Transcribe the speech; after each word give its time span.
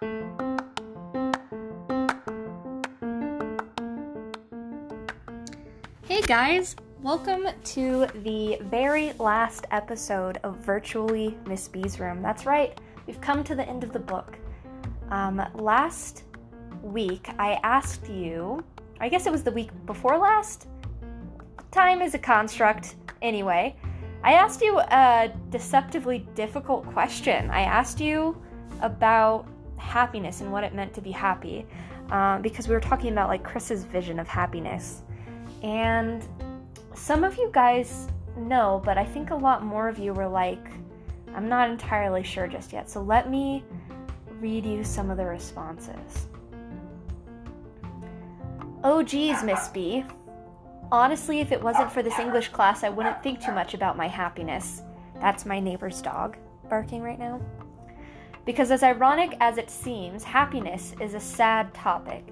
Hey 0.00 0.08
guys, 6.22 6.74
welcome 7.02 7.48
to 7.64 8.06
the 8.24 8.56
very 8.62 9.12
last 9.18 9.66
episode 9.70 10.38
of 10.42 10.56
Virtually 10.56 11.36
Miss 11.46 11.68
B's 11.68 12.00
Room. 12.00 12.22
That's 12.22 12.46
right, 12.46 12.80
we've 13.06 13.20
come 13.20 13.44
to 13.44 13.54
the 13.54 13.68
end 13.68 13.84
of 13.84 13.92
the 13.92 13.98
book. 13.98 14.38
Um, 15.10 15.46
last 15.52 16.22
week, 16.80 17.28
I 17.38 17.60
asked 17.62 18.08
you, 18.08 18.64
I 19.00 19.10
guess 19.10 19.26
it 19.26 19.32
was 19.32 19.42
the 19.42 19.52
week 19.52 19.68
before 19.84 20.16
last? 20.16 20.66
Time 21.72 22.00
is 22.00 22.14
a 22.14 22.18
construct, 22.18 22.94
anyway. 23.20 23.76
I 24.24 24.32
asked 24.32 24.62
you 24.62 24.78
a 24.80 25.30
deceptively 25.50 26.26
difficult 26.34 26.86
question. 26.86 27.50
I 27.50 27.64
asked 27.64 28.00
you 28.00 28.40
about 28.80 29.46
happiness 29.80 30.40
and 30.40 30.52
what 30.52 30.64
it 30.64 30.74
meant 30.74 30.94
to 30.94 31.00
be 31.00 31.10
happy 31.10 31.66
um, 32.10 32.42
because 32.42 32.68
we 32.68 32.74
were 32.74 32.80
talking 32.80 33.12
about 33.12 33.28
like 33.28 33.42
Chris's 33.42 33.84
vision 33.84 34.18
of 34.18 34.28
happiness. 34.28 35.02
And 35.62 36.26
some 36.94 37.24
of 37.24 37.36
you 37.36 37.50
guys 37.52 38.08
know, 38.36 38.82
but 38.84 38.98
I 38.98 39.04
think 39.04 39.30
a 39.30 39.34
lot 39.34 39.64
more 39.64 39.88
of 39.88 39.98
you 39.98 40.12
were 40.12 40.28
like, 40.28 40.70
I'm 41.34 41.48
not 41.48 41.70
entirely 41.70 42.22
sure 42.22 42.46
just 42.46 42.72
yet. 42.72 42.90
So 42.90 43.02
let 43.02 43.30
me 43.30 43.64
read 44.40 44.64
you 44.64 44.84
some 44.84 45.10
of 45.10 45.16
the 45.16 45.26
responses. 45.26 46.26
Oh, 48.82 49.02
geez, 49.02 49.42
Miss 49.42 49.68
B. 49.68 50.04
Honestly, 50.90 51.40
if 51.40 51.52
it 51.52 51.62
wasn't 51.62 51.92
for 51.92 52.02
this 52.02 52.18
English 52.18 52.48
class, 52.48 52.82
I 52.82 52.88
wouldn't 52.88 53.22
think 53.22 53.40
too 53.40 53.52
much 53.52 53.74
about 53.74 53.96
my 53.96 54.08
happiness. 54.08 54.82
That's 55.20 55.44
my 55.44 55.60
neighbor's 55.60 56.00
dog 56.00 56.36
barking 56.68 57.02
right 57.02 57.18
now. 57.18 57.40
Because, 58.50 58.72
as 58.72 58.82
ironic 58.82 59.36
as 59.38 59.58
it 59.58 59.70
seems, 59.70 60.24
happiness 60.24 60.92
is 61.00 61.14
a 61.14 61.20
sad 61.20 61.72
topic. 61.72 62.24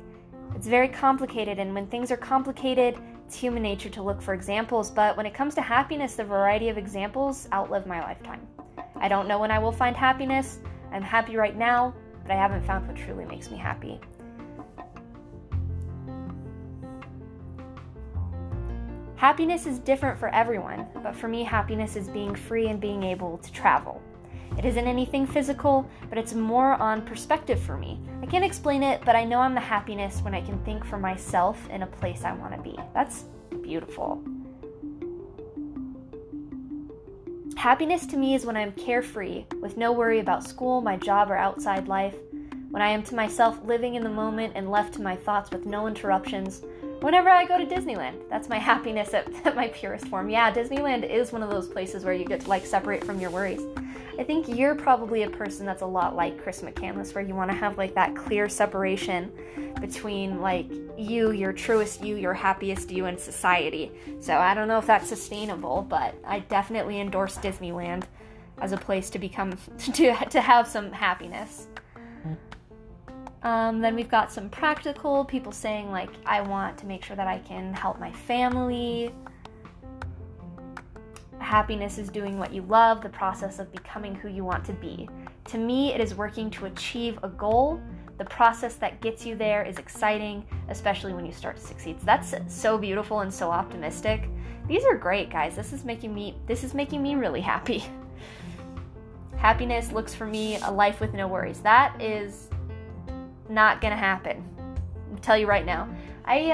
It's 0.56 0.66
very 0.66 0.88
complicated, 0.88 1.60
and 1.60 1.72
when 1.72 1.86
things 1.86 2.10
are 2.10 2.16
complicated, 2.16 2.98
it's 3.24 3.36
human 3.36 3.62
nature 3.62 3.88
to 3.90 4.02
look 4.02 4.20
for 4.20 4.34
examples. 4.34 4.90
But 4.90 5.16
when 5.16 5.26
it 5.26 5.32
comes 5.32 5.54
to 5.54 5.60
happiness, 5.60 6.16
the 6.16 6.24
variety 6.24 6.70
of 6.70 6.76
examples 6.76 7.46
outlive 7.52 7.86
my 7.86 8.00
lifetime. 8.00 8.44
I 8.96 9.06
don't 9.06 9.28
know 9.28 9.38
when 9.38 9.52
I 9.52 9.60
will 9.60 9.70
find 9.70 9.96
happiness. 9.96 10.58
I'm 10.90 11.02
happy 11.02 11.36
right 11.36 11.56
now, 11.56 11.94
but 12.22 12.32
I 12.32 12.34
haven't 12.34 12.66
found 12.66 12.88
what 12.88 12.96
truly 12.96 13.24
makes 13.24 13.48
me 13.48 13.56
happy. 13.56 14.00
Happiness 19.14 19.66
is 19.66 19.78
different 19.78 20.18
for 20.18 20.34
everyone, 20.34 20.84
but 21.00 21.14
for 21.14 21.28
me, 21.28 21.44
happiness 21.44 21.94
is 21.94 22.08
being 22.08 22.34
free 22.34 22.66
and 22.66 22.80
being 22.80 23.04
able 23.04 23.38
to 23.38 23.52
travel. 23.52 24.02
It 24.56 24.64
isn't 24.64 24.86
anything 24.86 25.26
physical, 25.26 25.88
but 26.08 26.18
it's 26.18 26.34
more 26.34 26.74
on 26.74 27.02
perspective 27.02 27.60
for 27.60 27.76
me. 27.76 28.00
I 28.22 28.26
can't 28.26 28.44
explain 28.44 28.82
it, 28.82 29.00
but 29.04 29.14
I 29.14 29.24
know 29.24 29.40
I'm 29.40 29.54
the 29.54 29.60
happiness 29.60 30.20
when 30.22 30.34
I 30.34 30.40
can 30.40 30.58
think 30.64 30.84
for 30.84 30.98
myself 30.98 31.68
in 31.70 31.82
a 31.82 31.86
place 31.86 32.24
I 32.24 32.32
want 32.32 32.54
to 32.54 32.62
be. 32.62 32.76
That's 32.94 33.24
beautiful. 33.62 34.22
Happiness 37.56 38.06
to 38.06 38.16
me 38.16 38.34
is 38.34 38.46
when 38.46 38.56
I'm 38.56 38.72
carefree, 38.72 39.44
with 39.60 39.76
no 39.76 39.90
worry 39.90 40.20
about 40.20 40.44
school, 40.44 40.80
my 40.80 40.96
job, 40.96 41.30
or 41.30 41.36
outside 41.36 41.88
life. 41.88 42.14
When 42.70 42.82
I 42.82 42.88
am 42.88 43.02
to 43.04 43.14
myself, 43.14 43.60
living 43.64 43.96
in 43.96 44.04
the 44.04 44.10
moment 44.10 44.52
and 44.54 44.70
left 44.70 44.94
to 44.94 45.02
my 45.02 45.16
thoughts 45.16 45.50
with 45.50 45.66
no 45.66 45.86
interruptions, 45.86 46.62
whenever 47.00 47.28
I 47.28 47.44
go 47.44 47.58
to 47.58 47.66
Disneyland. 47.66 48.28
That's 48.28 48.48
my 48.48 48.58
happiness 48.58 49.14
at, 49.14 49.26
at, 49.46 49.56
my 49.56 49.68
purest 49.68 50.06
form. 50.06 50.30
Yeah, 50.30 50.52
Disneyland 50.52 51.08
is 51.08 51.32
one 51.32 51.42
of 51.42 51.50
those 51.50 51.68
places 51.68 52.04
where 52.04 52.14
you 52.14 52.24
get 52.24 52.42
to 52.42 52.48
like 52.48 52.64
separate 52.64 53.04
from 53.04 53.20
your 53.20 53.30
worries. 53.30 53.62
I 54.18 54.24
think 54.24 54.48
you're 54.48 54.74
probably 54.74 55.22
a 55.22 55.30
person 55.30 55.64
that's 55.64 55.82
a 55.82 55.86
lot 55.86 56.16
like 56.16 56.42
Chris 56.42 56.60
McCandless, 56.60 57.14
where 57.14 57.22
you 57.22 57.36
want 57.36 57.50
to 57.52 57.56
have 57.56 57.78
like 57.78 57.94
that 57.94 58.16
clear 58.16 58.48
separation 58.48 59.30
between 59.80 60.40
like 60.40 60.66
you, 60.96 61.30
your 61.30 61.52
truest 61.52 62.02
you, 62.02 62.16
your 62.16 62.34
happiest 62.34 62.90
you, 62.90 63.06
and 63.06 63.18
society. 63.18 63.92
So 64.20 64.36
I 64.36 64.54
don't 64.54 64.66
know 64.66 64.78
if 64.78 64.86
that's 64.86 65.08
sustainable, 65.08 65.82
but 65.88 66.16
I 66.26 66.40
definitely 66.40 67.00
endorse 67.00 67.38
Disneyland 67.38 68.04
as 68.60 68.72
a 68.72 68.76
place 68.76 69.08
to 69.10 69.20
become 69.20 69.56
to 69.78 70.14
to 70.14 70.40
have 70.40 70.66
some 70.66 70.90
happiness. 70.90 71.68
Um, 73.42 73.80
then 73.80 73.94
we've 73.94 74.08
got 74.08 74.32
some 74.32 74.48
practical 74.50 75.24
people 75.24 75.52
saying, 75.52 75.92
like, 75.92 76.10
I 76.26 76.40
want 76.40 76.76
to 76.78 76.86
make 76.86 77.04
sure 77.04 77.14
that 77.14 77.28
I 77.28 77.38
can 77.38 77.72
help 77.72 78.00
my 78.00 78.10
family. 78.10 79.14
Happiness 81.40 81.98
is 81.98 82.08
doing 82.08 82.38
what 82.38 82.52
you 82.52 82.62
love, 82.62 83.02
the 83.02 83.08
process 83.08 83.58
of 83.58 83.70
becoming 83.72 84.14
who 84.14 84.28
you 84.28 84.44
want 84.44 84.64
to 84.64 84.72
be. 84.72 85.08
To 85.46 85.58
me, 85.58 85.94
it 85.94 86.00
is 86.00 86.14
working 86.14 86.50
to 86.50 86.66
achieve 86.66 87.18
a 87.22 87.28
goal. 87.28 87.80
The 88.18 88.24
process 88.24 88.74
that 88.76 89.00
gets 89.00 89.24
you 89.24 89.36
there 89.36 89.62
is 89.62 89.78
exciting, 89.78 90.44
especially 90.68 91.14
when 91.14 91.24
you 91.24 91.32
start 91.32 91.56
to 91.56 91.62
succeed. 91.62 92.00
So 92.00 92.06
that's 92.06 92.34
so 92.48 92.76
beautiful 92.76 93.20
and 93.20 93.32
so 93.32 93.50
optimistic. 93.50 94.28
These 94.66 94.84
are 94.84 94.96
great, 94.96 95.30
guys. 95.30 95.56
This 95.56 95.72
is 95.72 95.84
making 95.84 96.12
me 96.12 96.36
this 96.46 96.64
is 96.64 96.74
making 96.74 97.02
me 97.02 97.14
really 97.14 97.40
happy. 97.40 97.84
Happiness 99.36 99.92
looks 99.92 100.14
for 100.14 100.26
me 100.26 100.58
a 100.64 100.70
life 100.70 101.00
with 101.00 101.14
no 101.14 101.28
worries. 101.28 101.60
That 101.60 102.00
is 102.02 102.48
not 103.48 103.80
gonna 103.80 103.96
happen. 103.96 104.44
I'll 105.12 105.18
tell 105.18 105.38
you 105.38 105.46
right 105.46 105.64
now. 105.64 105.88
I 106.26 106.52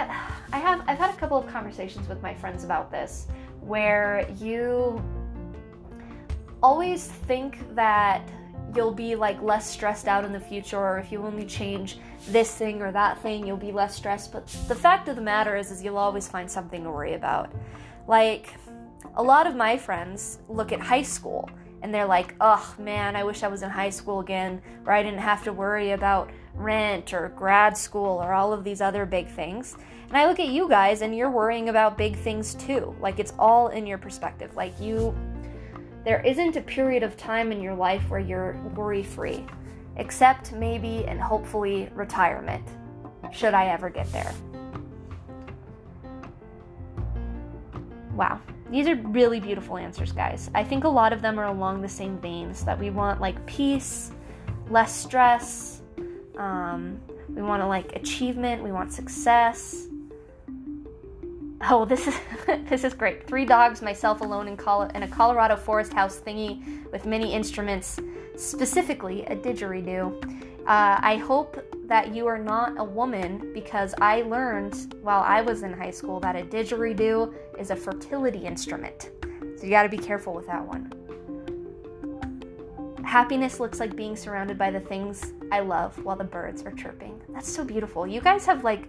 I 0.53 0.59
have 0.59 0.85
I've 0.87 0.99
had 0.99 1.11
a 1.11 1.17
couple 1.17 1.39
of 1.39 1.49
conversations 1.49 2.09
with 2.09 2.23
my 2.23 2.35
friends 2.35 2.63
about 2.63 2.93
this 2.93 3.27
where 3.67 4.29
you 4.39 5.03
always 6.63 7.07
think 7.07 7.59
that 7.75 8.29
you'll 8.75 8.93
be 8.93 9.15
like 9.15 9.41
less 9.43 9.69
stressed 9.69 10.09
out 10.09 10.25
in 10.25 10.33
the 10.33 10.41
future 10.41 10.79
or 10.79 10.99
if 10.99 11.13
you 11.13 11.23
only 11.23 11.45
change 11.45 11.99
this 12.29 12.55
thing 12.55 12.81
or 12.83 12.91
that 12.91 13.21
thing 13.23 13.47
you'll 13.47 13.57
be 13.57 13.71
less 13.71 13.95
stressed 13.95 14.33
but 14.33 14.47
the 14.69 14.75
fact 14.75 15.09
of 15.09 15.17
the 15.17 15.23
matter 15.23 15.57
is 15.57 15.71
is 15.71 15.83
you'll 15.83 15.99
always 15.99 16.27
find 16.27 16.51
something 16.51 16.83
to 16.83 16.91
worry 16.91 17.15
about 17.15 17.53
like 18.09 18.55
a 19.17 19.23
lot 19.23 19.47
of 19.47 19.55
my 19.55 19.77
friends 19.77 20.39
look 20.49 20.73
at 20.73 20.81
high 20.81 21.03
school 21.03 21.49
and 21.83 21.93
they're 21.93 22.07
like 22.07 22.35
oh 22.41 22.75
man 22.79 23.15
i 23.15 23.23
wish 23.23 23.43
i 23.43 23.49
was 23.49 23.63
in 23.63 23.71
high 23.71 23.91
school 23.91 24.21
again 24.21 24.61
where 24.85 24.97
i 24.97 25.03
didn't 25.03 25.21
have 25.21 25.45
to 25.45 25.53
worry 25.53 25.93
about 25.93 26.31
rent 26.55 27.13
or 27.13 27.31
grad 27.31 27.77
school 27.77 28.23
or 28.23 28.33
all 28.33 28.53
of 28.53 28.65
these 28.65 28.81
other 28.81 29.05
big 29.05 29.29
things. 29.29 29.77
And 30.09 30.17
I 30.17 30.27
look 30.27 30.41
at 30.41 30.49
you 30.49 30.69
guys 30.69 31.03
and 31.03 31.17
you're 31.17 31.31
worrying 31.31 31.69
about 31.69 31.99
big 31.99 32.17
things 32.17 32.55
too. 32.55 32.95
Like 33.01 33.19
it's 33.19 33.33
all 33.39 33.69
in 33.69 33.87
your 33.87 33.99
perspective. 33.99 34.55
Like 34.57 34.79
you, 34.81 35.15
there 36.05 36.21
isn't 36.21 36.57
a 36.57 36.61
period 36.61 37.03
of 37.03 37.17
time 37.17 37.53
in 37.53 37.61
your 37.61 37.75
life 37.75 38.09
where 38.09 38.21
you're 38.21 38.57
worry 38.75 39.03
free, 39.03 39.47
except 39.97 40.53
maybe 40.53 41.05
and 41.07 41.21
hopefully 41.21 41.91
retirement, 41.95 42.67
should 43.33 43.55
I 43.55 43.67
ever 43.67 43.91
get 43.91 44.11
there. 44.13 44.33
Wow. 48.15 48.41
These 48.71 48.87
are 48.89 48.97
really 48.97 49.41
beautiful 49.41 49.77
answers, 49.77 50.13
guys. 50.13 50.51
I 50.55 50.65
think 50.65 50.85
a 50.85 50.89
lot 50.89 51.13
of 51.13 51.23
them 51.23 51.39
are 51.39 51.47
along 51.47 51.81
the 51.81 51.89
same 51.89 52.19
veins 52.19 52.65
that 52.65 52.79
we 52.79 52.91
want 52.91 53.21
like 53.21 53.45
peace, 53.47 54.13
less 54.69 54.95
stress, 54.95 55.83
um, 56.39 57.01
we 57.29 57.43
want 57.43 57.63
to 57.63 57.67
like 57.67 57.95
achievement. 57.97 58.63
We 58.63 58.73
want 58.73 58.93
success. 58.93 59.89
Oh, 61.71 61.85
this 61.85 62.07
is 62.07 62.15
this 62.69 62.85
is 62.85 62.95
great. 62.95 63.27
Three 63.27 63.45
dogs, 63.45 63.81
myself 63.81 64.21
alone 64.21 64.49
in, 64.49 64.57
Col- 64.57 64.83
in 64.83 65.03
a 65.03 65.09
Colorado 65.09 65.57
forest 65.57 65.93
house 65.93 66.21
thingy 66.21 66.91
with 66.93 67.07
many 67.07 67.33
instruments, 67.33 67.99
specifically 68.37 69.25
a 69.27 69.37
didgeridoo. 69.37 70.43
Uh, 70.67 70.99
I 71.01 71.17
hope 71.17 71.63
that 71.87 72.15
you 72.15 72.27
are 72.27 72.39
not 72.39 72.75
a 72.79 72.85
woman 72.85 73.53
because 73.53 73.95
I 74.01 74.23
learned 74.23 74.95
while 75.03 75.23
I 75.23 75.43
was 75.43 75.63
in 75.63 75.73
high 75.73 75.91
school 75.91 76.21
that 76.21 76.37
a 76.37 76.43
didgeridoo 76.43 77.35
is 77.59 77.71
a 77.71 77.77
fertility 77.77 78.47
instrument. 78.47 79.11
So 79.57 79.65
you 79.65 79.71
got 79.71 79.85
to 79.85 79.89
be 79.89 79.99
careful 79.99 80.33
with 80.35 80.47
that 80.47 80.67
one. 80.67 80.93
Happiness 83.05 83.61
looks 83.61 83.79
like 83.79 83.95
being 83.95 84.17
surrounded 84.17 84.59
by 84.59 84.71
the 84.71 84.81
things 84.81 85.35
I 85.53 85.61
love 85.61 86.03
while 86.03 86.17
the 86.17 86.25
birds 86.25 86.63
are 86.63 86.73
chirping. 86.73 87.21
That's 87.29 87.51
so 87.51 87.65
beautiful. 87.65 88.07
You 88.07 88.21
guys 88.21 88.45
have 88.47 88.65
like 88.65 88.89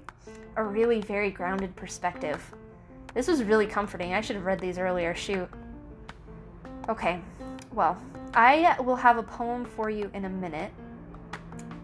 a 0.55 0.63
really 0.63 1.01
very 1.01 1.29
grounded 1.29 1.75
perspective. 1.75 2.41
This 3.15 3.27
was 3.27 3.43
really 3.43 3.65
comforting. 3.65 4.13
I 4.13 4.21
should 4.21 4.35
have 4.35 4.45
read 4.45 4.59
these 4.59 4.77
earlier. 4.77 5.15
Shoot. 5.15 5.49
Okay, 6.89 7.19
well, 7.73 7.97
I 8.35 8.75
will 8.81 8.97
have 8.97 9.17
a 9.17 9.23
poem 9.23 9.65
for 9.65 9.89
you 9.89 10.11
in 10.13 10.25
a 10.25 10.29
minute, 10.29 10.71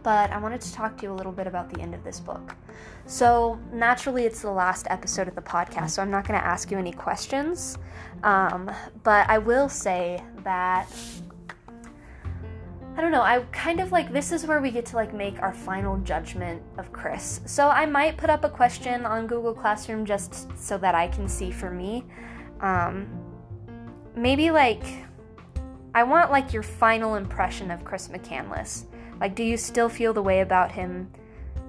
but 0.04 0.30
I 0.30 0.38
wanted 0.38 0.62
to 0.62 0.74
talk 0.74 0.98
to 0.98 1.04
you 1.04 1.12
a 1.12 1.16
little 1.16 1.32
bit 1.32 1.48
about 1.48 1.74
the 1.74 1.80
end 1.82 1.96
of 1.96 2.04
this 2.04 2.20
book. 2.20 2.56
So, 3.06 3.58
naturally, 3.72 4.26
it's 4.26 4.42
the 4.42 4.52
last 4.52 4.86
episode 4.90 5.28
of 5.28 5.36
the 5.36 5.42
podcast, 5.42 5.92
so 5.92 6.02
I'm 6.02 6.12
not 6.12 6.28
going 6.28 6.40
to 6.40 6.46
ask 6.46 6.70
you 6.70 6.78
any 6.78 6.92
questions, 6.92 7.78
um, 8.24 8.70
but 9.04 9.28
I 9.30 9.38
will 9.38 9.70
say 9.70 10.22
that 10.44 10.88
I 13.02 13.04
don't 13.04 13.14
know, 13.14 13.24
I 13.24 13.40
kind 13.52 13.80
of 13.80 13.92
like 13.92 14.14
this 14.14 14.32
is 14.32 14.46
where 14.46 14.62
we 14.62 14.70
get 14.70 14.86
to 14.86 14.96
like 14.96 15.12
make 15.12 15.42
our 15.42 15.52
final 15.52 15.98
judgment 16.02 16.62
of 16.78 16.94
Chris. 16.94 17.42
So 17.48 17.68
I 17.68 17.84
might 17.88 18.16
put 18.16 18.30
up 18.30 18.44
a 18.44 18.50
question 18.50 19.08
on 19.08 19.26
Google 19.26 19.56
Classroom 19.56 20.06
just 20.06 20.56
so 20.56 20.78
that 20.78 20.94
I 20.94 21.08
can 21.08 21.28
see 21.28 21.50
for 21.50 21.72
me. 21.72 22.06
Um, 22.60 23.10
maybe 24.16 24.52
like 24.52 24.84
I 25.96 26.04
want 26.04 26.30
like 26.30 26.54
your 26.54 26.62
final 26.62 27.16
impression 27.16 27.72
of 27.72 27.84
Chris 27.84 28.08
McCandless. 28.08 28.86
Like, 29.20 29.34
do 29.34 29.44
you 29.44 29.58
still 29.58 29.90
feel 29.90 30.14
the 30.14 30.22
way 30.22 30.42
about 30.42 30.72
him 30.72 31.12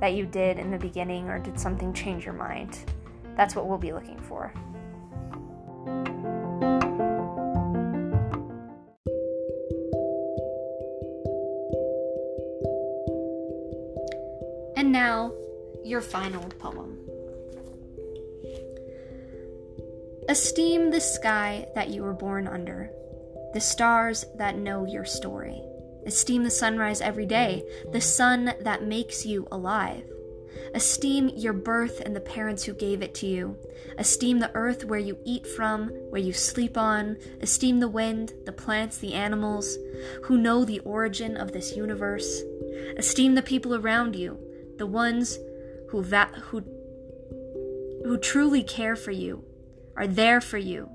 that 0.01 0.13
you 0.13 0.27
did 0.27 0.59
in 0.59 0.71
the 0.71 0.77
beginning, 0.77 1.31
or 1.31 1.39
did 1.39 1.59
something 1.59 1.95
change 1.95 2.27
your 2.27 2.35
mind? 2.35 2.79
That's 3.39 3.57
what 3.57 3.67
we'll 3.67 3.79
be 3.79 3.95
looking 3.95 4.19
for. 4.19 4.53
Now, 15.03 15.33
your 15.85 16.01
final 16.01 16.45
poem. 16.61 16.97
Esteem 20.29 20.93
the 20.93 21.01
sky 21.01 21.67
that 21.75 21.89
you 21.89 22.05
were 22.05 22.13
born 22.13 22.47
under, 22.47 22.89
the 23.53 23.61
stars 23.61 24.25
that 24.37 24.57
know 24.57 24.87
your 24.87 25.05
story. 25.05 25.61
Esteem 26.07 26.45
the 26.45 26.51
sunrise 26.51 27.01
every 27.01 27.27
day, 27.27 27.65
the 27.91 28.01
sun 28.01 28.55
that 28.61 28.85
makes 28.85 29.27
you 29.27 29.49
alive. 29.51 30.05
Esteem 30.73 31.31
your 31.31 31.53
birth 31.53 32.01
and 32.07 32.15
the 32.15 32.21
parents 32.37 32.63
who 32.63 32.73
gave 32.73 33.03
it 33.03 33.13
to 33.17 33.27
you. 33.27 33.57
Esteem 33.99 34.39
the 34.39 34.55
earth 34.55 34.85
where 34.85 35.01
you 35.01 35.19
eat 35.25 35.49
from, 35.49 35.89
where 36.11 36.23
you 36.23 36.33
sleep 36.33 36.79
on. 36.79 37.17
Esteem 37.41 37.81
the 37.81 37.89
wind, 37.89 38.35
the 38.45 38.53
plants, 38.53 38.99
the 38.99 39.15
animals 39.15 39.77
who 40.23 40.39
know 40.39 40.65
the 40.65 40.79
origin 40.81 41.37
of 41.37 41.51
this 41.51 41.75
universe. 41.75 42.43
Esteem 42.97 43.35
the 43.35 43.43
people 43.43 43.75
around 43.75 44.15
you, 44.15 44.39
the 44.79 44.87
ones 44.87 45.39
who, 45.91 46.03
va- 46.03 46.33
who, 46.45 46.61
who 48.05 48.19
truly 48.19 48.63
care 48.63 48.97
for 48.97 49.11
you, 49.11 49.45
are 49.97 50.07
there 50.07 50.41
for 50.41 50.59
you. 50.59 50.91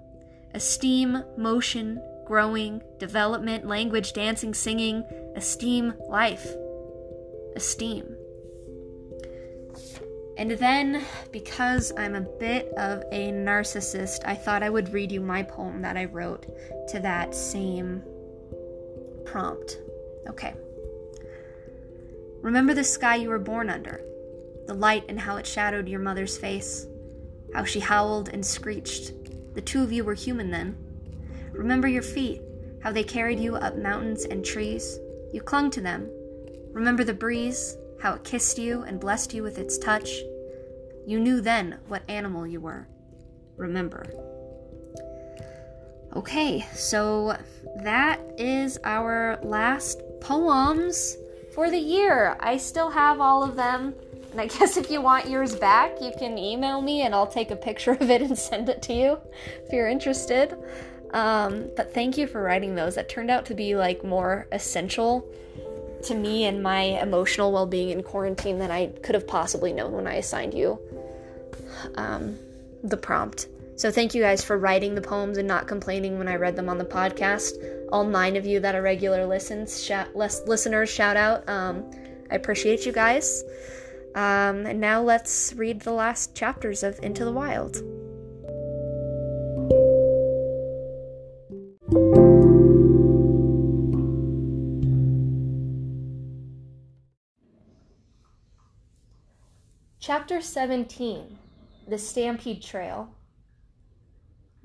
Esteem 0.53 1.23
motion, 1.37 2.01
growing, 2.25 2.81
development, 2.99 3.67
language, 3.67 4.13
dancing, 4.13 4.53
singing. 4.53 5.03
Esteem 5.35 5.93
life. 6.09 6.47
Esteem. 7.55 8.15
And 10.37 10.51
then, 10.51 11.03
because 11.31 11.91
I'm 11.97 12.15
a 12.15 12.21
bit 12.21 12.67
of 12.73 13.03
a 13.11 13.31
narcissist, 13.31 14.19
I 14.25 14.35
thought 14.35 14.61
I 14.61 14.69
would 14.69 14.93
read 14.93 15.11
you 15.11 15.21
my 15.21 15.41
poem 15.41 15.81
that 15.81 15.97
I 15.97 16.05
wrote 16.05 16.45
to 16.89 16.99
that 16.99 17.33
same 17.33 18.03
prompt. 19.25 19.79
Okay. 20.29 20.53
Remember 22.47 22.73
the 22.73 22.81
sky 22.81 23.17
you 23.17 23.27
were 23.27 23.39
born 23.39 23.69
under, 23.69 23.99
the 24.67 24.73
light 24.73 25.03
and 25.09 25.19
how 25.19 25.35
it 25.35 25.45
shadowed 25.45 25.89
your 25.89 25.99
mother's 25.99 26.37
face, 26.37 26.87
how 27.53 27.65
she 27.65 27.81
howled 27.81 28.29
and 28.29 28.45
screeched. 28.45 29.11
The 29.53 29.59
two 29.59 29.83
of 29.83 29.91
you 29.91 30.05
were 30.05 30.13
human 30.13 30.49
then. 30.49 30.77
Remember 31.51 31.89
your 31.89 32.01
feet, 32.01 32.41
how 32.81 32.93
they 32.93 33.03
carried 33.03 33.41
you 33.41 33.57
up 33.57 33.75
mountains 33.75 34.23
and 34.23 34.45
trees. 34.45 34.97
You 35.33 35.41
clung 35.41 35.71
to 35.71 35.81
them. 35.81 36.09
Remember 36.71 37.03
the 37.03 37.13
breeze, 37.13 37.75
how 38.01 38.13
it 38.13 38.23
kissed 38.23 38.57
you 38.57 38.83
and 38.83 38.97
blessed 38.97 39.33
you 39.33 39.43
with 39.43 39.57
its 39.57 39.77
touch. 39.77 40.09
You 41.05 41.19
knew 41.19 41.41
then 41.41 41.79
what 41.89 42.09
animal 42.09 42.47
you 42.47 42.61
were. 42.61 42.87
Remember. 43.57 44.05
Okay, 46.15 46.65
so 46.73 47.37
that 47.83 48.21
is 48.37 48.79
our 48.85 49.37
last 49.43 50.01
poems 50.21 51.17
for 51.57 51.71
the 51.71 51.79
year. 51.79 52.37
I 52.39 52.57
still 52.57 52.91
have 52.91 53.19
all 53.19 53.43
of 53.43 53.55
them. 53.55 53.95
And 54.31 54.39
I 54.39 54.45
guess 54.59 54.77
if 54.77 54.91
you 54.91 55.01
want 55.01 55.27
yours 55.27 55.55
back, 55.55 55.99
you 55.99 56.11
can 56.19 56.37
email 56.37 56.83
me 56.83 57.01
and 57.01 57.15
I'll 57.15 57.25
take 57.25 57.49
a 57.49 57.55
picture 57.55 57.93
of 57.93 58.11
it 58.11 58.21
and 58.27 58.37
send 58.37 58.69
it 58.69 58.83
to 58.83 58.93
you 58.93 59.17
if 59.65 59.73
you're 59.73 59.87
interested. 59.87 60.55
Um, 61.13 61.71
but 61.75 61.95
thank 61.95 62.15
you 62.15 62.27
for 62.27 62.43
writing 62.43 62.75
those. 62.75 62.93
That 62.93 63.09
turned 63.09 63.31
out 63.31 63.47
to 63.47 63.55
be 63.55 63.75
like 63.75 64.03
more 64.03 64.45
essential 64.51 65.27
to 66.03 66.13
me 66.13 66.45
and 66.45 66.61
my 66.61 66.81
emotional 67.01 67.51
well 67.51 67.65
being 67.65 67.89
in 67.89 68.03
quarantine 68.03 68.59
than 68.59 68.69
I 68.69 68.89
could 69.01 69.15
have 69.15 69.25
possibly 69.25 69.73
known 69.73 69.93
when 69.93 70.05
I 70.05 70.15
assigned 70.15 70.53
you 70.53 70.79
um, 71.95 72.37
the 72.83 72.97
prompt. 72.97 73.47
So 73.77 73.91
thank 73.91 74.15
you 74.15 74.23
guys 74.23 74.43
for 74.43 74.57
writing 74.57 74.95
the 74.95 75.01
poems 75.01 75.37
and 75.37 75.47
not 75.47 75.67
complaining 75.67 76.17
when 76.17 76.27
I 76.27 76.35
read 76.35 76.55
them 76.55 76.67
on 76.67 76.79
the 76.79 76.83
podcast. 76.83 77.53
All 77.91 78.03
nine 78.03 78.35
of 78.35 78.43
you 78.43 78.59
that 78.59 78.73
are 78.73 78.81
regular 78.81 79.27
listens, 79.27 79.91
listeners, 80.15 80.89
shout 80.89 81.15
out. 81.15 81.47
Um, 81.47 81.91
I 82.31 82.35
appreciate 82.35 82.87
you 82.87 82.91
guys. 82.91 83.43
Um, 84.15 84.65
and 84.65 84.81
now 84.81 85.03
let's 85.03 85.53
read 85.53 85.81
the 85.81 85.91
last 85.91 86.33
chapters 86.33 86.81
of 86.81 86.99
Into 87.03 87.23
the 87.23 87.31
Wild. 87.31 87.75
Chapter 99.99 100.41
17 100.41 101.37
The 101.87 101.99
Stampede 101.99 102.63
Trail. 102.63 103.13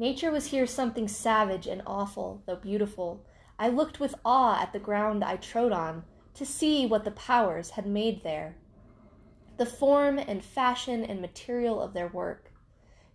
Nature 0.02 0.32
was 0.32 0.46
here 0.46 0.66
something 0.66 1.06
savage 1.06 1.68
and 1.68 1.80
awful, 1.86 2.42
though 2.44 2.56
beautiful. 2.56 3.24
I 3.56 3.68
looked 3.68 4.00
with 4.00 4.16
awe 4.24 4.60
at 4.60 4.72
the 4.72 4.80
ground 4.80 5.22
I 5.22 5.36
trode 5.36 5.70
on 5.70 6.02
to 6.34 6.44
see 6.44 6.84
what 6.84 7.04
the 7.04 7.12
powers 7.12 7.70
had 7.70 7.86
made 7.86 8.24
there. 8.24 8.56
The 9.58 9.64
form 9.64 10.18
and 10.18 10.44
fashion 10.44 11.04
and 11.04 11.20
material 11.20 11.80
of 11.80 11.94
their 11.94 12.08
work. 12.08 12.50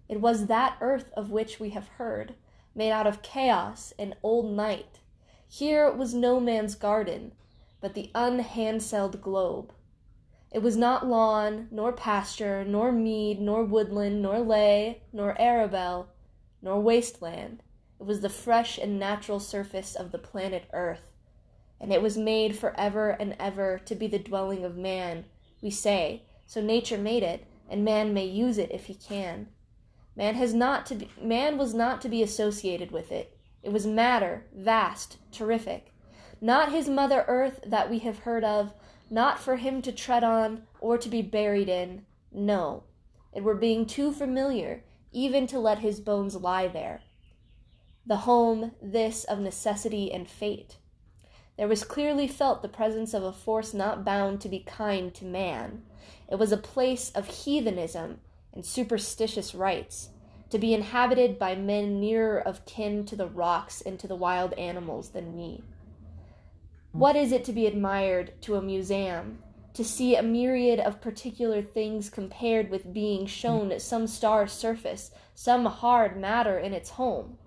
It 0.08 0.22
was 0.22 0.46
that 0.46 0.78
earth 0.80 1.12
of 1.18 1.30
which 1.30 1.60
we 1.60 1.72
have 1.72 1.90
heard, 1.90 2.36
made 2.74 2.92
out 2.92 3.06
of 3.06 3.22
chaos 3.22 3.92
and 4.00 4.16
old 4.24 4.50
night. 4.56 5.02
Here 5.46 5.92
was 5.92 6.14
no 6.14 6.40
man's 6.40 6.76
garden, 6.76 7.34
but 7.82 7.96
the 7.96 8.12
unhandselled 8.16 9.22
globe 9.22 9.74
it 10.50 10.60
was 10.60 10.78
not 10.78 11.06
lawn, 11.06 11.68
nor 11.70 11.92
pasture, 11.92 12.64
nor 12.64 12.94
mead, 12.94 13.42
nor 13.42 13.66
woodland, 13.66 14.22
nor 14.22 14.40
lea, 14.40 15.02
nor 15.12 15.36
arabelle, 15.38 16.08
nor 16.68 16.82
wasteland. 16.82 17.64
It 17.98 18.06
was 18.06 18.20
the 18.20 18.30
fresh 18.30 18.78
and 18.78 19.00
natural 19.00 19.40
surface 19.40 19.96
of 19.96 20.12
the 20.12 20.18
planet 20.18 20.66
Earth, 20.74 21.14
and 21.80 21.94
it 21.94 22.02
was 22.02 22.18
made 22.18 22.58
for 22.58 22.78
ever 22.78 23.12
and 23.12 23.38
ever 23.40 23.80
to 23.86 23.96
be 23.96 24.06
the 24.08 24.20
dwelling 24.20 24.66
of 24.66 24.76
man, 24.76 25.24
we 25.62 25.72
say, 25.72 26.24
so 26.46 26.62
nature 26.62 26.98
made 26.98 27.24
it, 27.24 27.48
and 27.70 27.86
man 27.86 28.14
may 28.14 28.26
use 28.26 28.58
it 28.58 28.70
if 28.70 28.88
he 28.88 28.96
can. 28.96 29.48
Man 30.14 30.36
has 30.36 30.54
not 30.54 30.86
to 30.88 30.96
be, 30.96 31.10
man 31.22 31.58
was 31.58 31.74
not 31.74 32.02
to 32.02 32.10
be 32.10 32.22
associated 32.22 32.92
with 32.92 33.14
it. 33.14 33.38
It 33.64 33.72
was 33.72 33.88
matter, 33.88 34.46
vast, 34.54 35.20
terrific. 35.32 35.94
Not 36.42 36.74
his 36.74 36.90
mother 36.90 37.24
earth 37.30 37.62
that 37.66 37.90
we 37.90 38.00
have 38.00 38.20
heard 38.20 38.44
of, 38.44 38.74
not 39.10 39.40
for 39.40 39.56
him 39.56 39.82
to 39.84 39.94
tread 39.94 40.26
on 40.26 40.64
or 40.82 40.98
to 40.98 41.08
be 41.08 41.22
buried 41.22 41.70
in. 41.70 42.06
No, 42.30 42.84
it 43.34 43.44
were 43.44 43.56
being 43.56 43.86
too 43.86 44.12
familiar 44.12 44.84
even 45.18 45.48
to 45.48 45.58
let 45.58 45.80
his 45.80 46.00
bones 46.00 46.36
lie 46.36 46.68
there. 46.68 47.02
The 48.06 48.18
home, 48.18 48.74
this 48.80 49.24
of 49.24 49.40
necessity 49.40 50.12
and 50.14 50.30
fate. 50.30 50.78
There 51.58 51.68
was 51.68 51.84
clearly 51.84 52.28
felt 52.28 52.62
the 52.62 52.70
presence 52.70 53.16
of 53.16 53.24
a 53.24 53.34
force 53.34 53.74
not 53.74 54.06
bound 54.06 54.42
to 54.42 54.50
be 54.50 54.60
kind 54.60 55.12
to 55.16 55.26
man. 55.26 55.82
It 56.32 56.36
was 56.36 56.52
a 56.52 56.58
place 56.58 57.10
of 57.16 57.28
heathenism 57.28 58.20
and 58.54 58.64
superstitious 58.64 59.56
rites, 59.56 60.10
to 60.52 60.60
be 60.60 60.76
inhabited 60.76 61.40
by 61.40 61.56
men 61.56 62.00
nearer 62.00 62.38
of 62.38 62.66
kin 62.68 63.04
to 63.06 63.16
the 63.16 63.28
rocks 63.28 63.82
and 63.82 64.00
to 64.00 64.08
the 64.08 64.16
wild 64.16 64.54
animals 64.54 65.10
than 65.10 65.36
we. 65.36 65.64
What 66.92 67.16
is 67.16 67.32
it 67.32 67.44
to 67.46 67.54
be 67.54 67.66
admired 67.66 68.40
to 68.42 68.56
a 68.56 68.62
museum? 68.62 69.40
To 69.78 69.84
see 69.84 70.16
a 70.16 70.24
myriad 70.24 70.80
of 70.80 71.02
particular 71.02 71.62
things 71.62 72.10
compared 72.10 72.72
with 72.72 72.96
being 72.96 73.28
shown 73.28 73.80
some 73.80 74.08
star's 74.08 74.52
surface, 74.52 75.12
some 75.36 75.66
hard 75.66 76.18
matter 76.20 76.58
in 76.58 76.74
its 76.74 76.90
home. 76.90 77.38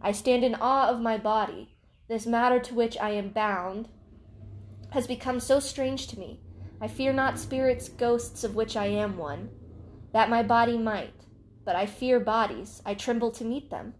I 0.00 0.12
stand 0.12 0.44
in 0.44 0.54
awe 0.54 0.88
of 0.88 1.02
my 1.02 1.18
body. 1.18 1.76
This 2.08 2.24
matter 2.24 2.58
to 2.60 2.74
which 2.74 2.96
I 2.96 3.10
am 3.10 3.28
bound 3.28 3.90
has 4.92 5.06
become 5.06 5.38
so 5.38 5.60
strange 5.60 6.06
to 6.06 6.18
me. 6.18 6.40
I 6.80 6.88
fear 6.88 7.12
not 7.12 7.38
spirits, 7.38 7.90
ghosts 7.90 8.42
of 8.42 8.54
which 8.54 8.74
I 8.74 8.86
am 8.86 9.18
one. 9.18 9.50
That 10.14 10.30
my 10.30 10.42
body 10.42 10.78
might, 10.78 11.26
but 11.66 11.76
I 11.76 11.84
fear 11.84 12.18
bodies. 12.18 12.80
I 12.86 12.94
tremble 12.94 13.30
to 13.32 13.44
meet 13.44 13.68
them. 13.68 13.92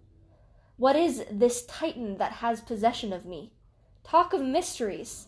What 0.78 0.96
is 0.96 1.22
this 1.30 1.66
Titan 1.66 2.16
that 2.16 2.32
has 2.32 2.62
possession 2.62 3.12
of 3.12 3.26
me? 3.26 3.52
Talk 4.04 4.32
of 4.32 4.40
mysteries. 4.40 5.26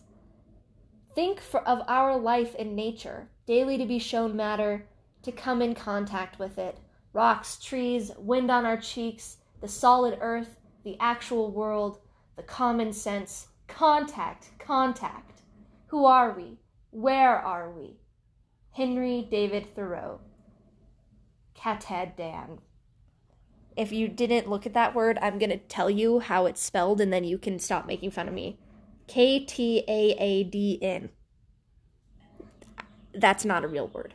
Think 1.19 1.41
for, 1.41 1.59
of 1.67 1.81
our 1.89 2.17
life 2.17 2.55
in 2.55 2.75
nature, 2.75 3.27
daily 3.45 3.77
to 3.77 3.85
be 3.85 3.99
shown 3.99 4.37
matter, 4.37 4.85
to 5.23 5.33
come 5.33 5.61
in 5.61 5.75
contact 5.75 6.39
with 6.39 6.57
it. 6.57 6.77
Rocks, 7.11 7.59
trees, 7.61 8.13
wind 8.17 8.49
on 8.49 8.65
our 8.65 8.77
cheeks, 8.77 9.35
the 9.59 9.67
solid 9.67 10.17
earth, 10.21 10.55
the 10.85 10.95
actual 11.01 11.51
world, 11.51 11.99
the 12.37 12.43
common 12.43 12.93
sense. 12.93 13.49
Contact, 13.67 14.51
contact. 14.59 15.41
Who 15.87 16.05
are 16.05 16.31
we? 16.31 16.57
Where 16.91 17.37
are 17.37 17.69
we? 17.69 17.97
Henry 18.71 19.27
David 19.29 19.75
Thoreau. 19.75 20.21
Ktaadn. 21.53 22.59
If 23.75 23.91
you 23.91 24.07
didn't 24.07 24.49
look 24.49 24.65
at 24.65 24.73
that 24.73 24.95
word, 24.95 25.19
I'm 25.21 25.37
going 25.37 25.49
to 25.49 25.57
tell 25.57 25.89
you 25.89 26.19
how 26.19 26.45
it's 26.45 26.61
spelled 26.61 27.01
and 27.01 27.11
then 27.11 27.25
you 27.25 27.37
can 27.37 27.59
stop 27.59 27.85
making 27.85 28.11
fun 28.11 28.29
of 28.29 28.33
me. 28.33 28.57
K 29.09 29.39
T 29.39 29.83
A 29.87 30.15
A 30.19 30.43
D 30.43 30.77
N. 30.83 31.09
That's 33.11 33.43
not 33.43 33.63
a 33.63 33.67
real 33.67 33.87
word. 33.87 34.13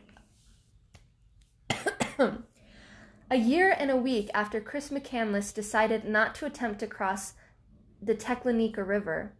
a 3.29 3.35
year 3.35 3.75
and 3.77 3.91
a 3.91 3.97
week 3.97 4.29
after 4.33 4.61
Chris 4.61 4.89
McCandless 4.89 5.53
decided 5.53 6.05
not 6.05 6.33
to 6.35 6.45
attempt 6.45 6.79
to 6.79 6.87
cross 6.87 7.33
the 8.01 8.15
Teklanika 8.15 8.87
River, 8.87 9.33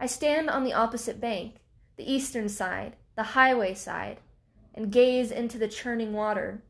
I 0.00 0.06
stand 0.06 0.48
on 0.48 0.64
the 0.64 0.72
opposite 0.72 1.20
bank, 1.20 1.56
the 1.98 2.10
eastern 2.10 2.48
side, 2.48 2.96
the 3.14 3.34
highway 3.34 3.74
side, 3.74 4.20
and 4.72 4.90
gaze 4.90 5.30
into 5.30 5.58
the 5.58 5.68
churning 5.68 6.14
water. 6.14 6.62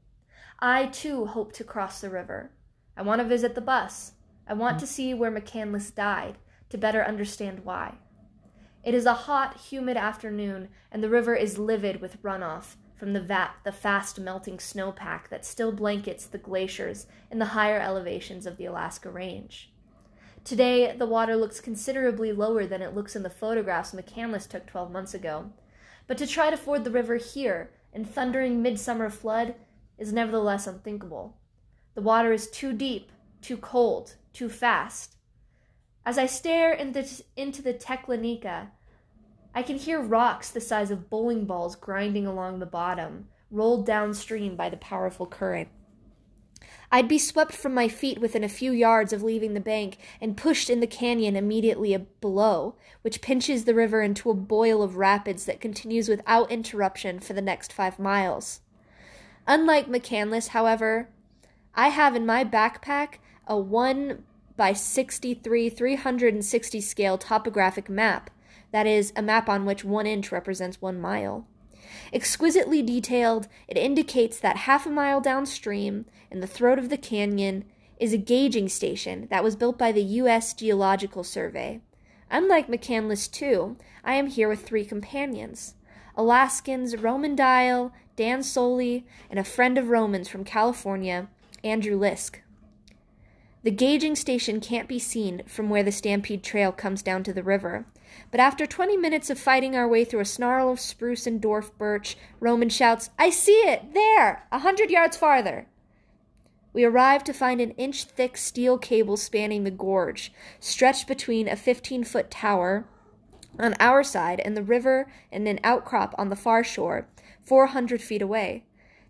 I 0.59 0.87
too 0.87 1.27
hope 1.27 1.53
to 1.53 1.63
cross 1.63 2.01
the 2.01 2.11
river. 2.11 2.51
I 2.97 3.03
want 3.03 3.21
to 3.21 3.29
visit 3.29 3.55
the 3.55 3.61
bus. 3.61 4.15
I 4.49 4.55
want 4.55 4.81
to 4.81 4.89
see 4.89 5.15
where 5.15 5.31
McCandless 5.31 5.95
died 5.95 6.39
to 6.71 6.77
better 6.77 7.05
understand 7.05 7.61
why. 7.65 7.99
It 8.85 8.93
is 8.93 9.07
a 9.07 9.15
hot, 9.15 9.57
humid 9.57 9.97
afternoon, 9.97 10.69
and 10.93 11.03
the 11.03 11.09
river 11.09 11.35
is 11.35 11.59
livid 11.59 12.03
with 12.03 12.23
runoff 12.23 12.77
from 12.97 13.15
the 13.15 13.21
vat, 13.21 13.55
the 13.65 13.73
fast 13.73 14.21
melting 14.21 14.59
snowpack 14.59 15.29
that 15.31 15.47
still 15.47 15.73
blankets 15.73 16.27
the 16.27 16.37
glaciers 16.37 17.07
in 17.31 17.39
the 17.39 17.47
higher 17.47 17.81
elevations 17.81 18.45
of 18.45 18.59
the 18.59 18.67
Alaska 18.67 19.11
Range. 19.11 19.73
Today, 20.45 20.95
the 20.95 21.07
water 21.07 21.35
looks 21.35 21.63
considerably 21.63 22.31
lower 22.31 22.67
than 22.67 22.83
it 22.83 22.95
looks 22.95 23.17
in 23.17 23.23
the 23.23 23.31
photographs 23.31 23.93
McCandless 23.93 24.47
took 24.47 24.67
12 24.67 24.93
months 24.93 25.15
ago. 25.15 25.51
But 26.07 26.19
to 26.19 26.27
try 26.27 26.51
to 26.51 26.57
ford 26.59 26.85
the 26.85 26.91
river 26.91 27.17
here, 27.17 27.71
in 27.95 28.05
thundering 28.05 28.61
midsummer 28.61 29.09
flood, 29.09 29.55
is 29.97 30.13
nevertheless 30.13 30.67
unthinkable. 30.67 31.39
The 31.95 32.03
water 32.03 32.35
is 32.35 32.51
too 32.51 32.75
deep, 32.75 33.11
too 33.41 33.57
cold, 33.57 34.17
too 34.35 34.51
fast. 34.51 35.17
As 36.07 36.19
I 36.19 36.27
stare 36.27 36.73
into, 36.73 37.07
into 37.37 37.63
the 37.63 37.73
Teklanika, 37.73 38.69
I 39.55 39.63
can 39.63 39.77
hear 39.77 40.01
rocks 40.01 40.51
the 40.51 40.61
size 40.61 40.91
of 40.91 41.09
bowling 41.09 41.47
balls 41.47 41.77
grinding 41.77 42.27
along 42.27 42.59
the 42.59 42.67
bottom, 42.67 43.29
rolled 43.51 43.87
downstream 43.87 44.55
by 44.55 44.69
the 44.69 44.77
powerful 44.77 45.27
current. 45.27 45.69
I'd 46.93 47.09
be 47.09 47.19
swept 47.19 47.53
from 47.53 47.73
my 47.73 47.89
feet 47.89 48.21
within 48.21 48.45
a 48.45 48.49
few 48.49 48.71
yards 48.71 49.13
of 49.13 49.23
leaving 49.23 49.55
the 49.55 49.61
bank 49.61 49.97
and 50.21 50.37
pushed 50.37 50.69
in 50.69 50.81
the 50.81 50.87
canyon 50.87 51.37
immediately 51.37 51.97
below, 52.21 52.77
which 53.03 53.23
pinches 53.23 53.65
the 53.65 53.75
river 53.75 54.03
into 54.03 54.31
a 54.31 54.35
boil 54.35 54.83
of 54.83 54.97
rapids 54.97 55.47
that 55.47 55.61
continues 55.61 56.09
without 56.09 56.51
interruption 56.51 57.19
for 57.19 57.33
the 57.33 57.43
next 57.43 57.73
five 57.73 57.99
miles. 57.99 58.61
Unlike 59.47 59.89
McCandless, 59.89 60.49
however, 60.49 61.09
I 61.75 61.89
have 61.89 62.15
in 62.15 62.27
my 62.27 62.45
backpack 62.45 63.15
a 63.47 63.59
1 63.59 64.23
by 64.57 64.73
63 64.73 65.69
360 65.69 66.81
scale 66.81 67.19
topographic 67.19 67.89
map, 67.89 68.31
that 68.71 68.87
is, 68.87 69.13
a 69.17 69.23
map 69.23 69.49
on 69.49 69.65
which 69.65 69.85
one 69.85 70.07
inch 70.07 70.33
represents 70.33 70.81
one 70.81 71.01
mile. 71.01 71.47
Exquisitely 72.13 72.83
detailed, 72.83 73.49
it 73.69 73.77
indicates 73.77 74.39
that 74.39 74.59
half 74.59 74.87
a 74.87 74.91
mile 74.91 75.21
downstream, 75.21 76.07
in 76.31 76.41
the 76.41 76.47
throat 76.47 76.79
of 76.79 76.89
the 76.89 76.97
canyon, 76.97 77.65
is 77.99 78.13
a 78.13 78.19
gauging 78.19 78.69
station 78.69 79.29
that 79.31 79.45
was 79.45 79.57
built 79.57 79.79
by 79.79 79.93
the 79.93 80.03
U.S. 80.03 80.53
Geological 80.55 81.25
Survey. 81.25 81.81
Unlike 82.31 82.69
McCandless, 82.69 83.31
too, 83.31 83.77
I 84.03 84.15
am 84.15 84.27
here 84.27 84.49
with 84.49 84.67
three 84.67 84.85
companions 84.85 85.75
Alaskans 86.17 86.97
Roman 86.97 87.35
Dial, 87.35 87.93
Dan 88.17 88.41
Solie, 88.41 89.05
and 89.31 89.39
a 89.39 89.45
friend 89.45 89.77
of 89.77 89.89
Roman's 89.89 90.29
from 90.29 90.45
California, 90.45 91.29
Andrew 91.63 91.99
Liske. 91.99 92.44
The 93.65 93.71
gauging 93.71 94.15
station 94.15 94.61
can't 94.61 94.87
be 94.87 94.99
seen 94.99 95.43
from 95.47 95.71
where 95.71 95.83
the 95.83 95.91
Stampede 95.91 96.43
Trail 96.43 96.71
comes 96.71 97.03
down 97.03 97.25
to 97.25 97.33
the 97.33 97.43
river. 97.43 97.87
But 98.31 98.39
after 98.39 98.67
20 98.67 98.99
minutes 98.99 99.31
of 99.31 99.39
fighting 99.39 99.75
our 99.75 99.89
way 99.89 100.05
through 100.05 100.21
a 100.21 100.27
snarl 100.27 100.71
of 100.71 100.79
spruce 100.79 101.27
and 101.27 101.41
dwarf 101.41 101.71
birch, 101.79 102.19
Roman 102.41 102.69
shouts, 102.69 103.09
I 103.19 103.31
see 103.31 103.63
it! 103.63 103.95
There! 103.95 104.47
A 104.53 104.59
hundred 104.59 104.91
yards 104.91 105.17
farther! 105.17 105.67
We 106.75 106.85
arrive 106.85 107.25
to 107.25 107.33
find 107.33 107.59
an 107.59 107.71
inch 107.71 108.05
thick 108.05 108.37
steel 108.37 108.77
cable 108.77 109.17
spanning 109.17 109.65
the 109.65 109.71
gorge, 109.71 110.31
stretched 110.61 111.09
between 111.09 111.49
a 111.49 111.57
15 111.57 112.05
foot 112.05 112.31
tower 112.31 112.87
on 113.59 113.77
our 113.81 114.03
side 114.03 114.41
and 114.41 114.55
the 114.55 114.63
river 114.63 115.11
and 115.33 115.49
an 115.49 115.61
outcrop 115.65 116.15
on 116.19 116.29
the 116.29 116.37
far 116.37 116.65
shore, 116.65 117.09
400 117.41 118.03
feet 118.03 118.21
away. 118.21 118.65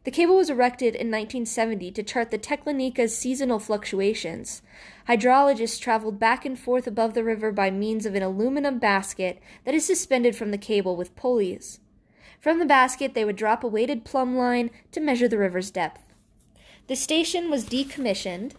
The 0.04 0.11
cable 0.11 0.37
was 0.37 0.50
erected 0.50 0.94
in 0.94 1.11
1970 1.11 1.90
to 1.92 2.02
chart 2.02 2.30
the 2.30 2.38
Teklanika's 2.38 3.16
seasonal 3.16 3.58
fluctuations. 3.58 4.61
Hydrologists 5.08 5.80
traveled 5.80 6.20
back 6.20 6.44
and 6.44 6.58
forth 6.58 6.87
above 6.87 7.14
the 7.14 7.25
river 7.25 7.50
by 7.50 7.70
means 7.70 8.04
of 8.04 8.14
an 8.14 8.23
aluminum 8.23 8.78
basket 8.78 9.40
that 9.64 9.75
is 9.75 9.87
suspended 9.87 10.37
from 10.37 10.50
the 10.50 10.58
cable 10.58 10.94
with 10.94 11.16
pulleys. 11.16 11.80
From 12.38 12.58
the 12.58 12.66
basket, 12.66 13.14
they 13.14 13.25
would 13.25 13.37
drop 13.37 13.64
a 13.64 13.68
weighted 13.68 14.04
plumb 14.04 14.37
line 14.37 14.70
to 14.92 15.00
measure 15.00 15.26
the 15.26 15.38
river's 15.38 15.70
depth. 15.70 16.12
The 16.87 16.96
station 16.96 17.50
was 17.50 17.64
decommissioned 17.64 18.52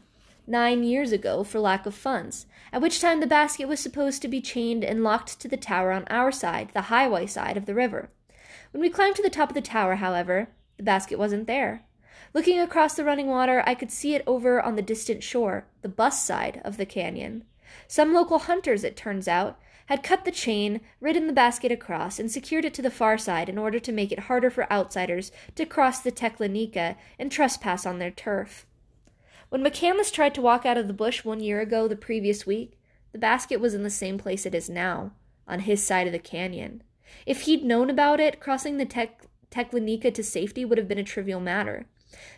nine 0.48 0.84
years 0.84 1.12
ago 1.12 1.44
for 1.44 1.60
lack 1.60 1.86
of 1.86 1.94
funds, 1.94 2.48
at 2.74 2.82
which 2.82 3.00
time 3.00 3.20
the 3.20 3.28
basket 3.28 3.68
was 3.68 3.80
supposed 3.80 4.24
to 4.24 4.28
be 4.28 4.42
chained 4.42 4.84
and 4.84 5.04
locked 5.04 5.40
to 5.42 5.48
the 5.48 5.58
tower 5.58 5.92
on 5.92 6.06
our 6.10 6.32
side, 6.32 6.72
the 6.74 6.90
highway 6.90 7.28
side 7.28 7.56
of 7.56 7.68
the 7.68 7.76
river. 7.76 8.10
When 8.72 8.82
we 8.82 8.90
climbed 8.90 9.16
to 9.18 9.22
the 9.22 9.30
top 9.30 9.50
of 9.50 9.56
the 9.56 9.62
tower, 9.62 9.98
however, 9.98 10.50
the 10.78 10.84
basket 10.84 11.18
wasn't 11.18 11.48
there. 11.48 11.84
Looking 12.34 12.60
across 12.60 12.96
the 12.96 13.06
running 13.06 13.28
water, 13.28 13.64
I 13.66 13.76
could 13.76 13.92
see 13.92 14.16
it 14.16 14.24
over 14.28 14.62
on 14.62 14.76
the 14.76 14.82
distant 14.82 15.24
shore, 15.24 15.68
the 15.82 15.90
bus 15.90 16.22
side 16.22 16.62
of 16.66 16.78
the 16.78 16.86
canyon. 16.86 17.46
Some 17.88 18.14
local 18.14 18.40
hunters, 18.40 18.84
it 18.84 18.96
turns 18.96 19.28
out, 19.28 19.60
had 19.88 20.04
cut 20.04 20.26
the 20.26 20.32
chain, 20.32 20.82
ridden 21.00 21.28
the 21.28 21.34
basket 21.34 21.72
across, 21.72 22.20
and 22.20 22.32
secured 22.32 22.66
it 22.66 22.74
to 22.74 22.82
the 22.82 22.90
far 22.90 23.18
side 23.18 23.50
in 23.50 23.58
order 23.58 23.80
to 23.80 23.92
make 23.92 24.12
it 24.12 24.20
harder 24.20 24.50
for 24.50 24.72
outsiders 24.72 25.32
to 25.56 25.66
cross 25.66 26.00
the 26.00 26.12
Teklanika 26.12 26.96
and 27.20 27.32
trespass 27.32 27.86
on 27.86 28.00
their 28.00 28.12
turf. 28.12 28.66
When 29.50 29.64
McCandless 29.64 30.12
tried 30.12 30.34
to 30.36 30.42
walk 30.42 30.66
out 30.66 30.78
of 30.78 30.88
the 30.88 30.94
bush 30.94 31.24
one 31.24 31.40
year 31.40 31.62
ago 31.62 31.88
the 31.88 31.96
previous 31.96 32.46
week, 32.46 32.80
the 33.12 33.20
basket 33.20 33.60
was 33.60 33.74
in 33.74 33.84
the 33.84 33.90
same 33.90 34.18
place 34.18 34.46
it 34.46 34.56
is 34.56 34.70
now, 34.70 35.12
on 35.48 35.62
his 35.62 35.84
side 35.84 36.08
of 36.08 36.14
the 36.14 36.20
canyon. 36.20 36.82
If 37.26 37.42
he'd 37.42 37.64
known 37.64 37.90
about 37.90 38.20
it, 38.20 38.40
crossing 38.40 38.78
the 38.78 38.86
Tek- 38.86 39.28
Teklanika 39.52 40.14
to 40.14 40.24
safety 40.24 40.66
would 40.66 40.78
have 40.78 40.88
been 40.88 40.98
a 40.98 41.04
trivial 41.04 41.40
matter. 41.40 41.88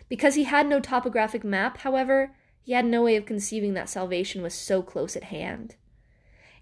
Because 0.08 0.34
he 0.34 0.44
had 0.44 0.66
no 0.66 0.80
topographic 0.80 1.44
map, 1.44 1.78
however, 1.78 2.34
he 2.62 2.72
had 2.72 2.84
no 2.84 3.02
way 3.02 3.16
of 3.16 3.26
conceiving 3.26 3.74
that 3.74 3.88
salvation 3.88 4.42
was 4.42 4.54
so 4.54 4.82
close 4.82 5.16
at 5.16 5.24
hand. 5.24 5.76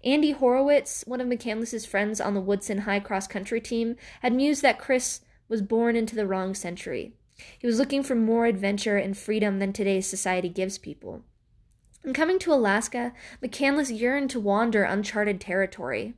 Andy 0.03 0.31
Horowitz, 0.31 1.03
one 1.07 1.19
of 1.19 1.27
McCandless's 1.27 1.85
friends 1.85 2.21
on 2.21 2.33
the 2.33 2.41
Woodson 2.41 2.79
High 2.79 2.99
Cross 2.99 3.27
Country 3.27 3.59
team, 3.59 3.95
had 4.21 4.33
mused 4.33 4.61
that 4.61 4.79
Chris 4.79 5.21
was 5.49 5.61
born 5.61 5.95
into 5.95 6.15
the 6.15 6.27
wrong 6.27 6.53
century. 6.53 7.13
He 7.57 7.67
was 7.67 7.79
looking 7.79 8.03
for 8.03 8.15
more 8.15 8.45
adventure 8.45 8.97
and 8.97 9.17
freedom 9.17 9.59
than 9.59 9.73
today's 9.73 10.07
society 10.07 10.49
gives 10.49 10.77
people. 10.77 11.23
In 12.03 12.13
coming 12.13 12.39
to 12.39 12.53
Alaska, 12.53 13.13
McCandless 13.43 13.97
yearned 13.97 14.29
to 14.29 14.39
wander 14.39 14.83
uncharted 14.83 15.41
territory, 15.41 16.13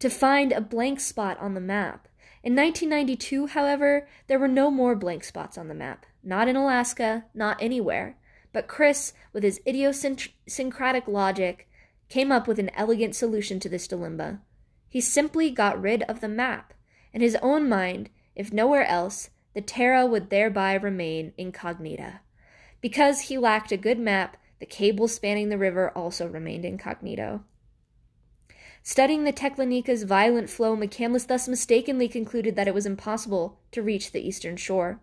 to 0.00 0.10
find 0.10 0.52
a 0.52 0.60
blank 0.60 1.00
spot 1.00 1.38
on 1.38 1.54
the 1.54 1.60
map, 1.60 2.07
in 2.42 2.54
1992, 2.54 3.48
however, 3.48 4.08
there 4.28 4.38
were 4.38 4.48
no 4.48 4.70
more 4.70 4.94
blank 4.94 5.24
spots 5.24 5.58
on 5.58 5.68
the 5.68 5.74
map. 5.74 6.06
Not 6.22 6.46
in 6.46 6.56
Alaska, 6.56 7.24
not 7.34 7.56
anywhere. 7.60 8.16
But 8.52 8.68
Chris, 8.68 9.12
with 9.32 9.42
his 9.42 9.60
idiosyncratic 9.66 11.08
logic, 11.08 11.68
came 12.08 12.30
up 12.30 12.46
with 12.46 12.58
an 12.58 12.70
elegant 12.74 13.14
solution 13.14 13.60
to 13.60 13.68
this 13.68 13.88
dilemma. 13.88 14.40
He 14.88 15.00
simply 15.00 15.50
got 15.50 15.80
rid 15.80 16.02
of 16.04 16.20
the 16.20 16.28
map. 16.28 16.72
In 17.12 17.20
his 17.20 17.36
own 17.42 17.68
mind, 17.68 18.08
if 18.34 18.52
nowhere 18.52 18.86
else, 18.86 19.30
the 19.52 19.60
Terra 19.60 20.06
would 20.06 20.30
thereby 20.30 20.74
remain 20.74 21.32
incognita. 21.36 22.20
Because 22.80 23.22
he 23.22 23.36
lacked 23.36 23.72
a 23.72 23.76
good 23.76 23.98
map, 23.98 24.36
the 24.60 24.66
cable 24.66 25.08
spanning 25.08 25.48
the 25.48 25.58
river 25.58 25.90
also 25.90 26.28
remained 26.28 26.64
incognito. 26.64 27.42
Studying 28.88 29.24
the 29.24 29.34
Teklanika's 29.34 30.04
violent 30.04 30.48
flow, 30.48 30.74
McCandless 30.74 31.26
thus 31.26 31.46
mistakenly 31.46 32.08
concluded 32.08 32.56
that 32.56 32.66
it 32.66 32.72
was 32.72 32.86
impossible 32.86 33.58
to 33.70 33.82
reach 33.82 34.12
the 34.12 34.26
eastern 34.26 34.56
shore. 34.56 34.98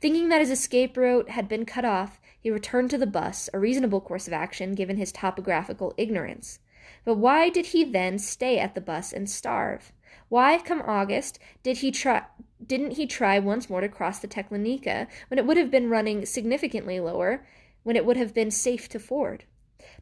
Thinking 0.00 0.30
that 0.30 0.40
his 0.40 0.48
escape 0.50 0.96
route 0.96 1.28
had 1.28 1.46
been 1.46 1.66
cut 1.66 1.84
off, 1.84 2.22
he 2.40 2.50
returned 2.50 2.88
to 2.88 2.96
the 2.96 3.06
bus, 3.06 3.50
a 3.52 3.58
reasonable 3.58 4.00
course 4.00 4.28
of 4.28 4.32
action 4.32 4.74
given 4.74 4.96
his 4.96 5.12
topographical 5.12 5.92
ignorance. 5.98 6.60
But 7.04 7.16
why 7.16 7.50
did 7.50 7.66
he 7.66 7.84
then 7.84 8.18
stay 8.18 8.58
at 8.58 8.74
the 8.74 8.80
bus 8.80 9.12
and 9.12 9.28
starve? 9.28 9.92
Why, 10.30 10.56
come 10.56 10.80
August, 10.80 11.38
did 11.62 11.76
he 11.76 11.90
try 11.90 12.24
didn't 12.66 12.92
he 12.92 13.06
try 13.06 13.38
once 13.38 13.68
more 13.68 13.82
to 13.82 13.90
cross 13.90 14.20
the 14.20 14.26
Teklanika 14.26 15.06
when 15.28 15.36
it 15.36 15.44
would 15.44 15.58
have 15.58 15.70
been 15.70 15.90
running 15.90 16.24
significantly 16.24 16.98
lower, 16.98 17.46
when 17.82 17.94
it 17.94 18.06
would 18.06 18.16
have 18.16 18.32
been 18.32 18.50
safe 18.50 18.88
to 18.88 18.98
ford? 18.98 19.44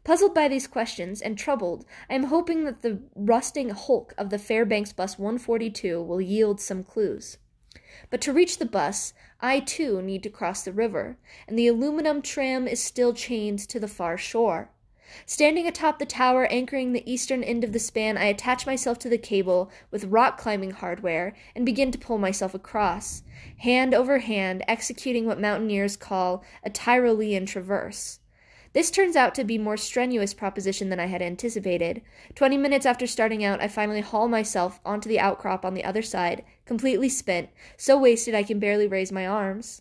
Puzzled 0.06 0.34
by 0.34 0.46
these 0.46 0.68
questions 0.68 1.20
and 1.20 1.36
troubled, 1.36 1.84
I 2.08 2.14
am 2.14 2.26
hoping 2.26 2.62
that 2.64 2.82
the 2.82 3.00
rusting 3.16 3.70
hulk 3.70 4.14
of 4.16 4.30
the 4.30 4.38
Fairbanks 4.38 4.92
bus 4.92 5.18
142 5.18 6.00
will 6.00 6.20
yield 6.20 6.60
some 6.60 6.84
clues. 6.84 7.38
But 8.08 8.20
to 8.20 8.32
reach 8.32 8.58
the 8.58 8.66
bus, 8.66 9.14
I 9.40 9.58
too 9.58 10.00
need 10.00 10.22
to 10.22 10.30
cross 10.30 10.62
the 10.62 10.70
river, 10.70 11.18
and 11.48 11.58
the 11.58 11.66
aluminum 11.66 12.22
tram 12.22 12.68
is 12.68 12.80
still 12.80 13.14
chained 13.14 13.58
to 13.68 13.80
the 13.80 13.88
far 13.88 14.16
shore. 14.16 14.70
Standing 15.26 15.66
atop 15.66 15.98
the 15.98 16.06
tower 16.06 16.46
anchoring 16.52 16.92
the 16.92 17.12
eastern 17.12 17.42
end 17.42 17.64
of 17.64 17.72
the 17.72 17.80
span, 17.80 18.16
I 18.16 18.26
attach 18.26 18.64
myself 18.64 19.00
to 19.00 19.08
the 19.08 19.18
cable 19.18 19.72
with 19.90 20.04
rock 20.04 20.38
climbing 20.38 20.70
hardware 20.70 21.34
and 21.56 21.66
begin 21.66 21.90
to 21.90 21.98
pull 21.98 22.18
myself 22.18 22.54
across, 22.54 23.25
hand 23.56 23.92
over 23.92 24.20
hand, 24.20 24.62
executing 24.68 25.26
what 25.26 25.40
mountaineers 25.40 25.96
call 25.96 26.44
a 26.62 26.70
Tyrolean 26.70 27.44
traverse. 27.44 28.20
This 28.76 28.90
turns 28.90 29.16
out 29.16 29.35
to 29.37 29.42
be 29.42 29.56
more 29.56 29.78
strenuous 29.78 30.35
proposition 30.35 30.90
than 30.90 31.00
I 31.00 31.06
had 31.06 31.23
anticipated. 31.23 32.02
Twenty 32.35 32.59
minutes 32.59 32.85
after 32.85 33.06
starting 33.06 33.42
out, 33.42 33.62
I 33.62 33.68
finally 33.68 34.02
haul 34.02 34.28
myself 34.28 34.80
onto 34.85 35.09
the 35.09 35.18
outcrop 35.18 35.64
on 35.64 35.73
the 35.73 35.83
other 35.83 36.02
side, 36.02 36.45
completely 36.66 37.09
spent, 37.09 37.49
so 37.78 37.99
wasted 37.99 38.35
I 38.35 38.42
can 38.42 38.59
barely 38.59 38.87
raise 38.87 39.11
my 39.11 39.26
arms. 39.26 39.80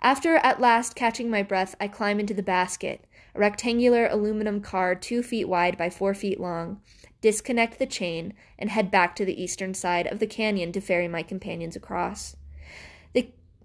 After 0.00 0.36
at 0.36 0.62
last 0.62 0.94
catching 0.94 1.28
my 1.28 1.42
breath, 1.42 1.74
I 1.78 1.88
climb 1.88 2.18
into 2.18 2.32
the 2.32 2.42
basket 2.42 3.04
a 3.34 3.38
rectangular 3.38 4.06
aluminum 4.06 4.62
car 4.62 4.94
two 4.94 5.22
feet 5.22 5.46
wide 5.46 5.76
by 5.76 5.90
four 5.90 6.14
feet 6.14 6.40
long, 6.40 6.80
disconnect 7.20 7.78
the 7.78 7.84
chain, 7.84 8.32
and 8.58 8.70
head 8.70 8.90
back 8.90 9.14
to 9.16 9.26
the 9.26 9.42
eastern 9.42 9.74
side 9.74 10.06
of 10.06 10.20
the 10.20 10.26
canyon 10.26 10.72
to 10.72 10.80
ferry 10.80 11.06
my 11.06 11.22
companions 11.22 11.76
across. 11.76 12.34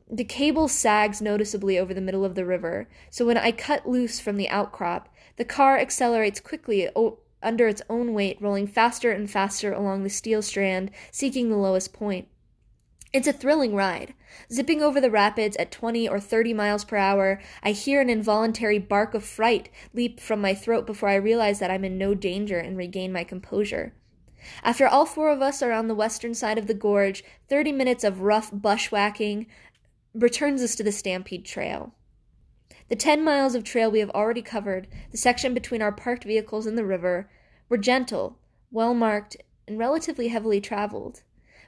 The, 0.10 0.24
cable 0.24 0.68
sags 0.68 1.22
noticeably 1.22 1.78
over 1.78 1.94
the 1.94 2.02
middle 2.02 2.24
of 2.24 2.36
the 2.36 2.46
river, 2.46 2.88
so 3.10 3.26
when 3.26 3.38
I 3.38 3.52
cut 3.52 3.88
loose 3.88 4.20
from 4.20 4.38
the 4.38 4.50
outcrop, 4.50 5.14
the 5.36 5.46
car 5.46 5.78
accelerates 5.78 6.40
quickly 6.40 6.90
o- 6.96 7.20
under 7.44 7.68
its 7.68 7.82
own 7.90 8.14
weight, 8.14 8.42
rolling 8.42 8.68
faster 8.68 9.12
and 9.12 9.30
faster 9.30 9.74
along 9.74 10.04
the 10.04 10.10
steel 10.10 10.42
strand, 10.42 10.92
seeking 11.12 11.50
the 11.50 11.58
lowest 11.58 11.94
point. 11.94 12.28
It's 13.14 13.28
a 13.28 13.34
thrilling 13.34 13.74
ride. 13.74 14.14
Zipping 14.52 14.82
over 14.82 15.00
the 15.00 15.12
rapids 15.12 15.56
at 15.58 15.72
20 15.72 16.08
or 16.08 16.20
30 16.20 16.54
miles 16.54 16.84
per 16.84 16.98
hour, 16.98 17.42
I 17.64 17.72
hear 17.72 18.02
an 18.02 18.10
involuntary 18.10 18.80
bark 18.80 19.14
of 19.14 19.24
fright 19.24 19.70
leap 19.94 20.20
from 20.20 20.42
my 20.42 20.54
throat 20.54 20.86
before 20.86 21.10
I 21.10 21.16
realize 21.16 21.60
that 21.60 21.72
I'm 21.72 21.86
in 21.86 21.98
no 21.98 22.14
danger 22.14 22.60
and 22.60 22.78
regain 22.78 23.12
my 23.12 23.24
composure. 23.24 23.94
After 24.64 24.88
all 24.88 25.06
four 25.06 25.30
of 25.30 25.42
us 25.42 25.62
are 25.62 25.72
on 25.72 25.88
the 25.88 25.96
western 25.96 26.34
side 26.34 26.58
of 26.58 26.68
the 26.68 26.74
gorge, 26.74 27.24
30 27.50 27.72
minutes 27.72 28.04
of 28.04 28.22
rough 28.22 28.52
bushwhacking 28.52 29.48
returns 30.14 30.62
us 30.62 30.76
to 30.76 30.84
the 30.84 30.92
Stampede 30.92 31.46
Trail. 31.46 31.94
The 32.90 32.96
10 32.96 33.24
miles 33.24 33.56
of 33.56 33.64
trail 33.64 33.92
we 33.92 34.00
have 34.00 34.10
already 34.12 34.42
covered, 34.42 34.88
the 35.12 35.18
section 35.18 35.54
between 35.54 35.82
our 35.82 35.92
parked 35.92 36.24
vehicles 36.24 36.66
and 36.66 36.78
the 36.78 36.86
river, 36.86 37.30
were 37.70 37.78
gentle, 37.78 38.38
well 38.72 38.94
marked, 38.94 39.38
and 39.68 39.78
relatively 39.78 40.30
heavily 40.30 40.62
traveled. 40.62 41.24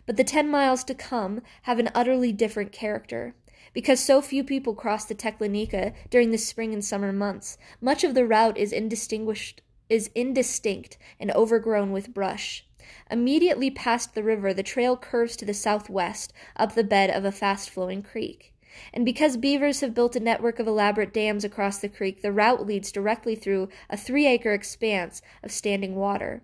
But 0.06 0.18
the 0.18 0.24
10 0.24 0.50
miles 0.50 0.84
to 0.86 0.96
come 0.96 1.42
have 1.64 1.80
an 1.80 1.90
utterly 1.94 2.32
different 2.32 2.72
character. 2.72 3.36
Because 3.74 4.00
so 4.00 4.22
few 4.22 4.44
people 4.44 4.74
cross 4.74 5.06
the 5.06 5.14
Teklanika 5.14 5.94
during 6.10 6.32
the 6.32 6.38
spring 6.38 6.74
and 6.74 6.84
summer 6.84 7.12
months, 7.12 7.58
much 7.82 8.04
of 8.04 8.14
the 8.14 8.26
route 8.26 8.58
is 8.58 8.72
indistinguished 8.72 9.62
is 9.90 10.12
indistinct 10.14 10.98
and 11.20 11.32
overgrown 11.32 11.92
with 11.92 12.14
brush. 12.14 12.66
Immediately 13.12 13.72
past 13.72 14.14
the 14.14 14.24
river, 14.24 14.54
the 14.54 14.64
trail 14.64 14.98
curves 14.98 15.36
to 15.38 15.46
the 15.46 15.54
southwest 15.54 16.34
up 16.56 16.76
the 16.76 16.84
bed 16.84 17.10
of 17.10 17.26
a 17.26 17.32
fast 17.32 17.70
flowing 17.70 18.04
creek. 18.04 18.54
And 18.94 19.04
because 19.04 19.38
beavers 19.38 19.82
have 19.82 19.94
built 19.94 20.16
a 20.16 20.20
network 20.20 20.60
of 20.60 20.68
elaborate 20.68 21.14
dams 21.14 21.44
across 21.44 21.80
the 21.80 21.90
creek, 21.90 22.22
the 22.22 22.32
route 22.32 22.66
leads 22.66 22.92
directly 22.92 23.36
through 23.36 23.70
a 23.90 23.98
three 23.98 24.28
acre 24.28 24.54
expanse 24.54 25.22
of 25.44 25.52
standing 25.52 25.96
water. 25.96 26.44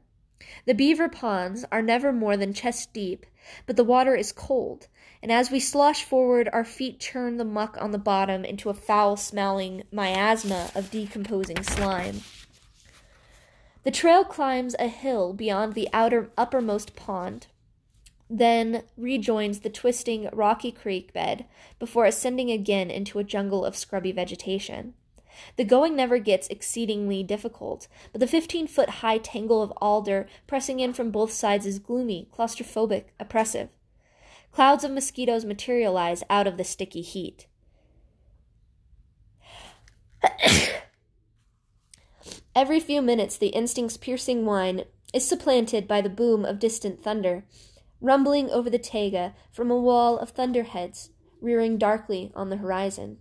The 0.66 0.74
beaver 0.74 1.10
ponds 1.10 1.66
are 1.72 1.82
never 1.82 2.12
more 2.12 2.36
than 2.38 2.54
chest 2.54 2.94
deep, 2.94 3.26
but 3.66 3.76
the 3.76 3.84
water 3.84 4.16
is 4.16 4.32
cold, 4.32 4.88
and 5.22 5.32
as 5.32 5.50
we 5.50 5.60
slosh 5.60 6.04
forward, 6.04 6.50
our 6.52 6.66
feet 6.66 7.00
churn 7.00 7.38
the 7.38 7.46
muck 7.46 7.78
on 7.80 7.92
the 7.92 7.98
bottom 7.98 8.44
into 8.44 8.70
a 8.70 8.74
foul 8.74 9.18
smelling 9.18 9.84
miasma 9.92 10.72
of 10.76 10.92
decomposing 10.92 11.64
slime. 11.64 12.22
The 13.86 13.92
trail 13.92 14.26
climbs 14.26 14.76
a 14.80 14.88
hill 14.88 15.32
beyond 15.32 15.74
the 15.74 15.88
outer 15.94 16.32
uppermost 16.36 16.96
pond, 16.96 17.46
then 18.28 18.82
rejoins 18.98 19.60
the 19.60 19.70
twisting 19.70 20.28
rocky 20.34 20.72
creek 20.72 21.14
bed 21.14 21.46
before 21.78 22.06
ascending 22.06 22.50
again 22.50 22.90
into 22.90 23.20
a 23.20 23.24
jungle 23.24 23.64
of 23.64 23.78
scrubby 23.78 24.12
vegetation. 24.12 24.96
The 25.56 25.66
going 25.66 25.96
never 25.96 26.18
gets 26.18 26.48
exceedingly 26.48 27.22
difficult, 27.22 27.88
but 28.12 28.22
the 28.22 28.28
fifteen 28.28 28.66
foot 28.66 28.90
high 28.90 29.20
tangle 29.20 29.62
of 29.62 29.72
alder 29.78 30.28
pressing 30.48 30.80
in 30.80 30.92
from 30.92 31.12
both 31.12 31.32
sides 31.32 31.68
is 31.68 31.78
gloomy, 31.78 32.28
claustrophobic, 32.34 33.06
oppressive. 33.20 33.70
Clouds 34.52 34.84
of 34.84 34.90
mosquitoes 34.90 35.46
materialize 35.46 36.24
out 36.28 36.48
of 36.48 36.58
the 36.58 36.64
sticky 36.64 37.02
heat. 37.04 37.46
Every 42.56 42.80
few 42.80 43.02
minutes, 43.02 43.38
the 43.38 43.54
instinct's 43.54 43.98
piercing 43.98 44.46
whine 44.46 44.86
is 45.14 45.28
supplanted 45.28 45.90
by 45.90 46.00
the 46.00 46.10
boom 46.10 46.46
of 46.46 46.58
distant 46.58 47.04
thunder, 47.04 47.44
rumbling 48.00 48.50
over 48.50 48.70
the 48.70 48.80
taiga 48.80 49.34
from 49.52 49.70
a 49.70 49.80
wall 49.80 50.18
of 50.18 50.30
thunderheads 50.30 51.10
rearing 51.42 51.78
darkly 51.78 52.32
on 52.34 52.50
the 52.50 52.58
horizon. 52.58 53.18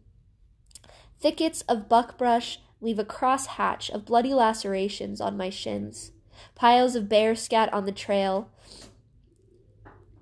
Thickets 1.21 1.63
of 1.63 1.89
buckbrush 1.89 2.59
leave 2.81 2.99
a 2.99 3.05
cross 3.05 3.47
hatch 3.47 3.91
of 3.91 4.05
bloody 4.05 4.33
lacerations 4.33 5.21
on 5.21 5.37
my 5.37 5.51
shins. 5.51 6.13
Piles 6.55 6.95
of 6.95 7.09
bear 7.09 7.35
scat 7.35 7.73
on 7.73 7.87
the 7.87 7.93
trail, 7.93 8.51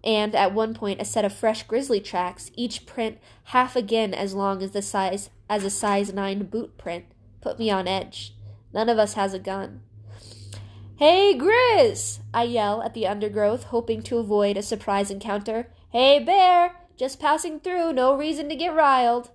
and 0.04 0.34
at 0.34 0.52
one 0.54 0.74
point 0.74 1.00
a 1.00 1.04
set 1.04 1.24
of 1.24 1.32
fresh 1.32 1.62
grizzly 1.64 2.00
tracks, 2.00 2.50
each 2.56 2.86
print 2.86 3.18
half 3.44 3.76
again 3.76 4.12
as 4.14 4.34
long 4.34 4.62
as 4.62 4.72
the 4.72 4.82
size 4.82 5.30
as 5.48 5.64
a 5.64 5.70
size 5.70 6.12
9 6.12 6.44
boot 6.44 6.76
print, 6.78 7.04
put 7.40 7.58
me 7.58 7.70
on 7.70 7.86
edge. 7.86 8.34
None 8.72 8.88
of 8.88 8.98
us 8.98 9.14
has 9.14 9.34
a 9.34 9.38
gun. 9.38 9.82
Hey, 10.96 11.36
Grizz! 11.36 12.20
I 12.32 12.44
yell 12.44 12.82
at 12.82 12.94
the 12.94 13.06
undergrowth, 13.06 13.64
hoping 13.64 14.02
to 14.02 14.18
avoid 14.18 14.56
a 14.56 14.62
surprise 14.62 15.10
encounter. 15.10 15.68
Hey, 15.90 16.22
Bear! 16.22 16.76
Just 16.96 17.18
passing 17.18 17.60
through, 17.60 17.92
no 17.92 18.16
reason 18.16 18.48
to 18.48 18.54
get 18.54 18.74
riled. 18.74 19.30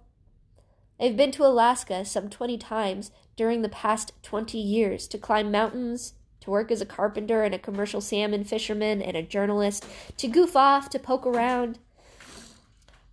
I've 1.00 1.17
been 1.17 1.32
to 1.32 1.45
Alaska 1.45 2.06
some 2.06 2.30
20 2.30 2.58
times 2.58 3.12
during 3.36 3.62
the 3.62 3.69
past 3.69 4.13
20 4.23 4.58
years 4.58 5.08
to 5.10 5.17
climb 5.17 5.52
mountains, 5.52 6.13
to 6.39 6.50
work 6.50 6.71
as 6.71 6.82
a 6.82 6.86
carpenter 6.86 7.43
and 7.43 7.54
a 7.54 7.60
commercial 7.60 8.02
salmon 8.02 8.43
fisherman 8.43 9.02
and 9.02 9.17
a 9.17 9.21
journalist, 9.21 9.86
to 10.17 10.28
goof 10.28 10.56
off, 10.56 10.89
to 10.89 11.00
poke 11.00 11.26
around. 11.26 11.80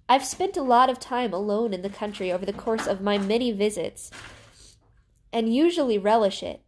I've 0.09 0.25
spent 0.25 0.57
a 0.57 0.63
lot 0.63 0.89
of 0.89 1.01
time 1.01 1.33
alone 1.33 1.75
in 1.75 1.83
the 1.83 1.91
country 1.91 2.31
over 2.31 2.47
the 2.47 2.53
course 2.53 2.87
of 2.87 3.01
my 3.01 3.19
many 3.19 3.53
visits, 3.53 4.11
and 5.35 5.53
usually 5.53 5.99
relish 5.99 6.45
it. 6.45 6.63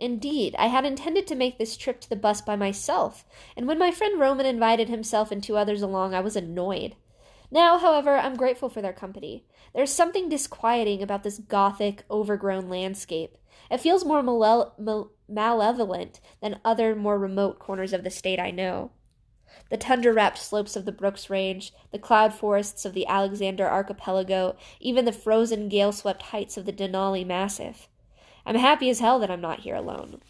Indeed, 0.00 0.56
I 0.58 0.66
had 0.66 0.86
intended 0.86 1.26
to 1.26 1.34
make 1.34 1.58
this 1.58 1.76
trip 1.76 2.00
to 2.00 2.08
the 2.08 2.16
bus 2.16 2.40
by 2.40 2.56
myself, 2.56 3.26
and 3.56 3.66
when 3.66 3.78
my 3.78 3.90
friend 3.90 4.18
Roman 4.18 4.46
invited 4.46 4.88
himself 4.88 5.30
and 5.30 5.42
two 5.42 5.56
others 5.56 5.82
along, 5.82 6.14
I 6.14 6.20
was 6.20 6.34
annoyed. 6.34 6.96
Now, 7.50 7.78
however, 7.78 8.16
I'm 8.16 8.34
grateful 8.36 8.70
for 8.70 8.80
their 8.80 8.94
company. 8.94 9.44
There's 9.74 9.92
something 9.92 10.28
disquieting 10.28 11.02
about 11.02 11.22
this 11.22 11.38
gothic, 11.38 12.04
overgrown 12.10 12.68
landscape. 12.68 13.36
It 13.70 13.80
feels 13.80 14.04
more 14.04 14.22
male- 14.22 14.74
mal- 14.78 15.12
malevolent 15.28 16.20
than 16.40 16.60
other 16.64 16.96
more 16.96 17.18
remote 17.18 17.58
corners 17.58 17.92
of 17.92 18.02
the 18.02 18.10
state 18.10 18.40
I 18.40 18.50
know. 18.50 18.92
The 19.70 19.76
tundra 19.76 20.12
wrapped 20.12 20.38
slopes 20.38 20.74
of 20.74 20.86
the 20.86 20.92
Brooks 20.92 21.30
Range, 21.30 21.72
the 21.92 21.98
cloud 21.98 22.34
forests 22.34 22.84
of 22.84 22.94
the 22.94 23.06
Alexander 23.06 23.68
Archipelago, 23.68 24.56
even 24.80 25.04
the 25.04 25.12
frozen 25.12 25.68
gale 25.68 25.92
swept 25.92 26.22
heights 26.22 26.56
of 26.56 26.66
the 26.66 26.72
Denali 26.72 27.26
Massif. 27.26 27.88
I'm 28.46 28.54
happy 28.54 28.88
as 28.88 29.00
hell 29.00 29.18
that 29.18 29.30
I'm 29.30 29.40
not 29.40 29.60
here 29.60 29.74
alone. 29.74 30.22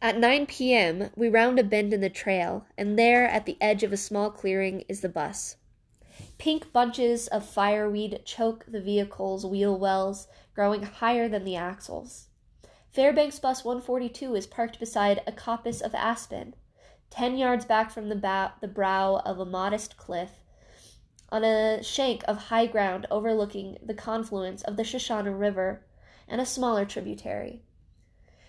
At 0.00 0.18
9 0.18 0.46
p.m., 0.46 1.10
we 1.16 1.28
round 1.28 1.58
a 1.58 1.64
bend 1.64 1.92
in 1.92 2.00
the 2.00 2.08
trail, 2.08 2.64
and 2.78 2.98
there, 2.98 3.26
at 3.26 3.44
the 3.44 3.58
edge 3.60 3.82
of 3.82 3.92
a 3.92 3.98
small 3.98 4.30
clearing, 4.30 4.84
is 4.88 5.00
the 5.00 5.08
bus. 5.10 5.56
Pink 6.38 6.72
bunches 6.72 7.26
of 7.28 7.44
fireweed 7.44 8.22
choke 8.24 8.64
the 8.66 8.80
vehicle's 8.80 9.44
wheel 9.44 9.76
wells, 9.76 10.28
growing 10.54 10.84
higher 10.84 11.28
than 11.28 11.44
the 11.44 11.56
axles. 11.56 12.28
Fairbanks 12.90 13.38
Bus 13.38 13.64
142 13.64 14.34
is 14.36 14.46
parked 14.46 14.80
beside 14.80 15.22
a 15.26 15.32
coppice 15.32 15.82
of 15.82 15.94
aspen, 15.94 16.54
ten 17.10 17.36
yards 17.36 17.64
back 17.64 17.90
from 17.90 18.08
the, 18.08 18.52
the 18.60 18.68
brow 18.68 19.16
of 19.26 19.38
a 19.38 19.44
modest 19.44 19.96
cliff, 19.96 20.40
on 21.32 21.44
a 21.44 21.82
shank 21.82 22.22
of 22.26 22.44
high 22.44 22.66
ground 22.66 23.06
overlooking 23.10 23.78
the 23.82 23.94
confluence 23.94 24.62
of 24.62 24.76
the 24.76 24.82
Sushana 24.82 25.38
River 25.38 25.82
and 26.28 26.40
a 26.40 26.46
smaller 26.46 26.84
tributary. 26.84 27.62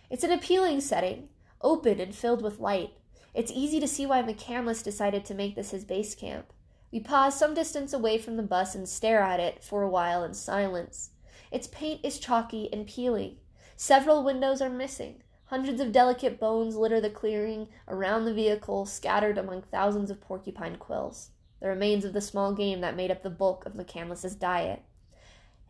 It's 0.09 0.23
an 0.23 0.31
appealing 0.31 0.81
setting, 0.81 1.29
open 1.61 1.99
and 1.99 2.13
filled 2.13 2.41
with 2.41 2.59
light. 2.59 2.91
It's 3.33 3.51
easy 3.51 3.79
to 3.79 3.87
see 3.87 4.05
why 4.05 4.21
McCandless 4.21 4.83
decided 4.83 5.25
to 5.25 5.33
make 5.33 5.55
this 5.55 5.71
his 5.71 5.85
base 5.85 6.15
camp. 6.15 6.51
We 6.91 6.99
pause 6.99 7.37
some 7.37 7.53
distance 7.53 7.93
away 7.93 8.17
from 8.17 8.35
the 8.35 8.43
bus 8.43 8.75
and 8.75 8.87
stare 8.89 9.21
at 9.21 9.39
it 9.39 9.63
for 9.63 9.81
a 9.81 9.89
while 9.89 10.23
in 10.23 10.33
silence. 10.33 11.11
Its 11.49 11.67
paint 11.67 12.01
is 12.03 12.19
chalky 12.19 12.67
and 12.73 12.85
peeling. 12.85 13.37
Several 13.77 14.23
windows 14.23 14.61
are 14.61 14.69
missing. 14.69 15.23
Hundreds 15.45 15.81
of 15.81 15.91
delicate 15.91 16.39
bones 16.39 16.75
litter 16.75 17.01
the 17.01 17.09
clearing 17.09 17.67
around 17.87 18.25
the 18.25 18.33
vehicle, 18.33 18.85
scattered 18.85 19.37
among 19.37 19.61
thousands 19.61 20.09
of 20.09 20.21
porcupine 20.21 20.77
quills, 20.77 21.31
the 21.61 21.67
remains 21.67 22.03
of 22.03 22.13
the 22.13 22.21
small 22.21 22.53
game 22.53 22.81
that 22.81 22.95
made 22.95 23.11
up 23.11 23.23
the 23.23 23.29
bulk 23.29 23.65
of 23.65 23.73
McCandless's 23.73 24.35
diet. 24.35 24.81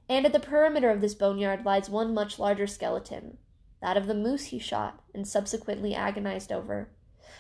And 0.10 0.25
at 0.25 0.34
the 0.34 0.39
perimeter 0.39 0.89
of 0.89 1.01
this 1.01 1.13
boneyard 1.13 1.65
lies 1.65 1.89
one 1.89 2.13
much 2.13 2.39
larger 2.39 2.67
skeleton, 2.67 3.38
that 3.82 3.97
of 3.97 4.08
the 4.08 4.13
moose 4.13 4.45
he 4.45 4.60
shot 4.60 5.01
and 5.13 5.27
subsequently 5.27 5.93
agonized 5.93 6.51
over. 6.51 6.89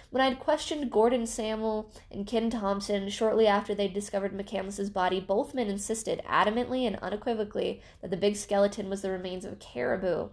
When 0.09 0.21
I 0.21 0.27
had 0.27 0.39
questioned 0.39 0.91
Gordon 0.91 1.25
Samuel 1.25 1.91
and 2.11 2.27
Ken 2.27 2.49
Thompson 2.49 3.09
shortly 3.09 3.47
after 3.47 3.73
they'd 3.73 3.93
discovered 3.93 4.33
McCandless's 4.33 4.89
body, 4.89 5.21
both 5.21 5.53
men 5.53 5.67
insisted 5.67 6.21
adamantly 6.27 6.85
and 6.85 6.97
unequivocally 6.97 7.81
that 8.01 8.11
the 8.11 8.17
big 8.17 8.35
skeleton 8.35 8.89
was 8.89 9.01
the 9.01 9.11
remains 9.11 9.45
of 9.45 9.53
a 9.53 9.57
caribou, 9.57 10.29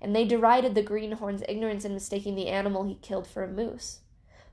and 0.00 0.14
they 0.14 0.24
derided 0.24 0.74
the 0.74 0.82
greenhorn's 0.82 1.42
ignorance 1.48 1.84
in 1.84 1.94
mistaking 1.94 2.36
the 2.36 2.48
animal 2.48 2.84
he 2.84 2.94
killed 2.96 3.26
for 3.26 3.42
a 3.42 3.48
moose. 3.48 4.00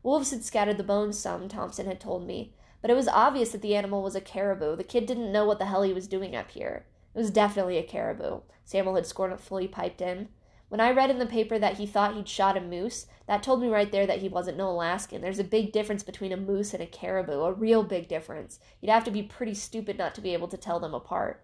Wolves 0.02 0.32
had 0.32 0.44
scattered 0.44 0.78
the 0.78 0.84
bones 0.84 1.20
some, 1.20 1.48
Thompson 1.48 1.86
had 1.86 2.00
told 2.00 2.26
me, 2.26 2.54
but 2.84 2.92
it 2.92 2.96
was 2.96 3.08
obvious 3.08 3.52
that 3.54 3.62
the 3.62 3.78
animal 3.78 4.04
was 4.04 4.14
a 4.14 4.20
caribou. 4.20 4.76
The 4.76 4.84
kid 4.84 5.06
didn't 5.06 5.32
know 5.32 5.46
what 5.46 5.58
the 5.58 5.68
hell 5.68 5.84
he 5.84 5.94
was 5.94 6.06
doing 6.06 6.36
up 6.36 6.52
here. 6.52 6.86
It 7.16 7.18
was 7.18 7.32
definitely 7.32 7.78
a 7.78 7.84
caribou, 7.84 8.42
Samuel 8.66 8.96
had 8.96 9.06
scornfully 9.06 9.70
piped 9.70 10.02
in. 10.02 10.28
When 10.68 10.82
I 10.82 10.92
read 10.92 11.10
in 11.10 11.18
the 11.18 11.26
paper 11.26 11.58
that 11.58 11.78
he 11.78 11.86
thought 11.86 12.16
he'd 12.16 12.28
shot 12.28 12.58
a 12.58 12.60
moose, 12.60 13.06
that 13.26 13.42
told 13.42 13.62
me 13.62 13.70
right 13.70 13.90
there 13.90 14.06
that 14.06 14.20
he 14.20 14.28
wasn't 14.28 14.58
no 14.58 14.70
Alaskan. 14.70 15.22
There's 15.22 15.40
a 15.40 15.46
big 15.46 15.72
difference 15.72 16.04
between 16.04 16.34
a 16.34 16.38
moose 16.38 16.74
and 16.74 16.84
a 16.84 16.88
caribou, 16.88 17.44
a 17.44 17.54
real 17.54 17.84
big 17.84 18.10
difference. 18.10 18.60
You'd 18.82 18.92
have 18.92 19.06
to 19.06 19.12
be 19.12 19.24
pretty 19.24 19.54
stupid 19.54 19.98
not 19.98 20.14
to 20.16 20.22
be 20.22 20.34
able 20.34 20.50
to 20.50 20.58
tell 20.58 20.82
them 20.82 20.94
apart. 20.94 21.42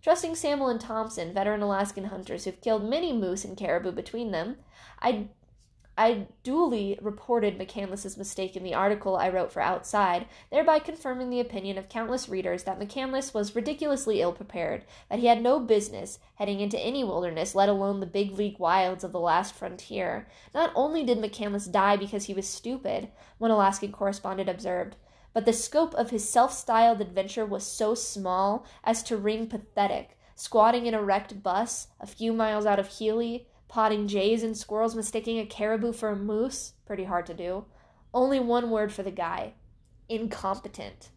Trusting 0.00 0.36
Samuel 0.36 0.68
and 0.68 0.80
Thompson, 0.80 1.32
veteran 1.32 1.62
Alaskan 1.62 2.04
hunters 2.04 2.44
who've 2.44 2.60
killed 2.60 2.88
many 2.88 3.12
moose 3.12 3.44
and 3.44 3.56
caribou 3.56 3.90
between 3.90 4.30
them, 4.30 4.56
I 5.00 5.28
I 5.96 6.26
duly 6.42 6.98
reported 7.02 7.58
McCandless's 7.58 8.16
mistake 8.16 8.56
in 8.56 8.62
the 8.62 8.72
article 8.72 9.14
I 9.14 9.28
wrote 9.28 9.52
for 9.52 9.60
Outside, 9.60 10.26
thereby 10.50 10.78
confirming 10.78 11.28
the 11.28 11.40
opinion 11.40 11.76
of 11.76 11.90
countless 11.90 12.30
readers 12.30 12.64
that 12.64 12.80
McCandless 12.80 13.34
was 13.34 13.54
ridiculously 13.54 14.22
ill 14.22 14.32
prepared, 14.32 14.84
that 15.10 15.18
he 15.18 15.26
had 15.26 15.42
no 15.42 15.60
business 15.60 16.18
heading 16.36 16.60
into 16.60 16.78
any 16.78 17.04
wilderness, 17.04 17.54
let 17.54 17.68
alone 17.68 18.00
the 18.00 18.06
big 18.06 18.32
league 18.32 18.58
wilds 18.58 19.04
of 19.04 19.12
the 19.12 19.20
last 19.20 19.54
frontier. 19.54 20.26
Not 20.54 20.72
only 20.74 21.04
did 21.04 21.18
McCandless 21.18 21.70
die 21.70 21.98
because 21.98 22.24
he 22.24 22.34
was 22.34 22.48
stupid, 22.48 23.10
one 23.36 23.50
Alaskan 23.50 23.92
correspondent 23.92 24.48
observed, 24.48 24.96
but 25.34 25.44
the 25.44 25.52
scope 25.52 25.94
of 25.94 26.08
his 26.08 26.26
self 26.26 26.54
styled 26.54 27.02
adventure 27.02 27.44
was 27.44 27.66
so 27.66 27.94
small 27.94 28.64
as 28.82 29.02
to 29.02 29.16
ring 29.18 29.46
pathetic. 29.46 30.18
Squatting 30.34 30.86
in 30.86 30.94
a 30.94 31.02
wrecked 31.02 31.42
bus 31.42 31.88
a 32.00 32.06
few 32.06 32.32
miles 32.32 32.64
out 32.64 32.78
of 32.78 32.88
Healy, 32.88 33.46
potting 33.72 34.06
jays 34.06 34.42
and 34.42 34.54
squirrels, 34.54 34.94
mistaking 34.94 35.38
a 35.38 35.46
caribou 35.46 35.94
for 35.94 36.10
a 36.10 36.16
moose. 36.16 36.74
Pretty 36.84 37.04
hard 37.04 37.24
to 37.24 37.32
do. 37.32 37.64
Only 38.12 38.38
one 38.38 38.70
word 38.70 38.92
for 38.92 39.02
the 39.02 39.10
guy 39.10 39.54
incompetent. 40.10 41.08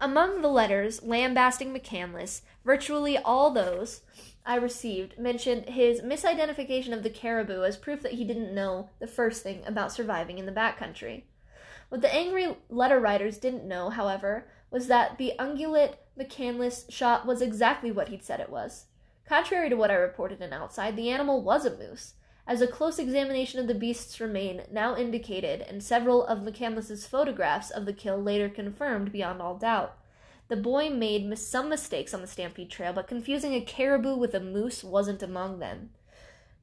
Among 0.00 0.40
the 0.40 0.48
letters 0.48 1.02
lambasting 1.02 1.74
McCandless, 1.74 2.40
virtually 2.64 3.18
all 3.18 3.50
those 3.50 4.00
I 4.46 4.56
received 4.56 5.18
mentioned 5.18 5.68
his 5.68 6.00
misidentification 6.00 6.94
of 6.94 7.02
the 7.02 7.10
caribou 7.10 7.64
as 7.64 7.76
proof 7.76 8.00
that 8.00 8.14
he 8.14 8.24
didn't 8.24 8.54
know 8.54 8.88
the 8.98 9.06
first 9.06 9.42
thing 9.42 9.62
about 9.66 9.92
surviving 9.92 10.38
in 10.38 10.46
the 10.46 10.52
backcountry. 10.52 11.24
What 11.90 12.00
the 12.00 12.14
angry 12.14 12.56
letter 12.70 12.98
writers 12.98 13.36
didn't 13.36 13.68
know, 13.68 13.90
however, 13.90 14.48
was 14.70 14.86
that 14.86 15.18
the 15.18 15.34
ungulate 15.38 15.96
McCandless 16.18 16.90
shot 16.90 17.26
was 17.26 17.42
exactly 17.42 17.92
what 17.92 18.08
he'd 18.08 18.24
said 18.24 18.40
it 18.40 18.48
was. 18.48 18.86
Contrary 19.26 19.68
to 19.68 19.76
what 19.76 19.90
I 19.90 19.94
reported 19.94 20.40
in 20.40 20.52
Outside, 20.52 20.96
the 20.96 21.10
animal 21.10 21.42
was 21.42 21.64
a 21.64 21.76
moose, 21.76 22.14
as 22.46 22.60
a 22.60 22.66
close 22.66 22.98
examination 22.98 23.60
of 23.60 23.68
the 23.68 23.74
beast's 23.74 24.20
remain 24.20 24.62
now 24.70 24.96
indicated, 24.96 25.60
and 25.62 25.82
several 25.82 26.24
of 26.26 26.40
McCandless's 26.40 27.06
photographs 27.06 27.70
of 27.70 27.86
the 27.86 27.92
kill 27.92 28.20
later 28.20 28.48
confirmed 28.48 29.12
beyond 29.12 29.40
all 29.40 29.56
doubt. 29.56 29.96
The 30.48 30.56
boy 30.56 30.90
made 30.90 31.38
some 31.38 31.68
mistakes 31.68 32.12
on 32.12 32.20
the 32.20 32.26
Stampede 32.26 32.70
Trail, 32.70 32.92
but 32.92 33.06
confusing 33.06 33.54
a 33.54 33.60
caribou 33.60 34.16
with 34.16 34.34
a 34.34 34.40
moose 34.40 34.82
wasn't 34.82 35.22
among 35.22 35.60
them. 35.60 35.90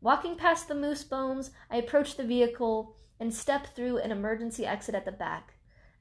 Walking 0.02 0.36
past 0.36 0.68
the 0.68 0.76
moose 0.76 1.04
bones, 1.04 1.52
I 1.72 1.78
approached 1.78 2.18
the 2.18 2.24
vehicle 2.24 2.96
and 3.20 3.34
stepped 3.34 3.70
through 3.70 3.98
an 3.98 4.12
emergency 4.12 4.66
exit 4.66 4.96
at 4.96 5.06
the 5.06 5.12
back. 5.12 5.54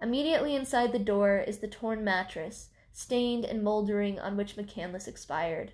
Immediately 0.02 0.54
inside 0.54 0.92
the 0.92 0.98
door 0.98 1.38
is 1.38 1.58
the 1.58 1.68
torn 1.68 2.04
mattress, 2.04 2.68
stained 2.92 3.44
and 3.44 3.62
moldering, 3.62 4.18
on 4.18 4.36
which 4.36 4.56
McCandless 4.56 5.08
expired. 5.08 5.72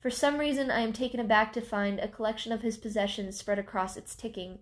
For 0.00 0.10
some 0.10 0.38
reason, 0.38 0.70
I 0.70 0.80
am 0.80 0.92
taken 0.92 1.20
aback 1.20 1.52
to 1.54 1.60
find 1.60 1.98
a 1.98 2.08
collection 2.08 2.52
of 2.52 2.62
his 2.62 2.76
possessions 2.76 3.38
spread 3.38 3.58
across 3.58 3.96
its 3.96 4.14
ticking. 4.14 4.58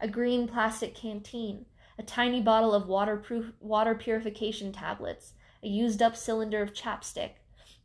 A 0.00 0.08
green 0.08 0.48
plastic 0.48 0.94
canteen, 0.94 1.66
a 1.98 2.02
tiny 2.02 2.40
bottle 2.40 2.74
of 2.74 2.88
waterproof 2.88 3.52
water 3.60 3.94
purification 3.94 4.72
tablets, 4.72 5.32
a 5.62 5.68
used 5.68 6.02
up 6.02 6.16
cylinder 6.16 6.62
of 6.62 6.72
chapstick, 6.72 7.32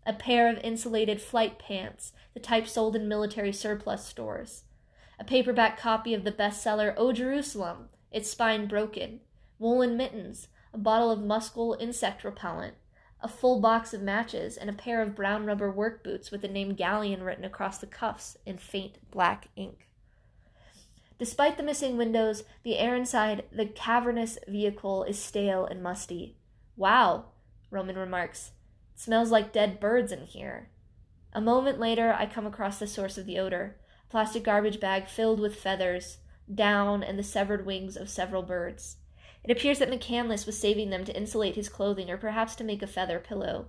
a 0.05 0.13
pair 0.13 0.49
of 0.49 0.63
insulated 0.63 1.21
flight 1.21 1.59
pants, 1.59 2.13
the 2.33 2.39
type 2.39 2.67
sold 2.67 2.95
in 2.95 3.07
military 3.07 3.53
surplus 3.53 4.05
stores, 4.05 4.63
a 5.19 5.23
paperback 5.23 5.77
copy 5.77 6.13
of 6.13 6.23
the 6.23 6.31
bestseller 6.31 6.93
O 6.97 7.11
Jerusalem, 7.13 7.89
its 8.11 8.29
spine 8.29 8.67
broken, 8.67 9.21
woolen 9.59 9.95
mittens, 9.95 10.47
a 10.73 10.77
bottle 10.77 11.11
of 11.11 11.19
Muskol 11.19 11.79
insect 11.79 12.23
repellent, 12.23 12.75
a 13.21 13.27
full 13.27 13.59
box 13.59 13.93
of 13.93 14.01
matches, 14.01 14.57
and 14.57 14.69
a 14.69 14.73
pair 14.73 15.01
of 15.01 15.15
brown 15.15 15.45
rubber 15.45 15.71
work 15.71 16.03
boots 16.03 16.31
with 16.31 16.41
the 16.41 16.47
name 16.47 16.75
Gallien 16.75 17.23
written 17.23 17.45
across 17.45 17.77
the 17.77 17.87
cuffs 17.87 18.37
in 18.45 18.57
faint 18.57 18.97
black 19.11 19.49
ink. 19.55 19.87
Despite 21.19 21.55
the 21.55 21.63
missing 21.63 21.97
windows, 21.97 22.43
the 22.63 22.79
air 22.79 22.95
inside 22.95 23.43
the 23.51 23.67
cavernous 23.67 24.39
vehicle 24.47 25.03
is 25.03 25.19
stale 25.19 25.65
and 25.65 25.83
musty. 25.83 26.35
Wow, 26.75 27.25
Roman 27.69 27.95
remarks. 27.95 28.51
It 28.95 28.99
smells 28.99 29.29
like 29.29 29.53
dead 29.53 29.79
birds 29.79 30.11
in 30.11 30.25
here. 30.25 30.69
A 31.31 31.39
moment 31.39 31.79
later, 31.79 32.11
I 32.11 32.25
come 32.25 32.47
across 32.47 32.79
the 32.79 32.87
source 32.87 33.19
of 33.19 33.27
the 33.27 33.37
odor 33.37 33.77
a 34.03 34.11
plastic 34.11 34.43
garbage 34.43 34.79
bag 34.79 35.07
filled 35.07 35.39
with 35.39 35.55
feathers, 35.55 36.17
down, 36.53 37.03
and 37.03 37.19
the 37.19 37.23
severed 37.23 37.67
wings 37.67 37.95
of 37.95 38.09
several 38.09 38.41
birds. 38.41 38.97
It 39.43 39.51
appears 39.51 39.79
that 39.79 39.89
McCandless 39.89 40.45
was 40.45 40.57
saving 40.57 40.89
them 40.89 41.03
to 41.05 41.15
insulate 41.15 41.55
his 41.55 41.69
clothing 41.69 42.09
or 42.09 42.17
perhaps 42.17 42.55
to 42.55 42.63
make 42.63 42.81
a 42.81 42.87
feather 42.87 43.19
pillow. 43.19 43.67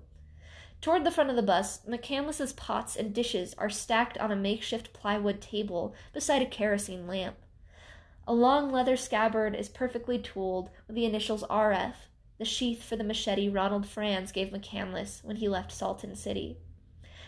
Toward 0.81 1.05
the 1.05 1.11
front 1.11 1.31
of 1.31 1.37
the 1.37 1.43
bus, 1.43 1.81
McCandless's 1.87 2.53
pots 2.53 2.97
and 2.97 3.15
dishes 3.15 3.55
are 3.57 3.71
stacked 3.71 4.19
on 4.19 4.33
a 4.33 4.37
makeshift 4.37 4.93
plywood 4.93 5.41
table 5.41 5.95
beside 6.13 6.43
a 6.43 6.47
kerosene 6.47 7.07
lamp. 7.07 7.37
A 8.27 8.35
long 8.35 8.71
leather 8.71 8.97
scabbard 8.97 9.55
is 9.55 9.69
perfectly 9.69 10.19
tooled 10.19 10.71
with 10.87 10.97
the 10.97 11.05
initials 11.05 11.45
RF, 11.45 11.95
the 12.39 12.45
sheath 12.45 12.83
for 12.83 12.97
the 12.97 13.05
machete 13.05 13.49
Ronald 13.49 13.87
Franz 13.87 14.33
gave 14.33 14.49
McCandless 14.49 15.25
when 15.25 15.37
he 15.37 15.49
left 15.49 15.71
Salton 15.71 16.17
City. 16.17 16.59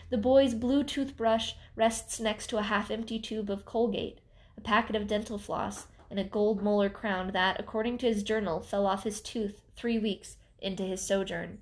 The 0.09 0.17
boy's 0.17 0.53
blue 0.53 0.83
toothbrush 0.83 1.53
rests 1.75 2.19
next 2.19 2.47
to 2.47 2.57
a 2.57 2.63
half 2.63 2.91
empty 2.91 3.19
tube 3.19 3.49
of 3.49 3.65
Colgate, 3.65 4.19
a 4.57 4.61
packet 4.61 4.95
of 4.95 5.07
dental 5.07 5.37
floss, 5.37 5.87
and 6.09 6.19
a 6.19 6.23
gold 6.23 6.61
molar 6.61 6.89
crown 6.89 7.31
that, 7.31 7.59
according 7.59 7.97
to 7.99 8.07
his 8.07 8.23
journal, 8.23 8.61
fell 8.61 8.85
off 8.85 9.03
his 9.03 9.21
tooth 9.21 9.61
three 9.75 9.99
weeks 9.99 10.37
into 10.61 10.83
his 10.83 11.01
sojourn. 11.01 11.59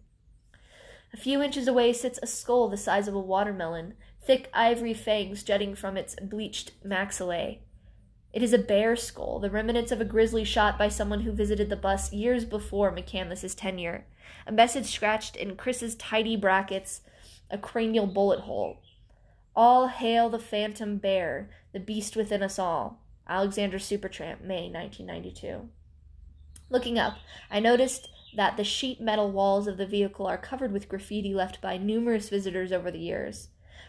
A 1.13 1.17
few 1.17 1.41
inches 1.41 1.67
away 1.67 1.93
sits 1.93 2.19
a 2.21 2.27
skull 2.27 2.69
the 2.69 2.77
size 2.77 3.07
of 3.07 3.13
a 3.13 3.19
watermelon, 3.19 3.93
thick 4.25 4.49
ivory 4.53 4.93
fangs 4.93 5.43
jutting 5.43 5.75
from 5.75 5.95
its 5.95 6.15
bleached 6.15 6.71
maxillae. 6.83 7.59
It 8.33 8.41
is 8.41 8.51
a 8.51 8.57
bear 8.57 8.95
skull, 8.95 9.39
the 9.39 9.51
remnants 9.51 9.91
of 9.91 10.01
a 10.01 10.05
grizzly 10.05 10.43
shot 10.43 10.79
by 10.79 10.87
someone 10.89 11.21
who 11.21 11.31
visited 11.31 11.69
the 11.69 11.75
bus 11.75 12.11
years 12.11 12.45
before 12.45 12.91
McCandless's 12.91 13.53
tenure. 13.53 14.07
A 14.47 14.51
message 14.51 14.87
scratched 14.87 15.35
in 15.35 15.55
Chris's 15.55 15.93
tidy 15.95 16.35
brackets, 16.35 17.01
a 17.51 17.59
cranial 17.59 18.07
bullet 18.07 18.41
hole. 18.41 18.79
All 19.55 19.87
hail 19.89 20.29
the 20.29 20.39
phantom 20.39 20.97
bear, 20.97 21.51
the 21.73 21.79
beast 21.79 22.15
within 22.15 22.41
us 22.41 22.57
all. 22.57 23.02
Alexander 23.33 23.79
Supertramp, 23.79 24.41
May 24.41 24.69
1992. 24.69 25.67
Looking 26.69 26.99
up, 26.99 27.17
I 27.49 27.59
noticed 27.59 28.07
that 28.37 28.57
the 28.57 28.63
sheet 28.63 29.01
metal 29.01 29.31
walls 29.31 29.65
of 29.65 29.77
the 29.77 29.87
vehicle 29.87 30.27
are 30.27 30.37
covered 30.37 30.71
with 30.71 30.87
graffiti 30.87 31.33
left 31.33 31.59
by 31.59 31.77
numerous 31.77 32.29
visitors 32.29 32.71
over 32.71 32.91
the 32.91 32.99
years. 32.99 33.47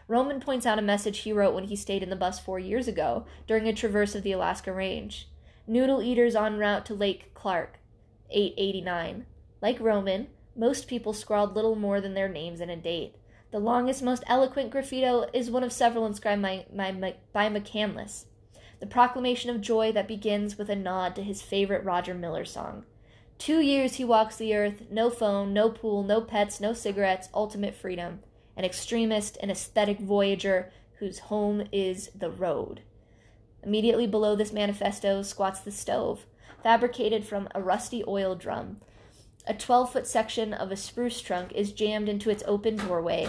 Roman 0.09 0.40
points 0.40 0.64
out 0.64 0.78
a 0.78 0.83
message 0.83 1.18
he 1.18 1.33
wrote 1.33 1.54
when 1.54 1.64
he 1.64 1.76
stayed 1.76 2.02
in 2.02 2.09
the 2.09 2.16
bus 2.16 2.40
four 2.40 2.59
years 2.59 2.88
ago 2.88 3.26
during 3.46 3.68
a 3.68 3.74
traverse 3.74 4.14
of 4.14 4.22
the 4.22 4.33
Alaska 4.33 4.72
Range. 4.72 5.28
Noodle 5.66 6.02
eaters 6.02 6.35
en 6.35 6.57
route 6.57 6.87
to 6.87 6.94
Lake 6.94 7.35
Clark, 7.35 7.80
889. 8.30 9.26
Like 9.61 9.78
Roman, 9.78 10.28
most 10.57 10.88
people 10.88 11.12
scrawled 11.12 11.54
little 11.54 11.76
more 11.76 12.00
than 12.00 12.14
their 12.14 12.30
names 12.30 12.61
and 12.61 12.70
a 12.70 12.76
date. 12.76 13.16
The 13.50 13.59
longest, 13.59 14.02
most 14.02 14.24
eloquent 14.26 14.72
graffito 14.72 15.28
is 15.35 15.50
one 15.50 15.62
of 15.62 15.70
several 15.70 16.07
inscribed 16.07 16.40
by, 16.40 16.64
by, 16.74 17.16
by 17.35 17.50
McCandless 17.50 18.24
the 18.84 18.90
proclamation 18.90 19.48
of 19.48 19.62
joy 19.62 19.90
that 19.92 20.06
begins 20.06 20.58
with 20.58 20.68
a 20.68 20.76
nod 20.76 21.16
to 21.16 21.22
his 21.22 21.40
favorite 21.40 21.82
Roger 21.84 22.12
Miller 22.12 22.44
song. 22.44 22.84
Two 23.38 23.60
years 23.60 23.94
he 23.94 24.04
walks 24.04 24.36
the 24.36 24.54
earth, 24.54 24.82
no 24.90 25.08
phone, 25.08 25.54
no 25.54 25.70
pool, 25.70 26.02
no 26.02 26.20
pets, 26.20 26.60
no 26.60 26.74
cigarettes, 26.74 27.30
ultimate 27.32 27.74
freedom. 27.74 28.20
An 28.58 28.64
extremist, 28.66 29.38
an 29.38 29.50
aesthetic 29.50 30.00
voyager 30.00 30.70
whose 30.98 31.20
home 31.30 31.66
is 31.72 32.10
the 32.14 32.28
road. 32.28 32.82
Immediately 33.62 34.06
below 34.06 34.36
this 34.36 34.52
manifesto 34.52 35.22
squats 35.22 35.60
the 35.60 35.70
stove, 35.70 36.26
fabricated 36.62 37.24
from 37.24 37.48
a 37.54 37.62
rusty 37.62 38.04
oil 38.06 38.34
drum. 38.34 38.80
A 39.46 39.54
12 39.54 39.92
foot 39.94 40.06
section 40.06 40.52
of 40.52 40.70
a 40.70 40.76
spruce 40.76 41.22
trunk 41.22 41.52
is 41.52 41.72
jammed 41.72 42.10
into 42.10 42.28
its 42.28 42.44
open 42.46 42.76
doorway. 42.76 43.28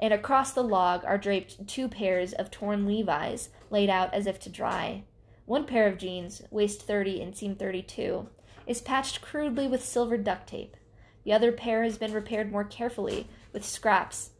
and 0.00 0.14
across 0.14 0.52
the 0.52 0.64
log 0.64 1.04
are 1.04 1.18
draped 1.18 1.68
two 1.68 1.86
pairs 1.86 2.32
of 2.32 2.50
torn 2.50 2.86
Levi's 2.86 3.50
laid 3.70 3.90
out 3.90 4.12
as 4.14 4.26
if 4.26 4.38
to 4.40 4.50
dry. 4.50 5.04
One 5.46 5.66
pair 5.66 5.86
of 5.86 5.98
jeans, 5.98 6.42
waist 6.50 6.82
30 6.82 7.20
and 7.20 7.36
seam 7.36 7.54
32, 7.54 8.28
is 8.66 8.80
patched 8.80 9.20
crudely 9.20 9.66
with 9.66 9.84
silver 9.84 10.16
duct 10.16 10.48
tape. 10.48 10.76
The 11.24 11.32
other 11.32 11.52
pair 11.52 11.82
has 11.82 11.98
been 11.98 12.12
repaired 12.12 12.50
more 12.50 12.64
carefully 12.64 13.28
with 13.52 13.64
scraps 13.64 14.30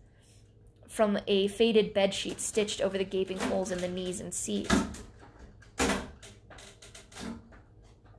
from 0.94 1.18
a 1.26 1.48
faded 1.48 1.92
bedsheet 1.92 2.38
stitched 2.38 2.80
over 2.80 2.96
the 2.96 3.04
gaping 3.04 3.38
holes 3.38 3.72
in 3.72 3.80
the 3.80 3.88
knees 3.88 4.20
and 4.20 4.32
seat. 4.32 4.72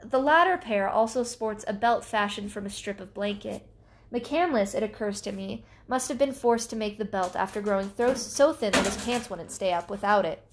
The 0.01 0.19
latter 0.19 0.57
pair 0.57 0.89
also 0.89 1.23
sports 1.23 1.63
a 1.67 1.73
belt 1.73 2.03
fashioned 2.03 2.51
from 2.51 2.65
a 2.65 2.69
strip 2.69 2.99
of 2.99 3.13
blanket. 3.13 3.65
McCandless, 4.13 4.75
it 4.75 4.83
occurs 4.83 5.21
to 5.21 5.31
me, 5.31 5.63
must 5.87 6.09
have 6.09 6.17
been 6.17 6.33
forced 6.33 6.69
to 6.69 6.75
make 6.75 6.97
the 6.97 7.05
belt 7.05 7.35
after 7.35 7.61
growing 7.61 7.91
so 8.15 8.51
thin 8.53 8.71
that 8.71 8.85
his 8.85 9.03
pants 9.05 9.29
wouldn't 9.29 9.51
stay 9.51 9.71
up 9.71 9.89
without 9.89 10.25
it. 10.25 10.45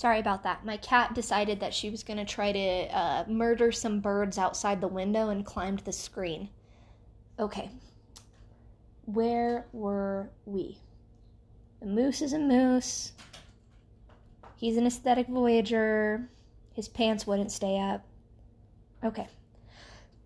Sorry 0.00 0.18
about 0.18 0.44
that. 0.44 0.64
My 0.64 0.78
cat 0.78 1.12
decided 1.14 1.60
that 1.60 1.74
she 1.74 1.90
was 1.90 2.02
going 2.02 2.16
to 2.16 2.24
try 2.24 2.52
to 2.52 2.58
uh, 2.58 3.24
murder 3.28 3.70
some 3.70 4.00
birds 4.00 4.38
outside 4.38 4.80
the 4.80 4.88
window 4.88 5.28
and 5.28 5.44
climbed 5.44 5.80
the 5.80 5.92
screen. 5.92 6.48
Okay. 7.38 7.68
Where 9.04 9.66
were 9.74 10.30
we? 10.46 10.78
The 11.80 11.86
moose 11.86 12.22
is 12.22 12.32
a 12.32 12.38
moose. 12.38 13.12
He's 14.56 14.78
an 14.78 14.86
aesthetic 14.86 15.28
voyager. 15.28 16.30
His 16.72 16.88
pants 16.88 17.26
wouldn't 17.26 17.52
stay 17.52 17.78
up. 17.78 18.02
Okay. 19.04 19.28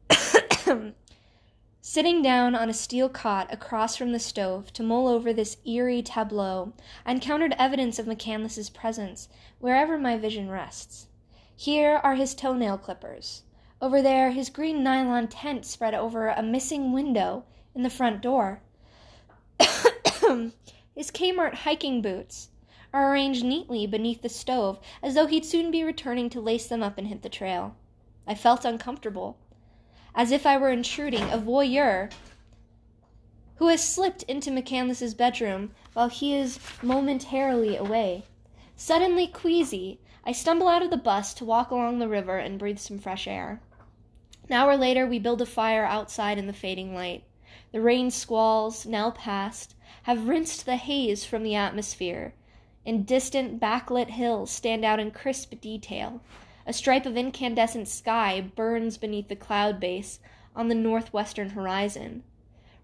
Sitting 1.86 2.22
down 2.22 2.54
on 2.54 2.70
a 2.70 2.72
steel 2.72 3.10
cot 3.10 3.52
across 3.52 3.94
from 3.94 4.12
the 4.12 4.18
stove 4.18 4.72
to 4.72 4.82
mull 4.82 5.06
over 5.06 5.34
this 5.34 5.58
eerie 5.66 6.00
tableau, 6.00 6.72
I 7.04 7.12
encountered 7.12 7.54
evidence 7.58 7.98
of 7.98 8.06
McCandless's 8.06 8.70
presence 8.70 9.28
wherever 9.58 9.98
my 9.98 10.16
vision 10.16 10.48
rests. 10.48 11.08
Here 11.54 12.00
are 12.02 12.14
his 12.14 12.34
toenail 12.34 12.78
clippers. 12.78 13.42
Over 13.82 14.00
there, 14.00 14.30
his 14.30 14.48
green 14.48 14.82
nylon 14.82 15.28
tent 15.28 15.66
spread 15.66 15.92
over 15.92 16.28
a 16.28 16.42
missing 16.42 16.90
window 16.90 17.44
in 17.74 17.82
the 17.82 17.90
front 17.90 18.22
door. 18.22 18.62
his 19.60 21.10
Kmart 21.10 21.54
hiking 21.54 22.00
boots 22.00 22.48
are 22.94 23.12
arranged 23.12 23.44
neatly 23.44 23.86
beneath 23.86 24.22
the 24.22 24.30
stove 24.30 24.80
as 25.02 25.14
though 25.14 25.26
he'd 25.26 25.44
soon 25.44 25.70
be 25.70 25.84
returning 25.84 26.30
to 26.30 26.40
lace 26.40 26.66
them 26.66 26.82
up 26.82 26.96
and 26.96 27.08
hit 27.08 27.20
the 27.20 27.28
trail. 27.28 27.76
I 28.26 28.34
felt 28.34 28.64
uncomfortable 28.64 29.36
as 30.14 30.30
if 30.30 30.46
I 30.46 30.56
were 30.56 30.70
intruding 30.70 31.24
a 31.24 31.38
voyeur 31.38 32.10
who 33.56 33.68
has 33.68 33.86
slipped 33.86 34.22
into 34.24 34.50
McCandless's 34.50 35.14
bedroom 35.14 35.70
while 35.92 36.08
he 36.08 36.34
is 36.34 36.58
momentarily 36.82 37.76
away. 37.76 38.24
Suddenly 38.76 39.28
queasy, 39.28 40.00
I 40.24 40.32
stumble 40.32 40.68
out 40.68 40.82
of 40.82 40.90
the 40.90 40.96
bus 40.96 41.34
to 41.34 41.44
walk 41.44 41.70
along 41.70 41.98
the 41.98 42.08
river 42.08 42.38
and 42.38 42.58
breathe 42.58 42.78
some 42.78 42.98
fresh 42.98 43.28
air. 43.28 43.60
An 44.48 44.54
hour 44.54 44.76
later, 44.76 45.06
we 45.06 45.18
build 45.18 45.40
a 45.40 45.46
fire 45.46 45.84
outside 45.84 46.38
in 46.38 46.46
the 46.46 46.52
fading 46.52 46.94
light. 46.94 47.24
The 47.72 47.80
rain 47.80 48.10
squalls, 48.10 48.84
now 48.86 49.10
past, 49.10 49.74
have 50.04 50.28
rinsed 50.28 50.66
the 50.66 50.76
haze 50.76 51.24
from 51.24 51.42
the 51.42 51.54
atmosphere, 51.54 52.34
and 52.84 53.06
distant 53.06 53.60
backlit 53.60 54.10
hills 54.10 54.50
stand 54.50 54.84
out 54.84 55.00
in 55.00 55.10
crisp 55.10 55.54
detail, 55.60 56.20
a 56.66 56.72
stripe 56.72 57.06
of 57.06 57.16
incandescent 57.16 57.88
sky 57.88 58.40
burns 58.40 58.96
beneath 58.96 59.28
the 59.28 59.36
cloud 59.36 59.78
base 59.78 60.18
on 60.56 60.68
the 60.68 60.74
northwestern 60.74 61.50
horizon. 61.50 62.22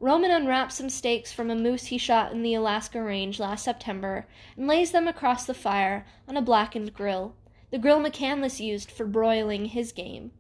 Roman 0.01 0.31
unwraps 0.31 0.77
some 0.77 0.89
steaks 0.89 1.33
from 1.33 1.51
a 1.51 1.55
moose 1.55 1.87
he 1.87 1.99
shot 1.99 2.33
in 2.33 2.43
the 2.43 2.55
Alaska 2.55 3.03
Range 3.03 3.39
last 3.39 3.65
September 3.65 4.27
and 4.57 4.67
lays 4.67 4.93
them 4.93 5.07
across 5.07 5.45
the 5.45 5.55
fire 5.55 6.07
on 6.27 6.37
a 6.37 6.43
blackened 6.43 6.95
grill, 6.95 7.35
the 7.71 7.79
grill 7.79 8.01
McCandless 8.01 8.61
used 8.61 8.91
for 8.91 9.05
broiling 9.05 9.67
his 9.67 9.93
game. 9.93 10.33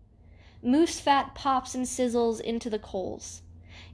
Moose 0.62 0.98
fat 0.98 1.34
pops 1.34 1.74
and 1.74 1.86
sizzles 1.86 2.40
into 2.40 2.68
the 2.68 2.78
coals. 2.78 3.42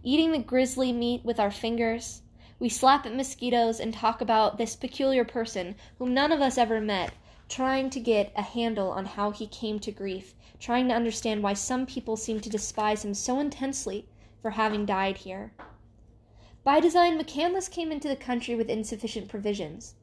Eating 0.02 0.32
the 0.32 0.38
grisly 0.38 0.92
meat 0.92 1.24
with 1.24 1.38
our 1.38 1.50
fingers, 1.50 2.22
we 2.58 2.68
slap 2.68 3.04
at 3.04 3.14
mosquitoes 3.14 3.78
and 3.78 3.92
talk 3.92 4.20
about 4.20 4.58
this 4.58 4.76
peculiar 4.76 5.24
person 5.24 5.74
whom 5.98 6.14
none 6.14 6.32
of 6.32 6.40
us 6.40 6.56
ever 6.56 6.80
met 6.80 7.12
trying 7.48 7.90
to 7.90 8.00
get 8.00 8.32
a 8.36 8.42
handle 8.42 8.90
on 8.90 9.04
how 9.04 9.30
he 9.30 9.46
came 9.46 9.78
to 9.80 9.92
grief, 9.92 10.34
trying 10.58 10.88
to 10.88 10.94
understand 10.94 11.42
why 11.42 11.54
some 11.54 11.86
people 11.86 12.16
seem 12.16 12.40
to 12.40 12.50
despise 12.50 13.04
him 13.04 13.14
so 13.14 13.38
intensely 13.40 14.06
for 14.42 14.50
having 14.50 14.86
died 14.86 15.18
here. 15.18 15.52
By 16.64 16.80
design, 16.80 17.18
McCandless 17.18 17.70
came 17.70 17.92
into 17.92 18.08
the 18.08 18.16
country 18.16 18.54
with 18.54 18.68
insufficient 18.68 19.28
provisions, 19.28 19.94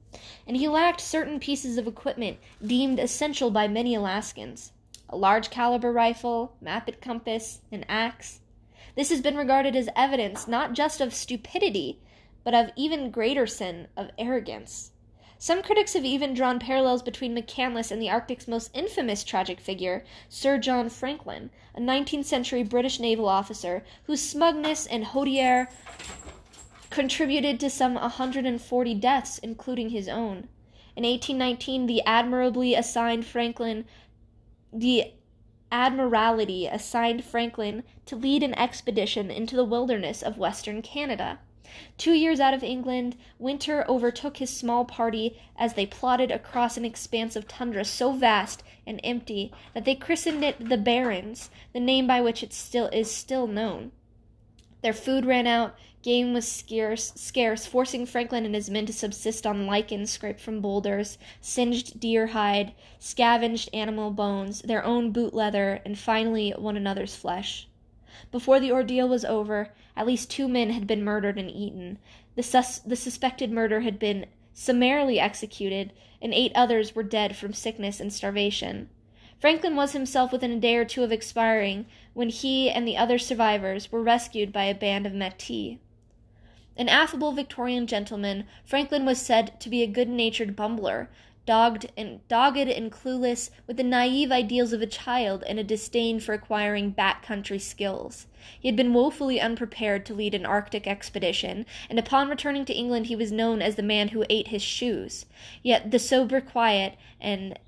and 0.47 0.55
he 0.55 0.67
lacked 0.67 1.01
certain 1.01 1.39
pieces 1.39 1.77
of 1.77 1.87
equipment 1.87 2.37
deemed 2.65 2.99
essential 2.99 3.51
by 3.51 3.67
many 3.67 3.95
Alaskans 3.95 4.71
a 5.09 5.17
large 5.17 5.51
caliber 5.51 5.91
rifle, 5.91 6.55
map 6.59 6.87
and 6.87 6.99
compass, 6.99 7.61
an 7.71 7.85
axe. 7.87 8.39
This 8.95 9.09
has 9.09 9.21
been 9.21 9.37
regarded 9.37 9.75
as 9.75 9.87
evidence 9.95 10.47
not 10.47 10.73
just 10.73 10.99
of 11.01 11.13
stupidity, 11.13 11.99
but 12.43 12.55
of 12.55 12.71
even 12.75 13.11
greater 13.11 13.45
sin 13.45 13.87
of 13.95 14.09
arrogance. 14.17 14.92
Some 15.43 15.61
critics 15.61 15.91
have 15.91 16.05
even 16.05 16.33
drawn 16.33 16.57
parallels 16.57 17.03
between 17.03 17.35
McCandless 17.35 17.91
and 17.91 18.01
the 18.01 18.09
Arctic's 18.09 18.47
most 18.47 18.71
infamous 18.73 19.25
tragic 19.25 19.59
figure, 19.59 20.05
Sir 20.29 20.57
John 20.57 20.87
Franklin, 20.87 21.49
a 21.75 21.81
19th 21.81 22.23
century 22.23 22.63
British 22.63 22.97
naval 22.97 23.27
officer 23.27 23.83
whose 24.05 24.21
smugness 24.21 24.87
and 24.87 25.03
hauteur 25.03 25.67
contributed 26.89 27.59
to 27.59 27.69
some 27.69 27.95
140 27.95 28.93
deaths, 28.93 29.37
including 29.39 29.89
his 29.89 30.07
own. 30.07 30.47
In 30.95 31.03
1819, 31.03 31.87
the 31.87 32.01
admirably 32.05 32.73
assigned 32.73 33.25
Franklin 33.25 33.83
the 34.71 35.11
Admiralty 35.73 36.67
assigned 36.67 37.25
Franklin 37.25 37.83
to 38.05 38.15
lead 38.15 38.43
an 38.43 38.57
expedition 38.57 39.29
into 39.29 39.57
the 39.57 39.65
wilderness 39.65 40.21
of 40.23 40.37
western 40.37 40.81
Canada. 40.81 41.39
Two 41.97 42.13
years 42.13 42.39
out 42.39 42.53
of 42.53 42.63
England, 42.63 43.15
winter 43.39 43.83
overtook 43.89 44.37
his 44.37 44.49
small 44.49 44.85
party 44.85 45.39
as 45.57 45.73
they 45.73 45.85
plodded 45.85 46.29
across 46.29 46.77
an 46.77 46.85
expanse 46.85 47.35
of 47.35 47.47
tundra 47.47 47.83
so 47.83 48.11
vast 48.11 48.63
and 48.85 48.99
empty 49.03 49.51
that 49.73 49.85
they 49.85 49.95
christened 49.95 50.43
it 50.43 50.69
the 50.69 50.77
Barrens, 50.77 51.49
the 51.73 51.79
name 51.79 52.05
by 52.05 52.21
which 52.21 52.43
it 52.43 52.53
still 52.53 52.87
is 52.87 53.09
still 53.09 53.47
known. 53.47 53.91
Their 54.83 54.93
food 54.93 55.25
ran 55.25 55.47
out, 55.47 55.75
game 56.03 56.33
was 56.33 56.47
scarce, 56.47 57.13
scarce, 57.15 57.65
forcing 57.65 58.05
Franklin 58.05 58.45
and 58.45 58.53
his 58.53 58.69
men 58.69 58.85
to 58.85 58.93
subsist 58.93 59.47
on 59.47 59.65
lichen 59.65 60.05
scraped 60.05 60.41
from 60.41 60.59
boulders, 60.59 61.17
singed 61.39 61.99
deer 61.99 62.27
hide, 62.27 62.73
scavenged 62.99 63.69
animal 63.73 64.11
bones, 64.11 64.61
their 64.61 64.83
own 64.83 65.11
boot 65.11 65.33
leather, 65.33 65.79
and 65.85 65.97
finally 65.97 66.51
one 66.51 66.75
another's 66.75 67.15
flesh. 67.15 67.67
Before 68.31 68.59
the 68.59 68.71
ordeal 68.71 69.07
was 69.07 69.23
over, 69.23 69.73
at 69.95 70.07
least 70.07 70.29
two 70.29 70.47
men 70.47 70.71
had 70.71 70.87
been 70.87 71.03
murdered 71.03 71.37
and 71.37 71.49
eaten. 71.49 71.99
The, 72.35 72.43
sus- 72.43 72.79
the 72.79 72.95
suspected 72.95 73.51
murder 73.51 73.81
had 73.81 73.99
been 73.99 74.25
summarily 74.53 75.19
executed, 75.19 75.93
and 76.21 76.33
eight 76.33 76.51
others 76.55 76.95
were 76.95 77.03
dead 77.03 77.35
from 77.35 77.53
sickness 77.53 77.99
and 77.99 78.11
starvation. 78.11 78.89
Franklin 79.39 79.75
was 79.75 79.91
himself 79.91 80.31
within 80.31 80.51
a 80.51 80.59
day 80.59 80.77
or 80.77 80.85
two 80.85 81.03
of 81.03 81.11
expiring 81.11 81.85
when 82.13 82.29
he 82.29 82.69
and 82.69 82.87
the 82.87 82.95
other 82.95 83.17
survivors 83.17 83.91
were 83.91 84.01
rescued 84.01 84.53
by 84.53 84.63
a 84.63 84.73
band 84.73 85.05
of 85.05 85.13
Metis. 85.13 85.77
An 86.77 86.89
affable 86.89 87.33
Victorian 87.33 87.85
gentleman, 87.85 88.45
Franklin 88.65 89.05
was 89.05 89.21
said 89.21 89.59
to 89.59 89.69
be 89.69 89.83
a 89.83 89.87
good 89.87 90.09
natured 90.09 90.55
bumbler, 90.55 91.07
dogged 91.45 91.91
and 91.97 92.25
dogged 92.27 92.69
and 92.69 92.91
clueless, 92.91 93.49
with 93.67 93.77
the 93.77 93.83
naive 93.83 94.31
ideals 94.31 94.73
of 94.73 94.81
a 94.81 94.87
child 94.87 95.43
and 95.47 95.59
a 95.59 95.63
disdain 95.63 96.19
for 96.19 96.33
acquiring 96.33 96.91
back 96.91 97.23
country 97.23 97.59
skills. 97.59 98.27
He 98.59 98.67
had 98.67 98.75
been 98.75 98.93
woefully 98.93 99.39
unprepared 99.39 100.05
to 100.05 100.13
lead 100.13 100.33
an 100.33 100.45
Arctic 100.45 100.87
expedition, 100.87 101.65
and 101.89 101.99
upon 101.99 102.29
returning 102.29 102.65
to 102.65 102.73
England 102.73 103.07
he 103.07 103.15
was 103.15 103.31
known 103.31 103.61
as 103.61 103.75
the 103.75 103.83
man 103.83 104.09
who 104.09 104.25
ate 104.29 104.47
his 104.47 104.61
shoes. 104.61 105.25
Yet 105.61 105.91
the 105.91 105.99
sobriquet 105.99 106.97
and 107.19 107.59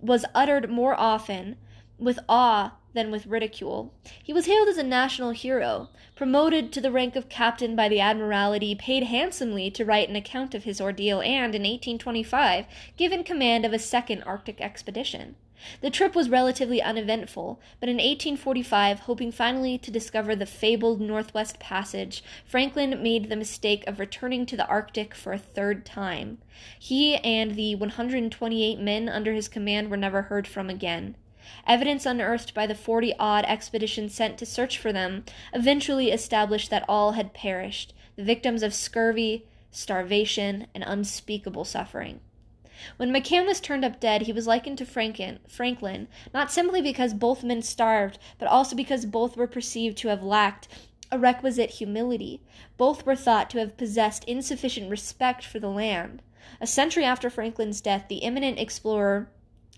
was 0.00 0.24
uttered 0.34 0.70
more 0.70 0.98
often 0.98 1.56
with 1.98 2.18
awe 2.28 2.74
than 2.94 3.10
with 3.10 3.26
ridicule. 3.26 3.92
He 4.22 4.32
was 4.32 4.46
hailed 4.46 4.68
as 4.68 4.78
a 4.78 4.82
national 4.82 5.30
hero, 5.30 5.90
promoted 6.14 6.72
to 6.72 6.80
the 6.80 6.92
rank 6.92 7.16
of 7.16 7.28
captain 7.28 7.76
by 7.76 7.88
the 7.88 8.00
Admiralty, 8.00 8.74
paid 8.74 9.04
handsomely 9.04 9.70
to 9.72 9.84
write 9.84 10.08
an 10.08 10.16
account 10.16 10.54
of 10.54 10.64
his 10.64 10.80
ordeal, 10.80 11.20
and, 11.20 11.54
in 11.54 11.62
1825, 11.62 12.66
given 12.96 13.24
command 13.24 13.66
of 13.66 13.72
a 13.72 13.78
second 13.78 14.22
Arctic 14.22 14.60
expedition. 14.60 15.36
The 15.80 15.90
trip 15.90 16.14
was 16.14 16.28
relatively 16.28 16.82
uneventful, 16.82 17.60
but 17.80 17.88
in 17.88 17.96
1845, 17.96 19.00
hoping 19.00 19.32
finally 19.32 19.78
to 19.78 19.90
discover 19.90 20.36
the 20.36 20.46
fabled 20.46 21.00
Northwest 21.00 21.58
Passage, 21.58 22.22
Franklin 22.44 23.02
made 23.02 23.28
the 23.28 23.36
mistake 23.36 23.82
of 23.86 23.98
returning 23.98 24.46
to 24.46 24.56
the 24.56 24.66
Arctic 24.66 25.14
for 25.14 25.32
a 25.32 25.38
third 25.38 25.86
time. 25.86 26.38
He 26.78 27.16
and 27.16 27.56
the 27.56 27.74
128 27.76 28.78
men 28.78 29.08
under 29.08 29.32
his 29.32 29.48
command 29.48 29.90
were 29.90 29.96
never 29.96 30.22
heard 30.22 30.46
from 30.46 30.68
again. 30.68 31.16
Evidence 31.66 32.06
unearthed 32.06 32.54
by 32.54 32.66
the 32.66 32.74
40 32.74 33.14
odd 33.18 33.44
expeditions 33.46 34.14
sent 34.14 34.38
to 34.38 34.46
search 34.46 34.78
for 34.78 34.92
them 34.92 35.24
eventually 35.52 36.10
established 36.10 36.70
that 36.70 36.84
all 36.88 37.12
had 37.12 37.34
perished, 37.34 37.92
the 38.16 38.24
victims 38.24 38.62
of 38.62 38.72
scurvy, 38.72 39.46
starvation, 39.70 40.66
and 40.74 40.84
unspeakable 40.86 41.64
suffering. 41.64 42.20
When 42.96 43.12
McCandless 43.12 43.62
turned 43.62 43.84
up 43.84 44.00
dead, 44.00 44.22
he 44.22 44.32
was 44.32 44.46
likened 44.46 44.78
to 44.78 44.86
Franklin, 44.86 45.38
Franklin, 45.48 46.08
not 46.32 46.50
simply 46.50 46.82
because 46.82 47.14
both 47.14 47.44
men 47.44 47.62
starved, 47.62 48.18
but 48.38 48.48
also 48.48 48.74
because 48.74 49.06
both 49.06 49.36
were 49.36 49.46
perceived 49.46 49.96
to 49.98 50.08
have 50.08 50.22
lacked 50.22 50.68
a 51.12 51.18
requisite 51.18 51.70
humility. 51.70 52.40
Both 52.76 53.06
were 53.06 53.14
thought 53.14 53.48
to 53.50 53.58
have 53.58 53.76
possessed 53.76 54.24
insufficient 54.24 54.90
respect 54.90 55.44
for 55.44 55.60
the 55.60 55.68
land. 55.68 56.22
A 56.60 56.66
century 56.66 57.04
after 57.04 57.30
Franklin's 57.30 57.80
death, 57.80 58.06
the 58.08 58.24
eminent 58.24 58.58
explorer 58.58 59.30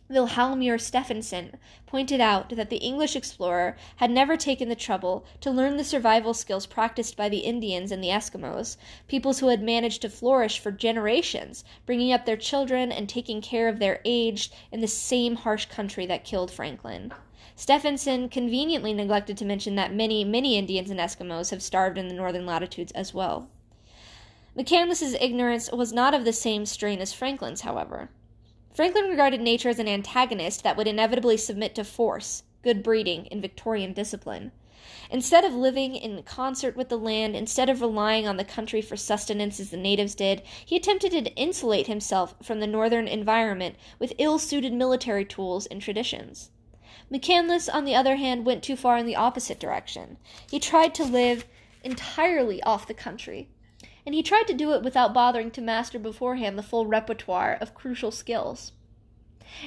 Vilhjalmur 0.08 0.80
Stefansson 0.80 1.58
pointed 1.84 2.20
out 2.20 2.50
that 2.50 2.70
the 2.70 2.76
English 2.76 3.16
explorer 3.16 3.76
had 3.96 4.08
never 4.08 4.36
taken 4.36 4.68
the 4.68 4.76
trouble 4.76 5.24
to 5.40 5.50
learn 5.50 5.76
the 5.76 5.82
survival 5.82 6.32
skills 6.32 6.64
practiced 6.64 7.16
by 7.16 7.28
the 7.28 7.40
Indians 7.40 7.90
and 7.90 8.04
the 8.04 8.10
Eskimos, 8.10 8.76
peoples 9.08 9.40
who 9.40 9.48
had 9.48 9.60
managed 9.60 10.02
to 10.02 10.08
flourish 10.08 10.60
for 10.60 10.70
generations, 10.70 11.64
bringing 11.86 12.12
up 12.12 12.24
their 12.24 12.36
children 12.36 12.92
and 12.92 13.08
taking 13.08 13.40
care 13.40 13.68
of 13.68 13.80
their 13.80 14.00
aged 14.04 14.54
in 14.70 14.80
the 14.80 14.86
same 14.86 15.34
harsh 15.34 15.66
country 15.66 16.06
that 16.06 16.22
killed 16.22 16.52
Franklin. 16.52 17.12
Stefansson 17.56 18.28
conveniently 18.28 18.94
neglected 18.94 19.36
to 19.38 19.44
mention 19.44 19.74
that 19.74 19.92
many, 19.92 20.22
many 20.22 20.56
Indians 20.56 20.88
and 20.88 21.00
Eskimos 21.00 21.50
have 21.50 21.62
starved 21.62 21.98
in 21.98 22.06
the 22.06 22.14
northern 22.14 22.46
latitudes 22.46 22.92
as 22.92 23.12
well. 23.12 23.48
McCandless's 24.56 25.14
ignorance 25.20 25.72
was 25.72 25.92
not 25.92 26.14
of 26.14 26.24
the 26.24 26.32
same 26.32 26.64
strain 26.64 27.00
as 27.00 27.12
Franklin's, 27.12 27.62
however. 27.62 28.08
Franklin 28.76 29.08
regarded 29.08 29.40
nature 29.40 29.70
as 29.70 29.78
an 29.78 29.88
antagonist 29.88 30.62
that 30.62 30.76
would 30.76 30.86
inevitably 30.86 31.38
submit 31.38 31.74
to 31.74 31.82
force, 31.82 32.42
good 32.62 32.82
breeding, 32.82 33.26
and 33.28 33.40
Victorian 33.40 33.94
discipline. 33.94 34.52
Instead 35.10 35.44
of 35.44 35.54
living 35.54 35.96
in 35.96 36.22
concert 36.24 36.76
with 36.76 36.90
the 36.90 36.98
land, 36.98 37.34
instead 37.34 37.70
of 37.70 37.80
relying 37.80 38.28
on 38.28 38.36
the 38.36 38.44
country 38.44 38.82
for 38.82 38.94
sustenance 38.94 39.58
as 39.58 39.70
the 39.70 39.78
natives 39.78 40.14
did, 40.14 40.42
he 40.62 40.76
attempted 40.76 41.12
to 41.12 41.34
insulate 41.36 41.86
himself 41.86 42.34
from 42.42 42.60
the 42.60 42.66
northern 42.66 43.08
environment 43.08 43.76
with 43.98 44.12
ill 44.18 44.38
suited 44.38 44.74
military 44.74 45.24
tools 45.24 45.64
and 45.64 45.80
traditions. 45.80 46.50
McCandless, 47.10 47.72
on 47.72 47.86
the 47.86 47.94
other 47.94 48.16
hand, 48.16 48.44
went 48.44 48.62
too 48.62 48.76
far 48.76 48.98
in 48.98 49.06
the 49.06 49.16
opposite 49.16 49.58
direction. 49.58 50.18
He 50.50 50.60
tried 50.60 50.94
to 50.96 51.04
live 51.04 51.46
entirely 51.82 52.62
off 52.62 52.86
the 52.86 52.92
country, 52.92 53.48
and 54.06 54.14
he 54.14 54.22
tried 54.22 54.46
to 54.46 54.54
do 54.54 54.72
it 54.72 54.82
without 54.82 55.12
bothering 55.12 55.50
to 55.50 55.60
master 55.60 55.98
beforehand 55.98 56.56
the 56.56 56.62
full 56.62 56.86
repertoire 56.86 57.58
of 57.60 57.74
crucial 57.74 58.12
skills. 58.12 58.72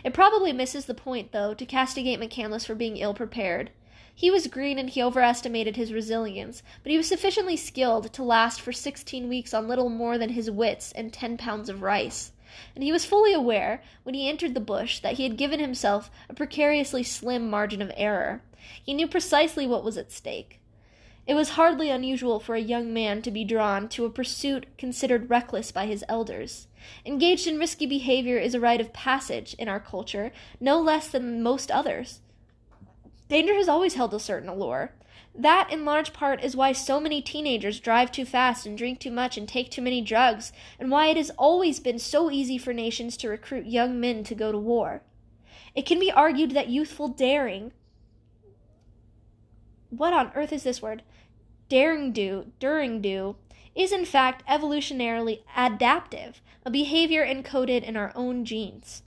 It 0.03 0.13
probably 0.13 0.53
misses 0.53 0.85
the 0.85 0.93
point, 0.93 1.31
though, 1.31 1.53
to 1.53 1.65
castigate 1.65 2.19
McCandless 2.19 2.65
for 2.65 2.75
being 2.75 2.97
ill 2.97 3.13
prepared. 3.13 3.71
He 4.13 4.29
was 4.29 4.47
green 4.47 4.77
and 4.77 4.89
he 4.89 5.01
overestimated 5.01 5.77
his 5.77 5.93
resilience, 5.93 6.61
but 6.83 6.91
he 6.91 6.97
was 6.97 7.07
sufficiently 7.07 7.55
skilled 7.55 8.11
to 8.13 8.23
last 8.23 8.59
for 8.59 8.73
sixteen 8.73 9.29
weeks 9.29 9.53
on 9.53 9.67
little 9.67 9.89
more 9.89 10.17
than 10.17 10.31
his 10.31 10.51
wits 10.51 10.91
and 10.91 11.13
ten 11.13 11.37
pounds 11.37 11.69
of 11.69 11.81
rice. 11.81 12.33
And 12.75 12.83
he 12.83 12.91
was 12.91 13.05
fully 13.05 13.31
aware, 13.31 13.81
when 14.03 14.15
he 14.15 14.27
entered 14.27 14.55
the 14.55 14.59
bush, 14.59 14.99
that 14.99 15.13
he 15.13 15.23
had 15.23 15.37
given 15.37 15.59
himself 15.59 16.11
a 16.29 16.33
precariously 16.33 17.03
slim 17.03 17.49
margin 17.49 17.81
of 17.81 17.91
error. 17.95 18.41
He 18.83 18.93
knew 18.93 19.07
precisely 19.07 19.65
what 19.65 19.85
was 19.85 19.97
at 19.97 20.11
stake. 20.11 20.59
It 21.29 21.35
was 21.35 21.49
hardly 21.49 21.91
unusual 21.91 22.39
for 22.39 22.55
a 22.55 22.59
young 22.59 22.91
man 22.91 23.21
to 23.21 23.29
be 23.29 23.43
drawn 23.43 23.87
to 23.89 24.03
a 24.03 24.09
pursuit 24.09 24.65
considered 24.79 25.29
reckless 25.29 25.71
by 25.71 25.85
his 25.85 26.03
elders. 26.09 26.65
Engaged 27.05 27.45
in 27.45 27.59
risky 27.59 27.85
behavior 27.85 28.39
is 28.39 28.55
a 28.55 28.59
rite 28.59 28.81
of 28.81 28.93
passage 28.93 29.53
in 29.59 29.69
our 29.69 29.79
culture, 29.79 30.31
no 30.59 30.81
less 30.81 31.07
than 31.07 31.43
most 31.43 31.69
others. 31.69 32.21
Danger 33.27 33.53
has 33.53 33.69
always 33.69 33.93
held 33.93 34.11
a 34.15 34.19
certain 34.19 34.49
allure. 34.49 34.95
That, 35.35 35.71
in 35.71 35.85
large 35.85 36.13
part, 36.13 36.43
is 36.43 36.55
why 36.55 36.71
so 36.71 36.99
many 36.99 37.21
teenagers 37.21 37.79
drive 37.79 38.11
too 38.11 38.25
fast 38.25 38.65
and 38.65 38.75
drink 38.75 38.99
too 38.99 39.11
much 39.11 39.37
and 39.37 39.47
take 39.47 39.69
too 39.69 39.83
many 39.83 40.01
drugs, 40.01 40.51
and 40.79 40.89
why 40.89 41.09
it 41.09 41.17
has 41.17 41.29
always 41.37 41.79
been 41.79 41.99
so 41.99 42.31
easy 42.31 42.57
for 42.57 42.73
nations 42.73 43.15
to 43.17 43.29
recruit 43.29 43.67
young 43.67 43.99
men 43.99 44.23
to 44.23 44.33
go 44.33 44.51
to 44.51 44.57
war. 44.57 45.03
It 45.75 45.85
can 45.85 45.99
be 45.99 46.11
argued 46.11 46.55
that 46.55 46.69
youthful 46.69 47.07
daring. 47.07 47.71
What 49.91 50.13
on 50.13 50.31
earth 50.33 50.51
is 50.51 50.63
this 50.63 50.81
word? 50.81 51.03
Daring 51.69 52.11
do, 52.11 52.51
during 52.59 53.01
do, 53.01 53.35
is 53.75 53.91
in 53.91 54.05
fact 54.05 54.45
evolutionarily 54.47 55.39
adaptive, 55.55 56.41
a 56.65 56.69
behavior 56.69 57.25
encoded 57.25 57.83
in 57.83 57.95
our 57.95 58.11
own 58.15 58.43
genes. 58.43 59.03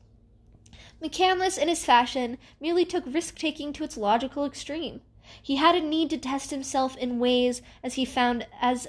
McCandless, 1.02 1.58
in 1.58 1.68
his 1.68 1.84
fashion, 1.84 2.38
merely 2.60 2.84
took 2.84 3.04
risk 3.06 3.36
taking 3.36 3.72
to 3.72 3.84
its 3.84 3.96
logical 3.96 4.44
extreme. 4.44 5.00
He 5.42 5.56
had 5.56 5.74
a 5.74 5.80
need 5.80 6.10
to 6.10 6.18
test 6.18 6.50
himself 6.50 6.96
in 6.96 7.18
ways 7.18 7.60
as 7.82 7.94
he 7.94 8.04
found 8.04 8.46
as 8.60 8.86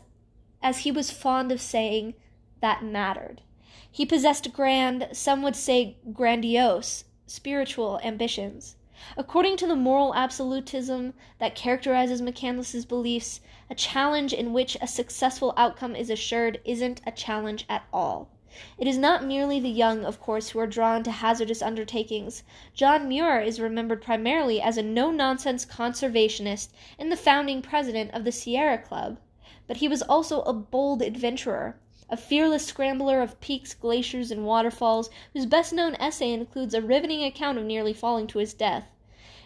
as 0.62 0.80
he 0.80 0.92
was 0.92 1.12
fond 1.12 1.52
of 1.52 1.60
saying 1.60 2.14
that 2.62 2.84
mattered. 2.84 3.42
He 3.92 4.06
possessed 4.06 4.54
grand, 4.54 5.10
some 5.12 5.42
would 5.42 5.56
say 5.56 5.98
grandiose, 6.14 7.04
spiritual 7.28 8.00
ambitions. 8.04 8.78
According 9.18 9.58
to 9.58 9.68
the 9.68 9.76
moral 9.76 10.16
absolutism 10.16 11.14
that 11.40 11.56
characterizes 11.56 12.22
McCandless's 12.22 12.86
beliefs, 12.86 13.42
a 13.74 13.76
challenge 13.76 14.34
in 14.34 14.54
which 14.54 14.78
a 14.80 14.86
successful 14.86 15.52
outcome 15.58 15.96
is 15.96 16.12
assured 16.12 16.62
isn't 16.64 17.02
a 17.08 17.12
challenge 17.12 17.66
at 17.68 17.84
all. 17.92 18.30
It 18.78 18.88
is 18.88 19.00
not 19.00 19.26
merely 19.26 19.60
the 19.60 19.68
young, 19.68 20.06
of 20.06 20.22
course, 20.22 20.50
who 20.50 20.60
are 20.60 20.68
drawn 20.68 21.02
to 21.02 21.10
hazardous 21.10 21.64
undertakings. 21.64 22.44
John 22.76 23.08
Muir 23.08 23.42
is 23.42 23.60
remembered 23.60 24.04
primarily 24.04 24.62
as 24.62 24.78
a 24.78 24.84
no 24.84 25.10
nonsense 25.10 25.66
conservationist 25.66 26.70
and 27.00 27.12
the 27.12 27.18
founding 27.18 27.64
president 27.64 28.12
of 28.14 28.26
the 28.26 28.32
Sierra 28.32 28.78
Club. 28.78 29.18
But 29.66 29.78
he 29.78 29.88
was 29.88 30.04
also 30.04 30.44
a 30.44 30.54
bold 30.54 31.02
adventurer, 31.02 31.80
a 32.12 32.16
fearless 32.16 32.68
scrambler 32.68 33.24
of 33.24 33.42
peaks, 33.42 33.74
glaciers, 33.74 34.30
and 34.30 34.46
waterfalls, 34.46 35.10
whose 35.34 35.48
best 35.48 35.74
known 35.74 35.96
essay 35.96 36.32
includes 36.32 36.76
a 36.76 36.82
riveting 36.84 37.24
account 37.24 37.58
of 37.58 37.66
nearly 37.66 37.94
falling 37.94 38.28
to 38.28 38.38
his 38.38 38.54
death 38.54 38.86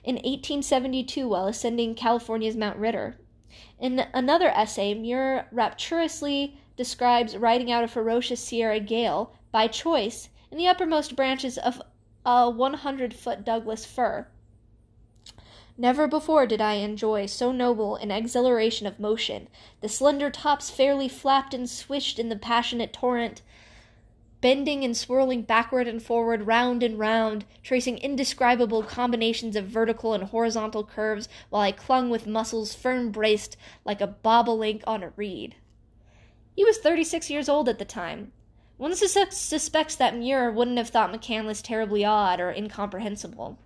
in 0.03 0.15
1872 0.15 1.29
while 1.29 1.47
ascending 1.47 1.95
California's 1.95 2.57
Mount 2.57 2.75
Ritter. 2.75 3.17
In 3.79 4.07
another 4.11 4.49
essay, 4.49 4.95
Muir 4.95 5.47
rapturously 5.51 6.57
describes 6.75 7.37
riding 7.37 7.71
out 7.71 7.83
a 7.83 7.87
ferocious 7.87 8.43
Sierra 8.43 8.79
gale, 8.79 9.33
by 9.51 9.67
choice, 9.67 10.29
in 10.49 10.57
the 10.57 10.67
uppermost 10.67 11.15
branches 11.15 11.59
of 11.59 11.81
a 12.25 12.49
100 12.49 13.13
foot 13.13 13.45
Douglas 13.45 13.85
fir. 13.85 14.27
Never 15.77 16.07
before 16.07 16.47
did 16.47 16.59
I 16.59 16.73
enjoy 16.73 17.27
so 17.27 17.51
noble 17.51 17.95
an 17.97 18.09
exhilaration 18.09 18.87
of 18.87 18.99
motion. 18.99 19.47
The 19.81 19.89
slender 19.89 20.31
tops 20.31 20.71
fairly 20.71 21.07
flapped 21.07 21.53
and 21.53 21.69
swished 21.69 22.17
in 22.17 22.29
the 22.29 22.35
passionate 22.35 22.93
torrent 22.93 23.43
bending 24.41 24.83
and 24.83 24.95
swirling 24.95 25.41
backward 25.41 25.87
and 25.87 26.01
forward, 26.01 26.47
round 26.47 26.83
and 26.83 26.99
round, 26.99 27.45
tracing 27.63 27.97
indescribable 27.97 28.83
combinations 28.83 29.55
of 29.55 29.65
vertical 29.65 30.13
and 30.13 30.25
horizontal 30.25 30.83
curves, 30.83 31.27
while 31.49 31.61
I 31.61 31.71
clung 31.71 32.09
with 32.09 32.27
muscles 32.27 32.75
firm 32.75 33.11
braced 33.11 33.57
like 33.83 34.01
a 34.01 34.15
bobolink 34.23 34.83
on 34.85 35.03
a 35.03 35.11
reed. 35.15 35.55
He 36.55 36.63
was 36.63 36.77
thirty 36.77 37.03
six 37.03 37.29
years 37.29 37.49
old 37.49 37.67
at 37.69 37.79
the 37.79 37.85
time. 37.85 38.31
One 38.77 38.95
sus- 38.95 39.37
suspects 39.37 39.95
that 39.95 40.15
Muir 40.15 40.51
wouldn't 40.51 40.77
have 40.77 40.89
thought 40.89 41.11
McCandless 41.11 41.61
terribly 41.63 42.05
odd 42.05 42.39
or 42.39 42.51
incomprehensible 42.51 43.57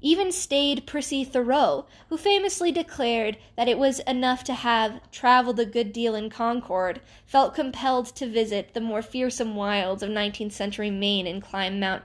even 0.00 0.30
staid 0.30 0.86
Prissy 0.86 1.24
Thoreau, 1.24 1.86
who 2.08 2.16
famously 2.16 2.70
declared 2.70 3.36
that 3.56 3.66
it 3.66 3.78
was 3.78 3.98
enough 4.00 4.44
to 4.44 4.54
have 4.54 5.00
traveled 5.10 5.58
a 5.58 5.66
good 5.66 5.92
deal 5.92 6.14
in 6.14 6.30
Concord, 6.30 7.00
felt 7.26 7.54
compelled 7.54 8.06
to 8.14 8.28
visit 8.28 8.74
the 8.74 8.80
more 8.80 9.02
fearsome 9.02 9.56
wilds 9.56 10.02
of 10.02 10.10
19th 10.10 10.52
century 10.52 10.90
Maine 10.90 11.26
and 11.26 11.42
climb 11.42 11.80
Mount 11.80 12.04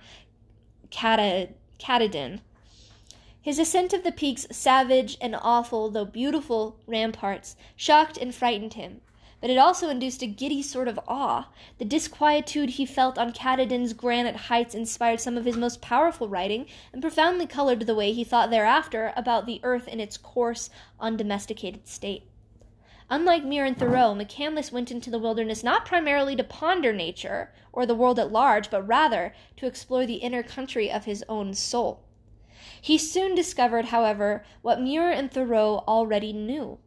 Katahdin. 0.89 2.41
His 3.39 3.59
ascent 3.59 3.93
of 3.93 4.03
the 4.03 4.11
peak's 4.11 4.47
savage 4.51 5.17
and 5.21 5.35
awful, 5.39 5.91
though 5.91 6.05
beautiful, 6.05 6.77
ramparts 6.87 7.55
shocked 7.75 8.17
and 8.17 8.33
frightened 8.33 8.73
him 8.73 9.01
but 9.43 9.49
it 9.49 9.57
also 9.57 9.89
induced 9.89 10.21
a 10.21 10.25
giddy 10.25 10.61
sort 10.61 10.87
of 10.87 10.97
awe. 11.05 11.49
The 11.77 11.83
disquietude 11.83 12.69
he 12.69 12.85
felt 12.85 13.17
on 13.17 13.33
Katahdin's 13.33 13.91
granite 13.91 14.37
heights 14.37 14.73
inspired 14.73 15.19
some 15.19 15.37
of 15.37 15.43
his 15.43 15.57
most 15.57 15.81
powerful 15.81 16.29
writing, 16.29 16.65
and 16.93 17.01
profoundly 17.01 17.45
colored 17.45 17.81
the 17.81 17.93
way 17.93 18.13
he 18.13 18.23
thought 18.23 18.51
thereafter 18.51 19.11
about 19.17 19.45
the 19.45 19.59
earth 19.61 19.89
in 19.89 19.99
its 19.99 20.15
coarse, 20.15 20.69
undomesticated 20.97 21.89
state. 21.89 22.23
Unlike 23.09 23.43
Muir 23.43 23.65
and 23.65 23.77
Thoreau, 23.77 24.15
McCandless 24.15 24.71
went 24.71 24.91
into 24.91 25.11
the 25.11 25.19
wilderness 25.19 25.61
not 25.61 25.85
primarily 25.85 26.37
to 26.37 26.43
ponder 26.45 26.93
nature 26.93 27.51
or 27.73 27.85
the 27.85 27.95
world 27.95 28.19
at 28.19 28.31
large, 28.31 28.69
but 28.69 28.87
rather 28.87 29.33
to 29.57 29.65
explore 29.65 30.05
the 30.05 30.23
inner 30.23 30.43
country 30.43 30.89
of 30.89 31.03
his 31.03 31.21
own 31.27 31.53
soul. 31.53 32.05
He 32.81 32.97
soon 32.97 33.35
discovered, 33.35 33.87
however, 33.87 34.45
what 34.61 34.79
Muir 34.79 35.11
and 35.11 35.29
Thoreau 35.29 35.83
already 35.85 36.31
knew 36.31 36.79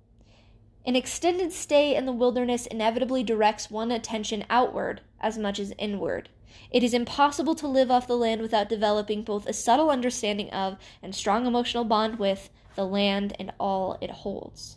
an 0.86 0.94
extended 0.94 1.52
stay 1.52 1.96
in 1.96 2.06
the 2.06 2.12
wilderness 2.12 2.66
inevitably 2.66 3.24
directs 3.24 3.70
one 3.70 3.90
attention 3.90 4.44
outward 4.48 5.00
as 5.20 5.36
much 5.36 5.58
as 5.58 5.74
inward. 5.78 6.28
It 6.70 6.84
is 6.84 6.94
impossible 6.94 7.56
to 7.56 7.66
live 7.66 7.90
off 7.90 8.06
the 8.06 8.16
land 8.16 8.40
without 8.40 8.68
developing 8.68 9.22
both 9.22 9.48
a 9.48 9.52
subtle 9.52 9.90
understanding 9.90 10.48
of 10.50 10.78
and 11.02 11.12
strong 11.12 11.44
emotional 11.44 11.84
bond 11.84 12.20
with 12.20 12.50
the 12.76 12.86
land 12.86 13.34
and 13.38 13.52
all 13.58 13.98
it 14.00 14.10
holds. 14.10 14.76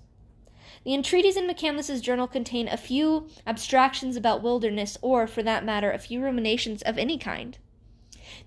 The 0.83 0.93
entreaties 0.95 1.37
in 1.37 1.47
McCandless's 1.47 2.01
journal 2.01 2.25
contain 2.25 2.67
a 2.67 2.77
few 2.77 3.27
abstractions 3.45 4.15
about 4.15 4.41
wilderness, 4.41 4.97
or, 5.01 5.27
for 5.27 5.43
that 5.43 5.65
matter, 5.65 5.91
a 5.91 5.99
few 5.99 6.23
ruminations 6.23 6.81
of 6.81 6.97
any 6.97 7.17
kind. 7.17 7.57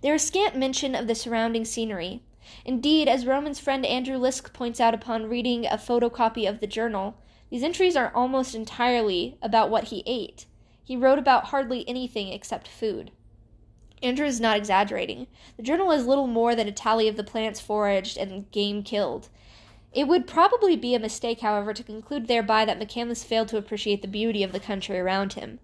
There 0.01 0.15
is 0.15 0.23
scant 0.23 0.57
mention 0.57 0.95
of 0.95 1.07
the 1.07 1.15
surrounding 1.15 1.65
scenery. 1.65 2.23
Indeed, 2.65 3.07
as 3.07 3.27
Roman's 3.27 3.61
friend 3.61 3.87
Andrew 3.87 4.17
Liske 4.17 4.53
points 4.53 4.81
out 4.81 4.95
upon 4.95 5.29
reading 5.29 5.67
a 5.67 5.77
photocopy 5.77 6.49
of 6.49 6.61
the 6.61 6.67
journal, 6.67 7.17
these 7.53 7.63
entries 7.63 7.97
are 7.97 8.11
almost 8.15 8.55
entirely 8.55 9.37
about 9.43 9.69
what 9.69 9.89
he 9.89 10.03
ate. 10.07 10.47
He 10.83 10.97
wrote 10.97 11.19
about 11.19 11.49
hardly 11.49 11.87
anything 11.87 12.33
except 12.33 12.67
food. 12.67 13.11
Andrew 14.03 14.25
is 14.25 14.41
not 14.41 14.57
exaggerating. 14.57 15.27
The 15.59 15.63
journal 15.63 15.93
is 15.93 16.07
little 16.07 16.27
more 16.27 16.55
than 16.55 16.67
a 16.67 16.73
tally 16.73 17.09
of 17.09 17.17
the 17.19 17.23
plants 17.23 17.61
foraged 17.61 18.17
and 18.17 18.51
game 18.53 18.83
killed. 18.83 19.29
It 19.93 20.09
would 20.09 20.27
probably 20.27 20.77
be 20.77 20.95
a 20.95 20.99
mistake, 20.99 21.41
however, 21.41 21.75
to 21.75 21.83
conclude 21.83 22.27
thereby 22.27 22.65
that 22.65 22.81
McCandless 22.81 23.23
failed 23.23 23.49
to 23.49 23.59
appreciate 23.59 24.01
the 24.01 24.09
beauty 24.09 24.43
of 24.43 24.53
the 24.53 24.59
country 24.59 24.99
around 24.99 25.35
him. 25.35 25.59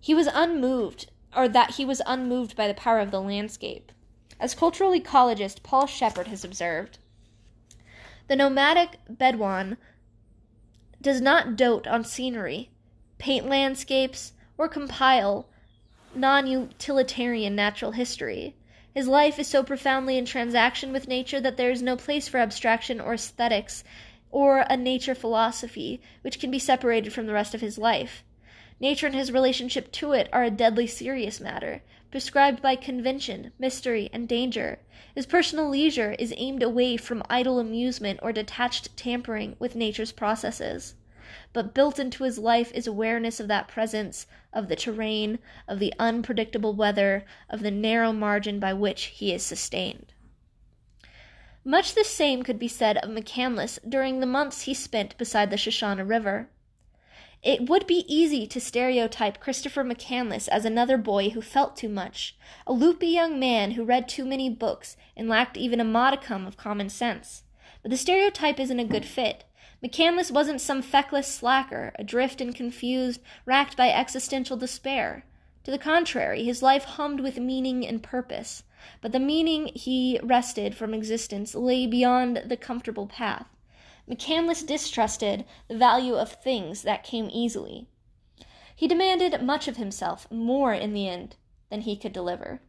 He 0.00 0.14
was 0.14 0.28
unmoved, 0.32 1.10
or 1.34 1.48
that 1.48 1.72
he 1.72 1.84
was 1.84 2.00
unmoved 2.06 2.54
by 2.54 2.68
the 2.68 2.74
power 2.74 3.00
of 3.00 3.10
the 3.10 3.20
landscape. 3.20 3.90
As 4.38 4.54
cultural 4.54 4.92
ecologist 4.92 5.64
Paul 5.64 5.88
Shepard 5.88 6.28
has 6.28 6.44
observed, 6.44 6.98
the 8.28 8.36
nomadic 8.36 8.98
Bedouin 9.08 9.78
does 11.00 11.20
not 11.20 11.56
dote 11.56 11.86
on 11.86 12.04
scenery, 12.04 12.70
paint 13.18 13.48
landscapes, 13.48 14.32
or 14.56 14.68
compile 14.68 15.48
non 16.14 16.46
utilitarian 16.46 17.54
natural 17.54 17.92
history. 17.92 18.54
His 18.94 19.06
life 19.06 19.38
is 19.38 19.46
so 19.46 19.62
profoundly 19.62 20.18
in 20.18 20.24
transaction 20.24 20.92
with 20.92 21.06
nature 21.06 21.40
that 21.40 21.56
there 21.56 21.70
is 21.70 21.82
no 21.82 21.96
place 21.96 22.26
for 22.26 22.38
abstraction 22.38 23.00
or 23.00 23.14
aesthetics 23.14 23.84
or 24.30 24.66
a 24.68 24.76
nature 24.76 25.14
philosophy 25.14 26.00
which 26.22 26.40
can 26.40 26.50
be 26.50 26.58
separated 26.58 27.12
from 27.12 27.26
the 27.26 27.32
rest 27.32 27.54
of 27.54 27.60
his 27.60 27.78
life. 27.78 28.24
Nature 28.80 29.06
and 29.06 29.14
his 29.14 29.32
relationship 29.32 29.92
to 29.92 30.12
it 30.12 30.28
are 30.32 30.44
a 30.44 30.50
deadly 30.50 30.86
serious 30.86 31.40
matter, 31.40 31.82
prescribed 32.10 32.62
by 32.62 32.74
convention, 32.74 33.52
mystery, 33.58 34.08
and 34.12 34.28
danger. 34.28 34.78
His 35.14 35.26
personal 35.26 35.68
leisure 35.68 36.12
is 36.18 36.32
aimed 36.36 36.62
away 36.62 36.96
from 36.96 37.22
idle 37.28 37.58
amusement 37.58 38.20
or 38.22 38.32
detached 38.32 38.96
tampering 38.96 39.56
with 39.58 39.74
nature's 39.74 40.12
processes. 40.12 40.94
But 41.52 41.74
built 41.74 41.98
into 41.98 42.24
his 42.24 42.38
life 42.38 42.72
is 42.72 42.86
awareness 42.86 43.40
of 43.40 43.48
that 43.48 43.68
presence, 43.68 44.26
of 44.52 44.68
the 44.68 44.76
terrain, 44.76 45.38
of 45.66 45.78
the 45.78 45.92
unpredictable 45.98 46.74
weather, 46.74 47.24
of 47.50 47.60
the 47.60 47.70
narrow 47.70 48.12
margin 48.12 48.58
by 48.58 48.72
which 48.72 49.04
he 49.04 49.32
is 49.32 49.42
sustained. 49.42 50.12
Much 51.64 51.94
the 51.94 52.04
same 52.04 52.42
could 52.42 52.58
be 52.58 52.68
said 52.68 52.96
of 52.98 53.10
McCandless 53.10 53.78
during 53.86 54.20
the 54.20 54.26
months 54.26 54.62
he 54.62 54.72
spent 54.72 55.18
beside 55.18 55.50
the 55.50 55.56
Sushana 55.56 56.08
River. 56.08 56.48
It 57.42 57.68
would 57.68 57.86
be 57.86 58.04
easy 58.12 58.48
to 58.48 58.60
stereotype 58.60 59.38
Christopher 59.38 59.84
McCandless 59.84 60.48
as 60.48 60.64
another 60.64 60.98
boy 60.98 61.30
who 61.30 61.40
felt 61.40 61.76
too 61.76 61.88
much, 61.88 62.36
a 62.66 62.72
loopy 62.72 63.06
young 63.06 63.38
man 63.38 63.72
who 63.72 63.84
read 63.84 64.08
too 64.08 64.24
many 64.24 64.50
books 64.50 64.96
and 65.16 65.28
lacked 65.28 65.56
even 65.56 65.80
a 65.80 65.84
modicum 65.84 66.46
of 66.46 66.56
common 66.56 66.88
sense. 66.88 67.44
But 67.82 67.92
the 67.92 67.96
stereotype 67.96 68.58
isn't 68.58 68.80
a 68.80 68.84
good 68.84 69.04
fit. 69.04 69.44
McCandless 69.84 70.32
wasn't 70.32 70.60
some 70.60 70.82
feckless 70.82 71.32
slacker, 71.32 71.92
adrift 71.96 72.40
and 72.40 72.52
confused, 72.54 73.20
racked 73.46 73.76
by 73.76 73.90
existential 73.90 74.56
despair. 74.56 75.24
To 75.62 75.70
the 75.70 75.78
contrary, 75.78 76.42
his 76.42 76.62
life 76.62 76.84
hummed 76.84 77.20
with 77.20 77.38
meaning 77.38 77.86
and 77.86 78.02
purpose, 78.02 78.64
but 79.00 79.12
the 79.12 79.20
meaning 79.20 79.70
he 79.74 80.18
wrested 80.24 80.74
from 80.74 80.92
existence 80.92 81.54
lay 81.54 81.86
beyond 81.86 82.42
the 82.46 82.56
comfortable 82.56 83.06
path. 83.06 83.46
McCandless 84.08 84.66
distrusted 84.66 85.44
the 85.68 85.76
value 85.76 86.14
of 86.14 86.32
things 86.32 86.82
that 86.82 87.04
came 87.04 87.28
easily. 87.30 87.88
He 88.74 88.88
demanded 88.88 89.42
much 89.42 89.68
of 89.68 89.76
himself, 89.76 90.30
more 90.30 90.72
in 90.72 90.94
the 90.94 91.08
end 91.08 91.36
than 91.68 91.82
he 91.82 91.96
could 91.96 92.12
deliver. 92.12 92.62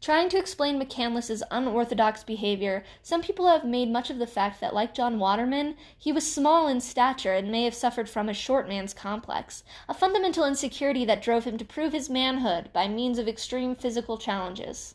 Trying 0.00 0.30
to 0.30 0.38
explain 0.38 0.80
McCandless's 0.80 1.42
unorthodox 1.50 2.24
behavior, 2.24 2.84
some 3.02 3.20
people 3.20 3.48
have 3.48 3.64
made 3.64 3.90
much 3.90 4.08
of 4.08 4.18
the 4.18 4.26
fact 4.26 4.60
that, 4.60 4.74
like 4.74 4.94
John 4.94 5.18
Waterman, 5.18 5.76
he 5.98 6.10
was 6.10 6.32
small 6.32 6.68
in 6.68 6.80
stature 6.80 7.34
and 7.34 7.50
may 7.50 7.64
have 7.64 7.74
suffered 7.74 8.08
from 8.08 8.28
a 8.28 8.34
short 8.34 8.66
man's 8.66 8.94
complex, 8.94 9.62
a 9.88 9.94
fundamental 9.94 10.46
insecurity 10.46 11.04
that 11.04 11.20
drove 11.22 11.44
him 11.44 11.58
to 11.58 11.66
prove 11.66 11.92
his 11.92 12.08
manhood 12.08 12.72
by 12.72 12.88
means 12.88 13.18
of 13.18 13.28
extreme 13.28 13.74
physical 13.74 14.16
challenges. 14.16 14.94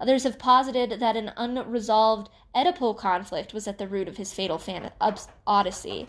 Others 0.00 0.24
have 0.24 0.38
posited 0.38 1.00
that 1.00 1.16
an 1.16 1.32
unresolved 1.36 2.28
Oedipal 2.54 2.96
conflict 2.96 3.54
was 3.54 3.66
at 3.66 3.78
the 3.78 3.88
root 3.88 4.08
of 4.08 4.16
his 4.16 4.32
fatal 4.32 4.58
fan- 4.58 4.92
odyssey. 5.46 6.06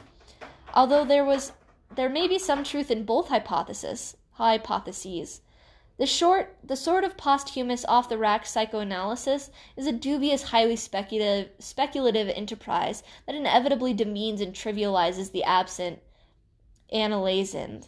Although 0.73 1.05
there 1.05 1.25
was 1.25 1.53
there 1.95 2.09
may 2.09 2.27
be 2.27 2.37
some 2.37 2.63
truth 2.63 2.91
in 2.91 3.05
both 3.05 3.29
hypotheses, 3.29 4.17
hypotheses. 4.33 5.41
The 5.97 6.05
short 6.05 6.55
the 6.63 6.75
sort 6.75 7.03
of 7.03 7.17
posthumous 7.17 7.83
off 7.85 8.09
the 8.09 8.17
rack 8.17 8.45
psychoanalysis 8.45 9.49
is 9.75 9.87
a 9.87 9.91
dubious, 9.91 10.43
highly 10.43 10.75
speculative 10.75 11.49
speculative 11.59 12.29
enterprise 12.29 13.03
that 13.25 13.35
inevitably 13.35 13.93
demeans 13.93 14.41
and 14.41 14.53
trivializes 14.53 15.31
the 15.31 15.43
absent 15.43 15.99
analysand. 16.93 17.87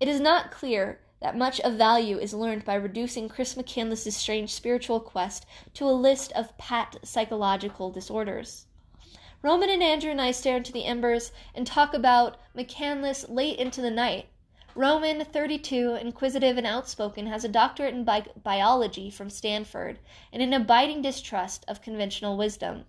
It 0.00 0.08
is 0.08 0.20
not 0.20 0.50
clear 0.50 1.00
that 1.22 1.36
much 1.36 1.60
of 1.60 1.74
value 1.74 2.18
is 2.18 2.34
learned 2.34 2.64
by 2.64 2.74
reducing 2.74 3.28
Chris 3.28 3.54
McCandless's 3.54 4.16
strange 4.16 4.52
spiritual 4.52 4.98
quest 4.98 5.46
to 5.72 5.88
a 5.88 5.90
list 5.90 6.32
of 6.32 6.58
pat 6.58 6.96
psychological 7.04 7.92
disorders. 7.92 8.66
Roman 9.40 9.70
and 9.70 9.84
Andrew 9.84 10.10
and 10.10 10.20
I 10.20 10.32
stare 10.32 10.56
into 10.56 10.72
the 10.72 10.84
embers 10.84 11.30
and 11.54 11.64
talk 11.64 11.94
about 11.94 12.38
McCandless 12.56 13.28
late 13.28 13.58
into 13.58 13.80
the 13.80 13.90
night. 13.90 14.26
Roman, 14.74 15.24
32, 15.24 15.94
inquisitive 16.00 16.58
and 16.58 16.66
outspoken, 16.66 17.28
has 17.28 17.44
a 17.44 17.48
doctorate 17.48 17.94
in 17.94 18.02
bi- 18.02 18.26
biology 18.42 19.08
from 19.08 19.30
Stanford 19.30 20.00
and 20.32 20.42
an 20.42 20.52
abiding 20.52 21.02
distrust 21.02 21.64
of 21.68 21.82
conventional 21.82 22.36
wisdom. 22.36 22.84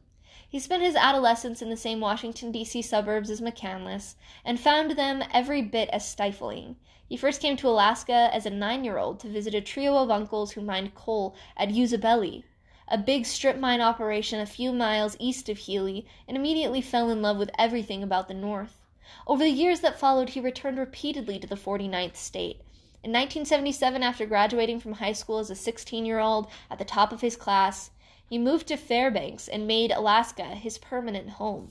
He 0.47 0.59
spent 0.59 0.81
his 0.81 0.95
adolescence 0.95 1.61
in 1.61 1.69
the 1.69 1.77
same 1.77 1.99
Washington, 1.99 2.51
D.C. 2.51 2.81
suburbs 2.81 3.29
as 3.29 3.41
McCandless 3.41 4.15
and 4.45 4.59
found 4.59 4.91
them 4.91 5.23
every 5.31 5.61
bit 5.61 5.89
as 5.89 6.07
stifling. 6.07 6.77
He 7.13 7.17
first 7.17 7.41
came 7.41 7.57
to 7.57 7.69
Alaska 7.69 8.31
as 8.33 8.47
a 8.47 8.49
nine 8.49 8.83
year 8.83 8.97
old 8.97 9.19
to 9.19 9.29
visit 9.29 9.53
a 9.53 9.61
trio 9.61 9.97
of 9.97 10.09
uncles 10.09 10.53
who 10.53 10.61
mined 10.61 10.95
coal 10.95 11.35
at 11.55 11.69
Usibelli, 11.69 12.41
a 12.87 12.97
big 12.97 13.27
strip 13.27 13.55
mine 13.55 13.81
operation 13.81 14.39
a 14.39 14.47
few 14.47 14.73
miles 14.73 15.15
east 15.19 15.47
of 15.47 15.59
Healy, 15.59 16.07
and 16.27 16.35
immediately 16.35 16.81
fell 16.81 17.11
in 17.11 17.21
love 17.21 17.37
with 17.37 17.51
everything 17.55 18.01
about 18.01 18.29
the 18.29 18.33
North. 18.33 18.79
Over 19.27 19.43
the 19.43 19.51
years 19.51 19.81
that 19.81 19.99
followed, 19.99 20.29
he 20.29 20.39
returned 20.39 20.79
repeatedly 20.79 21.37
to 21.37 21.45
the 21.45 21.53
49th 21.53 22.15
state. 22.15 22.61
In 23.03 23.11
1977, 23.11 24.01
after 24.01 24.25
graduating 24.25 24.79
from 24.79 24.93
high 24.93 25.13
school 25.13 25.37
as 25.37 25.51
a 25.51 25.55
16 25.55 26.07
year 26.07 26.17
old 26.17 26.47
at 26.71 26.79
the 26.79 26.83
top 26.83 27.13
of 27.13 27.21
his 27.21 27.35
class, 27.35 27.91
he 28.27 28.39
moved 28.39 28.65
to 28.69 28.75
Fairbanks 28.75 29.47
and 29.47 29.67
made 29.67 29.91
Alaska 29.91 30.45
his 30.55 30.79
permanent 30.79 31.29
home. 31.29 31.69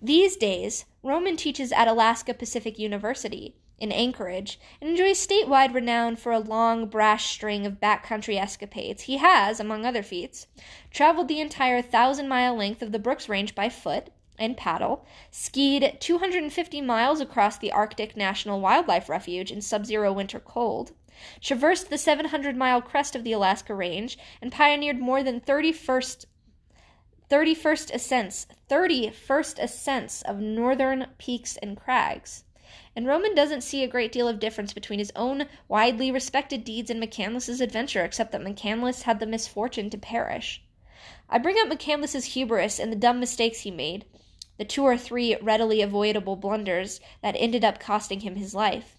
These 0.00 0.36
days, 0.38 0.86
Roman 1.02 1.36
teaches 1.36 1.70
at 1.70 1.86
Alaska 1.86 2.32
Pacific 2.32 2.78
University, 2.78 3.56
in 3.82 3.90
Anchorage 3.90 4.60
and 4.80 4.88
enjoys 4.88 5.26
statewide 5.26 5.74
renown 5.74 6.14
for 6.14 6.30
a 6.30 6.38
long, 6.38 6.86
brash 6.86 7.30
string 7.30 7.66
of 7.66 7.80
backcountry 7.80 8.40
escapades. 8.40 9.02
He 9.02 9.16
has, 9.16 9.58
among 9.58 9.84
other 9.84 10.04
feats, 10.04 10.46
traveled 10.92 11.26
the 11.26 11.40
entire 11.40 11.82
thousand 11.82 12.28
mile 12.28 12.54
length 12.54 12.80
of 12.80 12.92
the 12.92 13.00
Brooks 13.00 13.28
Range 13.28 13.52
by 13.56 13.68
foot 13.68 14.10
and 14.38 14.56
paddle, 14.56 15.04
skied 15.32 15.96
250 15.98 16.80
miles 16.80 17.20
across 17.20 17.58
the 17.58 17.72
Arctic 17.72 18.16
National 18.16 18.60
Wildlife 18.60 19.08
Refuge 19.08 19.50
in 19.50 19.60
sub 19.60 19.84
zero 19.84 20.12
winter 20.12 20.38
cold, 20.38 20.92
traversed 21.40 21.90
the 21.90 21.98
700 21.98 22.56
mile 22.56 22.80
crest 22.80 23.16
of 23.16 23.24
the 23.24 23.32
Alaska 23.32 23.74
Range, 23.74 24.16
and 24.40 24.52
pioneered 24.52 25.00
more 25.00 25.24
than 25.24 25.40
31st 25.40 26.26
31st 27.28 27.92
ascents, 27.92 28.46
31st 28.70 29.58
ascents 29.58 30.22
of 30.22 30.38
northern 30.38 31.08
peaks 31.18 31.56
and 31.56 31.76
crags 31.76 32.44
and 32.94 33.06
Roman 33.06 33.34
doesn't 33.34 33.62
see 33.62 33.82
a 33.82 33.88
great 33.88 34.12
deal 34.12 34.28
of 34.28 34.38
difference 34.38 34.72
between 34.72 34.98
his 34.98 35.12
own 35.16 35.46
widely 35.68 36.10
respected 36.10 36.64
deeds 36.64 36.90
and 36.90 37.02
McCandless's 37.02 37.60
adventure, 37.60 38.04
except 38.04 38.32
that 38.32 38.42
McCandless 38.42 39.02
had 39.02 39.20
the 39.20 39.26
misfortune 39.26 39.90
to 39.90 39.98
perish. 39.98 40.62
I 41.28 41.38
bring 41.38 41.56
up 41.58 41.68
McCandless's 41.68 42.34
hubris 42.34 42.78
and 42.78 42.92
the 42.92 42.96
dumb 42.96 43.18
mistakes 43.18 43.60
he 43.60 43.70
made, 43.70 44.04
the 44.58 44.64
two 44.64 44.82
or 44.82 44.98
three 44.98 45.36
readily 45.36 45.80
avoidable 45.80 46.36
blunders 46.36 47.00
that 47.22 47.34
ended 47.38 47.64
up 47.64 47.80
costing 47.80 48.20
him 48.20 48.36
his 48.36 48.54
life. 48.54 48.98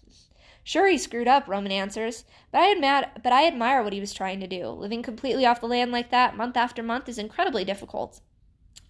Sure, 0.64 0.88
he 0.88 0.98
screwed 0.98 1.28
up, 1.28 1.46
Roman 1.46 1.70
answers, 1.70 2.24
but 2.50 2.62
I, 2.62 2.72
admire, 2.72 3.12
but 3.22 3.32
I 3.32 3.46
admire 3.46 3.82
what 3.82 3.92
he 3.92 4.00
was 4.00 4.14
trying 4.14 4.40
to 4.40 4.46
do. 4.46 4.68
Living 4.68 5.02
completely 5.02 5.44
off 5.44 5.60
the 5.60 5.68
land 5.68 5.92
like 5.92 6.10
that, 6.10 6.36
month 6.36 6.56
after 6.56 6.82
month, 6.82 7.08
is 7.08 7.18
incredibly 7.18 7.64
difficult. 7.64 8.20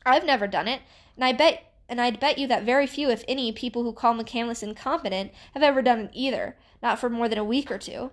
I've 0.07 0.25
never 0.25 0.47
done 0.47 0.69
it, 0.69 0.83
and 1.17 1.25
I 1.25 1.33
bet 1.33 1.74
and 1.89 2.01
I'd 2.01 2.21
bet 2.21 2.39
you 2.39 2.47
that 2.47 2.65
very 2.65 2.87
few, 2.87 3.11
if 3.11 3.25
any, 3.29 3.53
people 3.53 3.83
who 3.83 3.93
call 3.93 4.15
McCandless 4.15 4.63
incompetent 4.63 5.33
have 5.53 5.63
ever 5.63 5.83
done 5.83 6.01
it 6.01 6.11
either, 6.13 6.57
not 6.83 6.99
for 6.99 7.11
more 7.11 7.29
than 7.29 7.39
a 7.39 7.45
week 7.45 7.71
or 7.71 7.79
two. 7.79 8.11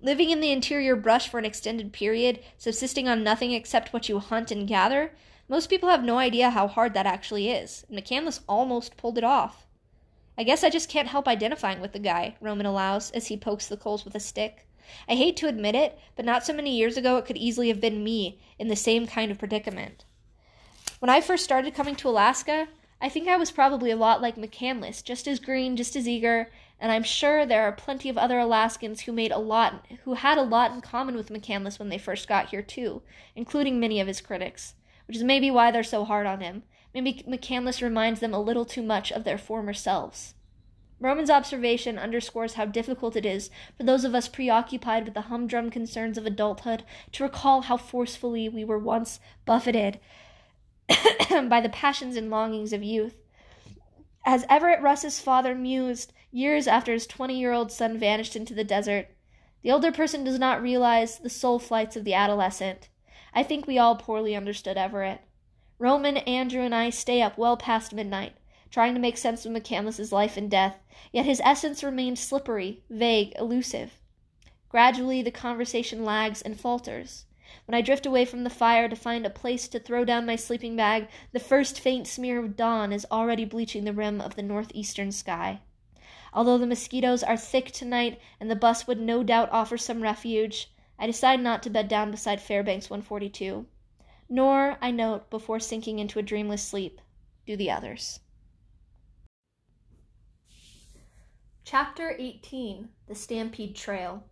Living 0.00 0.30
in 0.30 0.40
the 0.40 0.52
interior 0.52 0.94
brush 0.94 1.28
for 1.28 1.38
an 1.38 1.44
extended 1.44 1.92
period, 1.92 2.40
subsisting 2.56 3.08
on 3.08 3.24
nothing 3.24 3.52
except 3.52 3.92
what 3.92 4.08
you 4.08 4.20
hunt 4.20 4.52
and 4.52 4.68
gather, 4.68 5.12
most 5.48 5.68
people 5.68 5.88
have 5.88 6.04
no 6.04 6.18
idea 6.18 6.50
how 6.50 6.68
hard 6.68 6.94
that 6.94 7.06
actually 7.06 7.50
is. 7.50 7.84
McCandless 7.90 8.40
almost 8.48 8.96
pulled 8.96 9.18
it 9.18 9.24
off. 9.24 9.66
I 10.36 10.44
guess 10.44 10.62
I 10.62 10.70
just 10.70 10.88
can't 10.88 11.08
help 11.08 11.26
identifying 11.26 11.80
with 11.80 11.92
the 11.92 11.98
guy, 11.98 12.36
Roman 12.40 12.66
allows 12.66 13.10
as 13.10 13.26
he 13.26 13.36
pokes 13.36 13.66
the 13.66 13.76
coals 13.76 14.04
with 14.04 14.14
a 14.14 14.20
stick. 14.20 14.68
I 15.08 15.16
hate 15.16 15.36
to 15.38 15.48
admit 15.48 15.74
it, 15.74 15.98
but 16.14 16.24
not 16.24 16.46
so 16.46 16.52
many 16.52 16.76
years 16.76 16.96
ago 16.96 17.16
it 17.16 17.26
could 17.26 17.36
easily 17.36 17.68
have 17.68 17.80
been 17.80 18.04
me 18.04 18.40
in 18.58 18.68
the 18.68 18.76
same 18.76 19.06
kind 19.06 19.32
of 19.32 19.38
predicament. 19.38 20.04
When 21.00 21.10
I 21.10 21.20
first 21.20 21.44
started 21.44 21.74
coming 21.74 21.96
to 21.96 22.08
Alaska, 22.08 22.68
I 23.00 23.08
think 23.08 23.28
I 23.28 23.36
was 23.36 23.52
probably 23.52 23.90
a 23.90 23.96
lot 23.96 24.20
like 24.20 24.36
McCandless, 24.36 25.04
just 25.04 25.28
as 25.28 25.38
green, 25.38 25.76
just 25.76 25.94
as 25.94 26.08
eager, 26.08 26.50
and 26.80 26.90
I'm 26.90 27.04
sure 27.04 27.46
there 27.46 27.62
are 27.62 27.72
plenty 27.72 28.08
of 28.08 28.18
other 28.18 28.38
Alaskans 28.38 29.02
who 29.02 29.12
made 29.12 29.30
a 29.30 29.38
lot 29.38 29.86
who 30.04 30.14
had 30.14 30.36
a 30.36 30.42
lot 30.42 30.72
in 30.72 30.80
common 30.80 31.16
with 31.16 31.30
McCandless 31.30 31.78
when 31.78 31.88
they 31.88 31.98
first 31.98 32.28
got 32.28 32.48
here 32.50 32.62
too, 32.62 33.02
including 33.36 33.78
many 33.78 34.00
of 34.00 34.08
his 34.08 34.20
critics, 34.20 34.74
which 35.06 35.16
is 35.16 35.22
maybe 35.22 35.50
why 35.50 35.70
they're 35.70 35.82
so 35.82 36.04
hard 36.04 36.26
on 36.26 36.40
him. 36.40 36.64
Maybe 36.92 37.24
McCandless 37.28 37.82
reminds 37.82 38.20
them 38.20 38.34
a 38.34 38.40
little 38.40 38.64
too 38.64 38.82
much 38.82 39.12
of 39.12 39.24
their 39.24 39.38
former 39.38 39.74
selves. 39.74 40.34
Roman's 41.00 41.30
observation 41.30 41.98
underscores 41.98 42.54
how 42.54 42.64
difficult 42.64 43.14
it 43.14 43.24
is 43.24 43.50
for 43.76 43.84
those 43.84 44.04
of 44.04 44.14
us 44.16 44.26
preoccupied 44.26 45.04
with 45.04 45.14
the 45.14 45.22
humdrum 45.22 45.70
concerns 45.70 46.18
of 46.18 46.26
adulthood 46.26 46.82
to 47.12 47.22
recall 47.22 47.62
how 47.62 47.76
forcefully 47.76 48.48
we 48.48 48.64
were 48.64 48.78
once 48.78 49.20
buffeted 49.46 50.00
by 51.48 51.60
the 51.60 51.68
passions 51.68 52.16
and 52.16 52.30
longings 52.30 52.72
of 52.72 52.82
youth. 52.82 53.16
As 54.24 54.44
Everett 54.48 54.82
Ruess's 54.82 55.20
father 55.20 55.54
mused 55.54 56.12
years 56.30 56.66
after 56.66 56.92
his 56.92 57.06
20 57.06 57.38
year 57.38 57.52
old 57.52 57.72
son 57.72 57.98
vanished 57.98 58.36
into 58.36 58.54
the 58.54 58.64
desert, 58.64 59.08
the 59.62 59.70
older 59.70 59.92
person 59.92 60.24
does 60.24 60.38
not 60.38 60.62
realize 60.62 61.18
the 61.18 61.30
soul 61.30 61.58
flights 61.58 61.96
of 61.96 62.04
the 62.04 62.14
adolescent. 62.14 62.88
I 63.34 63.42
think 63.42 63.66
we 63.66 63.78
all 63.78 63.96
poorly 63.96 64.34
understood 64.34 64.76
Everett. 64.76 65.20
Roman, 65.78 66.16
Andrew, 66.18 66.62
and 66.62 66.74
I 66.74 66.90
stay 66.90 67.22
up 67.22 67.38
well 67.38 67.56
past 67.56 67.92
midnight, 67.92 68.34
trying 68.70 68.94
to 68.94 69.00
make 69.00 69.16
sense 69.16 69.46
of 69.46 69.52
McCandless's 69.52 70.12
life 70.12 70.36
and 70.36 70.50
death, 70.50 70.78
yet 71.12 71.24
his 71.24 71.40
essence 71.44 71.84
remains 71.84 72.20
slippery, 72.20 72.82
vague, 72.90 73.32
elusive. 73.36 73.98
Gradually, 74.68 75.22
the 75.22 75.30
conversation 75.30 76.04
lags 76.04 76.42
and 76.42 76.60
falters. 76.60 77.26
When 77.66 77.74
I 77.74 77.82
drift 77.82 78.06
away 78.06 78.24
from 78.24 78.44
the 78.44 78.50
fire 78.50 78.88
to 78.88 78.96
find 78.96 79.24
a 79.24 79.30
place 79.30 79.68
to 79.68 79.78
throw 79.78 80.04
down 80.04 80.26
my 80.26 80.36
sleeping 80.36 80.76
bag, 80.76 81.08
the 81.32 81.40
first 81.40 81.80
faint 81.80 82.06
smear 82.06 82.38
of 82.38 82.56
dawn 82.56 82.92
is 82.92 83.06
already 83.10 83.44
bleaching 83.44 83.84
the 83.84 83.92
rim 83.92 84.20
of 84.20 84.36
the 84.36 84.42
northeastern 84.42 85.12
sky. 85.12 85.60
Although 86.32 86.58
the 86.58 86.66
mosquitoes 86.66 87.22
are 87.22 87.36
thick 87.36 87.72
tonight 87.72 88.20
and 88.38 88.50
the 88.50 88.56
bus 88.56 88.86
would 88.86 89.00
no 89.00 89.22
doubt 89.22 89.48
offer 89.50 89.78
some 89.78 90.02
refuge, 90.02 90.70
I 90.98 91.06
decide 91.06 91.40
not 91.40 91.62
to 91.62 91.70
bed 91.70 91.88
down 91.88 92.10
beside 92.10 92.40
Fairbanks 92.40 92.90
142. 92.90 93.66
Nor, 94.28 94.76
I 94.82 94.90
note, 94.90 95.30
before 95.30 95.60
sinking 95.60 95.98
into 95.98 96.18
a 96.18 96.22
dreamless 96.22 96.62
sleep, 96.62 97.00
do 97.46 97.56
the 97.56 97.70
others. 97.70 98.20
Chapter 101.64 102.16
18 102.18 102.88
The 103.06 103.14
Stampede 103.14 103.76
Trail. 103.76 104.24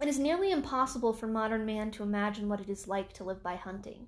It 0.00 0.06
is 0.06 0.18
nearly 0.18 0.52
impossible 0.52 1.12
for 1.12 1.26
modern 1.26 1.66
man 1.66 1.90
to 1.92 2.04
imagine 2.04 2.48
what 2.48 2.60
it 2.60 2.68
is 2.68 2.86
like 2.86 3.12
to 3.14 3.24
live 3.24 3.42
by 3.42 3.56
hunting. 3.56 4.06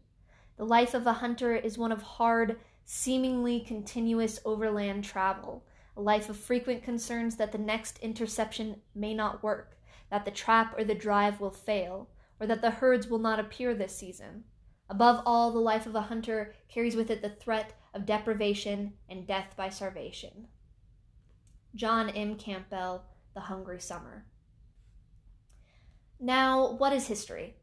The 0.57 0.64
life 0.64 0.95
of 0.95 1.07
a 1.07 1.14
hunter 1.14 1.57
is 1.57 1.78
one 1.78 1.91
of 1.91 2.03
hard, 2.03 2.61
seemingly 2.84 3.61
continuous 3.61 4.38
overland 4.45 5.05
travel, 5.05 5.64
a 5.97 6.01
life 6.01 6.28
of 6.28 6.36
frequent 6.36 6.84
concerns 6.84 7.36
that 7.36 7.51
the 7.51 7.59
next 7.59 7.99
interception 7.99 8.80
may 8.95 9.14
not 9.14 9.43
work, 9.43 9.76
that 10.11 10.24
the 10.24 10.30
trap 10.30 10.78
or 10.78 10.84
the 10.84 10.95
drive 10.95 11.41
will 11.41 11.51
fail, 11.51 12.09
or 12.38 12.47
that 12.47 12.62
the 12.62 12.70
herds 12.70 13.09
will 13.09 13.18
not 13.18 13.41
appear 13.41 13.74
this 13.74 13.97
season. 13.97 14.45
Above 14.88 15.22
all, 15.26 15.51
the 15.51 15.59
life 15.59 15.86
of 15.86 15.95
a 15.95 16.03
hunter 16.03 16.55
carries 16.68 16.95
with 16.95 17.11
it 17.11 17.20
the 17.22 17.30
threat 17.30 17.72
of 17.95 18.07
deprivation 18.07 18.93
and 19.09 19.26
death 19.26 19.55
by 19.57 19.68
starvation. 19.68 20.47
John 21.74 22.11
M. 22.11 22.36
Campbell, 22.36 23.05
The 23.34 23.41
Hungry 23.41 23.80
Summer. 23.80 24.24
Now, 26.23 26.73
what 26.73 26.93
is 26.93 27.07
history? 27.07 27.57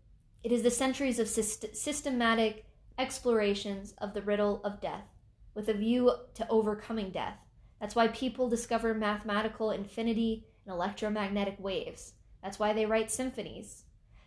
It 0.44 0.52
is 0.52 0.64
the 0.64 0.72
centuries 0.72 1.20
of 1.20 1.28
syst- 1.28 1.76
systematic 1.76 2.66
explorations 2.98 3.94
of 4.00 4.16
the 4.16 4.24
riddle 4.24 4.62
of 4.64 4.82
death, 4.82 5.06
with 5.54 5.70
a 5.70 5.74
view 5.74 6.12
to 6.34 6.50
overcoming 6.50 7.12
death. 7.12 7.38
That's 7.80 7.96
why 7.96 8.08
people 8.08 8.50
discover 8.50 8.96
mathematical 8.96 9.70
infinity 9.70 10.48
and 10.66 10.74
electromagnetic 10.74 11.58
waves. 11.60 12.14
That's 12.42 12.58
why 12.58 12.74
they 12.74 12.88
write 12.88 13.12
symphonies. 13.12 13.84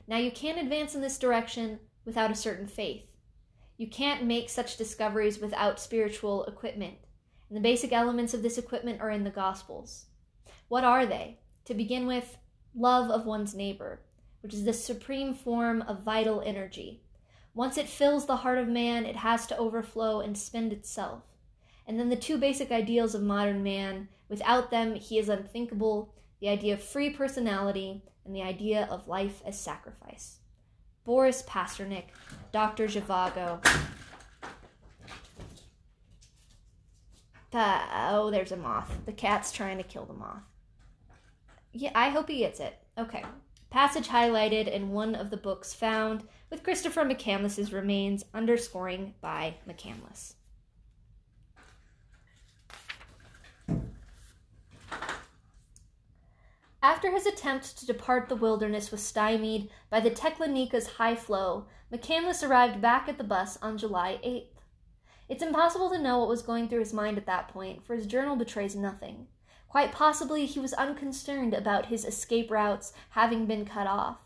Now, 0.07 0.19
you 0.19 0.31
can't 0.31 0.61
advance 0.61 0.95
in 0.95 1.01
this 1.01 1.19
direction 1.19 1.81
without 2.05 2.31
a 2.31 2.37
certain 2.37 2.69
faith. 2.69 3.07
You 3.79 3.89
can't 3.89 4.23
make 4.23 4.49
such 4.49 4.77
discoveries 4.77 5.41
without 5.41 5.81
spiritual 5.81 6.45
equipment, 6.45 6.99
and 7.49 7.57
the 7.57 7.61
basic 7.61 7.93
elements 7.93 8.33
of 8.33 8.45
this 8.45 8.59
equipment 8.59 9.01
are 9.01 9.11
in 9.11 9.25
the 9.25 9.31
Gospels. 9.31 10.07
What 10.69 10.85
are 10.85 11.05
they? 11.05 11.41
To 11.65 11.75
begin 11.75 12.07
with, 12.07 12.39
love 12.77 13.11
of 13.11 13.27
one's 13.27 13.57
neighbor, 13.57 14.03
which 14.41 14.55
is 14.55 14.65
the 14.65 14.73
supreme 14.73 15.35
form 15.35 15.83
of 15.83 16.03
vital 16.03 16.43
energy. 16.45 17.03
Once 17.55 17.77
it 17.77 17.89
fills 17.89 18.27
the 18.27 18.37
heart 18.37 18.59
of 18.59 18.69
man, 18.69 19.05
it 19.05 19.17
has 19.17 19.47
to 19.47 19.57
overflow 19.57 20.21
and 20.21 20.39
spend 20.39 20.73
itself. 20.73 21.23
And 21.87 21.99
then 21.99 22.09
the 22.09 22.17
two 22.17 22.39
basic 22.39 22.71
ideals 22.71 23.15
of 23.15 23.23
modern 23.23 23.63
man 23.63 24.09
without 24.29 24.71
them, 24.71 24.95
he 24.95 25.19
is 25.19 25.29
unthinkable 25.29 26.15
the 26.41 26.49
idea 26.49 26.75
of 26.75 26.83
free 26.83 27.11
personality 27.11 28.03
and 28.25 28.35
the 28.35 28.43
idea 28.43 28.87
of 28.91 29.09
life 29.09 29.43
as 29.45 29.61
sacrifice. 29.61 30.39
Boris 31.05 31.43
Pasternak, 31.43 32.05
Dr. 32.53 32.87
Zhivago. 32.87 33.65
Oh, 37.53 38.31
there's 38.31 38.53
a 38.53 38.57
moth. 38.57 38.97
The 39.07 39.13
cat's 39.13 39.51
trying 39.51 39.79
to 39.79 39.83
kill 39.83 40.05
the 40.05 40.13
moth. 40.15 40.43
Yeah, 41.73 41.91
I 41.95 42.11
hope 42.11 42.29
he 42.29 42.39
gets 42.39 42.61
it. 42.61 42.79
Okay. 42.97 43.25
Passage 43.71 44.09
highlighted 44.09 44.67
in 44.67 44.91
one 44.91 45.15
of 45.15 45.31
the 45.31 45.37
books 45.37 45.73
found 45.73 46.25
with 46.51 46.65
Christopher 46.65 47.05
McCandless's 47.05 47.73
remains 47.73 48.25
underscoring 48.35 49.15
by 49.21 49.55
McCandless. 49.69 50.35
After 56.83 57.13
his 57.13 57.27
attempt 57.27 57.79
to 57.79 57.87
depart 57.87 58.29
the 58.29 58.35
wilderness 58.35 58.91
was 58.91 59.03
stymied 59.03 59.71
by 59.89 60.01
the 60.01 60.11
Teklanika's 60.11 60.89
high 60.89 61.15
flow, 61.15 61.67
McCandless 61.93 62.47
arrived 62.47 62.81
back 62.81 63.09
at 63.09 63.19
the 63.19 63.25
bus 63.25 63.57
on 63.63 63.79
July 63.79 64.19
8th. 64.25 64.47
It's 65.29 65.45
impossible 65.45 65.91
to 65.91 66.03
know 66.03 66.19
what 66.19 66.29
was 66.29 66.43
going 66.43 66.69
through 66.69 66.81
his 66.81 66.93
mind 66.93 67.19
at 67.19 67.27
that 67.27 67.49
point, 67.49 67.85
for 67.85 67.95
his 67.95 68.07
journal 68.07 68.35
betrays 68.35 68.75
nothing. 68.75 69.29
Quite 69.71 69.93
possibly 69.93 70.47
he 70.47 70.59
was 70.59 70.73
unconcerned 70.73 71.55
about 71.55 71.87
his 71.87 72.05
escape 72.05 72.51
routes 72.51 72.93
having 73.11 73.47
been 73.47 73.65
cut 73.65 73.87
off. 73.87 74.19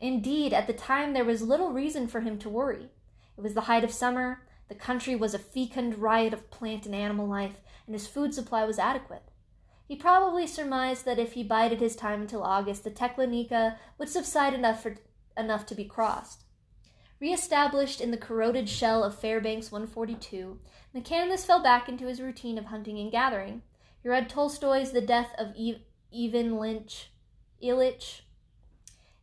Indeed, 0.00 0.52
at 0.52 0.68
the 0.68 0.72
time 0.72 1.12
there 1.12 1.24
was 1.24 1.42
little 1.42 1.72
reason 1.72 2.06
for 2.06 2.20
him 2.20 2.38
to 2.38 2.48
worry. 2.48 2.88
It 3.36 3.40
was 3.40 3.54
the 3.54 3.62
height 3.62 3.82
of 3.82 3.90
summer, 3.90 4.42
the 4.68 4.74
country 4.76 5.16
was 5.16 5.34
a 5.34 5.40
fecund 5.40 5.98
riot 5.98 6.32
of 6.32 6.50
plant 6.50 6.86
and 6.86 6.94
animal 6.94 7.26
life, 7.26 7.60
and 7.86 7.94
his 7.94 8.06
food 8.06 8.32
supply 8.32 8.64
was 8.64 8.78
adequate. 8.78 9.24
He 9.86 9.96
probably 9.96 10.46
surmised 10.46 11.04
that 11.04 11.18
if 11.18 11.32
he 11.32 11.42
bided 11.42 11.80
his 11.80 11.96
time 11.96 12.22
until 12.22 12.44
August, 12.44 12.84
the 12.84 12.90
Teklanika 12.90 13.78
would 13.98 14.08
subside 14.08 14.54
enough, 14.54 14.82
for, 14.82 14.94
enough 15.36 15.66
to 15.66 15.74
be 15.74 15.84
crossed. 15.84 16.44
Re-established 17.20 18.00
in 18.00 18.12
the 18.12 18.16
corroded 18.16 18.68
shell 18.68 19.02
of 19.02 19.18
Fairbanks 19.18 19.72
142, 19.72 20.58
McCandless 20.94 21.44
fell 21.44 21.62
back 21.62 21.88
into 21.88 22.06
his 22.06 22.20
routine 22.20 22.56
of 22.56 22.66
hunting 22.66 22.98
and 22.98 23.10
gathering. 23.10 23.62
He 24.02 24.08
read 24.08 24.28
Tolstoy's 24.28 24.90
The 24.90 25.00
Death 25.00 25.32
of 25.38 25.54
Ivan 26.12 26.58
Lynch, 26.58 27.12
Ilyich, 27.62 28.22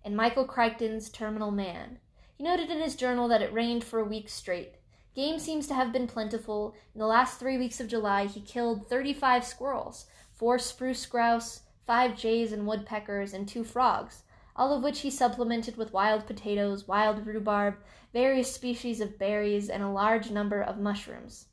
and 0.05 0.15
Michael 0.15 0.45
Crichton's 0.45 1.09
Terminal 1.09 1.51
Man. 1.51 1.99
He 2.37 2.45
noted 2.45 2.69
in 2.69 2.79
his 2.79 2.95
journal 2.95 3.27
that 3.27 3.41
it 3.41 3.51
rained 3.51 3.83
for 3.83 3.99
a 3.99 4.05
week 4.05 4.29
straight. 4.29 4.75
Game 5.13 5.37
seems 5.37 5.67
to 5.67 5.73
have 5.73 5.91
been 5.91 6.07
plentiful. 6.07 6.75
In 6.95 6.99
the 6.99 7.07
last 7.07 7.39
three 7.39 7.57
weeks 7.57 7.81
of 7.81 7.89
July, 7.89 8.27
he 8.27 8.39
killed 8.39 8.87
35 8.87 9.43
squirrels, 9.43 10.05
four 10.31 10.57
spruce 10.57 11.05
grouse, 11.05 11.63
five 11.85 12.15
jays 12.15 12.53
and 12.53 12.65
woodpeckers, 12.65 13.33
and 13.33 13.49
two 13.49 13.65
frogs, 13.65 14.23
all 14.55 14.73
of 14.73 14.81
which 14.81 15.01
he 15.01 15.11
supplemented 15.11 15.75
with 15.75 15.91
wild 15.91 16.25
potatoes, 16.25 16.87
wild 16.87 17.27
rhubarb, 17.27 17.75
various 18.13 18.53
species 18.55 19.01
of 19.01 19.19
berries, 19.19 19.67
and 19.67 19.83
a 19.83 19.89
large 19.89 20.31
number 20.31 20.61
of 20.61 20.79
mushrooms. 20.79 21.48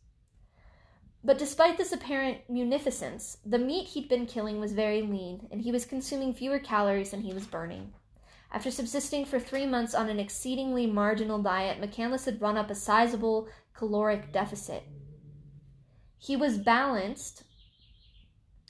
But 1.26 1.38
despite 1.38 1.76
this 1.76 1.90
apparent 1.90 2.48
munificence, 2.48 3.38
the 3.44 3.58
meat 3.58 3.88
he'd 3.88 4.08
been 4.08 4.26
killing 4.26 4.60
was 4.60 4.72
very 4.72 5.02
lean, 5.02 5.48
and 5.50 5.60
he 5.60 5.72
was 5.72 5.84
consuming 5.84 6.32
fewer 6.32 6.60
calories 6.60 7.10
than 7.10 7.22
he 7.22 7.34
was 7.34 7.48
burning. 7.48 7.92
After 8.52 8.70
subsisting 8.70 9.24
for 9.24 9.40
three 9.40 9.66
months 9.66 9.92
on 9.92 10.08
an 10.08 10.20
exceedingly 10.20 10.86
marginal 10.86 11.42
diet, 11.42 11.80
McCandless 11.80 12.26
had 12.26 12.40
run 12.40 12.56
up 12.56 12.70
a 12.70 12.76
sizable 12.76 13.48
caloric 13.74 14.32
deficit. 14.32 14.84
He 16.16 16.36
was 16.36 16.58
balanced 16.58 17.42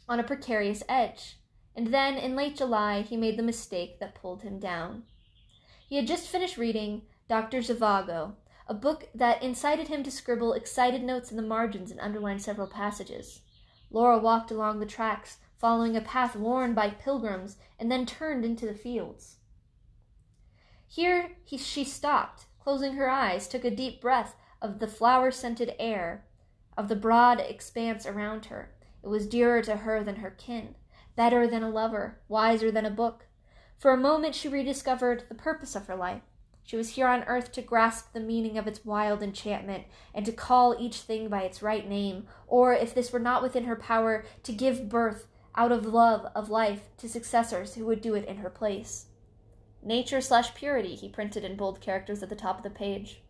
on 0.09 0.19
a 0.19 0.25
precarious 0.25 0.83
edge. 0.89 1.37
and 1.75 1.89
then 1.89 2.17
in 2.17 2.35
late 2.35 2.57
July 2.57 3.03
he 3.03 3.19
made 3.19 3.39
the 3.39 3.43
mistake 3.43 4.01
that 4.01 4.15
pulled 4.15 4.41
him 4.41 4.59
down. 4.59 5.03
He 5.87 5.97
had 5.97 6.07
just 6.07 6.27
finished 6.27 6.57
reading 6.57 7.03
Dr. 7.29 7.59
Zhivago, 7.59 8.33
a 8.69 8.75
book 8.75 9.09
that 9.15 9.43
incited 9.43 9.89
him 9.89 10.03
to 10.03 10.11
scribble 10.11 10.53
excited 10.53 11.03
notes 11.03 11.31
in 11.31 11.37
the 11.37 11.43
margins 11.43 11.91
and 11.91 12.01
underline 12.01 12.39
several 12.39 12.67
passages. 12.67 13.41
Laura 13.91 14.19
walked 14.19 14.51
along 14.51 14.81
the 14.81 14.87
tracks, 14.87 15.39
following 15.57 15.97
a 15.97 16.01
path 16.01 16.35
worn 16.35 16.75
by 16.75 16.91
pilgrims, 16.91 17.57
and 17.79 17.91
then 17.91 18.05
turned 18.05 18.45
into 18.45 18.67
the 18.67 18.75
fields. 18.75 19.37
Here 20.89 21.33
he, 21.45 21.57
she 21.59 21.85
stopped, 21.85 22.47
closing 22.59 22.95
her 22.95 23.09
eyes, 23.09 23.47
took 23.47 23.65
a 23.65 23.71
deep 23.71 24.01
breath 24.01 24.35
of 24.61 24.79
the 24.79 24.89
flower 24.89 25.31
scented 25.31 25.75
air, 25.79 26.25
of 26.77 26.89
the 26.89 26.97
broad 26.97 27.41
expanse 27.41 28.05
around 28.05 28.47
her. 28.47 28.73
It 29.03 29.09
was 29.09 29.27
dearer 29.27 29.63
to 29.63 29.77
her 29.77 30.03
than 30.03 30.17
her 30.17 30.31
kin, 30.31 30.75
better 31.15 31.47
than 31.47 31.63
a 31.63 31.71
lover, 31.71 32.19
wiser 32.29 32.71
than 32.71 32.85
a 32.85 32.91
book. 32.91 33.27
For 33.79 33.93
a 33.93 33.97
moment 33.97 34.35
she 34.35 34.49
rediscovered 34.49 35.25
the 35.29 35.35
purpose 35.35 35.77
of 35.77 35.87
her 35.87 35.97
life. 35.97 36.23
She 36.67 36.77
was 36.77 36.91
here 36.91 37.07
on 37.07 37.23
earth 37.29 37.53
to 37.53 37.63
grasp 37.63 38.13
the 38.13 38.19
meaning 38.19 38.59
of 38.59 38.67
its 38.67 38.85
wild 38.85 39.23
enchantment, 39.23 39.85
and 40.13 40.27
to 40.27 40.33
call 40.33 40.75
each 40.77 40.97
thing 40.97 41.29
by 41.29 41.43
its 41.43 41.63
right 41.63 41.89
name, 41.89 42.27
or, 42.49 42.75
if 42.75 42.93
this 42.93 43.13
were 43.13 43.21
not 43.21 43.41
within 43.41 43.67
her 43.67 43.77
power, 43.77 44.25
to 44.43 44.53
give 44.53 44.89
birth, 44.89 45.29
out 45.55 45.71
of 45.71 45.87
love 45.87 46.27
of 46.35 46.51
life, 46.51 46.89
to 46.99 47.09
successors 47.09 47.75
who 47.75 47.87
would 47.87 48.01
do 48.01 48.15
it 48.15 48.27
in 48.27 48.39
her 48.39 48.51
place. 48.51 49.07
Nature 49.81 50.21
slash 50.21 50.57
purity, 50.57 50.97
he 50.97 51.09
printed 51.09 51.45
in 51.45 51.57
bold 51.57 51.81
characters 51.81 52.21
at 52.21 52.29
the 52.29 52.35
top 52.35 52.59
of 52.59 52.65
the 52.65 52.71
page. 52.71 53.23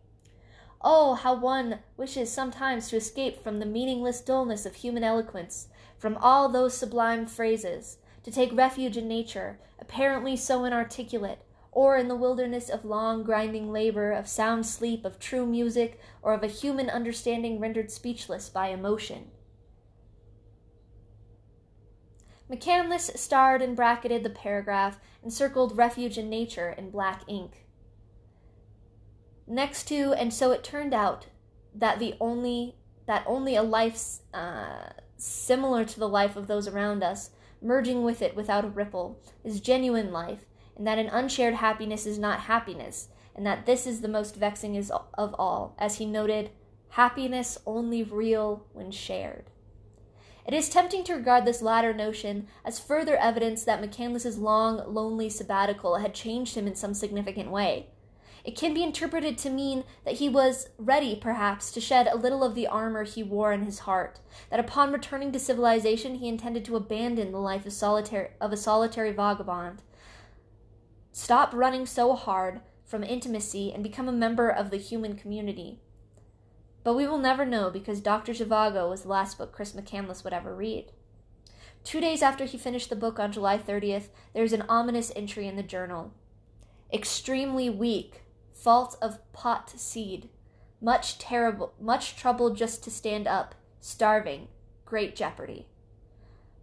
Oh, 0.81 1.13
how 1.13 1.35
one 1.35 1.79
wishes 1.95 2.31
sometimes 2.31 2.89
to 2.89 2.97
escape 2.97 3.43
from 3.43 3.59
the 3.59 3.67
meaningless 3.67 4.19
dullness 4.19 4.65
of 4.65 4.73
human 4.73 5.03
eloquence, 5.03 5.67
from 5.95 6.17
all 6.17 6.49
those 6.49 6.75
sublime 6.75 7.27
phrases, 7.27 7.99
to 8.23 8.31
take 8.31 8.51
refuge 8.57 8.97
in 8.97 9.07
nature, 9.07 9.59
apparently 9.79 10.35
so 10.35 10.65
inarticulate, 10.65 11.43
or 11.77 11.95
in 11.95 12.07
the 12.07 12.15
wilderness 12.15 12.69
of 12.69 12.83
long 12.83 13.21
grinding 13.21 13.71
labor, 13.71 14.11
of 14.11 14.27
sound 14.27 14.65
sleep, 14.65 15.05
of 15.05 15.19
true 15.19 15.45
music, 15.45 15.99
or 16.23 16.33
of 16.33 16.41
a 16.41 16.47
human 16.47 16.89
understanding 16.89 17.59
rendered 17.59 17.91
speechless 17.91 18.49
by 18.49 18.69
emotion. 18.69 19.29
McCandless 22.51 23.15
starred 23.15 23.61
and 23.61 23.75
bracketed 23.75 24.23
the 24.23 24.29
paragraph 24.31 24.99
and 25.21 25.31
circled 25.31 25.77
refuge 25.77 26.17
in 26.17 26.31
nature 26.31 26.73
in 26.75 26.89
black 26.89 27.21
ink. 27.27 27.67
Next 29.45 29.87
to, 29.89 30.13
and 30.13 30.33
so 30.33 30.51
it 30.51 30.63
turned 30.63 30.95
out 30.95 31.27
that 31.75 31.99
the 31.99 32.15
only 32.19 32.73
that 33.05 33.23
only 33.27 33.55
a 33.55 33.61
life 33.61 34.01
uh, 34.33 34.93
similar 35.15 35.85
to 35.85 35.99
the 35.99 36.09
life 36.09 36.35
of 36.35 36.47
those 36.47 36.67
around 36.67 37.03
us, 37.03 37.29
merging 37.61 38.01
with 38.01 38.23
it 38.23 38.35
without 38.35 38.65
a 38.65 38.69
ripple, 38.69 39.21
is 39.43 39.61
genuine 39.61 40.11
life, 40.11 40.47
and 40.77 40.85
that 40.85 40.99
an 40.99 41.07
unshared 41.07 41.55
happiness 41.55 42.05
is 42.05 42.19
not 42.19 42.41
happiness, 42.41 43.09
and 43.35 43.45
that 43.45 43.65
this 43.65 43.87
is 43.87 44.01
the 44.01 44.07
most 44.07 44.35
vexing 44.35 44.77
of 45.17 45.35
all, 45.37 45.75
as 45.77 45.97
he 45.97 46.05
noted, 46.05 46.51
happiness 46.89 47.57
only 47.65 48.03
real 48.03 48.65
when 48.73 48.91
shared. 48.91 49.49
It 50.45 50.53
is 50.53 50.69
tempting 50.69 51.03
to 51.05 51.15
regard 51.15 51.43
this 51.43 51.61
latter 51.61 51.93
notion 51.93 52.47
as 52.63 52.79
further 52.79 53.17
evidence 53.17 53.65
that 53.65 53.81
McCandless's 53.81 54.37
long, 54.37 54.81
lonely 54.93 55.29
sabbatical 55.29 55.97
had 55.97 56.13
changed 56.13 56.55
him 56.55 56.67
in 56.67 56.75
some 56.75 56.93
significant 56.93 57.51
way. 57.51 57.87
It 58.45 58.55
can 58.55 58.73
be 58.73 58.81
interpreted 58.81 59.37
to 59.39 59.49
mean 59.49 59.83
that 60.05 60.19
he 60.19 60.29
was 60.29 60.69
ready, 60.77 61.17
perhaps, 61.17 61.69
to 61.71 61.81
shed 61.81 62.07
a 62.07 62.15
little 62.15 62.45
of 62.45 62.55
the 62.55 62.65
armor 62.65 63.03
he 63.03 63.23
wore 63.23 63.51
in 63.51 63.65
his 63.65 63.79
heart, 63.79 64.21
that 64.49 64.59
upon 64.59 64.93
returning 64.93 65.33
to 65.33 65.39
civilization 65.39 66.15
he 66.15 66.29
intended 66.29 66.63
to 66.63 66.77
abandon 66.77 67.33
the 67.33 67.39
life 67.39 67.65
of, 67.65 67.73
solitary, 67.73 68.29
of 68.39 68.53
a 68.53 68.57
solitary 68.57 69.11
vagabond, 69.11 69.81
Stop 71.17 71.51
running 71.51 71.87
so 71.87 72.13
hard 72.13 72.61
from 72.85 73.03
intimacy 73.03 73.73
and 73.73 73.81
become 73.81 74.07
a 74.07 74.11
member 74.11 74.51
of 74.51 74.69
the 74.69 74.77
human 74.77 75.15
community. 75.15 75.79
But 76.83 76.93
we 76.93 77.07
will 77.07 77.17
never 77.17 77.43
know 77.43 77.71
because 77.71 78.01
Dr. 78.01 78.33
Zhivago 78.33 78.87
was 78.87 79.01
the 79.01 79.07
last 79.07 79.39
book 79.39 79.51
Chris 79.51 79.73
McCandless 79.73 80.23
would 80.23 80.31
ever 80.31 80.55
read. 80.55 80.91
Two 81.83 81.99
days 81.99 82.21
after 82.21 82.45
he 82.45 82.55
finished 82.55 82.91
the 82.91 82.95
book 82.95 83.17
on 83.17 83.31
July 83.31 83.57
30th, 83.57 84.09
there 84.35 84.43
is 84.43 84.53
an 84.53 84.65
ominous 84.69 85.11
entry 85.15 85.47
in 85.47 85.55
the 85.55 85.63
journal. 85.63 86.13
Extremely 86.93 87.67
weak, 87.67 88.21
fault 88.53 88.95
of 89.01 89.19
pot 89.33 89.71
seed, 89.71 90.29
much 90.79 91.17
terrible, 91.17 91.73
much 91.81 92.15
trouble 92.15 92.51
just 92.51 92.83
to 92.83 92.91
stand 92.91 93.27
up, 93.27 93.55
starving, 93.79 94.49
great 94.85 95.15
jeopardy. 95.15 95.65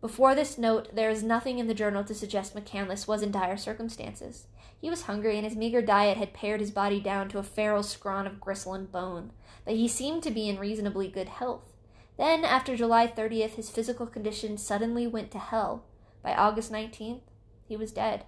Before 0.04 0.34
this 0.34 0.58
note, 0.58 0.94
there 0.94 1.08
is 1.08 1.22
nothing 1.22 1.58
in 1.58 1.66
the 1.66 1.72
journal 1.72 2.04
to 2.04 2.14
suggest 2.14 2.54
McCandless 2.54 3.08
was 3.08 3.22
in 3.22 3.30
dire 3.30 3.56
circumstances. 3.56 4.48
He 4.78 4.90
was 4.90 5.04
hungry, 5.04 5.36
and 5.36 5.46
his 5.46 5.56
meager 5.56 5.80
diet 5.80 6.18
had 6.18 6.34
pared 6.34 6.60
his 6.60 6.70
body 6.70 7.00
down 7.00 7.30
to 7.30 7.38
a 7.38 7.42
feral 7.42 7.82
scrawn 7.82 8.26
of 8.26 8.38
gristle 8.38 8.74
and 8.74 8.92
bone, 8.92 9.32
but 9.64 9.76
he 9.76 9.88
seemed 9.88 10.22
to 10.24 10.30
be 10.30 10.46
in 10.46 10.58
reasonably 10.58 11.08
good 11.08 11.30
health. 11.30 11.72
Then, 12.18 12.44
after 12.44 12.76
July 12.76 13.06
30th, 13.06 13.52
his 13.52 13.70
physical 13.70 14.06
condition 14.06 14.58
suddenly 14.58 15.06
went 15.06 15.30
to 15.30 15.38
hell. 15.38 15.86
By 16.22 16.34
August 16.34 16.70
19th, 16.70 17.22
he 17.66 17.74
was 17.74 17.90
dead. 17.90 18.26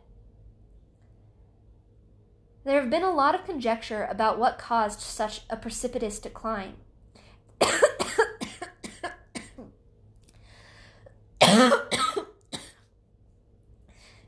There 2.64 2.80
have 2.80 2.88
been 2.88 3.02
a 3.02 3.12
lot 3.12 3.34
of 3.34 3.44
conjecture 3.44 4.08
about 4.10 4.38
what 4.38 4.56
caused 4.56 5.00
such 5.00 5.42
a 5.50 5.58
precipitous 5.58 6.20
decline. 6.20 6.76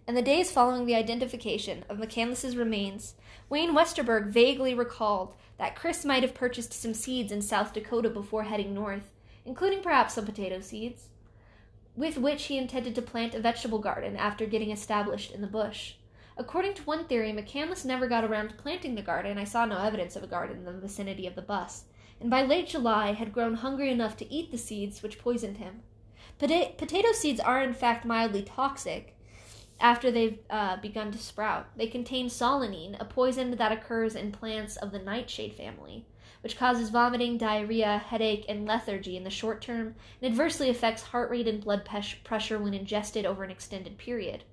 In 0.07 0.15
the 0.15 0.23
days 0.23 0.51
following 0.51 0.87
the 0.87 0.95
identification 0.95 1.85
of 1.89 1.99
McCandless's 1.99 2.57
remains, 2.57 3.15
Wayne 3.51 3.75
Westerberg 3.75 4.29
vaguely 4.29 4.73
recalled 4.73 5.35
that 5.59 5.77
Chris 5.77 6.05
might 6.05 6.23
have 6.23 6.33
purchased 6.33 6.73
some 6.73 6.95
seeds 6.95 7.31
in 7.31 7.43
South 7.43 7.75
Dakota 7.75 8.09
before 8.09 8.45
heading 8.45 8.73
north, 8.73 9.13
including 9.45 9.83
perhaps 9.83 10.15
some 10.15 10.25
potato 10.25 10.61
seeds, 10.61 11.09
with 11.95 12.17
which 12.17 12.45
he 12.45 12.57
intended 12.57 12.95
to 12.95 13.03
plant 13.03 13.35
a 13.35 13.41
vegetable 13.41 13.81
garden 13.81 14.17
after 14.17 14.47
getting 14.47 14.71
established 14.71 15.31
in 15.31 15.41
the 15.41 15.47
bush. 15.47 15.95
According 16.39 16.75
to 16.75 16.83
one 16.85 17.05
theory, 17.05 17.33
McCandless 17.33 17.85
never 17.85 18.07
got 18.07 18.25
around 18.25 18.49
to 18.51 18.55
planting 18.55 18.95
the 18.95 19.03
garden. 19.03 19.37
I 19.37 19.45
saw 19.45 19.65
no 19.65 19.79
evidence 19.79 20.15
of 20.15 20.23
a 20.23 20.29
garden 20.29 20.59
in 20.59 20.65
the 20.65 20.73
vicinity 20.73 21.27
of 21.27 21.35
the 21.35 21.43
bus, 21.43 21.85
and 22.21 22.31
by 22.31 22.45
late 22.45 22.69
July 22.69 23.13
had 23.13 23.33
grown 23.33 23.55
hungry 23.55 23.91
enough 23.91 24.17
to 24.19 24.33
eat 24.33 24.53
the 24.53 24.59
seeds 24.59 25.03
which 25.03 25.19
poisoned 25.19 25.59
him. 25.59 25.83
Pota- 26.39 26.77
potato 26.77 27.13
seeds 27.13 27.41
are 27.41 27.63
in 27.63 27.75
fact 27.75 28.05
mildly 28.05 28.43
toxic, 28.43 29.17
after 29.81 30.11
they've 30.11 30.39
uh, 30.51 30.77
begun 30.79 31.13
to 31.13 31.19
sprout. 31.19 31.67
They 31.77 31.87
contain 31.87 32.29
solanine, 32.29 32.97
a 33.01 33.05
poison 33.05 33.57
that 33.57 33.73
occurs 33.73 34.15
in 34.15 34.33
plants 34.33 34.77
of 34.77 34.91
the 34.91 34.99
nightshade 34.99 35.55
family, 35.55 36.05
which 36.43 36.59
causes 36.59 36.91
vomiting, 36.91 37.39
diarrhea, 37.39 37.99
headache, 37.99 38.45
and 38.49 38.67
lethargy 38.67 39.17
in 39.17 39.25
the 39.25 39.31
short 39.31 39.61
term 39.61 39.95
and 40.21 40.33
adversely 40.33 40.69
affects 40.69 41.03
heart 41.03 41.31
rate 41.31 41.49
and 41.49 41.63
blood 41.63 41.89
pressure 42.25 42.59
when 42.59 42.75
ingested 42.75 43.25
over 43.25 43.45
an 43.45 43.51
extended 43.51 43.99
period. 43.99 44.45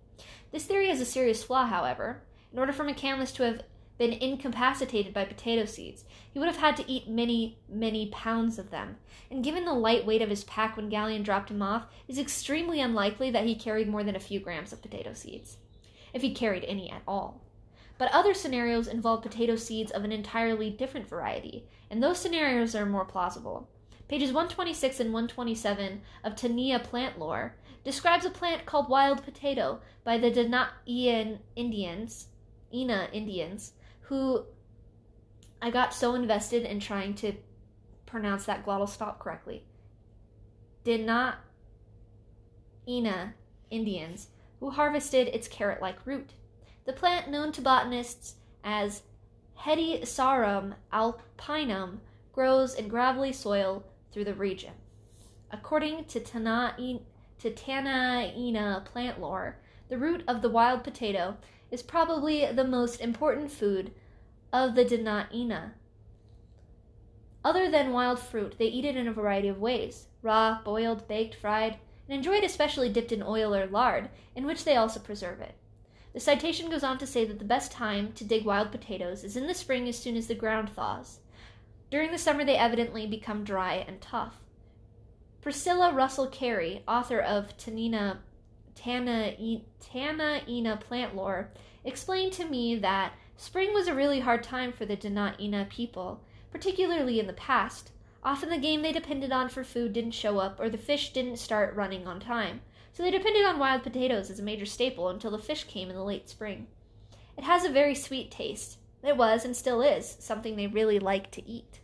This 0.52 0.66
theory 0.66 0.90
has 0.90 1.02
a 1.02 1.06
serious 1.06 1.44
flaw, 1.44 1.66
however. 1.66 2.22
In 2.54 2.60
order 2.60 2.72
for 2.72 2.86
McCandless 2.86 3.36
to 3.36 3.44
have 3.44 3.64
been 3.98 4.12
incapacitated 4.12 5.14
by 5.14 5.26
potato 5.26 5.66
seeds. 5.66 6.04
He 6.32 6.40
would 6.40 6.48
have 6.48 6.58
had 6.58 6.76
to 6.78 6.92
eat 6.92 7.08
many, 7.08 7.60
many 7.70 8.08
pounds 8.08 8.60
of 8.60 8.70
them, 8.70 8.98
and 9.32 9.44
given 9.44 9.66
the 9.66 9.74
light 9.74 10.06
weight 10.06 10.22
of 10.22 10.30
his 10.30 10.44
pack 10.44 10.76
when 10.76 10.90
Gallien 10.90 11.24
dropped 11.24 11.50
him 11.50 11.62
off, 11.62 11.86
it 12.08 12.12
is 12.12 12.20
extremely 12.20 12.82
unlikely 12.82 13.32
that 13.32 13.46
he 13.46 13.56
carried 13.56 13.88
more 13.88 14.04
than 14.04 14.16
a 14.16 14.20
few 14.20 14.40
grams 14.40 14.74
of 14.74 14.82
potato 14.82 15.14
seeds, 15.14 15.58
if 16.14 16.22
he 16.22 16.34
carried 16.34 16.66
any 16.66 16.92
at 16.92 17.04
all. 17.08 17.42
But 17.98 18.12
other 18.12 18.34
scenarios 18.34 18.88
involve 18.88 19.22
potato 19.22 19.56
seeds 19.56 19.92
of 19.92 20.04
an 20.04 20.12
entirely 20.12 20.70
different 20.70 21.08
variety, 21.08 21.66
and 21.90 22.04
those 22.04 22.20
scenarios 22.20 22.76
are 22.76 22.86
more 22.86 23.06
plausible. 23.06 23.70
Pages 24.08 24.32
126 24.32 25.00
and 25.00 25.14
127 25.14 26.02
of 26.24 26.36
Tanaina 26.36 26.84
Plant 26.84 27.18
Lore 27.18 27.56
describes 27.84 28.26
a 28.26 28.30
plant 28.30 28.66
called 28.66 28.90
wild 28.90 29.24
potato 29.24 29.80
by 30.04 30.18
the 30.18 30.30
Danaian 30.30 31.40
Indians, 31.56 32.28
Ina 32.74 33.10
Indians, 33.14 33.74
who 34.08 34.46
I 35.62 35.72
got 35.72 35.94
so 35.94 36.16
invested 36.16 36.64
in 36.64 36.80
trying 36.80 37.16
to 37.16 37.34
pronounce 38.06 38.46
that 38.46 38.66
glottal 38.66 38.88
stop 38.88 39.20
correctly. 39.20 39.64
Did 40.84 41.06
not 41.06 41.38
Ina 42.88 43.34
Indians 43.72 44.28
who 44.60 44.70
harvested 44.70 45.28
its 45.30 45.48
carrot 45.48 45.82
like 45.82 46.06
root. 46.06 46.32
The 46.86 46.94
plant, 46.94 47.30
known 47.30 47.52
to 47.54 47.62
botanists 47.62 48.36
as 48.64 49.02
Hedysarum 49.60 50.76
alpinum, 50.94 52.00
grows 52.32 52.76
in 52.76 52.88
gravelly 52.88 53.34
soil 53.34 53.84
through 54.12 54.26
the 54.26 54.36
region. 54.36 54.74
According 55.52 56.06
to 56.06 56.20
Tanaina 56.20 57.02
plant 58.86 59.20
lore, 59.20 59.58
the 59.90 59.98
root 59.98 60.24
of 60.28 60.42
the 60.42 60.50
wild 60.50 60.84
potato 60.84 61.38
is 61.72 61.82
probably 61.82 62.46
the 62.52 62.64
most 62.64 63.02
important 63.02 63.52
food 63.52 63.92
of 64.54 64.76
the 64.76 64.86
Dena'ina. 64.86 65.72
Other 67.44 67.70
than 67.70 67.92
wild 67.92 68.20
fruit, 68.20 68.56
they 68.58 68.66
eat 68.66 68.86
it 68.86 68.96
in 68.96 69.08
a 69.08 69.14
variety 69.14 69.48
of 69.48 69.60
ways 69.60 70.08
raw, 70.22 70.60
boiled, 70.64 71.08
baked, 71.08 71.36
fried, 71.36 71.78
and 72.08 72.18
enjoy 72.18 72.36
it 72.38 72.44
especially 72.44 72.90
dipped 72.90 73.12
in 73.12 73.22
oil 73.22 73.54
or 73.54 73.68
lard, 73.68 74.10
in 74.36 74.46
which 74.46 74.64
they 74.64 74.76
also 74.76 75.00
preserve 75.00 75.40
it. 75.42 75.54
The 76.14 76.20
citation 76.20 76.70
goes 76.70 76.84
on 76.84 76.98
to 77.00 77.06
say 77.06 77.26
that 77.26 77.40
the 77.40 77.46
best 77.46 77.72
time 77.72 78.14
to 78.14 78.24
dig 78.24 78.46
wild 78.46 78.72
potatoes 78.72 79.24
is 79.24 79.38
in 79.38 79.48
the 79.48 79.54
spring 79.54 79.88
as 79.88 79.98
soon 79.98 80.16
as 80.16 80.28
the 80.28 80.34
ground 80.34 80.70
thaws. 80.70 81.20
During 81.92 82.12
the 82.12 82.18
summer, 82.18 82.44
they 82.44 82.58
evidently 82.58 83.06
become 83.06 83.44
dry 83.44 83.86
and 83.88 84.02
tough. 84.02 84.38
Priscilla 85.42 85.94
Russell 85.94 86.28
Carey, 86.28 86.84
author 86.88 87.20
of 87.20 87.56
Tanina, 87.58 88.18
Tana, 88.76 89.34
Tanaina 89.82 90.80
Plant 90.80 91.16
Lore, 91.16 91.52
explained 91.84 92.34
to 92.34 92.46
me 92.46 92.76
that 92.76 93.14
spring 93.38 93.74
was 93.74 93.88
a 93.88 93.96
really 93.96 94.20
hard 94.20 94.44
time 94.44 94.72
for 94.72 94.86
the 94.86 94.98
Dena'ina 94.98 95.70
people, 95.70 96.22
particularly 96.52 97.20
in 97.20 97.28
the 97.28 97.34
past. 97.34 97.92
Often 98.24 98.50
the 98.50 98.58
game 98.58 98.82
they 98.82 98.92
depended 98.92 99.32
on 99.32 99.50
for 99.50 99.64
food 99.64 99.94
didn't 99.94 100.12
show 100.12 100.40
up, 100.40 100.60
or 100.60 100.70
the 100.70 100.78
fish 100.78 101.14
didn't 101.14 101.38
start 101.38 101.76
running 101.76 102.08
on 102.08 102.20
time, 102.20 102.62
so 102.92 103.04
they 103.04 103.12
depended 103.12 103.46
on 103.46 103.60
wild 103.60 103.84
potatoes 103.84 104.30
as 104.30 104.40
a 104.40 104.44
major 104.44 104.66
staple 104.66 105.10
until 105.10 105.32
the 105.32 105.38
fish 105.38 105.64
came 105.66 105.90
in 105.90 105.96
the 105.96 106.04
late 106.04 106.30
spring. 106.30 106.68
It 107.38 107.44
has 107.44 107.66
a 107.66 107.70
very 107.70 107.96
sweet 107.96 108.32
taste. 108.32 108.78
It 109.04 109.18
was, 109.18 109.46
and 109.46 109.56
still 109.56 109.82
is, 109.82 110.18
something 110.20 110.56
they 110.56 110.68
really 110.68 111.00
like 111.00 111.30
to 111.32 111.48
eat. 111.48 111.80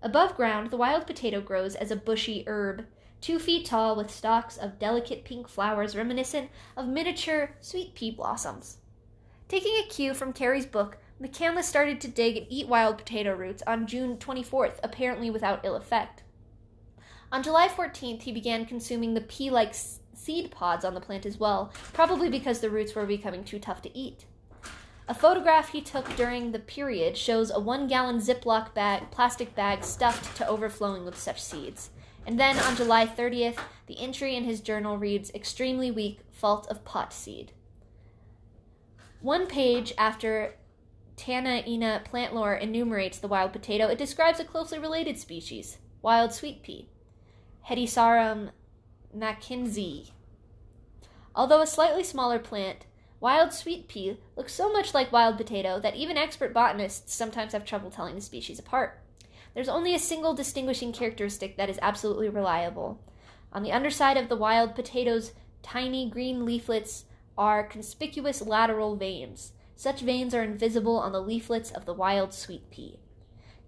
Above 0.00 0.36
ground, 0.36 0.70
the 0.70 0.76
wild 0.76 1.06
potato 1.06 1.40
grows 1.40 1.74
as 1.74 1.90
a 1.90 1.96
bushy 1.96 2.44
herb, 2.46 2.86
two 3.20 3.38
feet 3.38 3.66
tall 3.66 3.96
with 3.96 4.10
stalks 4.10 4.56
of 4.56 4.78
delicate 4.78 5.24
pink 5.24 5.48
flowers 5.48 5.96
reminiscent 5.96 6.50
of 6.76 6.88
miniature 6.88 7.50
sweet 7.60 7.94
pea 7.94 8.10
blossoms. 8.10 8.78
Taking 9.48 9.76
a 9.76 9.88
cue 9.88 10.14
from 10.14 10.32
Carey's 10.32 10.66
book, 10.66 10.98
McCandless 11.20 11.64
started 11.64 12.00
to 12.00 12.08
dig 12.08 12.36
and 12.36 12.46
eat 12.48 12.68
wild 12.68 12.98
potato 12.98 13.34
roots 13.34 13.62
on 13.66 13.86
June 13.86 14.16
24th, 14.18 14.78
apparently 14.82 15.30
without 15.30 15.64
ill 15.64 15.74
effect. 15.74 16.22
On 17.32 17.42
July 17.42 17.68
14th, 17.68 18.22
he 18.22 18.32
began 18.32 18.66
consuming 18.66 19.14
the 19.14 19.20
pea 19.20 19.50
like 19.50 19.74
seed 19.74 20.50
pods 20.50 20.84
on 20.84 20.94
the 20.94 21.00
plant 21.00 21.26
as 21.26 21.38
well, 21.38 21.72
probably 21.92 22.28
because 22.28 22.60
the 22.60 22.70
roots 22.70 22.94
were 22.94 23.06
becoming 23.06 23.44
too 23.44 23.58
tough 23.58 23.82
to 23.82 23.96
eat. 23.96 24.24
A 25.08 25.14
photograph 25.14 25.70
he 25.70 25.80
took 25.80 26.14
during 26.16 26.52
the 26.52 26.58
period 26.58 27.16
shows 27.16 27.50
a 27.50 27.58
one 27.58 27.86
gallon 27.86 28.18
Ziploc 28.18 28.74
bag, 28.74 29.10
plastic 29.10 29.54
bag 29.54 29.82
stuffed 29.82 30.36
to 30.36 30.46
overflowing 30.46 31.04
with 31.04 31.18
such 31.18 31.42
seeds. 31.42 31.90
And 32.28 32.38
then 32.38 32.58
on 32.58 32.76
July 32.76 33.06
30th, 33.06 33.56
the 33.86 33.98
entry 33.98 34.36
in 34.36 34.44
his 34.44 34.60
journal 34.60 34.98
reads 34.98 35.30
Extremely 35.30 35.90
weak, 35.90 36.20
fault 36.30 36.66
of 36.68 36.84
pot 36.84 37.14
seed. 37.14 37.52
One 39.22 39.46
page 39.46 39.94
after 39.96 40.54
Tanaina 41.16 42.04
plant 42.04 42.34
lore 42.34 42.54
enumerates 42.54 43.18
the 43.18 43.28
wild 43.28 43.54
potato, 43.54 43.86
it 43.86 43.96
describes 43.96 44.38
a 44.38 44.44
closely 44.44 44.78
related 44.78 45.18
species, 45.18 45.78
wild 46.02 46.34
sweet 46.34 46.62
pea, 46.62 46.90
Hedysarum 47.66 48.50
mackenzie. 49.14 50.12
Although 51.34 51.62
a 51.62 51.66
slightly 51.66 52.04
smaller 52.04 52.38
plant, 52.38 52.84
wild 53.20 53.54
sweet 53.54 53.88
pea 53.88 54.18
looks 54.36 54.52
so 54.52 54.70
much 54.70 54.92
like 54.92 55.10
wild 55.10 55.38
potato 55.38 55.80
that 55.80 55.96
even 55.96 56.18
expert 56.18 56.52
botanists 56.52 57.14
sometimes 57.14 57.54
have 57.54 57.64
trouble 57.64 57.90
telling 57.90 58.16
the 58.16 58.20
species 58.20 58.58
apart. 58.58 59.00
There's 59.54 59.68
only 59.68 59.94
a 59.94 59.98
single 59.98 60.34
distinguishing 60.34 60.92
characteristic 60.92 61.56
that 61.56 61.70
is 61.70 61.78
absolutely 61.82 62.28
reliable. 62.28 63.00
On 63.52 63.62
the 63.62 63.72
underside 63.72 64.16
of 64.16 64.28
the 64.28 64.36
wild 64.36 64.74
potato's 64.74 65.32
tiny 65.62 66.08
green 66.08 66.44
leaflets 66.44 67.04
are 67.36 67.64
conspicuous 67.64 68.42
lateral 68.42 68.96
veins. 68.96 69.52
Such 69.76 70.00
veins 70.00 70.34
are 70.34 70.42
invisible 70.42 70.98
on 70.98 71.12
the 71.12 71.22
leaflets 71.22 71.70
of 71.70 71.84
the 71.84 71.94
wild 71.94 72.34
sweet 72.34 72.70
pea. 72.70 72.98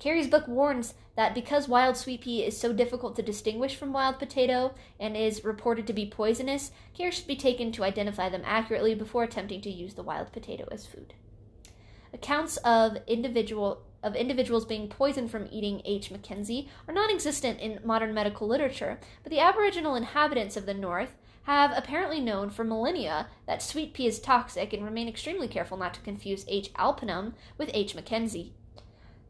Carey's 0.00 0.28
book 0.28 0.48
warns 0.48 0.94
that 1.14 1.34
because 1.34 1.68
wild 1.68 1.96
sweet 1.96 2.22
pea 2.22 2.42
is 2.42 2.58
so 2.58 2.72
difficult 2.72 3.14
to 3.16 3.22
distinguish 3.22 3.76
from 3.76 3.92
wild 3.92 4.18
potato 4.18 4.74
and 4.98 5.16
is 5.16 5.44
reported 5.44 5.86
to 5.86 5.92
be 5.92 6.06
poisonous, 6.06 6.72
care 6.94 7.12
should 7.12 7.26
be 7.26 7.36
taken 7.36 7.70
to 7.72 7.84
identify 7.84 8.28
them 8.28 8.42
accurately 8.44 8.94
before 8.94 9.22
attempting 9.22 9.60
to 9.60 9.70
use 9.70 9.94
the 9.94 10.02
wild 10.02 10.32
potato 10.32 10.66
as 10.72 10.86
food. 10.86 11.12
Accounts 12.12 12.56
of 12.58 12.96
individual 13.06 13.82
of 14.02 14.16
individuals 14.16 14.64
being 14.64 14.88
poisoned 14.88 15.30
from 15.30 15.48
eating 15.50 15.82
H. 15.84 16.10
mackenzie 16.10 16.68
are 16.88 16.94
non 16.94 17.10
existent 17.10 17.60
in 17.60 17.80
modern 17.84 18.14
medical 18.14 18.46
literature, 18.46 18.98
but 19.22 19.30
the 19.30 19.40
Aboriginal 19.40 19.94
inhabitants 19.94 20.56
of 20.56 20.66
the 20.66 20.74
North 20.74 21.16
have 21.44 21.72
apparently 21.74 22.20
known 22.20 22.50
for 22.50 22.64
millennia 22.64 23.28
that 23.46 23.62
sweet 23.62 23.94
pea 23.94 24.06
is 24.06 24.20
toxic 24.20 24.72
and 24.72 24.84
remain 24.84 25.08
extremely 25.08 25.48
careful 25.48 25.76
not 25.76 25.94
to 25.94 26.00
confuse 26.00 26.44
H. 26.48 26.70
alpinum 26.76 27.34
with 27.58 27.70
H. 27.74 27.94
mackenzie. 27.94 28.54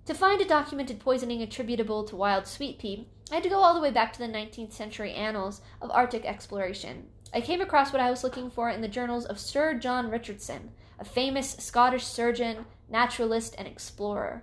To 0.06 0.14
find 0.14 0.40
a 0.40 0.44
documented 0.44 0.98
poisoning 0.98 1.40
attributable 1.40 2.04
to 2.04 2.16
wild 2.16 2.46
sweet 2.46 2.78
pea, 2.78 3.06
I 3.30 3.34
had 3.34 3.42
to 3.44 3.48
go 3.48 3.60
all 3.60 3.74
the 3.74 3.80
way 3.80 3.90
back 3.90 4.12
to 4.12 4.18
the 4.18 4.26
19th 4.26 4.72
century 4.72 5.12
annals 5.12 5.60
of 5.80 5.90
Arctic 5.90 6.24
exploration. 6.24 7.06
I 7.32 7.40
came 7.40 7.60
across 7.60 7.92
what 7.92 8.02
I 8.02 8.10
was 8.10 8.24
looking 8.24 8.50
for 8.50 8.70
in 8.70 8.80
the 8.80 8.88
journals 8.88 9.24
of 9.24 9.38
Sir 9.38 9.74
John 9.74 10.10
Richardson, 10.10 10.72
a 10.98 11.04
famous 11.04 11.52
Scottish 11.52 12.04
surgeon, 12.04 12.66
naturalist, 12.88 13.54
and 13.56 13.68
explorer. 13.68 14.42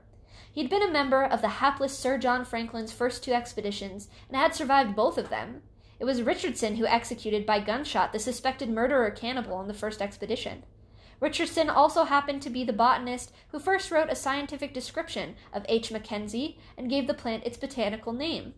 He'd 0.58 0.72
been 0.72 0.82
a 0.82 0.92
member 0.92 1.24
of 1.24 1.42
the 1.42 1.50
hapless 1.50 1.96
Sir 1.96 2.18
John 2.18 2.44
Franklin's 2.44 2.92
first 2.92 3.24
two 3.24 3.32
expeditions 3.32 4.08
and 4.28 4.36
had 4.36 4.56
survived 4.56 4.96
both 4.96 5.20
of 5.20 5.30
them. 5.30 5.62
It 6.00 6.06
was 6.06 6.24
Richardson 6.24 6.78
who 6.78 6.88
executed 6.88 7.46
by 7.46 7.60
gunshot 7.60 8.12
the 8.12 8.18
suspected 8.18 8.68
murderer 8.68 9.12
cannibal 9.12 9.54
on 9.54 9.68
the 9.68 9.76
first 9.76 10.02
expedition. 10.02 10.64
Richardson 11.20 11.70
also 11.70 12.06
happened 12.06 12.42
to 12.42 12.50
be 12.50 12.64
the 12.64 12.74
botanist 12.74 13.32
who 13.50 13.60
first 13.60 13.92
wrote 13.92 14.10
a 14.10 14.16
scientific 14.16 14.74
description 14.74 15.36
of 15.54 15.64
H. 15.70 15.92
mackenzie 15.92 16.58
and 16.76 16.90
gave 16.90 17.06
the 17.06 17.14
plant 17.14 17.46
its 17.46 17.58
botanical 17.58 18.12
name. 18.12 18.56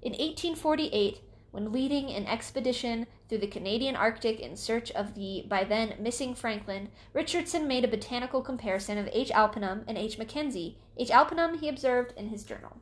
In 0.00 0.12
1848, 0.12 1.20
when 1.50 1.70
leading 1.70 2.08
an 2.08 2.26
expedition 2.28 3.06
through 3.32 3.38
the 3.38 3.46
Canadian 3.46 3.96
Arctic 3.96 4.40
in 4.40 4.54
search 4.54 4.90
of 4.90 5.14
the 5.14 5.46
by 5.48 5.64
then 5.64 5.94
missing 5.98 6.34
Franklin, 6.34 6.90
Richardson 7.14 7.66
made 7.66 7.82
a 7.82 7.88
botanical 7.88 8.42
comparison 8.42 8.98
of 8.98 9.08
H. 9.10 9.30
alpinum 9.30 9.84
and 9.88 9.96
H. 9.96 10.18
mackenzie. 10.18 10.76
H. 10.98 11.10
alpinum, 11.10 11.58
he 11.58 11.66
observed 11.66 12.12
in 12.18 12.28
his 12.28 12.44
journal. 12.44 12.76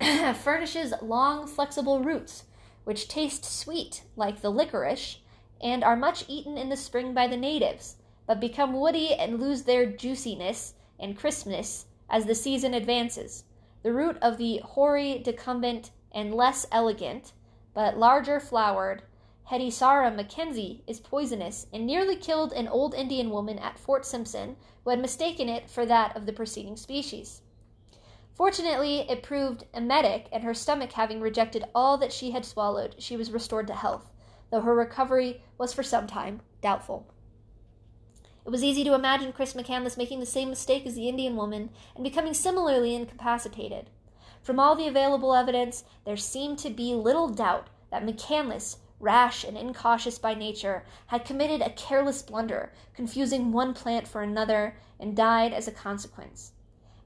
furnishes 0.44 0.94
long, 1.02 1.48
flexible 1.48 2.04
roots, 2.04 2.44
which 2.84 3.08
taste 3.08 3.44
sweet 3.44 4.04
like 4.14 4.42
the 4.42 4.50
licorice 4.50 5.18
and 5.60 5.82
are 5.82 5.96
much 5.96 6.24
eaten 6.28 6.56
in 6.56 6.68
the 6.68 6.76
spring 6.76 7.12
by 7.12 7.26
the 7.26 7.36
natives, 7.36 7.96
but 8.28 8.38
become 8.38 8.74
woody 8.74 9.12
and 9.12 9.40
lose 9.40 9.64
their 9.64 9.86
juiciness 9.86 10.74
and 11.00 11.18
crispness 11.18 11.86
as 12.08 12.26
the 12.26 12.34
season 12.36 12.74
advances. 12.74 13.42
The 13.82 13.92
root 13.92 14.18
of 14.22 14.38
the 14.38 14.58
hoary, 14.58 15.18
decumbent, 15.18 15.90
and 16.12 16.32
less 16.32 16.64
elegant, 16.70 17.32
but 17.74 17.98
larger 17.98 18.38
flowered, 18.40 19.02
Hedysarum 19.50 20.16
mackenzie 20.16 20.82
is 20.86 21.00
poisonous 21.00 21.66
and 21.72 21.86
nearly 21.86 22.16
killed 22.16 22.52
an 22.52 22.68
old 22.68 22.94
Indian 22.94 23.30
woman 23.30 23.58
at 23.58 23.78
Fort 23.78 24.06
Simpson 24.06 24.56
who 24.84 24.90
had 24.90 25.00
mistaken 25.00 25.48
it 25.48 25.70
for 25.70 25.84
that 25.86 26.16
of 26.16 26.26
the 26.26 26.32
preceding 26.32 26.76
species. 26.76 27.42
Fortunately, 28.34 29.00
it 29.10 29.22
proved 29.22 29.66
emetic, 29.74 30.26
and 30.32 30.42
her 30.42 30.54
stomach 30.54 30.92
having 30.92 31.20
rejected 31.20 31.64
all 31.74 31.98
that 31.98 32.12
she 32.12 32.30
had 32.30 32.44
swallowed, 32.44 32.94
she 32.98 33.16
was 33.16 33.30
restored 33.30 33.66
to 33.66 33.74
health, 33.74 34.10
though 34.50 34.62
her 34.62 34.74
recovery 34.74 35.42
was 35.58 35.72
for 35.72 35.82
some 35.82 36.06
time 36.06 36.40
doubtful. 36.62 37.06
It 38.44 38.50
was 38.50 38.64
easy 38.64 38.82
to 38.84 38.94
imagine 38.94 39.32
Chris 39.32 39.54
McCandless 39.54 39.96
making 39.96 40.20
the 40.20 40.26
same 40.26 40.48
mistake 40.48 40.86
as 40.86 40.94
the 40.94 41.08
Indian 41.08 41.36
woman 41.36 41.70
and 41.94 42.02
becoming 42.02 42.34
similarly 42.34 42.94
incapacitated. 42.94 43.90
From 44.42 44.58
all 44.58 44.74
the 44.74 44.88
available 44.88 45.34
evidence, 45.34 45.84
there 46.04 46.16
seemed 46.16 46.58
to 46.58 46.70
be 46.70 46.94
little 46.94 47.28
doubt 47.28 47.68
that 47.90 48.04
McCandless, 48.04 48.78
rash 48.98 49.44
and 49.44 49.56
incautious 49.56 50.18
by 50.18 50.34
nature, 50.34 50.84
had 51.06 51.24
committed 51.24 51.60
a 51.60 51.70
careless 51.70 52.22
blunder, 52.22 52.72
confusing 52.92 53.52
one 53.52 53.72
plant 53.72 54.08
for 54.08 54.20
another, 54.20 54.76
and 54.98 55.16
died 55.16 55.52
as 55.52 55.68
a 55.68 55.72
consequence. 55.72 56.52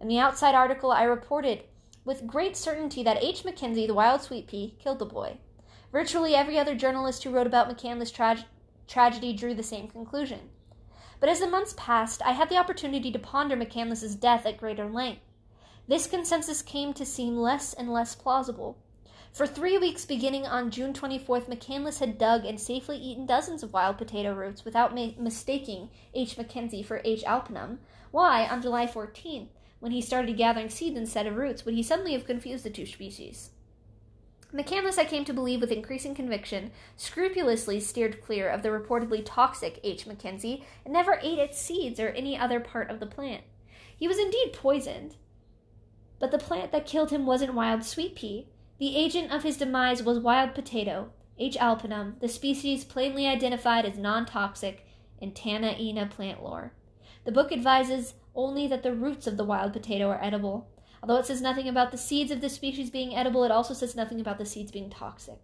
In 0.00 0.08
the 0.08 0.18
outside 0.18 0.54
article, 0.54 0.90
I 0.92 1.02
reported 1.02 1.64
with 2.06 2.26
great 2.26 2.56
certainty 2.56 3.02
that 3.02 3.22
H. 3.22 3.44
Mackenzie, 3.44 3.86
the 3.86 3.94
wild 3.94 4.22
sweet 4.22 4.46
pea, 4.46 4.74
killed 4.78 4.98
the 4.98 5.04
boy. 5.04 5.38
Virtually 5.92 6.34
every 6.34 6.58
other 6.58 6.74
journalist 6.74 7.22
who 7.24 7.30
wrote 7.30 7.46
about 7.46 7.68
McCandless' 7.68 8.14
tra- 8.14 8.46
tragedy 8.88 9.34
drew 9.34 9.54
the 9.54 9.62
same 9.62 9.88
conclusion. 9.88 10.48
But 11.20 11.28
as 11.28 11.40
the 11.40 11.48
months 11.48 11.74
passed, 11.76 12.22
I 12.22 12.32
had 12.32 12.48
the 12.48 12.56
opportunity 12.58 13.10
to 13.10 13.18
ponder 13.18 13.56
McCandless' 13.56 14.18
death 14.18 14.46
at 14.46 14.58
greater 14.58 14.86
length. 14.86 15.25
This 15.88 16.08
consensus 16.08 16.62
came 16.62 16.92
to 16.94 17.06
seem 17.06 17.36
less 17.36 17.72
and 17.72 17.92
less 17.92 18.16
plausible. 18.16 18.76
For 19.30 19.46
three 19.46 19.78
weeks 19.78 20.04
beginning 20.04 20.46
on 20.46 20.70
June 20.70 20.92
24th, 20.92 21.48
McCandless 21.48 22.00
had 22.00 22.18
dug 22.18 22.44
and 22.44 22.58
safely 22.58 22.96
eaten 22.96 23.26
dozens 23.26 23.62
of 23.62 23.72
wild 23.72 23.98
potato 23.98 24.34
roots 24.34 24.64
without 24.64 24.94
ma- 24.94 25.10
mistaking 25.18 25.90
H. 26.14 26.36
Mackenzie 26.36 26.82
for 26.82 27.02
H. 27.04 27.22
alpinum. 27.24 27.78
Why, 28.10 28.48
on 28.48 28.62
July 28.62 28.86
14th, 28.86 29.48
when 29.78 29.92
he 29.92 30.00
started 30.00 30.36
gathering 30.36 30.70
seeds 30.70 30.96
instead 30.96 31.26
of 31.26 31.36
roots, 31.36 31.64
would 31.64 31.74
he 31.74 31.82
suddenly 31.82 32.14
have 32.14 32.26
confused 32.26 32.64
the 32.64 32.70
two 32.70 32.86
species? 32.86 33.50
McCandless, 34.54 34.98
I 34.98 35.04
came 35.04 35.24
to 35.26 35.34
believe 35.34 35.60
with 35.60 35.70
increasing 35.70 36.14
conviction, 36.14 36.72
scrupulously 36.96 37.78
steered 37.78 38.22
clear 38.22 38.48
of 38.48 38.62
the 38.62 38.70
reportedly 38.70 39.22
toxic 39.24 39.78
H. 39.84 40.06
mackenzie 40.06 40.64
and 40.84 40.94
never 40.94 41.20
ate 41.22 41.38
its 41.38 41.60
seeds 41.60 42.00
or 42.00 42.08
any 42.08 42.38
other 42.38 42.58
part 42.58 42.90
of 42.90 42.98
the 42.98 43.06
plant. 43.06 43.44
He 43.94 44.08
was 44.08 44.18
indeed 44.18 44.52
poisoned, 44.52 45.16
but 46.18 46.30
the 46.30 46.38
plant 46.38 46.72
that 46.72 46.86
killed 46.86 47.10
him 47.10 47.26
wasn't 47.26 47.54
wild 47.54 47.84
sweet 47.84 48.14
pea. 48.14 48.48
The 48.78 48.96
agent 48.96 49.32
of 49.32 49.42
his 49.42 49.56
demise 49.56 50.02
was 50.02 50.18
wild 50.18 50.54
potato, 50.54 51.10
H. 51.38 51.56
alpinum, 51.58 52.18
the 52.20 52.28
species 52.28 52.84
plainly 52.84 53.26
identified 53.26 53.84
as 53.84 53.98
non 53.98 54.24
toxic 54.24 54.86
in 55.20 55.32
Tanaina 55.32 56.08
plant 56.10 56.42
lore. 56.42 56.72
The 57.24 57.32
book 57.32 57.52
advises 57.52 58.14
only 58.34 58.66
that 58.68 58.82
the 58.82 58.94
roots 58.94 59.26
of 59.26 59.36
the 59.36 59.44
wild 59.44 59.72
potato 59.72 60.08
are 60.08 60.22
edible. 60.22 60.68
Although 61.02 61.16
it 61.16 61.26
says 61.26 61.42
nothing 61.42 61.68
about 61.68 61.90
the 61.90 61.98
seeds 61.98 62.30
of 62.30 62.40
this 62.40 62.54
species 62.54 62.90
being 62.90 63.14
edible, 63.14 63.44
it 63.44 63.50
also 63.50 63.74
says 63.74 63.94
nothing 63.94 64.20
about 64.20 64.38
the 64.38 64.46
seeds 64.46 64.72
being 64.72 64.90
toxic. 64.90 65.40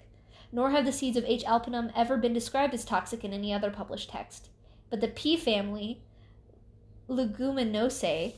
Nor 0.50 0.70
have 0.70 0.84
the 0.84 0.92
seeds 0.92 1.16
of 1.16 1.24
H. 1.24 1.44
alpinum 1.44 1.90
ever 1.94 2.16
been 2.16 2.32
described 2.32 2.74
as 2.74 2.84
toxic 2.84 3.24
in 3.24 3.32
any 3.32 3.52
other 3.52 3.70
published 3.70 4.10
text. 4.10 4.48
But 4.90 5.00
the 5.00 5.08
pea 5.08 5.36
family, 5.36 6.02
Leguminosae, 7.08 8.34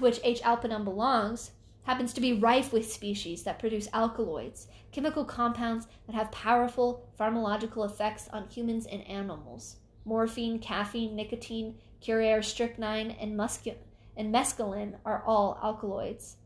to 0.00 0.04
which 0.04 0.20
H. 0.24 0.40
alpinum 0.42 0.84
belongs, 0.84 1.50
happens 1.82 2.12
to 2.14 2.20
be 2.20 2.32
rife 2.32 2.72
with 2.72 2.90
species 2.90 3.42
that 3.42 3.58
produce 3.58 3.88
alkaloids, 3.92 4.66
chemical 4.92 5.24
compounds 5.24 5.86
that 6.06 6.14
have 6.14 6.32
powerful 6.32 7.06
pharmacological 7.18 7.84
effects 7.84 8.28
on 8.32 8.48
humans 8.48 8.86
and 8.86 9.06
animals. 9.06 9.76
Morphine, 10.04 10.58
caffeine, 10.58 11.14
nicotine, 11.14 11.76
curare, 12.00 12.42
strychnine, 12.42 13.10
and, 13.10 13.38
muscu- 13.38 13.76
and 14.16 14.34
mescaline 14.34 14.94
are 15.04 15.22
all 15.26 15.58
alkaloids. 15.62 16.36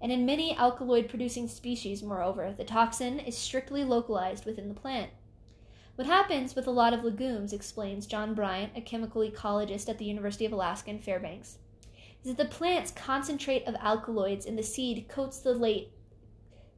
And 0.00 0.10
in 0.10 0.26
many 0.26 0.56
alkaloid 0.56 1.08
producing 1.08 1.46
species, 1.46 2.02
moreover, 2.02 2.52
the 2.56 2.64
toxin 2.64 3.20
is 3.20 3.38
strictly 3.38 3.84
localized 3.84 4.44
within 4.44 4.68
the 4.68 4.74
plant. 4.74 5.10
What 5.94 6.08
happens 6.08 6.56
with 6.56 6.66
a 6.66 6.72
lot 6.72 6.92
of 6.92 7.04
legumes, 7.04 7.52
explains 7.52 8.06
John 8.06 8.34
Bryant, 8.34 8.72
a 8.74 8.80
chemical 8.80 9.22
ecologist 9.22 9.88
at 9.88 9.98
the 9.98 10.04
University 10.04 10.44
of 10.44 10.52
Alaska 10.52 10.90
in 10.90 10.98
Fairbanks, 10.98 11.58
is 12.24 12.34
that 12.34 12.38
the 12.38 12.56
plant's 12.56 12.90
concentrate 12.90 13.66
of 13.68 13.74
alkaloids 13.76 14.46
in 14.46 14.56
the 14.56 14.62
seed 14.62 15.06
coats 15.08 15.38
the 15.38 15.52
late 15.52 15.90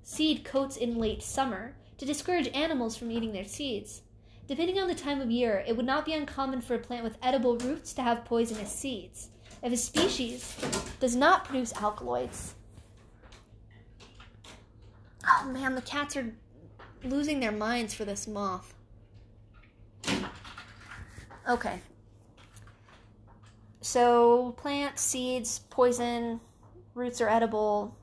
seed 0.02 0.44
coats 0.44 0.76
in 0.76 0.98
late 0.98 1.22
summer 1.22 1.74
to 1.98 2.04
discourage 2.04 2.48
animals 2.54 2.96
from 2.96 3.10
eating 3.10 3.32
their 3.32 3.44
seeds. 3.44 4.02
Depending 4.46 4.78
on 4.78 4.86
the 4.86 4.94
time 4.94 5.20
of 5.20 5.30
year, 5.30 5.64
it 5.66 5.76
would 5.76 5.86
not 5.86 6.04
be 6.04 6.12
uncommon 6.12 6.60
for 6.60 6.74
a 6.74 6.78
plant 6.78 7.02
with 7.02 7.18
edible 7.22 7.56
roots 7.58 7.92
to 7.94 8.02
have 8.02 8.24
poisonous 8.24 8.70
seeds. 8.70 9.30
If 9.62 9.72
a 9.72 9.76
species 9.76 10.56
does 11.00 11.16
not 11.16 11.44
produce 11.44 11.74
alkaloids, 11.74 12.54
oh 15.26 15.48
man, 15.48 15.74
the 15.74 15.82
cats 15.82 16.16
are 16.16 16.32
losing 17.02 17.40
their 17.40 17.52
minds 17.52 17.94
for 17.94 18.04
this 18.04 18.28
moth. 18.28 18.74
Okay. 21.48 21.80
So, 23.86 24.50
plants, 24.56 25.00
seeds, 25.00 25.60
poison, 25.70 26.40
roots 26.94 27.20
are 27.20 27.28
edible, 27.28 27.96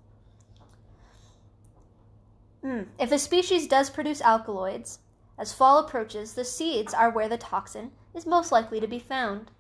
Mm. 2.64 2.88
If 2.98 3.12
a 3.12 3.20
species 3.20 3.68
does 3.68 3.90
produce 3.90 4.22
alkaloids, 4.22 5.00
as 5.38 5.52
fall 5.52 5.78
approaches, 5.80 6.36
the 6.36 6.46
seeds 6.46 6.94
are 6.94 7.10
where 7.10 7.28
the 7.28 7.38
toxin 7.38 7.92
is 8.14 8.26
most 8.26 8.50
likely 8.50 8.80
to 8.80 8.88
be 8.88 8.98
found. 9.00 9.52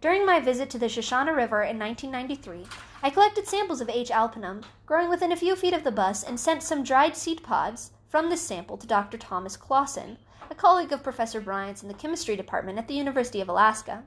During 0.00 0.24
my 0.24 0.40
visit 0.40 0.70
to 0.70 0.78
the 0.78 0.86
Sushana 0.86 1.36
River 1.36 1.62
in 1.62 1.78
1993, 1.78 2.66
I 3.02 3.10
collected 3.10 3.46
samples 3.46 3.82
of 3.82 3.90
H. 3.90 4.10
alpinum 4.10 4.62
growing 4.86 5.10
within 5.10 5.32
a 5.32 5.36
few 5.36 5.54
feet 5.54 5.74
of 5.74 5.84
the 5.84 5.92
bus 5.92 6.22
and 6.22 6.40
sent 6.40 6.62
some 6.62 6.82
dried 6.82 7.14
seed 7.14 7.42
pods 7.42 7.90
from 8.08 8.30
this 8.30 8.40
sample 8.40 8.78
to 8.78 8.86
Dr. 8.86 9.18
Thomas 9.18 9.58
Clausen, 9.58 10.16
a 10.48 10.54
colleague 10.54 10.92
of 10.92 11.02
Professor 11.02 11.42
Bryant's 11.42 11.82
in 11.82 11.88
the 11.88 11.94
chemistry 11.94 12.36
department 12.36 12.78
at 12.78 12.88
the 12.88 12.94
University 12.94 13.42
of 13.42 13.50
Alaska. 13.50 14.04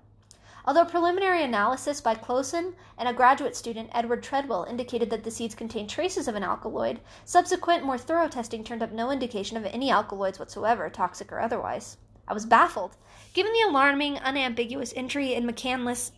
Although 0.64 0.86
preliminary 0.86 1.44
analysis 1.44 2.02
by 2.02 2.14
Clausen 2.14 2.76
and 2.98 3.10
a 3.10 3.14
graduate 3.14 3.56
student, 3.56 3.90
Edward 3.94 4.22
Treadwell, 4.22 4.66
indicated 4.66 5.10
that 5.10 5.24
the 5.24 5.32
seeds 5.32 5.56
contained 5.56 5.90
traces 5.90 6.28
of 6.28 6.36
an 6.36 6.44
alkaloid, 6.44 7.00
subsequent, 7.26 7.84
more 7.84 7.98
thorough 7.98 8.28
testing 8.28 8.64
turned 8.64 8.84
up 8.84 8.92
no 8.92 9.10
indication 9.10 9.58
of 9.58 9.66
any 9.66 9.90
alkaloids 9.90 10.38
whatsoever, 10.38 10.90
toxic 10.90 11.32
or 11.32 11.40
otherwise. 11.40 11.98
I 12.28 12.34
was 12.34 12.46
baffled. 12.46 12.96
Given 13.34 13.54
the 13.54 13.68
alarming, 13.70 14.20
unambiguous 14.20 14.94
entry 14.96 15.34
in 15.34 15.48
McCandless 15.48 16.12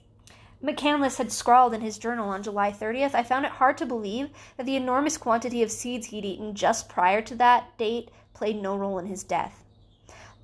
McCandless 0.63 1.17
had 1.17 1.31
scrawled 1.31 1.73
in 1.73 1.81
his 1.81 1.97
journal 1.97 2.29
on 2.29 2.41
July 2.41 2.71
30th, 2.71 3.13
I 3.13 3.23
found 3.23 3.45
it 3.45 3.51
hard 3.51 3.77
to 3.79 3.85
believe 3.85 4.29
that 4.55 4.65
the 4.65 4.77
enormous 4.77 5.17
quantity 5.17 5.61
of 5.61 5.69
seeds 5.69 6.07
he'd 6.07 6.23
eaten 6.23 6.55
just 6.55 6.87
prior 6.87 7.21
to 7.23 7.35
that 7.35 7.77
date 7.77 8.11
played 8.33 8.61
no 8.61 8.77
role 8.77 8.97
in 8.97 9.07
his 9.07 9.23
death. 9.23 9.62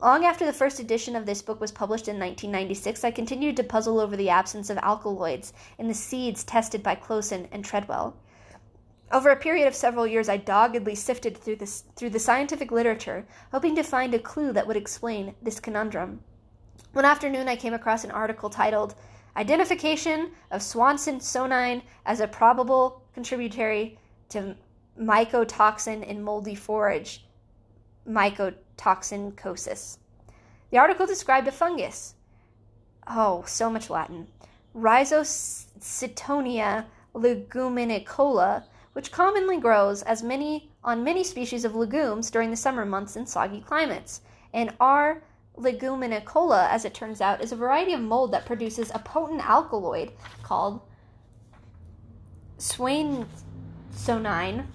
Long 0.02 0.24
after 0.24 0.46
the 0.46 0.54
first 0.54 0.80
edition 0.80 1.14
of 1.18 1.26
this 1.26 1.42
book 1.42 1.60
was 1.60 1.74
published 1.74 2.08
in 2.08 2.18
1996, 2.18 3.04
I 3.04 3.12
continued 3.12 3.58
to 3.58 3.66
puzzle 3.66 4.00
over 4.00 4.16
the 4.16 4.30
absence 4.30 4.70
of 4.70 4.78
alkaloids 4.78 5.52
in 5.78 5.90
the 5.90 5.94
seeds 5.94 6.46
tested 6.46 6.82
by 6.82 6.96
Clausen 6.96 7.50
and 7.52 7.66
Treadwell. 7.66 8.16
Over 9.12 9.30
a 9.30 9.36
period 9.36 9.68
of 9.68 9.76
several 9.76 10.08
years, 10.08 10.30
I 10.30 10.38
doggedly 10.38 10.96
sifted 10.96 11.38
through, 11.38 11.58
this, 11.58 11.84
through 11.98 12.12
the 12.12 12.20
scientific 12.20 12.72
literature, 12.72 13.28
hoping 13.52 13.76
to 13.76 13.84
find 13.84 14.14
a 14.14 14.20
clue 14.20 14.54
that 14.54 14.68
would 14.68 14.78
explain 14.78 15.36
this 15.42 15.60
conundrum. 15.60 16.22
One 16.94 17.04
afternoon, 17.04 17.50
I 17.50 17.58
came 17.58 17.74
across 17.74 18.06
an 18.06 18.12
article 18.12 18.50
titled 18.50 18.96
Identification 19.36 20.32
of 20.50 20.62
Swanson 20.62 21.20
Swansonsonine 21.20 21.82
as 22.06 22.22
a 22.22 22.28
Probable 22.28 23.04
Contributory 23.14 24.00
to 24.30 24.56
Mycotoxin 24.98 26.08
in 26.08 26.24
Moldy 26.24 26.56
Forage. 26.56 27.26
Mycotoxin 28.08 28.56
toxincosis. 28.80 29.98
The 30.72 30.78
article 30.78 31.06
described 31.06 31.48
a 31.48 31.52
fungus. 31.52 32.16
Oh, 33.08 33.44
so 33.46 33.70
much 33.70 33.90
Latin. 33.90 34.28
Rhizoctonia 34.76 36.86
leguminicola, 37.14 38.64
which 38.94 39.12
commonly 39.12 39.60
grows 39.60 40.04
as 40.04 40.24
many 40.24 40.72
on 40.84 41.04
many 41.04 41.24
species 41.24 41.66
of 41.66 41.76
legumes 41.76 42.32
during 42.32 42.52
the 42.52 42.56
summer 42.56 42.86
months 42.86 43.16
in 43.16 43.26
soggy 43.26 43.62
climates. 43.62 44.22
And 44.54 44.74
R. 44.80 45.24
leguminicola, 45.58 46.70
as 46.70 46.86
it 46.86 46.94
turns 46.94 47.20
out, 47.20 47.42
is 47.42 47.52
a 47.52 47.56
variety 47.56 47.94
of 47.94 48.02
mold 48.02 48.32
that 48.32 48.46
produces 48.46 48.92
a 48.94 49.00
potent 49.00 49.42
alkaloid 49.42 50.12
called 50.44 50.82
swainsonine 52.58 54.68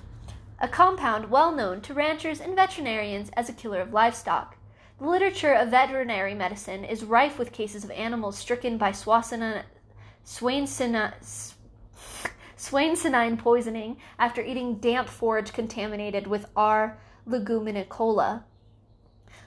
a 0.61 0.68
compound 0.68 1.30
well 1.30 1.50
known 1.52 1.80
to 1.80 1.94
ranchers 1.94 2.40
and 2.40 2.55
veterinarians 2.55 3.30
as 3.36 3.48
a 3.48 3.52
killer 3.52 3.80
of 3.80 3.92
livestock. 3.92 4.57
The 4.98 5.07
literature 5.07 5.52
of 5.52 5.70
veterinary 5.70 6.34
medicine 6.34 6.84
is 6.84 7.05
rife 7.05 7.38
with 7.38 7.52
cases 7.52 7.82
of 7.82 7.90
animals 7.90 8.38
stricken 8.38 8.78
by 8.78 8.92
Swainsonine 8.92 9.64
poisoning 13.38 13.96
after 14.18 14.40
eating 14.42 14.76
damp 14.76 15.09
forage 15.09 15.52
contaminated 15.52 16.26
with 16.28 16.46
R. 16.55 16.98
leguminicola. 17.28 18.44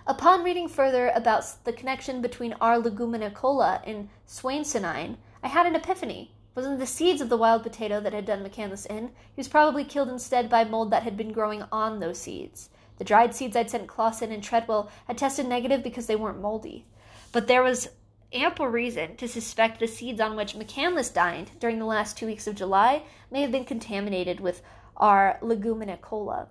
Upon 0.05 0.43
reading 0.43 0.67
further 0.67 1.09
about 1.09 1.45
the 1.63 1.73
connection 1.73 2.21
between 2.21 2.55
R. 2.59 2.77
leguminicola 2.77 3.81
and 3.85 4.09
Swainsonine, 4.27 5.17
I 5.41 5.47
had 5.47 5.65
an 5.65 5.75
epiphany 5.75 6.33
wasn't 6.57 6.79
the 6.79 6.87
seeds 6.87 7.21
of 7.21 7.29
the 7.29 7.37
wild 7.37 7.61
potato 7.61 7.99
that 8.01 8.13
had 8.13 8.25
done 8.25 8.43
McCandless 8.43 8.87
in. 8.87 9.09
He 9.09 9.37
was 9.37 9.47
probably 9.47 9.83
killed 9.83 10.09
instead 10.09 10.49
by 10.49 10.63
mold 10.63 10.89
that 10.89 11.03
had 11.03 11.15
been 11.15 11.31
growing 11.31 11.63
on 11.71 11.99
those 11.99 12.17
seeds. 12.17 12.71
The 12.97 13.03
dried 13.03 13.35
seeds 13.35 13.55
I'd 13.55 13.69
sent 13.69 13.87
Clausen 13.87 14.31
and 14.31 14.43
Treadwell 14.43 14.89
had 15.05 15.19
tested 15.19 15.45
negative 15.45 15.83
because 15.83 16.07
they 16.07 16.15
weren't 16.15 16.41
moldy. 16.41 16.87
But 17.31 17.47
there 17.47 17.61
was 17.61 17.89
ample 18.33 18.67
reason 18.67 19.15
to 19.17 19.27
suspect 19.27 19.79
the 19.79 19.87
seeds 19.87 20.19
on 20.19 20.35
which 20.35 20.55
McCandless 20.55 21.13
dined 21.13 21.51
during 21.59 21.77
the 21.77 21.85
last 21.85 22.17
two 22.17 22.25
weeks 22.25 22.47
of 22.47 22.55
July 22.55 23.03
may 23.29 23.41
have 23.41 23.51
been 23.51 23.63
contaminated 23.63 24.39
with 24.39 24.63
R. 24.97 25.37
leguminicola. 25.43 26.47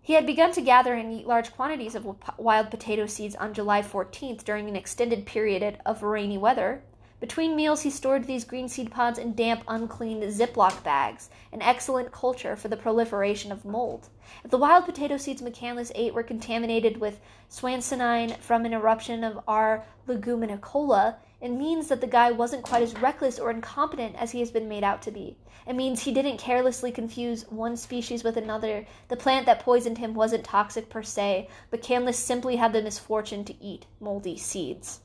He 0.00 0.12
had 0.12 0.24
begun 0.24 0.52
to 0.52 0.62
gather 0.62 0.94
and 0.94 1.12
eat 1.12 1.26
large 1.26 1.52
quantities 1.52 1.96
of 1.96 2.06
wild 2.36 2.70
potato 2.70 3.06
seeds 3.06 3.34
on 3.34 3.54
July 3.54 3.82
14th 3.82 4.44
during 4.44 4.68
an 4.68 4.76
extended 4.76 5.26
period 5.26 5.78
of 5.84 6.04
rainy 6.04 6.38
weather. 6.38 6.84
Between 7.20 7.56
meals, 7.56 7.82
he 7.82 7.90
stored 7.90 8.28
these 8.28 8.44
green 8.44 8.68
seed 8.68 8.92
pods 8.92 9.18
in 9.18 9.34
damp, 9.34 9.64
unclean 9.66 10.20
Ziploc 10.22 10.84
bags, 10.84 11.30
an 11.52 11.60
excellent 11.60 12.12
culture 12.12 12.54
for 12.54 12.68
the 12.68 12.76
proliferation 12.76 13.50
of 13.50 13.64
mold. 13.64 14.08
If 14.44 14.52
the 14.52 14.58
wild 14.58 14.84
potato 14.84 15.16
seeds 15.16 15.42
McCandless 15.42 15.90
ate 15.96 16.14
were 16.14 16.22
contaminated 16.22 16.98
with 16.98 17.18
swainsonine 17.48 18.36
from 18.38 18.64
an 18.64 18.72
eruption 18.72 19.24
of 19.24 19.42
R. 19.48 19.84
leguminicola, 20.06 21.16
it 21.40 21.48
means 21.48 21.88
that 21.88 22.00
the 22.00 22.06
guy 22.06 22.30
wasn't 22.30 22.62
quite 22.62 22.82
as 22.82 22.94
reckless 22.94 23.40
or 23.40 23.50
incompetent 23.50 24.14
as 24.14 24.30
he 24.30 24.38
has 24.38 24.52
been 24.52 24.68
made 24.68 24.84
out 24.84 25.02
to 25.02 25.10
be. 25.10 25.36
It 25.66 25.74
means 25.74 26.02
he 26.02 26.12
didn't 26.12 26.38
carelessly 26.38 26.92
confuse 26.92 27.50
one 27.50 27.76
species 27.76 28.22
with 28.22 28.36
another. 28.36 28.86
The 29.08 29.16
plant 29.16 29.44
that 29.46 29.64
poisoned 29.64 29.98
him 29.98 30.14
wasn't 30.14 30.44
toxic 30.44 30.88
per 30.88 31.02
se, 31.02 31.48
but 31.72 31.82
McCandless 31.82 32.14
simply 32.14 32.54
had 32.56 32.72
the 32.72 32.80
misfortune 32.80 33.44
to 33.44 33.60
eat 33.60 33.86
moldy 33.98 34.36
seeds. 34.36 35.00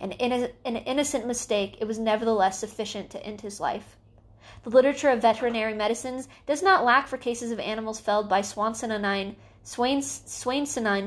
An, 0.00 0.12
inno- 0.12 0.52
an 0.64 0.76
innocent 0.76 1.26
mistake, 1.26 1.76
it 1.80 1.86
was 1.86 1.98
nevertheless 1.98 2.58
sufficient 2.58 3.10
to 3.10 3.24
end 3.24 3.42
his 3.42 3.60
life. 3.60 3.96
The 4.62 4.70
literature 4.70 5.10
of 5.10 5.22
veterinary 5.22 5.74
medicines 5.74 6.28
does 6.46 6.62
not 6.62 6.84
lack 6.84 7.06
for 7.06 7.16
cases 7.16 7.50
of 7.50 7.60
animals 7.60 8.00
felled 8.00 8.28
by 8.28 8.40
swainsonine, 8.40 9.36
Swains, 9.62 10.44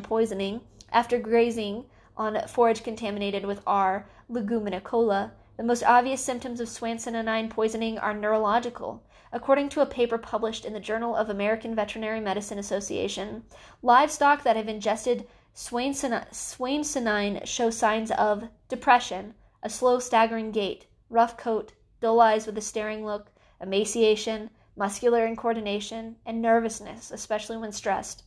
poisoning 0.03 0.61
after 0.91 1.17
grazing 1.17 1.85
on 2.15 2.47
forage 2.47 2.83
contaminated 2.83 3.45
with 3.45 3.63
R. 3.65 4.07
leguminicola. 4.29 5.31
The 5.57 5.63
most 5.63 5.83
obvious 5.83 6.23
symptoms 6.23 6.59
of 6.59 6.69
swainsonine 6.69 7.49
poisoning 7.49 7.97
are 7.97 8.13
neurological. 8.13 9.01
According 9.31 9.69
to 9.69 9.81
a 9.81 9.87
paper 9.87 10.19
published 10.19 10.65
in 10.65 10.73
the 10.73 10.79
Journal 10.79 11.15
of 11.15 11.29
American 11.29 11.73
Veterinary 11.73 12.19
Medicine 12.19 12.59
Association, 12.59 13.43
livestock 13.81 14.43
that 14.43 14.55
have 14.55 14.69
ingested 14.69 15.27
swainsonine 15.55 17.45
show 17.45 17.69
signs 17.69 18.11
of 18.11 18.49
depression, 18.67 19.35
a 19.61 19.69
slow, 19.69 19.99
staggering 19.99 20.51
gait, 20.51 20.87
rough 21.09 21.37
coat, 21.37 21.73
dull 22.01 22.19
eyes 22.19 22.45
with 22.45 22.57
a 22.57 22.61
staring 22.61 23.05
look, 23.05 23.31
emaciation, 23.61 24.49
muscular 24.75 25.27
incoordination, 25.27 26.15
and 26.25 26.41
nervousness, 26.41 27.11
especially 27.11 27.57
when 27.57 27.71
stressed. 27.71 28.23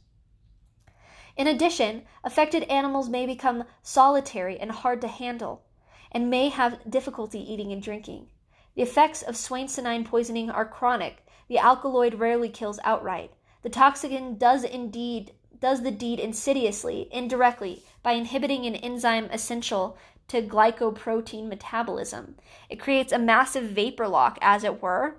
In 1.37 1.47
addition, 1.47 2.05
affected 2.24 2.62
animals 2.64 3.09
may 3.09 3.27
become 3.27 3.64
solitary 3.83 4.59
and 4.59 4.70
hard 4.70 5.01
to 5.03 5.09
handle, 5.09 5.64
and 6.12 6.31
may 6.31 6.49
have 6.49 6.91
difficulty 6.91 7.41
eating 7.41 7.72
and 7.72 7.83
drinking. 7.83 8.29
The 8.74 8.83
effects 8.83 9.22
of 9.22 9.37
swainsonine 9.37 10.05
poisoning 10.05 10.51
are 10.51 10.64
chronic. 10.64 11.27
The 11.49 11.59
alkaloid 11.59 12.14
rarely 12.14 12.49
kills 12.49 12.79
outright. 12.85 13.33
The 13.62 13.70
toxin 13.70 14.39
does 14.39 14.64
indeed 14.64 15.33
does 15.61 15.83
the 15.83 15.91
deed 15.91 16.19
insidiously, 16.19 17.09
indirectly, 17.11 17.83
by 18.03 18.13
inhibiting 18.13 18.67
an 18.67 18.77
enzyme 18.77 19.29
essential 19.33 19.97
to 20.29 20.43
glycoprotein 20.43 21.49
metabolism. 21.49 22.37
It 22.69 22.81
creates 22.81 23.13
a 23.13 23.19
massive 23.19 23.71
vapor 23.71 24.09
lock, 24.09 24.39
as 24.41 24.65
it 24.65 24.83
were, 24.83 25.17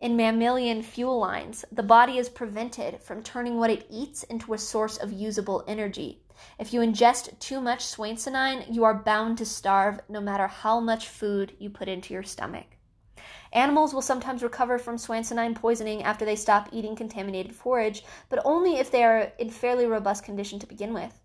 in 0.00 0.16
mammalian 0.16 0.82
fuel 0.82 1.18
lines. 1.18 1.64
The 1.70 1.82
body 1.82 2.18
is 2.18 2.28
prevented 2.28 3.02
from 3.02 3.22
turning 3.22 3.58
what 3.58 3.70
it 3.70 3.86
eats 3.90 4.22
into 4.24 4.54
a 4.54 4.58
source 4.58 4.96
of 4.96 5.12
usable 5.12 5.62
energy. 5.68 6.22
If 6.58 6.72
you 6.72 6.80
ingest 6.80 7.38
too 7.38 7.60
much 7.60 7.84
swainsonine, 7.84 8.64
you 8.72 8.84
are 8.84 8.94
bound 8.94 9.38
to 9.38 9.44
starve 9.44 10.00
no 10.08 10.20
matter 10.20 10.46
how 10.46 10.80
much 10.80 11.06
food 11.06 11.54
you 11.58 11.68
put 11.68 11.88
into 11.88 12.14
your 12.14 12.22
stomach. 12.22 12.66
Animals 13.52 13.92
will 13.92 14.02
sometimes 14.02 14.42
recover 14.42 14.78
from 14.78 14.96
swainsonine 14.96 15.56
poisoning 15.56 16.04
after 16.04 16.24
they 16.24 16.36
stop 16.36 16.68
eating 16.70 16.94
contaminated 16.94 17.54
forage, 17.54 18.04
but 18.28 18.40
only 18.44 18.76
if 18.76 18.90
they 18.90 19.02
are 19.02 19.32
in 19.38 19.50
fairly 19.50 19.86
robust 19.86 20.22
condition 20.22 20.58
to 20.60 20.66
begin 20.66 20.94
with. 20.94 21.20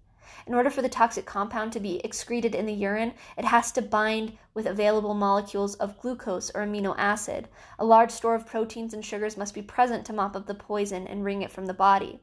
In 0.48 0.54
order 0.54 0.70
for 0.70 0.82
the 0.82 0.90
toxic 0.90 1.26
compound 1.26 1.72
to 1.74 1.80
be 1.80 2.02
excreted 2.04 2.54
in 2.54 2.66
the 2.66 2.74
urine, 2.74 3.14
it 3.38 3.46
has 3.46 3.72
to 3.72 3.82
bind 3.82 4.38
with 4.54 4.66
available 4.66 5.14
molecules 5.14 5.76
of 5.76 6.00
glucose 6.00 6.52
or 6.56 6.66
amino 6.66 6.96
acid. 6.98 7.48
A 7.80 7.86
large 7.86 8.12
store 8.12 8.36
of 8.36 8.46
proteins 8.46 8.94
and 8.94 9.06
sugars 9.06 9.38
must 9.38 9.54
be 9.54 9.62
present 9.62 10.06
to 10.06 10.14
mop 10.14 10.36
up 10.36 10.46
the 10.46 10.54
poison 10.54 11.08
and 11.08 11.24
wring 11.24 11.42
it 11.42 11.52
from 11.52 11.68
the 11.68 11.74
body. 11.74 12.20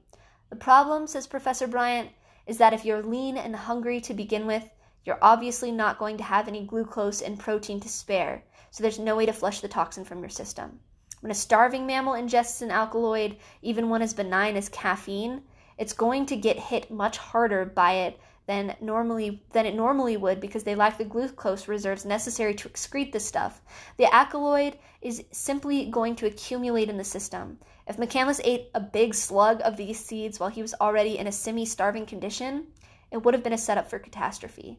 The 0.50 0.56
problem, 0.56 1.06
says 1.06 1.26
Professor 1.26 1.66
Bryant, 1.66 2.10
is 2.46 2.58
that 2.58 2.72
if 2.72 2.84
you're 2.84 3.02
lean 3.02 3.36
and 3.36 3.54
hungry 3.54 4.00
to 4.02 4.14
begin 4.14 4.46
with, 4.46 4.68
you're 5.04 5.18
obviously 5.22 5.72
not 5.72 5.98
going 5.98 6.16
to 6.18 6.24
have 6.24 6.46
any 6.46 6.64
glucose 6.64 7.20
and 7.20 7.38
protein 7.38 7.80
to 7.80 7.88
spare, 7.88 8.44
so 8.72 8.82
there's 8.82 8.98
no 8.98 9.14
way 9.16 9.26
to 9.26 9.32
flush 9.32 9.60
the 9.60 9.68
toxin 9.68 10.02
from 10.02 10.20
your 10.20 10.30
system. 10.30 10.80
When 11.20 11.30
a 11.30 11.34
starving 11.34 11.86
mammal 11.86 12.14
ingests 12.14 12.62
an 12.62 12.70
alkaloid, 12.70 13.36
even 13.60 13.90
one 13.90 14.00
as 14.00 14.14
benign 14.14 14.56
as 14.56 14.70
caffeine, 14.70 15.42
it's 15.76 15.92
going 15.92 16.26
to 16.26 16.36
get 16.36 16.58
hit 16.58 16.90
much 16.90 17.18
harder 17.18 17.66
by 17.66 17.92
it 17.92 18.18
than 18.46 18.74
normally 18.80 19.44
than 19.52 19.66
it 19.66 19.74
normally 19.74 20.16
would 20.16 20.40
because 20.40 20.64
they 20.64 20.74
lack 20.74 20.96
the 20.96 21.04
glucose 21.04 21.68
reserves 21.68 22.06
necessary 22.06 22.54
to 22.54 22.68
excrete 22.68 23.12
the 23.12 23.20
stuff. 23.20 23.60
The 23.98 24.12
alkaloid 24.12 24.78
is 25.02 25.22
simply 25.32 25.90
going 25.90 26.16
to 26.16 26.26
accumulate 26.26 26.88
in 26.88 26.96
the 26.96 27.04
system. 27.04 27.58
If 27.86 27.98
McCandless 27.98 28.40
ate 28.42 28.70
a 28.74 28.80
big 28.80 29.14
slug 29.14 29.60
of 29.62 29.76
these 29.76 30.02
seeds 30.02 30.40
while 30.40 30.50
he 30.50 30.62
was 30.62 30.74
already 30.80 31.18
in 31.18 31.26
a 31.26 31.32
semi-starving 31.32 32.06
condition, 32.06 32.68
it 33.10 33.18
would 33.18 33.34
have 33.34 33.44
been 33.44 33.52
a 33.52 33.58
setup 33.58 33.90
for 33.90 33.98
catastrophe. 33.98 34.78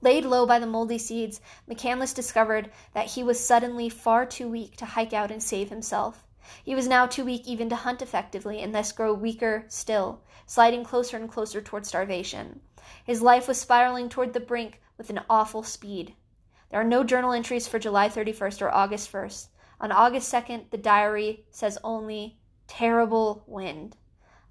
Laid 0.00 0.24
low 0.24 0.46
by 0.46 0.60
the 0.60 0.66
moldy 0.66 0.96
seeds, 0.96 1.40
McCandless 1.68 2.14
discovered 2.14 2.70
that 2.92 3.06
he 3.06 3.24
was 3.24 3.44
suddenly 3.44 3.88
far 3.88 4.24
too 4.24 4.48
weak 4.48 4.76
to 4.76 4.86
hike 4.86 5.12
out 5.12 5.32
and 5.32 5.42
save 5.42 5.70
himself. 5.70 6.24
He 6.62 6.76
was 6.76 6.86
now 6.86 7.06
too 7.06 7.24
weak 7.24 7.48
even 7.48 7.68
to 7.68 7.74
hunt 7.74 8.00
effectively, 8.00 8.62
and 8.62 8.72
thus 8.72 8.92
grow 8.92 9.12
weaker 9.12 9.64
still, 9.66 10.20
sliding 10.46 10.84
closer 10.84 11.16
and 11.16 11.28
closer 11.28 11.60
toward 11.60 11.84
starvation. 11.84 12.60
His 13.04 13.22
life 13.22 13.48
was 13.48 13.60
spiraling 13.60 14.08
toward 14.08 14.34
the 14.34 14.40
brink 14.40 14.80
with 14.96 15.10
an 15.10 15.20
awful 15.28 15.64
speed. 15.64 16.14
There 16.70 16.80
are 16.80 16.84
no 16.84 17.02
journal 17.02 17.32
entries 17.32 17.66
for 17.66 17.80
July 17.80 18.08
31st 18.08 18.62
or 18.62 18.70
August 18.70 19.10
1st. 19.10 19.48
On 19.80 19.90
August 19.90 20.32
2nd, 20.32 20.70
the 20.70 20.78
diary 20.78 21.44
says 21.50 21.76
only 21.82 22.38
terrible 22.68 23.42
wind. 23.48 23.96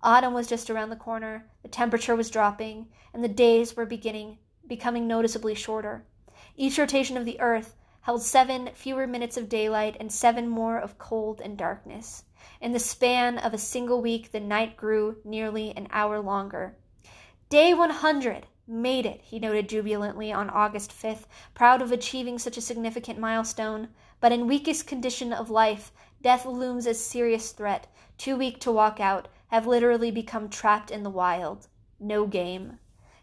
Autumn 0.04 0.34
was 0.34 0.48
just 0.48 0.70
around 0.70 0.90
the 0.90 0.98
corner, 0.98 1.50
the 1.64 1.70
temperature 1.70 2.18
was 2.18 2.30
dropping, 2.30 2.90
and 3.14 3.24
the 3.24 3.30
days 3.30 3.78
were 3.78 3.86
beginning 3.86 4.40
becoming 4.68 5.08
noticeably 5.08 5.56
shorter. 5.56 6.06
Each 6.56 6.78
rotation 6.78 7.18
of 7.18 7.26
the 7.26 7.40
earth 7.40 7.76
held 8.02 8.22
seven 8.22 8.70
fewer 8.74 9.06
minutes 9.06 9.38
of 9.38 9.50
daylight 9.50 9.98
and 10.00 10.12
seven 10.12 10.48
more 10.48 10.78
of 10.78 10.98
cold 10.98 11.42
and 11.42 11.58
darkness. 11.58 12.24
In 12.62 12.72
the 12.72 12.80
span 12.80 13.38
of 13.38 13.54
a 13.54 13.58
single 13.58 14.02
week, 14.02 14.32
the 14.32 14.40
night 14.40 14.78
grew 14.78 15.18
nearly 15.24 15.76
an 15.76 15.88
hour 15.92 16.20
longer. 16.20 16.78
Day 17.50 17.74
100! 17.74 18.48
Made 18.66 19.06
it, 19.06 19.22
he 19.22 19.40
noted 19.40 19.70
jubilantly 19.70 20.32
on 20.32 20.50
August 20.50 20.92
5th, 20.92 21.26
proud 21.54 21.82
of 21.82 21.92
achieving 21.92 22.38
such 22.38 22.58
a 22.58 22.62
significant 22.62 23.18
milestone. 23.18 23.90
But 24.20 24.32
in 24.32 24.48
weakest 24.48 24.88
condition 24.88 25.32
of 25.32 25.50
life, 25.50 25.92
death 26.22 26.46
looms 26.46 26.88
as 26.88 27.04
serious 27.04 27.52
threat. 27.52 27.88
Too 28.18 28.36
weak 28.36 28.60
to 28.62 28.72
walk 28.72 29.00
out, 29.00 29.28
have 29.48 29.68
literally 29.68 30.12
become 30.12 30.50
trapped 30.50 30.92
in 30.92 31.04
the 31.04 31.10
wild. 31.10 31.68
No 32.00 32.26
game. 32.26 32.80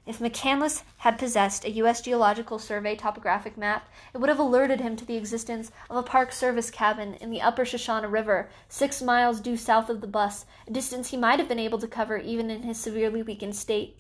If 0.07 0.19
McCandless 0.19 0.83
had 0.99 1.19
possessed 1.19 1.65
a 1.65 1.71
U.S. 1.71 2.03
Geological 2.03 2.59
Survey 2.59 2.95
topographic 2.95 3.57
map, 3.57 3.89
it 4.13 4.19
would 4.19 4.29
have 4.29 4.39
alerted 4.39 4.81
him 4.81 4.97
to 4.97 5.05
the 5.05 5.17
existence 5.17 5.73
of 5.89 5.97
a 5.97 6.03
Park 6.03 6.31
Service 6.31 6.71
cabin 6.71 7.15
in 7.15 7.31
the 7.31 7.41
upper 7.41 7.65
Sushana 7.65 8.13
River, 8.13 8.51
six 8.69 9.01
miles 9.01 9.41
due 9.41 9.57
south 9.57 9.89
of 9.89 10.03
the 10.03 10.07
bus, 10.07 10.45
a 10.67 10.71
distance 10.71 11.09
he 11.09 11.17
might 11.17 11.39
have 11.39 11.49
been 11.49 11.59
able 11.59 11.79
to 11.79 11.89
cover 11.89 12.19
even 12.19 12.51
in 12.51 12.65
his 12.65 12.79
severely 12.79 13.23
weakened 13.23 13.57
state. 13.57 13.97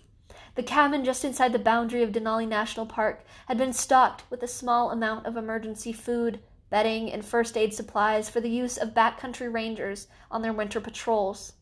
The 0.57 0.63
cabin 0.63 1.07
just 1.07 1.25
inside 1.25 1.55
the 1.55 1.59
boundary 1.59 2.03
of 2.03 2.13
Denali 2.13 2.47
National 2.47 2.85
Park 2.85 3.25
had 3.47 3.57
been 3.57 3.73
stocked 3.73 4.25
with 4.29 4.43
a 4.43 4.47
small 4.47 4.91
amount 4.91 5.25
of 5.25 5.39
emergency 5.39 5.95
food, 5.95 6.41
bedding, 6.69 7.11
and 7.11 7.25
first 7.25 7.57
aid 7.57 7.73
supplies 7.73 8.29
for 8.29 8.43
the 8.43 8.51
use 8.51 8.77
of 8.77 8.95
backcountry 8.95 9.51
rangers 9.51 10.07
on 10.31 10.43
their 10.43 10.53
winter 10.53 10.83
patrols. 10.83 11.55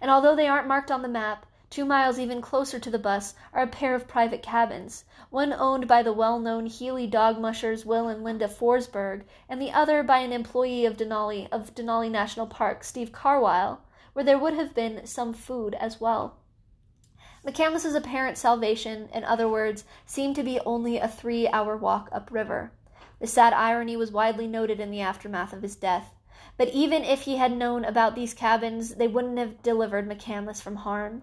And 0.00 0.10
although 0.10 0.34
they 0.34 0.48
aren't 0.48 0.66
marked 0.66 0.90
on 0.90 1.02
the 1.02 1.08
map, 1.08 1.46
Two 1.70 1.84
miles 1.84 2.18
even 2.18 2.40
closer 2.40 2.80
to 2.80 2.90
the 2.90 2.98
bus 2.98 3.36
are 3.52 3.62
a 3.62 3.66
pair 3.68 3.94
of 3.94 4.08
private 4.08 4.42
cabins, 4.42 5.04
one 5.30 5.52
owned 5.52 5.86
by 5.86 6.02
the 6.02 6.12
well-known 6.12 6.66
Healy 6.66 7.06
dog 7.06 7.38
mushers 7.38 7.86
Will 7.86 8.08
and 8.08 8.24
Linda 8.24 8.48
Forsberg, 8.48 9.22
and 9.48 9.62
the 9.62 9.70
other 9.70 10.02
by 10.02 10.18
an 10.18 10.32
employee 10.32 10.84
of 10.84 10.96
Denali 10.96 11.46
of 11.52 11.72
Denali 11.72 12.10
National 12.10 12.48
Park, 12.48 12.82
Steve 12.82 13.12
Carwile, 13.12 13.82
where 14.14 14.24
there 14.24 14.36
would 14.36 14.54
have 14.54 14.74
been 14.74 15.06
some 15.06 15.32
food 15.32 15.74
as 15.74 16.00
well. 16.00 16.38
McCandless's 17.46 17.94
apparent 17.94 18.36
salvation, 18.36 19.08
in 19.14 19.22
other 19.22 19.48
words, 19.48 19.84
seemed 20.04 20.34
to 20.34 20.42
be 20.42 20.58
only 20.66 20.98
a 20.98 21.06
three-hour 21.06 21.76
walk 21.76 22.08
upriver. 22.10 22.72
The 23.20 23.28
sad 23.28 23.52
irony 23.52 23.96
was 23.96 24.10
widely 24.10 24.48
noted 24.48 24.80
in 24.80 24.90
the 24.90 25.02
aftermath 25.02 25.52
of 25.52 25.62
his 25.62 25.76
death. 25.76 26.14
But 26.56 26.70
even 26.70 27.04
if 27.04 27.22
he 27.22 27.36
had 27.36 27.52
known 27.56 27.84
about 27.84 28.16
these 28.16 28.34
cabins, 28.34 28.96
they 28.96 29.06
wouldn't 29.06 29.38
have 29.38 29.62
delivered 29.62 30.08
McCandless 30.08 30.60
from 30.60 30.74
harm. 30.74 31.22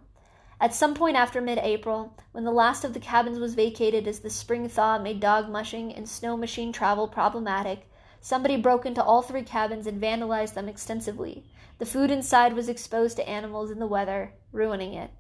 At 0.60 0.74
some 0.74 0.96
point 0.96 1.16
after 1.16 1.40
mid 1.40 1.60
April, 1.60 2.16
when 2.32 2.44
the 2.44 2.52
last 2.52 2.84
of 2.84 2.96
the 2.96 3.00
cabins 3.00 3.38
was 3.38 3.54
vacated 3.54 4.08
as 4.08 4.22
the 4.22 4.32
spring 4.32 4.68
thaw 4.68 4.98
made 4.98 5.20
dog 5.20 5.50
mushing 5.50 5.94
and 5.94 6.10
snow 6.10 6.36
machine 6.36 6.74
travel 6.74 7.08
problematic, 7.08 7.88
somebody 8.22 8.58
broke 8.58 8.84
into 8.84 9.04
all 9.04 9.22
three 9.22 9.44
cabins 9.44 9.86
and 9.86 10.02
vandalized 10.02 10.56
them 10.56 10.68
extensively. 10.68 11.46
The 11.78 11.86
food 11.86 12.10
inside 12.10 12.54
was 12.54 12.70
exposed 12.70 13.18
to 13.18 13.30
animals 13.30 13.70
in 13.70 13.78
the 13.78 13.86
weather, 13.86 14.34
ruining 14.52 14.96
it. 14.96 15.12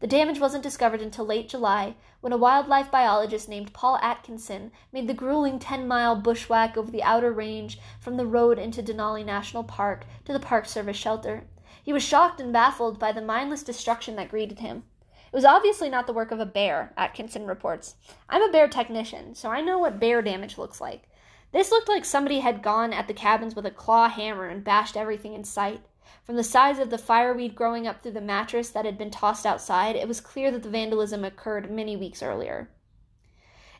The 0.00 0.08
damage 0.08 0.40
wasn't 0.40 0.64
discovered 0.64 1.00
until 1.00 1.24
late 1.24 1.48
July, 1.48 1.94
when 2.20 2.32
a 2.32 2.36
wildlife 2.36 2.90
biologist 2.90 3.48
named 3.48 3.72
Paul 3.72 3.96
Atkinson 4.02 4.72
made 4.92 5.06
the 5.06 5.14
grueling 5.14 5.60
10 5.60 5.86
mile 5.86 6.16
bushwhack 6.16 6.76
over 6.76 6.90
the 6.90 7.04
outer 7.04 7.30
range 7.30 7.78
from 8.00 8.16
the 8.16 8.26
road 8.26 8.58
into 8.58 8.82
Denali 8.82 9.24
National 9.24 9.62
Park 9.62 10.04
to 10.24 10.32
the 10.32 10.40
Park 10.40 10.66
Service 10.66 10.96
shelter. 10.96 11.44
He 11.84 11.92
was 11.92 12.02
shocked 12.02 12.40
and 12.40 12.50
baffled 12.50 12.98
by 12.98 13.12
the 13.12 13.20
mindless 13.20 13.62
destruction 13.62 14.16
that 14.16 14.30
greeted 14.30 14.60
him. 14.60 14.84
It 15.10 15.36
was 15.36 15.44
obviously 15.44 15.90
not 15.90 16.06
the 16.06 16.14
work 16.14 16.30
of 16.30 16.40
a 16.40 16.46
bear, 16.46 16.94
Atkinson 16.96 17.46
reports. 17.46 17.96
I'm 18.26 18.40
a 18.40 18.50
bear 18.50 18.68
technician, 18.68 19.34
so 19.34 19.50
I 19.50 19.60
know 19.60 19.78
what 19.78 20.00
bear 20.00 20.22
damage 20.22 20.56
looks 20.56 20.80
like. 20.80 21.10
This 21.52 21.70
looked 21.70 21.88
like 21.88 22.06
somebody 22.06 22.40
had 22.40 22.62
gone 22.62 22.94
at 22.94 23.06
the 23.06 23.12
cabins 23.12 23.54
with 23.54 23.66
a 23.66 23.70
claw 23.70 24.08
hammer 24.08 24.48
and 24.48 24.64
bashed 24.64 24.96
everything 24.96 25.34
in 25.34 25.44
sight. 25.44 25.82
From 26.24 26.36
the 26.36 26.42
size 26.42 26.78
of 26.78 26.88
the 26.88 26.96
fireweed 26.96 27.54
growing 27.54 27.86
up 27.86 28.02
through 28.02 28.12
the 28.12 28.20
mattress 28.22 28.70
that 28.70 28.86
had 28.86 28.96
been 28.96 29.10
tossed 29.10 29.44
outside, 29.44 29.94
it 29.94 30.08
was 30.08 30.22
clear 30.22 30.50
that 30.52 30.62
the 30.62 30.70
vandalism 30.70 31.22
occurred 31.22 31.70
many 31.70 31.98
weeks 31.98 32.22
earlier. 32.22 32.70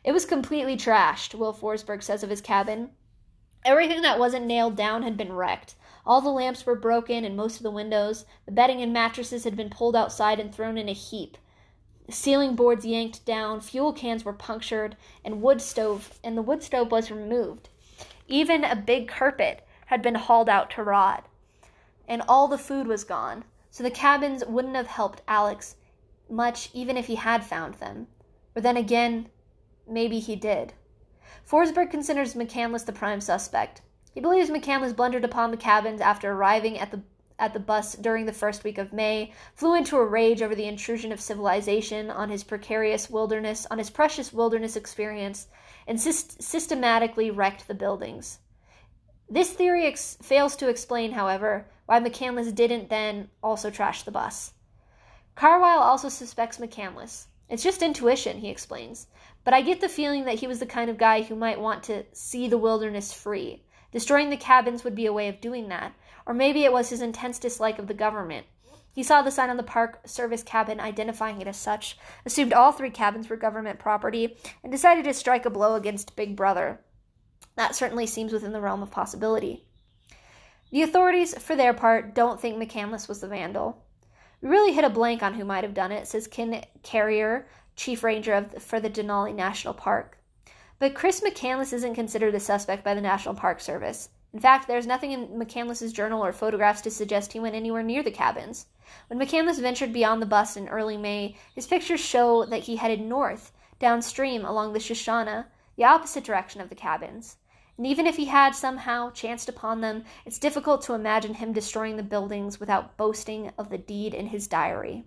It 0.03 0.11
was 0.11 0.25
completely 0.25 0.77
trashed, 0.77 1.33
Will 1.33 1.53
Forsberg 1.55 2.03
says 2.03 2.21
of 2.21 2.29
his 2.29 2.41
cabin. 2.41 2.91
Everything 3.65 4.03
that 4.03 4.19
wasn't 4.19 4.45
nailed 4.45 4.75
down 4.75 5.01
had 5.01 5.17
been 5.17 5.33
wrecked. 5.33 5.73
All 6.05 6.21
the 6.21 6.29
lamps 6.29 6.65
were 6.65 6.75
broken 6.75 7.25
and 7.25 7.35
most 7.35 7.57
of 7.57 7.63
the 7.63 7.71
windows. 7.71 8.25
The 8.45 8.51
bedding 8.51 8.81
and 8.81 8.93
mattresses 8.93 9.43
had 9.43 9.55
been 9.55 9.69
pulled 9.69 9.95
outside 9.95 10.39
and 10.39 10.53
thrown 10.53 10.77
in 10.77 10.87
a 10.87 10.93
heap. 10.93 11.37
Ceiling 12.09 12.55
boards 12.55 12.85
yanked 12.85 13.25
down, 13.25 13.59
fuel 13.61 13.91
cans 13.91 14.23
were 14.23 14.33
punctured, 14.33 14.95
and 15.23 15.41
wood 15.41 15.61
stove 15.61 16.19
and 16.23 16.37
the 16.37 16.43
wood 16.43 16.61
stove 16.61 16.91
was 16.91 17.09
removed. 17.09 17.69
Even 18.27 18.63
a 18.63 18.75
big 18.75 19.07
carpet 19.07 19.65
had 19.87 20.01
been 20.01 20.15
hauled 20.15 20.49
out 20.49 20.69
to 20.71 20.83
rot, 20.83 21.27
and 22.07 22.21
all 22.27 22.47
the 22.47 22.57
food 22.57 22.85
was 22.85 23.03
gone, 23.03 23.43
so 23.71 23.83
the 23.83 23.89
cabins 23.89 24.45
wouldn't 24.45 24.75
have 24.75 24.87
helped 24.87 25.23
Alex 25.27 25.75
much 26.29 26.69
even 26.73 26.97
if 26.97 27.07
he 27.07 27.15
had 27.15 27.43
found 27.43 27.75
them. 27.75 28.07
Or 28.55 28.61
then 28.61 28.77
again, 28.77 29.29
maybe 29.87 30.19
he 30.19 30.35
did. 30.35 30.73
Forsberg 31.43 31.91
considers 31.91 32.35
McCandless 32.35 32.85
the 32.85 32.93
prime 32.93 33.21
suspect. 33.21 33.81
He 34.15 34.21
believes 34.21 34.49
McCandless 34.49 34.95
blundered 34.95 35.25
upon 35.25 35.51
the 35.51 35.57
cabins 35.57 35.99
after 35.99 36.31
arriving 36.31 36.79
at 36.79 36.89
the 36.89 37.01
at 37.37 37.51
the 37.51 37.59
bus 37.59 37.95
during 37.95 38.25
the 38.25 38.31
first 38.31 38.63
week 38.63 38.77
of 38.77 38.93
May, 38.93 39.33
flew 39.55 39.75
into 39.75 39.97
a 39.97 40.05
rage 40.05 40.41
over 40.41 40.55
the 40.55 40.69
intrusion 40.69 41.11
of 41.11 41.19
civilization 41.19 42.09
on 42.09 42.29
his 42.29 42.45
precarious 42.45 43.09
wilderness, 43.09 43.67
on 43.69 43.77
his 43.77 43.89
precious 43.89 44.31
wilderness 44.31 44.77
experience, 44.77 45.47
and 45.85 45.99
syst- 45.99 46.41
systematically 46.41 47.29
wrecked 47.29 47.67
the 47.67 47.73
buildings. 47.73 48.39
This 49.29 49.51
theory 49.51 49.85
ex- 49.85 50.17
fails 50.21 50.55
to 50.55 50.69
explain, 50.69 51.11
however, 51.11 51.67
why 51.87 51.99
McCandless 51.99 52.55
didn't 52.55 52.89
then 52.89 53.27
also 53.43 53.69
trash 53.69 54.03
the 54.03 54.11
bus. 54.11 54.53
Carwile 55.35 55.79
also 55.79 56.07
suspects 56.07 56.57
McCandless. 56.57 57.25
It's 57.49 57.63
just 57.63 57.81
intuition, 57.81 58.37
he 58.37 58.47
explains. 58.47 59.07
But 59.43 59.53
I 59.53 59.61
get 59.61 59.81
the 59.81 59.89
feeling 59.89 60.23
that 60.23 60.35
he 60.35 60.47
was 60.47 60.59
the 60.59 60.65
kind 60.65 60.89
of 60.89 60.97
guy 60.97 61.21
who 61.21 61.35
might 61.35 61.59
want 61.59 61.83
to 61.83 62.05
see 62.13 62.47
the 62.47 62.57
wilderness 62.57 63.11
free. 63.11 63.64
Destroying 63.95 64.29
the 64.29 64.35
cabins 64.35 64.83
would 64.83 64.93
be 64.93 65.05
a 65.05 65.13
way 65.13 65.29
of 65.29 65.39
doing 65.39 65.69
that. 65.69 65.93
Or 66.25 66.33
maybe 66.33 66.65
it 66.65 66.73
was 66.73 66.89
his 66.89 67.01
intense 67.01 67.39
dislike 67.39 67.79
of 67.79 67.87
the 67.87 67.93
government. 67.93 68.45
He 68.93 69.03
saw 69.03 69.21
the 69.21 69.31
sign 69.31 69.49
on 69.49 69.55
the 69.55 69.63
Park 69.63 70.01
Service 70.05 70.43
cabin 70.43 70.81
identifying 70.81 71.39
it 71.39 71.47
as 71.47 71.55
such, 71.55 71.97
assumed 72.25 72.51
all 72.51 72.73
three 72.73 72.89
cabins 72.89 73.29
were 73.29 73.37
government 73.37 73.79
property, 73.79 74.35
and 74.61 74.69
decided 74.69 75.05
to 75.05 75.13
strike 75.13 75.45
a 75.45 75.49
blow 75.49 75.75
against 75.75 76.17
Big 76.17 76.35
Brother. 76.35 76.81
That 77.55 77.73
certainly 77.73 78.05
seems 78.05 78.33
within 78.33 78.51
the 78.51 78.59
realm 78.59 78.83
of 78.83 78.91
possibility. 78.91 79.65
The 80.71 80.81
authorities, 80.81 81.33
for 81.41 81.55
their 81.55 81.73
part, 81.73 82.13
don't 82.13 82.37
think 82.37 82.57
McCandless 82.57 83.07
was 83.07 83.21
the 83.21 83.29
vandal. 83.29 83.81
We 84.41 84.49
really 84.49 84.73
hit 84.73 84.83
a 84.83 84.89
blank 84.89 85.23
on 85.23 85.35
who 85.35 85.45
might 85.45 85.63
have 85.63 85.73
done 85.73 85.93
it, 85.93 86.05
says 86.05 86.27
Ken 86.27 86.65
Kehrer, 86.83 87.45
chief 87.77 88.03
ranger 88.03 88.33
of, 88.33 88.61
for 88.61 88.81
the 88.81 88.89
Denali 88.89 89.33
National 89.33 89.73
Park. 89.73 90.17
But 90.77 90.93
Chris 90.93 91.21
McCandless 91.21 91.71
isn't 91.71 91.95
considered 91.95 92.35
a 92.35 92.39
suspect 92.39 92.83
by 92.83 92.93
the 92.93 93.01
National 93.01 93.33
Park 93.33 93.61
Service. 93.61 94.09
In 94.33 94.41
fact, 94.41 94.67
there's 94.67 94.85
nothing 94.85 95.13
in 95.13 95.27
McCandless's 95.29 95.93
journal 95.93 96.23
or 96.23 96.33
photographs 96.33 96.81
to 96.81 96.91
suggest 96.91 97.31
he 97.31 97.39
went 97.39 97.55
anywhere 97.55 97.81
near 97.81 98.03
the 98.03 98.11
cabins. 98.11 98.65
When 99.07 99.17
McCandless 99.17 99.61
ventured 99.61 99.93
beyond 99.93 100.21
the 100.21 100.25
bust 100.25 100.57
in 100.57 100.67
early 100.67 100.97
May, 100.97 101.37
his 101.53 101.65
pictures 101.65 102.01
show 102.01 102.43
that 102.45 102.63
he 102.63 102.75
headed 102.75 102.99
north, 102.99 103.53
downstream 103.79 104.43
along 104.43 104.73
the 104.73 104.79
Sushana, 104.79 105.45
the 105.77 105.85
opposite 105.85 106.25
direction 106.25 106.59
of 106.59 106.67
the 106.67 106.75
cabins. 106.75 107.37
And 107.77 107.87
even 107.87 108.05
if 108.05 108.17
he 108.17 108.25
had 108.25 108.53
somehow 108.53 109.11
chanced 109.11 109.47
upon 109.47 109.79
them, 109.79 110.03
it's 110.25 110.37
difficult 110.39 110.81
to 110.83 110.93
imagine 110.93 111.35
him 111.35 111.53
destroying 111.53 111.95
the 111.95 112.03
buildings 112.03 112.59
without 112.59 112.97
boasting 112.97 113.53
of 113.57 113.69
the 113.69 113.77
deed 113.77 114.13
in 114.13 114.27
his 114.27 114.47
diary. 114.47 115.05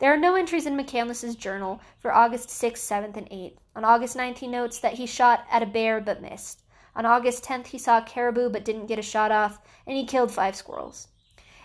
There 0.00 0.12
are 0.12 0.16
no 0.16 0.34
entries 0.34 0.66
in 0.66 0.76
McCandless's 0.76 1.36
journal 1.36 1.80
for 2.00 2.12
August 2.12 2.48
6th, 2.48 2.78
7th, 2.78 3.16
and 3.16 3.30
8th. 3.30 3.58
On 3.78 3.84
August 3.84 4.16
9th, 4.16 4.38
he 4.38 4.48
notes 4.48 4.80
that 4.80 4.94
he 4.94 5.06
shot 5.06 5.46
at 5.48 5.62
a 5.62 5.66
bear 5.66 6.00
but 6.00 6.20
missed. 6.20 6.64
On 6.96 7.06
August 7.06 7.44
10th, 7.44 7.68
he 7.68 7.78
saw 7.78 7.98
a 7.98 8.02
caribou 8.02 8.50
but 8.50 8.64
didn't 8.64 8.86
get 8.86 8.98
a 8.98 9.02
shot 9.02 9.30
off, 9.30 9.60
and 9.86 9.96
he 9.96 10.04
killed 10.04 10.32
five 10.32 10.56
squirrels. 10.56 11.06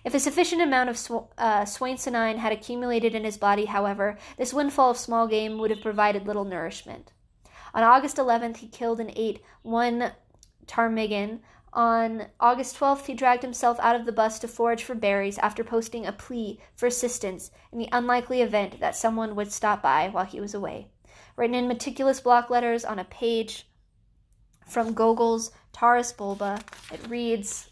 If 0.06 0.14
a 0.14 0.20
sufficient 0.20 0.62
amount 0.62 0.92
of 0.92 0.98
sw- 1.00 1.26
uh, 1.40 1.66
swainsonine 1.66 2.38
had 2.38 2.54
accumulated 2.54 3.16
in 3.16 3.24
his 3.24 3.40
body, 3.40 3.66
however, 3.66 4.20
this 4.38 4.54
windfall 4.54 4.92
of 4.92 4.98
small 4.98 5.28
game 5.28 5.58
would 5.58 5.72
have 5.72 5.82
provided 5.82 6.28
little 6.28 6.46
nourishment. 6.46 7.14
On 7.74 7.82
August 7.82 8.18
11th, 8.18 8.58
he 8.58 8.68
killed 8.68 9.00
and 9.00 9.12
ate 9.16 9.42
one 9.64 10.12
ptarmigan. 10.68 11.40
On 11.74 12.28
August 12.40 12.78
12th, 12.78 13.08
he 13.08 13.16
dragged 13.16 13.42
himself 13.42 13.80
out 13.80 13.96
of 13.96 14.06
the 14.06 14.12
bus 14.12 14.38
to 14.38 14.48
forage 14.48 14.84
for 14.84 14.94
berries 14.94 15.40
after 15.40 15.64
posting 15.64 16.06
a 16.06 16.12
plea 16.12 16.60
for 16.76 16.86
assistance 16.86 17.50
in 17.72 17.80
the 17.80 17.90
unlikely 17.92 18.44
event 18.44 18.80
that 18.80 18.96
someone 18.96 19.36
would 19.36 19.52
stop 19.52 19.82
by 19.82 20.10
while 20.10 20.26
he 20.26 20.40
was 20.40 20.54
away. 20.54 20.90
Written 21.36 21.56
in 21.56 21.68
meticulous 21.68 22.20
block 22.20 22.50
letters 22.50 22.86
on 22.86 23.00
a 23.00 23.06
page 23.06 23.68
from 24.68 24.94
Gogol's 24.94 25.52
Taras 25.72 26.14
Bulba. 26.14 26.60
It 26.92 27.08
reads 27.08 27.70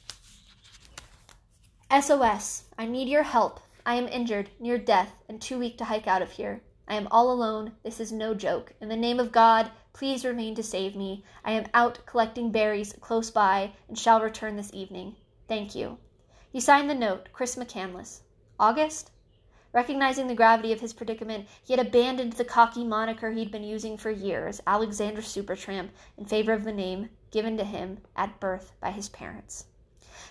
SOS, 1.91 2.63
I 2.77 2.85
need 2.87 3.07
your 3.07 3.23
help. 3.23 3.59
I 3.85 3.95
am 3.95 4.07
injured, 4.07 4.49
near 4.59 4.77
death, 4.77 5.13
and 5.27 5.41
too 5.41 5.59
weak 5.59 5.77
to 5.77 5.85
hike 5.85 6.07
out 6.07 6.21
of 6.21 6.31
here. 6.31 6.61
I 6.87 6.95
am 6.95 7.07
all 7.11 7.31
alone. 7.31 7.73
This 7.83 7.99
is 7.99 8.11
no 8.11 8.33
joke. 8.33 8.73
In 8.81 8.89
the 8.89 8.95
name 8.95 9.19
of 9.19 9.31
God, 9.31 9.71
please 9.93 10.25
remain 10.25 10.55
to 10.55 10.63
save 10.63 10.95
me. 10.95 11.23
I 11.45 11.51
am 11.51 11.67
out 11.73 11.99
collecting 12.05 12.51
berries 12.51 12.93
close 12.99 13.29
by 13.29 13.73
and 13.87 13.97
shall 13.97 14.21
return 14.21 14.55
this 14.55 14.73
evening. 14.73 15.15
Thank 15.47 15.75
you. 15.75 15.97
He 16.51 16.59
signed 16.59 16.89
the 16.89 16.95
note, 16.95 17.29
Chris 17.31 17.55
McCandless. 17.55 18.21
August? 18.59 19.10
Recognizing 19.73 20.27
the 20.27 20.35
gravity 20.35 20.73
of 20.73 20.81
his 20.81 20.93
predicament, 20.93 21.47
he 21.63 21.73
had 21.73 21.85
abandoned 21.85 22.33
the 22.33 22.43
cocky 22.43 22.83
moniker 22.83 23.31
he'd 23.31 23.51
been 23.51 23.63
using 23.63 23.97
for 23.97 24.11
years, 24.11 24.61
Alexander 24.67 25.21
Supertramp, 25.21 25.89
in 26.17 26.25
favor 26.25 26.51
of 26.51 26.65
the 26.65 26.73
name 26.73 27.09
given 27.31 27.57
to 27.57 27.63
him 27.63 27.99
at 28.15 28.39
birth 28.39 28.73
by 28.81 28.91
his 28.91 29.07
parents. 29.07 29.65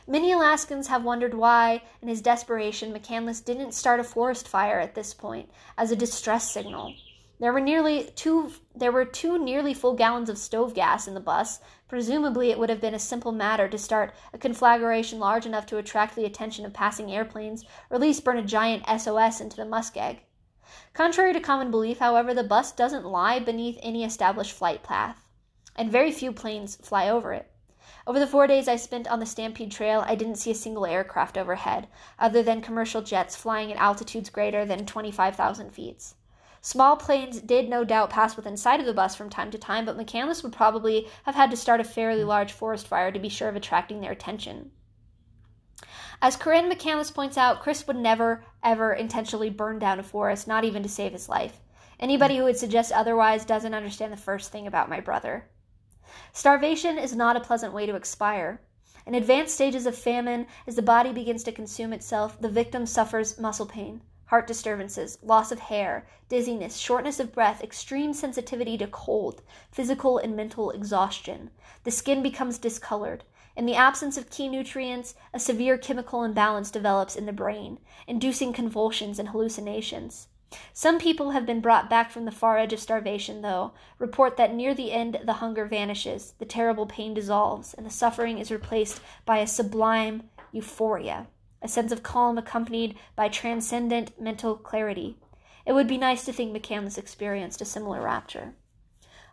Many 0.06 0.32
Alaskans 0.32 0.88
have 0.88 1.04
wondered 1.04 1.34
why, 1.34 1.82
in 2.02 2.08
his 2.08 2.20
desperation, 2.20 2.92
McCandless 2.92 3.44
didn't 3.44 3.72
start 3.72 4.00
a 4.00 4.04
forest 4.04 4.46
fire 4.46 4.78
at 4.78 4.94
this 4.94 5.14
point 5.14 5.50
as 5.78 5.90
a 5.90 5.96
distress 5.96 6.50
signal. 6.50 6.94
There 7.38 7.52
were 7.52 7.60
nearly 7.60 8.10
two 8.16 8.52
there 8.80 8.90
were 8.90 9.04
two 9.04 9.38
nearly 9.38 9.74
full 9.74 9.94
gallons 9.94 10.30
of 10.30 10.38
stove 10.38 10.74
gas 10.74 11.06
in 11.06 11.14
the 11.14 11.20
bus. 11.20 11.60
Presumably 11.86 12.50
it 12.50 12.58
would 12.58 12.70
have 12.70 12.80
been 12.80 12.94
a 12.94 12.98
simple 12.98 13.30
matter 13.30 13.68
to 13.68 13.76
start 13.76 14.14
a 14.32 14.38
conflagration 14.38 15.18
large 15.18 15.44
enough 15.44 15.66
to 15.66 15.76
attract 15.76 16.16
the 16.16 16.24
attention 16.24 16.64
of 16.64 16.72
passing 16.72 17.12
airplanes, 17.12 17.64
or 17.90 17.96
at 17.96 18.00
least 18.00 18.24
burn 18.24 18.38
a 18.38 18.42
giant 18.42 18.84
SOS 18.88 19.40
into 19.40 19.56
the 19.56 19.64
muskeg. 19.64 20.20
Contrary 20.94 21.32
to 21.32 21.40
common 21.40 21.70
belief, 21.70 21.98
however, 21.98 22.32
the 22.32 22.42
bus 22.42 22.72
doesn't 22.72 23.04
lie 23.04 23.38
beneath 23.38 23.78
any 23.82 24.02
established 24.02 24.52
flight 24.52 24.82
path, 24.82 25.26
and 25.76 25.92
very 25.92 26.10
few 26.10 26.32
planes 26.32 26.76
fly 26.76 27.08
over 27.08 27.32
it. 27.32 27.52
Over 28.06 28.18
the 28.18 28.26
four 28.26 28.46
days 28.46 28.66
I 28.66 28.76
spent 28.76 29.08
on 29.08 29.20
the 29.20 29.26
Stampede 29.26 29.70
Trail, 29.70 30.04
I 30.06 30.14
didn't 30.14 30.36
see 30.36 30.52
a 30.52 30.54
single 30.54 30.86
aircraft 30.86 31.36
overhead, 31.36 31.86
other 32.18 32.42
than 32.42 32.62
commercial 32.62 33.02
jets 33.02 33.36
flying 33.36 33.70
at 33.70 33.78
altitudes 33.78 34.30
greater 34.30 34.64
than 34.64 34.86
25,000 34.86 35.70
feet. 35.70 36.14
Small 36.62 36.96
planes 36.96 37.40
did 37.40 37.70
no 37.70 37.84
doubt 37.84 38.10
pass 38.10 38.36
within 38.36 38.54
sight 38.54 38.80
of 38.80 38.86
the 38.86 38.92
bus 38.92 39.16
from 39.16 39.30
time 39.30 39.50
to 39.50 39.56
time, 39.56 39.86
but 39.86 39.96
McCandless 39.96 40.42
would 40.42 40.52
probably 40.52 41.08
have 41.24 41.34
had 41.34 41.50
to 41.50 41.56
start 41.56 41.80
a 41.80 41.84
fairly 41.84 42.22
large 42.22 42.52
forest 42.52 42.86
fire 42.86 43.10
to 43.10 43.18
be 43.18 43.30
sure 43.30 43.48
of 43.48 43.56
attracting 43.56 44.02
their 44.02 44.12
attention. 44.12 44.70
As 46.20 46.36
Carine 46.36 46.70
McCandless 46.70 47.14
points 47.14 47.38
out, 47.38 47.60
Chris 47.60 47.86
would 47.86 47.96
never, 47.96 48.44
ever 48.62 48.92
intentionally 48.92 49.48
burn 49.48 49.78
down 49.78 49.98
a 49.98 50.02
forest, 50.02 50.46
not 50.46 50.64
even 50.64 50.82
to 50.82 50.88
save 50.88 51.12
his 51.12 51.30
life. 51.30 51.60
Anybody 51.98 52.36
who 52.36 52.44
would 52.44 52.58
suggest 52.58 52.92
otherwise 52.92 53.46
doesn't 53.46 53.74
understand 53.74 54.12
the 54.12 54.18
first 54.18 54.52
thing 54.52 54.66
about 54.66 54.90
my 54.90 55.00
brother. 55.00 55.48
Starvation 56.34 56.98
is 56.98 57.16
not 57.16 57.36
a 57.36 57.40
pleasant 57.40 57.72
way 57.72 57.86
to 57.86 57.94
expire. 57.94 58.60
In 59.06 59.14
advanced 59.14 59.54
stages 59.54 59.86
of 59.86 59.96
famine, 59.96 60.46
as 60.66 60.76
the 60.76 60.82
body 60.82 61.14
begins 61.14 61.42
to 61.44 61.52
consume 61.52 61.94
itself, 61.94 62.38
the 62.38 62.50
victim 62.50 62.84
suffers 62.84 63.38
muscle 63.38 63.64
pain 63.64 64.02
heart 64.30 64.46
disturbances, 64.46 65.18
loss 65.24 65.50
of 65.50 65.58
hair, 65.58 66.06
dizziness, 66.28 66.76
shortness 66.76 67.18
of 67.18 67.32
breath, 67.32 67.64
extreme 67.64 68.14
sensitivity 68.14 68.78
to 68.78 68.86
cold, 68.86 69.42
physical 69.72 70.18
and 70.18 70.36
mental 70.36 70.70
exhaustion. 70.70 71.50
The 71.82 71.90
skin 71.90 72.22
becomes 72.22 72.56
discolored. 72.56 73.24
In 73.56 73.66
the 73.66 73.74
absence 73.74 74.16
of 74.16 74.30
key 74.30 74.46
nutrients, 74.46 75.16
a 75.34 75.40
severe 75.40 75.76
chemical 75.76 76.22
imbalance 76.22 76.70
develops 76.70 77.16
in 77.16 77.26
the 77.26 77.32
brain, 77.32 77.80
inducing 78.06 78.52
convulsions 78.52 79.18
and 79.18 79.30
hallucinations. 79.30 80.28
Some 80.72 81.00
people 81.00 81.32
have 81.32 81.44
been 81.44 81.60
brought 81.60 81.90
back 81.90 82.12
from 82.12 82.24
the 82.24 82.30
far 82.30 82.56
edge 82.56 82.72
of 82.72 82.78
starvation, 82.78 83.42
though, 83.42 83.72
report 83.98 84.36
that 84.36 84.54
near 84.54 84.74
the 84.74 84.92
end 84.92 85.18
the 85.24 85.34
hunger 85.34 85.64
vanishes, 85.64 86.34
the 86.38 86.44
terrible 86.44 86.86
pain 86.86 87.14
dissolves, 87.14 87.74
and 87.74 87.84
the 87.84 87.90
suffering 87.90 88.38
is 88.38 88.52
replaced 88.52 89.00
by 89.26 89.38
a 89.38 89.46
sublime 89.48 90.30
euphoria 90.52 91.26
a 91.62 91.68
sense 91.68 91.92
of 91.92 92.02
calm 92.02 92.38
accompanied 92.38 92.96
by 93.16 93.28
transcendent 93.28 94.20
mental 94.20 94.56
clarity. 94.56 95.16
It 95.66 95.72
would 95.72 95.86
be 95.86 95.98
nice 95.98 96.24
to 96.24 96.32
think 96.32 96.52
McCandless 96.52 96.98
experienced 96.98 97.60
a 97.60 97.64
similar 97.64 98.00
rapture. 98.00 98.54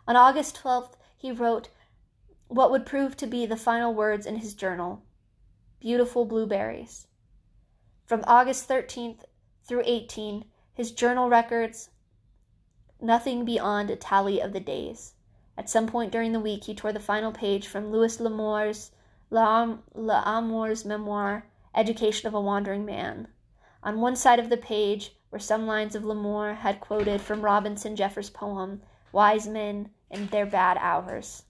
On 0.06 0.16
August 0.16 0.60
12th, 0.62 0.92
he 1.16 1.32
wrote 1.32 1.70
what 2.48 2.70
would 2.70 2.86
prove 2.86 3.16
to 3.16 3.26
be 3.26 3.44
the 3.46 3.56
final 3.56 3.92
words 3.92 4.26
in 4.26 4.36
his 4.36 4.54
journal 4.54 5.02
Beautiful 5.80 6.24
blueberries. 6.24 7.06
From 8.04 8.24
August 8.26 8.68
13th 8.68 9.24
through 9.64 9.82
18, 9.84 10.44
his 10.74 10.92
journal 10.92 11.28
records 11.28 11.90
nothing 13.00 13.44
beyond 13.44 13.90
a 13.90 13.96
tally 13.96 14.40
of 14.40 14.52
the 14.52 14.60
days. 14.60 15.14
At 15.56 15.68
some 15.68 15.86
point 15.86 16.12
during 16.12 16.32
the 16.32 16.40
week, 16.40 16.64
he 16.64 16.74
tore 16.74 16.92
the 16.92 17.00
final 17.00 17.32
page 17.32 17.66
from 17.66 17.90
Louis 17.90 18.18
L'Amour's 18.20 18.92
L'Amour's 19.30 20.84
memoir 20.84 21.44
Education 21.74 22.26
of 22.26 22.34
a 22.34 22.40
Wandering 22.40 22.84
Man. 22.84 23.28
On 23.82 24.00
one 24.00 24.16
side 24.16 24.38
of 24.38 24.50
the 24.50 24.56
page 24.56 25.14
were 25.30 25.38
some 25.38 25.66
lines 25.66 25.94
of 25.94 26.04
L'Amour 26.04 26.54
had 26.54 26.80
quoted 26.80 27.20
from 27.20 27.42
Robinson 27.42 27.94
Jeffers' 27.96 28.30
poem, 28.30 28.82
Wise 29.12 29.46
Men 29.46 29.90
and 30.10 30.30
Their 30.30 30.46
Bad 30.46 30.78
Hours. 30.78 31.44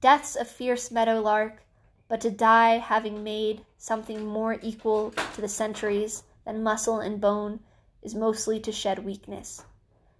Deaths 0.00 0.36
of 0.36 0.48
fierce 0.48 0.90
meadow 0.90 1.20
lark, 1.20 1.64
but 2.08 2.20
to 2.20 2.30
die 2.30 2.78
having 2.78 3.22
made 3.24 3.64
something 3.76 4.24
more 4.24 4.58
equal 4.62 5.10
to 5.34 5.40
the 5.40 5.48
centuries 5.48 6.22
than 6.44 6.62
muscle 6.62 7.00
and 7.00 7.20
bone 7.20 7.60
is 8.02 8.14
mostly 8.14 8.60
to 8.60 8.72
shed 8.72 9.04
weakness. 9.04 9.64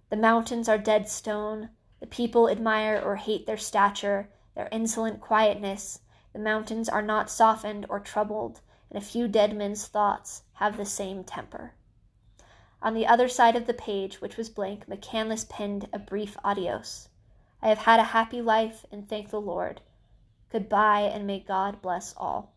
The 0.09 0.17
mountains 0.17 0.67
are 0.67 0.77
dead 0.77 1.07
stone. 1.07 1.69
The 1.99 2.07
people 2.07 2.49
admire 2.49 3.01
or 3.03 3.15
hate 3.15 3.45
their 3.45 3.57
stature, 3.57 4.29
their 4.55 4.69
insolent 4.71 5.21
quietness. 5.21 6.01
The 6.39 6.45
mountains 6.45 6.87
are 6.87 7.01
not 7.01 7.29
softened 7.29 7.85
or 7.89 7.99
troubled, 7.99 8.61
and 8.89 8.97
a 8.97 9.05
few 9.05 9.27
dead 9.27 9.53
men's 9.53 9.85
thoughts 9.85 10.43
have 10.53 10.77
the 10.77 10.85
same 10.85 11.25
temper. 11.25 11.73
On 12.81 12.93
the 12.93 13.05
other 13.05 13.27
side 13.27 13.57
of 13.57 13.67
the 13.67 13.73
page, 13.73 14.21
which 14.21 14.37
was 14.37 14.49
blank, 14.49 14.87
McCandless 14.87 15.49
penned 15.49 15.89
a 15.91 15.99
brief 15.99 16.37
adios. 16.41 17.09
I 17.61 17.67
have 17.67 17.79
had 17.79 17.99
a 17.99 18.15
happy 18.15 18.41
life, 18.41 18.85
and 18.89 19.05
thank 19.05 19.31
the 19.31 19.41
Lord. 19.41 19.81
Goodbye, 20.49 21.01
and 21.01 21.27
may 21.27 21.41
God 21.41 21.81
bless 21.81 22.15
all. 22.15 22.53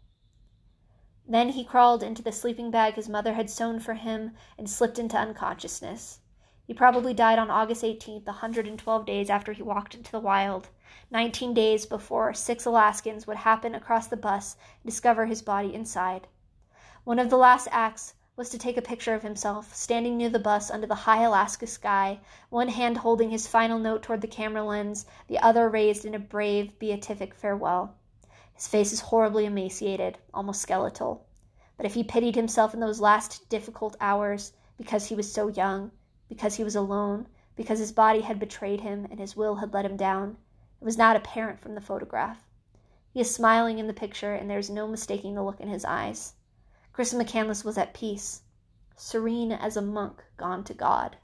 Then 1.27 1.49
he 1.49 1.65
crawled 1.65 2.05
into 2.05 2.23
the 2.23 2.31
sleeping 2.31 2.71
bag 2.71 2.95
his 2.95 3.09
mother 3.09 3.35
had 3.35 3.51
sewn 3.51 3.81
for 3.81 3.95
him 3.95 4.37
and 4.57 4.71
slipped 4.71 5.01
into 5.01 5.19
unconsciousness. 5.19 6.21
He 6.65 6.75
probably 6.75 7.13
died 7.13 7.41
on 7.41 7.51
August 7.51 7.83
18th, 7.83 8.25
112 8.27 9.05
days 9.05 9.29
after 9.29 9.53
he 9.53 9.65
walked 9.65 9.97
into 9.97 10.13
the 10.13 10.21
wild, 10.21 10.69
19 11.11 11.53
days 11.55 11.87
before 11.87 12.33
six 12.33 12.65
Alaskans 12.65 13.27
would 13.27 13.39
happen 13.39 13.75
across 13.75 14.07
the 14.07 14.17
bus 14.17 14.57
and 14.83 14.89
discover 14.89 15.27
his 15.27 15.43
body 15.43 15.75
inside. 15.75 16.29
One 17.03 17.19
of 17.19 17.31
the 17.31 17.37
last 17.37 17.67
acts 17.73 18.15
was 18.37 18.49
to 18.51 18.59
take 18.59 18.77
a 18.77 18.83
picture 18.83 19.13
of 19.13 19.25
himself, 19.25 19.75
standing 19.75 20.17
near 20.17 20.29
the 20.29 20.39
bus 20.39 20.71
under 20.71 20.87
the 20.87 20.95
high 20.95 21.23
Alaska 21.25 21.67
sky, 21.67 22.21
one 22.49 22.69
hand 22.69 22.99
holding 22.99 23.31
his 23.31 23.49
final 23.49 23.79
note 23.81 24.05
toward 24.05 24.21
the 24.21 24.29
camera 24.29 24.63
lens, 24.63 25.05
the 25.27 25.41
other 25.41 25.69
raised 25.69 26.05
in 26.05 26.15
a 26.15 26.19
brave, 26.21 26.79
beatific 26.79 27.35
farewell. 27.35 27.97
His 28.55 28.69
face 28.69 28.93
is 28.93 29.01
horribly 29.01 29.47
emaciated, 29.47 30.19
almost 30.33 30.63
skeletal. 30.63 31.27
But 31.77 31.87
if 31.87 31.95
he 31.95 32.05
pitied 32.05 32.37
himself 32.37 32.73
in 32.73 32.79
those 32.79 33.01
last 33.01 33.49
difficult 33.49 33.97
hours 34.01 34.53
because 34.77 35.07
he 35.07 35.17
was 35.17 35.33
so 35.33 35.49
young, 35.49 35.91
because 36.33 36.55
he 36.55 36.65
was 36.65 36.75
alone, 36.75 37.27
because 37.57 37.79
his 37.79 37.93
body 37.93 38.23
had 38.23 38.39
betrayed 38.39 38.81
him 38.81 39.07
and 39.11 39.21
his 39.21 39.37
will 39.37 39.57
had 39.57 39.75
let 39.75 39.85
him 39.85 39.99
down, 39.99 40.39
it 40.81 40.85
was 40.85 40.97
not 40.97 41.15
apparent 41.15 41.61
from 41.61 41.75
the 41.75 41.81
photograph. 41.83 42.39
He 43.13 43.21
is 43.21 43.35
smiling 43.35 43.79
in 43.79 43.87
the 43.87 43.93
picture, 43.93 44.33
and 44.33 44.49
there 44.49 44.59
is 44.59 44.71
no 44.71 44.89
mistaking 44.89 45.35
the 45.35 45.45
look 45.45 45.61
in 45.61 45.69
his 45.69 45.85
eyes. 45.85 46.33
Chris 46.91 47.13
McCandless 47.13 47.67
was 47.67 47.77
at 47.77 47.93
peace, 47.93 48.41
serene 48.97 49.53
as 49.53 49.77
a 49.77 49.83
monk 49.83 50.25
gone 50.39 50.65
to 50.65 50.73
God. 50.73 51.19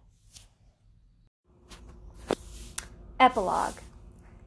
Epilogue 3.18 3.78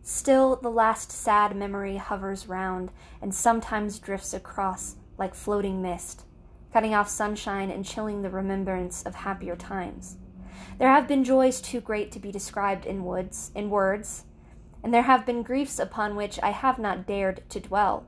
Still, 0.04 0.58
the 0.58 0.70
last 0.70 1.12
sad 1.12 1.56
memory 1.56 1.98
hovers 1.98 2.48
round 2.48 2.92
and 3.20 3.34
sometimes 3.34 3.98
drifts 3.98 4.32
across 4.32 4.96
like 5.18 5.34
floating 5.34 5.82
mist, 5.82 6.26
cutting 6.72 6.94
off 6.94 7.10
sunshine 7.10 7.72
and 7.72 7.84
chilling 7.84 8.22
the 8.22 8.30
remembrance 8.30 9.02
of 9.02 9.16
happier 9.16 9.56
times. 9.56 10.18
There 10.78 10.90
have 10.90 11.08
been 11.08 11.24
joys 11.24 11.62
too 11.62 11.82
great 11.82 12.12
to 12.12 12.20
be 12.20 12.32
described 12.32 12.86
in 12.86 13.06
woods, 13.06 13.52
in 13.56 13.70
words, 13.70 14.26
and 14.84 14.94
there 14.94 15.04
have 15.04 15.26
been 15.26 15.44
griefs 15.44 15.80
upon 15.80 16.16
which 16.16 16.40
I 16.42 16.50
have 16.50 16.80
not 16.80 17.06
dared 17.06 17.48
to 17.50 17.60
dwell. 17.60 18.08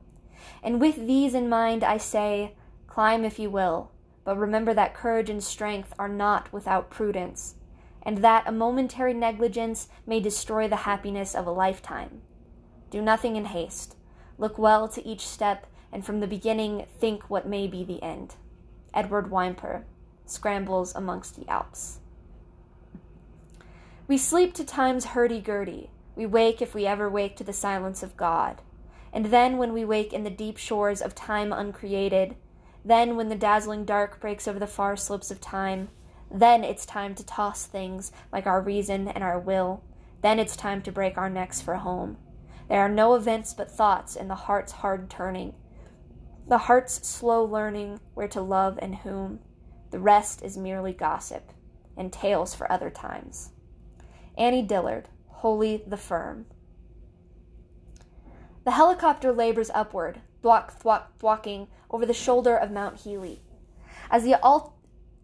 And 0.62 0.82
with 0.82 0.96
these 0.96 1.34
in 1.34 1.50
mind, 1.50 1.84
I 1.84 1.98
say, 1.98 2.56
Climb 2.88 3.26
if 3.26 3.40
you 3.40 3.50
will, 3.50 3.92
but 4.24 4.38
remember 4.38 4.74
that 4.74 4.94
courage 4.94 5.30
and 5.30 5.44
strength 5.44 5.94
are 5.98 6.10
not 6.10 6.52
without 6.54 6.90
prudence, 6.90 7.56
and 8.02 8.20
that 8.20 8.48
a 8.48 8.52
momentary 8.52 9.14
negligence 9.14 9.88
may 10.06 10.20
destroy 10.20 10.68
the 10.68 10.78
happiness 10.78 11.36
of 11.36 11.48
a 11.48 11.52
lifetime. 11.52 12.22
Do 12.90 13.02
nothing 13.02 13.36
in 13.36 13.46
haste. 13.46 13.96
Look 14.38 14.58
well 14.58 14.88
to 14.90 15.08
each 15.08 15.28
step, 15.28 15.68
and 15.92 16.06
from 16.06 16.20
the 16.20 16.28
beginning 16.28 16.86
think 17.00 17.30
what 17.30 17.48
may 17.48 17.68
be 17.68 17.84
the 17.84 18.02
end. 18.04 18.36
Edward 18.94 19.32
Whymper, 19.32 19.86
Scrambles 20.26 20.94
Amongst 20.96 21.36
the 21.36 21.48
Alps. 21.50 22.00
We 24.06 24.18
sleep 24.18 24.54
to 24.56 24.66
time's 24.66 25.06
hurdy-gurdy. 25.06 25.90
We 26.18 26.26
wake 26.26 26.62
if 26.62 26.76
we 26.76 26.86
ever 26.86 27.10
wake 27.10 27.38
to 27.38 27.44
the 27.46 27.54
silence 27.54 28.04
of 28.04 28.18
God. 28.18 28.62
And 29.14 29.28
then, 29.28 29.58
when 29.58 29.72
we 29.72 29.86
wake 29.86 30.12
in 30.12 30.26
the 30.26 30.30
deep 30.30 30.58
shores 30.58 31.02
of 31.02 31.16
time 31.16 31.54
uncreated, 31.54 32.36
then, 32.84 33.16
when 33.16 33.30
the 33.30 33.36
dazzling 33.36 33.86
dark 33.86 34.20
breaks 34.20 34.46
over 34.46 34.60
the 34.60 34.68
far 34.68 34.98
slopes 34.98 35.32
of 35.32 35.40
time, 35.40 35.88
then 36.30 36.66
it's 36.66 36.86
time 36.86 37.16
to 37.16 37.26
toss 37.26 37.66
things 37.66 38.12
like 38.30 38.46
our 38.46 38.60
reason 38.60 39.08
and 39.08 39.24
our 39.24 39.40
will. 39.40 39.84
Then 40.22 40.38
it's 40.38 40.58
time 40.58 40.82
to 40.82 40.92
break 40.92 41.18
our 41.18 41.30
necks 41.30 41.62
for 41.62 41.76
home. 41.76 42.18
There 42.68 42.82
are 42.82 42.90
no 42.90 43.14
events 43.14 43.54
but 43.54 43.72
thoughts 43.72 44.18
in 44.18 44.28
the 44.28 44.36
heart's 44.36 44.74
hard 44.74 45.10
turning, 45.10 45.54
the 46.46 46.58
heart's 46.58 47.08
slow 47.08 47.46
learning 47.46 48.02
where 48.16 48.28
to 48.28 48.42
love 48.42 48.78
and 48.82 48.96
whom. 48.96 49.40
The 49.92 50.00
rest 50.00 50.44
is 50.44 50.58
merely 50.58 50.92
gossip 50.92 51.54
and 51.96 52.12
tales 52.12 52.54
for 52.54 52.70
other 52.70 52.90
times. 52.90 53.52
Annie 54.38 54.64
Dillard, 54.64 55.10
Holy 55.28 55.84
the 55.86 55.98
Firm. 55.98 56.46
The 58.64 58.72
helicopter 58.72 59.32
labors 59.32 59.70
upward, 59.74 60.22
thwack, 60.42 60.72
thwack, 60.72 61.18
thwacking 61.20 61.68
over 61.92 62.06
the 62.06 62.14
shoulder 62.14 62.56
of 62.56 62.72
Mount 62.72 63.02
Healy. 63.02 63.42
As 64.10 64.24
the 64.24 64.42
alt- 64.42 64.74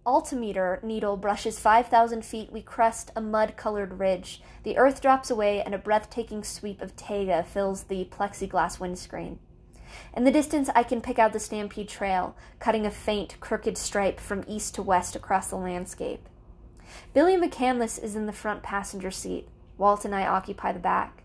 altimeter 0.05 0.79
needle 0.83 1.17
brushes 1.17 1.59
5,000 1.59 2.23
feet, 2.23 2.51
we 2.51 2.61
crest 2.61 3.11
a 3.15 3.21
mud 3.21 3.57
colored 3.57 3.99
ridge. 3.99 4.43
The 4.63 4.77
earth 4.77 5.01
drops 5.01 5.31
away, 5.31 5.63
and 5.63 5.73
a 5.73 5.79
breathtaking 5.79 6.43
sweep 6.43 6.79
of 6.81 6.95
taiga 6.95 7.43
fills 7.43 7.83
the 7.83 8.05
plexiglass 8.05 8.79
windscreen. 8.79 9.39
In 10.15 10.23
the 10.23 10.31
distance, 10.31 10.69
I 10.75 10.83
can 10.83 11.01
pick 11.01 11.17
out 11.17 11.33
the 11.33 11.39
Stampede 11.39 11.89
Trail, 11.89 12.35
cutting 12.59 12.85
a 12.85 12.91
faint, 12.91 13.39
crooked 13.39 13.75
stripe 13.75 14.19
from 14.19 14.43
east 14.47 14.75
to 14.75 14.83
west 14.83 15.15
across 15.15 15.49
the 15.49 15.55
landscape. 15.55 16.28
Billie 17.13 17.37
McCandless 17.37 18.01
is 18.01 18.15
in 18.15 18.25
the 18.25 18.33
front 18.33 18.63
passenger 18.63 19.11
seat. 19.11 19.47
Walt 19.77 20.05
and 20.05 20.13
I 20.13 20.25
occupy 20.25 20.71
the 20.71 20.79
back. 20.79 21.23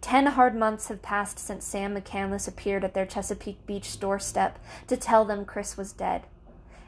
Ten 0.00 0.26
hard 0.26 0.54
months 0.54 0.88
have 0.88 1.02
passed 1.02 1.38
since 1.38 1.64
Sam 1.64 1.94
McCandless 1.94 2.48
appeared 2.48 2.84
at 2.84 2.94
their 2.94 3.06
Chesapeake 3.06 3.66
Beach 3.66 3.98
doorstep 4.00 4.58
to 4.86 4.96
tell 4.96 5.24
them 5.24 5.44
Chris 5.44 5.76
was 5.76 5.92
dead. 5.92 6.22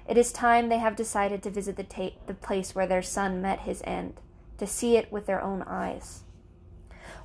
It 0.08 0.16
is 0.16 0.32
time 0.32 0.68
they 0.68 0.78
have 0.78 0.96
decided 0.96 1.42
to 1.42 1.50
visit 1.50 1.76
the, 1.76 1.84
ta- 1.84 2.16
the 2.26 2.34
place 2.34 2.74
where 2.74 2.86
their 2.86 3.02
son 3.02 3.42
met 3.42 3.60
his 3.60 3.82
end, 3.84 4.14
to 4.58 4.66
see 4.66 4.96
it 4.96 5.10
with 5.10 5.26
their 5.26 5.42
own 5.42 5.62
eyes. 5.62 6.22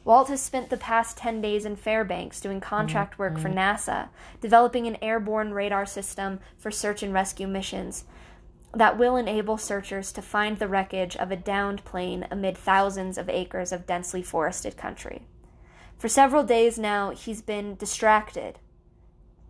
Walt 0.03 0.29
has 0.29 0.41
spent 0.41 0.69
the 0.69 0.77
past 0.77 1.17
10 1.17 1.41
days 1.41 1.63
in 1.63 1.75
Fairbanks 1.75 2.41
doing 2.41 2.59
mm-hmm. 2.59 2.69
contract 2.69 3.19
work 3.19 3.37
for 3.37 3.49
mm-hmm. 3.49 3.59
NASA, 3.59 4.09
developing 4.39 4.87
an 4.87 4.97
airborne 5.01 5.53
radar 5.53 5.85
system 5.85 6.39
for 6.57 6.71
search 6.71 7.03
and 7.03 7.13
rescue 7.13 7.47
missions 7.47 8.05
that 8.73 8.97
will 8.97 9.17
enable 9.17 9.57
searchers 9.57 10.11
to 10.13 10.21
find 10.21 10.57
the 10.57 10.67
wreckage 10.67 11.15
of 11.17 11.31
a 11.31 11.35
downed 11.35 11.83
plane 11.83 12.27
amid 12.31 12.57
thousands 12.57 13.17
of 13.17 13.29
acres 13.29 13.71
of 13.71 13.85
densely 13.85 14.23
forested 14.23 14.77
country. 14.77 15.23
For 15.97 16.07
several 16.07 16.43
days 16.43 16.79
now, 16.79 17.11
he's 17.11 17.41
been 17.41 17.75
distracted, 17.75 18.59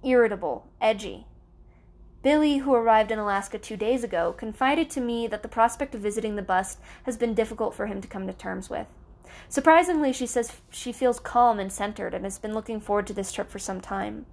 irritable, 0.04 0.68
edgy. 0.82 1.28
Billie, 2.24 2.58
who 2.58 2.74
arrived 2.74 3.12
in 3.12 3.20
Alaska 3.20 3.58
two 3.58 3.78
days 3.78 4.04
ago, 4.04 4.34
confided 4.34 4.90
to 4.92 5.02
me 5.02 5.28
that 5.28 5.44
the 5.44 5.48
prospect 5.48 5.96
of 5.96 6.02
visiting 6.02 6.36
the 6.36 6.42
bust 6.42 6.80
has 7.04 7.18
been 7.18 7.34
difficult 7.34 7.74
for 7.74 7.88
him 7.88 8.02
to 8.02 8.08
come 8.08 8.28
to 8.28 8.34
terms 8.34 8.70
with. 8.70 8.88
Surprisingly, 9.50 10.12
she 10.14 10.28
says 10.28 10.52
she 10.70 10.92
feels 10.92 11.20
calm 11.20 11.60
and 11.60 11.72
centered 11.72 12.14
and 12.14 12.26
has 12.26 12.38
been 12.38 12.54
looking 12.54 12.80
forward 12.80 13.08
to 13.08 13.14
this 13.14 13.32
trip 13.32 13.50
for 13.50 13.60
some 13.60 13.82
time. 13.82 14.26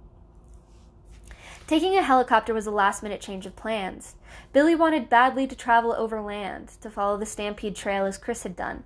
Taking 1.69 1.95
a 1.95 2.01
helicopter 2.01 2.51
was 2.51 2.65
a 2.65 2.71
last 2.71 3.03
minute 3.03 3.21
change 3.21 3.45
of 3.45 3.55
plans. 3.55 4.15
Billie 4.53 4.73
wanted 4.73 5.07
badly 5.07 5.45
to 5.45 5.55
travel 5.55 5.93
overland 5.93 6.69
to 6.81 6.89
follow 6.89 7.15
the 7.15 7.27
Stampede 7.27 7.75
Trail 7.75 8.07
as 8.07 8.17
Chris 8.17 8.41
had 8.41 8.55
done. 8.55 8.85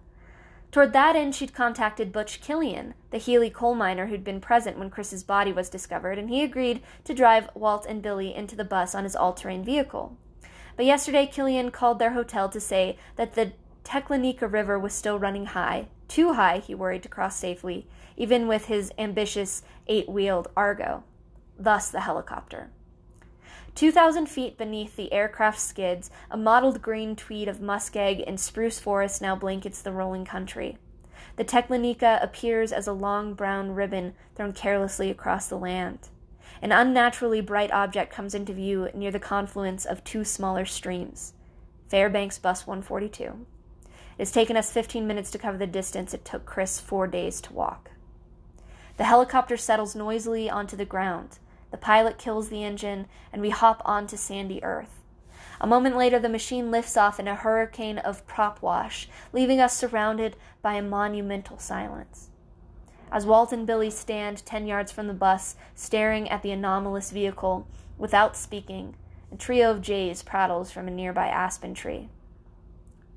Toward 0.69 0.91
that 0.91 1.15
end, 1.15 1.33
she'd 1.33 1.53
contacted 1.53 2.11
Butch 2.11 2.41
Killian, 2.41 2.93
the 3.09 3.19
Healy 3.19 3.49
coal 3.49 3.73
miner 3.73 4.07
who'd 4.07 4.25
been 4.25 4.41
present 4.41 4.77
when 4.77 4.89
Chris's 4.89 5.23
body 5.23 5.53
was 5.53 5.69
discovered, 5.69 6.19
and 6.19 6.29
he 6.29 6.43
agreed 6.43 6.83
to 7.05 7.13
drive 7.13 7.49
Walt 7.55 7.85
and 7.87 8.01
Billie 8.01 8.35
into 8.35 8.57
the 8.57 8.65
bus 8.65 8.93
on 8.93 9.05
his 9.05 9.15
all 9.15 9.31
terrain 9.31 9.63
vehicle. 9.63 10.17
But 10.75 10.85
yesterday, 10.85 11.25
Killian 11.25 11.71
called 11.71 11.99
their 11.99 12.11
hotel 12.11 12.49
to 12.49 12.59
say 12.59 12.97
that 13.15 13.35
the 13.35 13.53
Teklanika 13.85 14.51
River 14.51 14.77
was 14.77 14.91
still 14.91 15.17
running 15.17 15.45
high, 15.45 15.87
too 16.09 16.33
high, 16.33 16.59
he 16.59 16.75
worried, 16.75 17.03
to 17.03 17.07
cross 17.07 17.37
safely, 17.37 17.87
even 18.17 18.45
with 18.45 18.65
his 18.65 18.91
ambitious 18.97 19.63
eight 19.87 20.09
wheeled 20.09 20.49
Argo. 20.57 21.05
Thus 21.57 21.89
the 21.89 22.01
helicopter. 22.01 22.69
2,000 23.75 24.27
feet 24.27 24.57
beneath 24.57 24.95
the 24.95 25.11
aircraft 25.11 25.59
skids, 25.59 26.11
a 26.29 26.37
mottled 26.37 26.81
green 26.81 27.15
tweed 27.15 27.47
of 27.47 27.59
muskeg 27.59 28.23
and 28.27 28.39
spruce 28.39 28.79
forest 28.79 29.21
now 29.21 29.35
blankets 29.35 29.81
the 29.81 29.91
rolling 29.91 30.25
country. 30.25 30.77
The 31.35 31.43
Teklanika 31.43 32.23
appears 32.23 32.71
as 32.71 32.85
a 32.85 32.93
long 32.93 33.33
brown 33.33 33.71
ribbon 33.71 34.13
thrown 34.35 34.53
carelessly 34.53 35.09
across 35.09 35.47
the 35.47 35.57
land. 35.57 36.09
An 36.61 36.71
unnaturally 36.71 37.41
bright 37.41 37.71
object 37.71 38.13
comes 38.13 38.35
into 38.35 38.53
view 38.53 38.89
near 38.93 39.11
the 39.11 39.19
confluence 39.19 39.85
of 39.85 40.03
two 40.03 40.23
smaller 40.23 40.65
streams. 40.65 41.33
Fairbanks 41.89 42.37
Bus 42.37 42.67
142. 42.67 43.23
It 43.23 43.35
has 44.19 44.31
taken 44.31 44.55
us 44.55 44.71
15 44.71 45.07
minutes 45.07 45.31
to 45.31 45.39
cover 45.39 45.57
the 45.57 45.65
distance 45.65 46.13
it 46.13 46.23
took 46.23 46.45
Chris 46.45 46.79
four 46.79 47.07
days 47.07 47.41
to 47.41 47.53
walk. 47.53 47.91
The 48.97 49.05
helicopter 49.05 49.57
settles 49.57 49.95
noisily 49.95 50.49
onto 50.49 50.77
the 50.77 50.85
ground. 50.85 51.39
The 51.73 51.77
pilot 51.79 52.19
kills 52.19 52.49
the 52.49 52.63
engine, 52.63 53.07
and 53.31 53.41
we 53.41 53.49
hop 53.49 53.81
onto 53.83 54.15
sandy 54.15 54.63
earth. 54.63 55.01
A 55.59 55.65
moment 55.65 55.97
later, 55.97 56.19
the 56.19 56.29
machine 56.29 56.69
lifts 56.69 56.95
off 56.95 57.19
in 57.19 57.27
a 57.27 57.33
hurricane 57.33 57.97
of 57.97 58.27
prop 58.27 58.61
wash, 58.61 59.09
leaving 59.31 59.59
us 59.59 59.75
surrounded 59.75 60.35
by 60.61 60.75
a 60.75 60.83
monumental 60.83 61.57
silence. 61.57 62.29
As 63.11 63.25
Walt 63.25 63.51
and 63.51 63.65
Billie 63.65 63.89
stand 63.89 64.45
ten 64.45 64.67
yards 64.67 64.91
from 64.91 65.07
the 65.07 65.15
bus, 65.15 65.55
staring 65.73 66.29
at 66.29 66.43
the 66.43 66.51
anomalous 66.51 67.09
vehicle 67.09 67.67
without 67.97 68.37
speaking, 68.37 68.95
a 69.31 69.35
trio 69.35 69.71
of 69.71 69.81
jays 69.81 70.21
prattles 70.21 70.71
from 70.71 70.87
a 70.87 70.91
nearby 70.91 71.27
aspen 71.27 71.73
tree. 71.73 72.07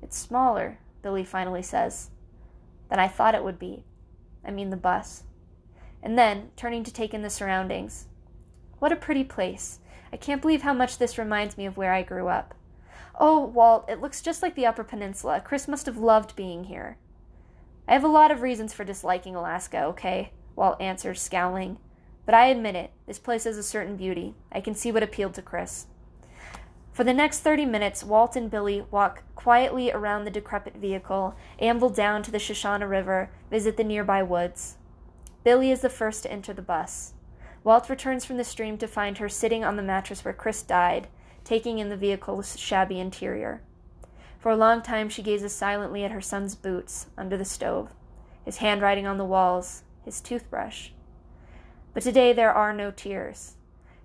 It's 0.01 0.17
smaller, 0.17 0.79
Billie 1.03 1.23
finally 1.23 1.61
says, 1.61 2.09
than 2.89 2.97
I 2.97 3.07
thought 3.07 3.35
it 3.35 3.43
would 3.43 3.59
be. 3.59 3.83
I 4.43 4.49
mean, 4.49 4.71
the 4.71 4.77
bus. 4.77 5.25
And 6.01 6.17
then, 6.17 6.49
turning 6.55 6.83
to 6.85 6.91
take 6.91 7.13
in 7.13 7.21
the 7.21 7.29
surroundings, 7.29 8.06
what 8.79 8.91
a 8.91 8.95
pretty 8.95 9.23
place. 9.23 9.79
I 10.11 10.17
can't 10.17 10.41
believe 10.41 10.61
how 10.61 10.73
much 10.73 10.97
this 10.97 11.17
reminds 11.17 11.57
me 11.57 11.65
of 11.65 11.77
where 11.77 11.93
I 11.93 12.03
grew 12.03 12.27
up. 12.27 12.53
Oh, 13.19 13.39
Walt, 13.43 13.85
it 13.89 13.99
looks 13.99 14.21
just 14.21 14.43
like 14.43 14.55
the 14.55 14.65
Upper 14.65 14.83
Peninsula. 14.83 15.41
Chris 15.43 15.67
must 15.67 15.85
have 15.87 15.97
loved 15.97 16.35
being 16.35 16.65
here. 16.65 16.97
I 17.87 17.93
have 17.93 18.03
a 18.03 18.09
lot 18.09 18.31
of 18.31 18.41
reasons 18.41 18.73
for 18.73 18.83
disliking 18.83 19.35
Alaska, 19.35 19.83
okay? 19.85 20.31
Walt 20.55 20.79
answers, 20.79 21.21
scowling. 21.21 21.77
But 22.25 22.35
I 22.35 22.47
admit 22.47 22.75
it, 22.75 22.91
this 23.07 23.19
place 23.19 23.45
has 23.45 23.57
a 23.57 23.63
certain 23.63 23.95
beauty. 23.95 24.35
I 24.51 24.61
can 24.61 24.75
see 24.75 24.91
what 24.91 25.03
appealed 25.03 25.33
to 25.35 25.41
Chris. 25.41 25.87
For 26.91 27.03
the 27.03 27.13
next 27.13 27.39
30 27.39 27.65
minutes, 27.65 28.03
Walt 28.03 28.35
and 28.35 28.51
Billie 28.51 28.85
walk 28.91 29.23
quietly 29.35 29.91
around 29.91 30.25
the 30.25 30.31
decrepit 30.31 30.75
vehicle, 30.75 31.35
amble 31.59 31.89
down 31.89 32.23
to 32.23 32.31
the 32.31 32.39
Sushana 32.39 32.89
River, 32.89 33.29
visit 33.49 33.77
the 33.77 33.83
nearby 33.83 34.23
woods. 34.23 34.77
Billie 35.43 35.71
is 35.71 35.81
the 35.81 35.89
first 35.89 36.23
to 36.23 36.31
enter 36.31 36.53
the 36.53 36.61
bus. 36.61 37.13
Walt 37.67 37.89
returns 37.89 38.23
from 38.23 38.37
the 38.37 38.45
stream 38.45 38.77
to 38.77 38.87
find 38.87 39.17
her 39.17 39.27
sitting 39.27 39.65
on 39.65 39.75
the 39.75 39.83
mattress 39.83 40.23
where 40.23 40.33
Chris 40.33 40.61
died, 40.61 41.09
taking 41.43 41.79
in 41.79 41.89
the 41.89 41.97
vehicle's 41.97 42.57
shabby 42.57 42.97
interior. 42.97 43.61
For 44.39 44.53
a 44.53 44.55
long 44.55 44.81
time 44.81 45.09
she 45.09 45.21
gazes 45.21 45.51
silently 45.51 46.05
at 46.05 46.11
her 46.11 46.21
son's 46.21 46.55
boots 46.55 47.07
under 47.17 47.35
the 47.35 47.43
stove, 47.43 47.89
his 48.45 48.59
handwriting 48.59 49.05
on 49.05 49.17
the 49.17 49.25
walls, 49.25 49.83
his 50.05 50.21
toothbrush. 50.21 50.91
But 51.93 52.03
today 52.03 52.31
there 52.31 52.53
are 52.53 52.71
no 52.71 52.89
tears. 52.89 53.55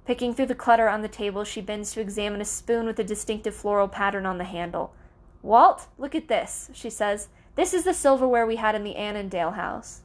Picking 0.07 0.35
through 0.35 0.47
the 0.47 0.57
clutter 0.57 0.89
on 0.89 1.03
the 1.03 1.07
table, 1.07 1.45
she 1.45 1.61
bends 1.61 1.93
to 1.93 2.01
examine 2.01 2.41
a 2.41 2.45
spoon 2.45 2.85
with 2.85 2.99
a 2.99 3.05
distinctive 3.05 3.55
floral 3.55 3.87
pattern 3.87 4.27
on 4.27 4.39
the 4.39 4.45
handle. 4.45 4.93
Walt, 5.41 5.87
look 5.99 6.17
at 6.17 6.27
this, 6.27 6.69
she 6.75 6.91
says. 6.91 7.29
This 7.55 7.73
is 7.73 7.85
the 7.85 7.95
silverware 7.95 8.45
we 8.45 8.57
had 8.57 8.75
in 8.75 8.83
the 8.83 8.97
Annandale 8.97 9.53
house. 9.53 10.01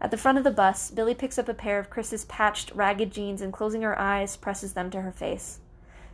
At 0.00 0.10
the 0.10 0.16
front 0.16 0.38
of 0.38 0.44
the 0.44 0.50
bus, 0.50 0.90
Billie 0.90 1.14
picks 1.14 1.38
up 1.38 1.48
a 1.48 1.54
pair 1.54 1.78
of 1.78 1.90
Chris's 1.90 2.26
patched, 2.26 2.70
ragged 2.72 3.12
jeans 3.12 3.40
and 3.40 3.52
closing 3.52 3.82
her 3.82 3.98
eyes, 3.98 4.36
presses 4.36 4.74
them 4.74 4.90
to 4.90 5.00
her 5.02 5.12
face. 5.12 5.60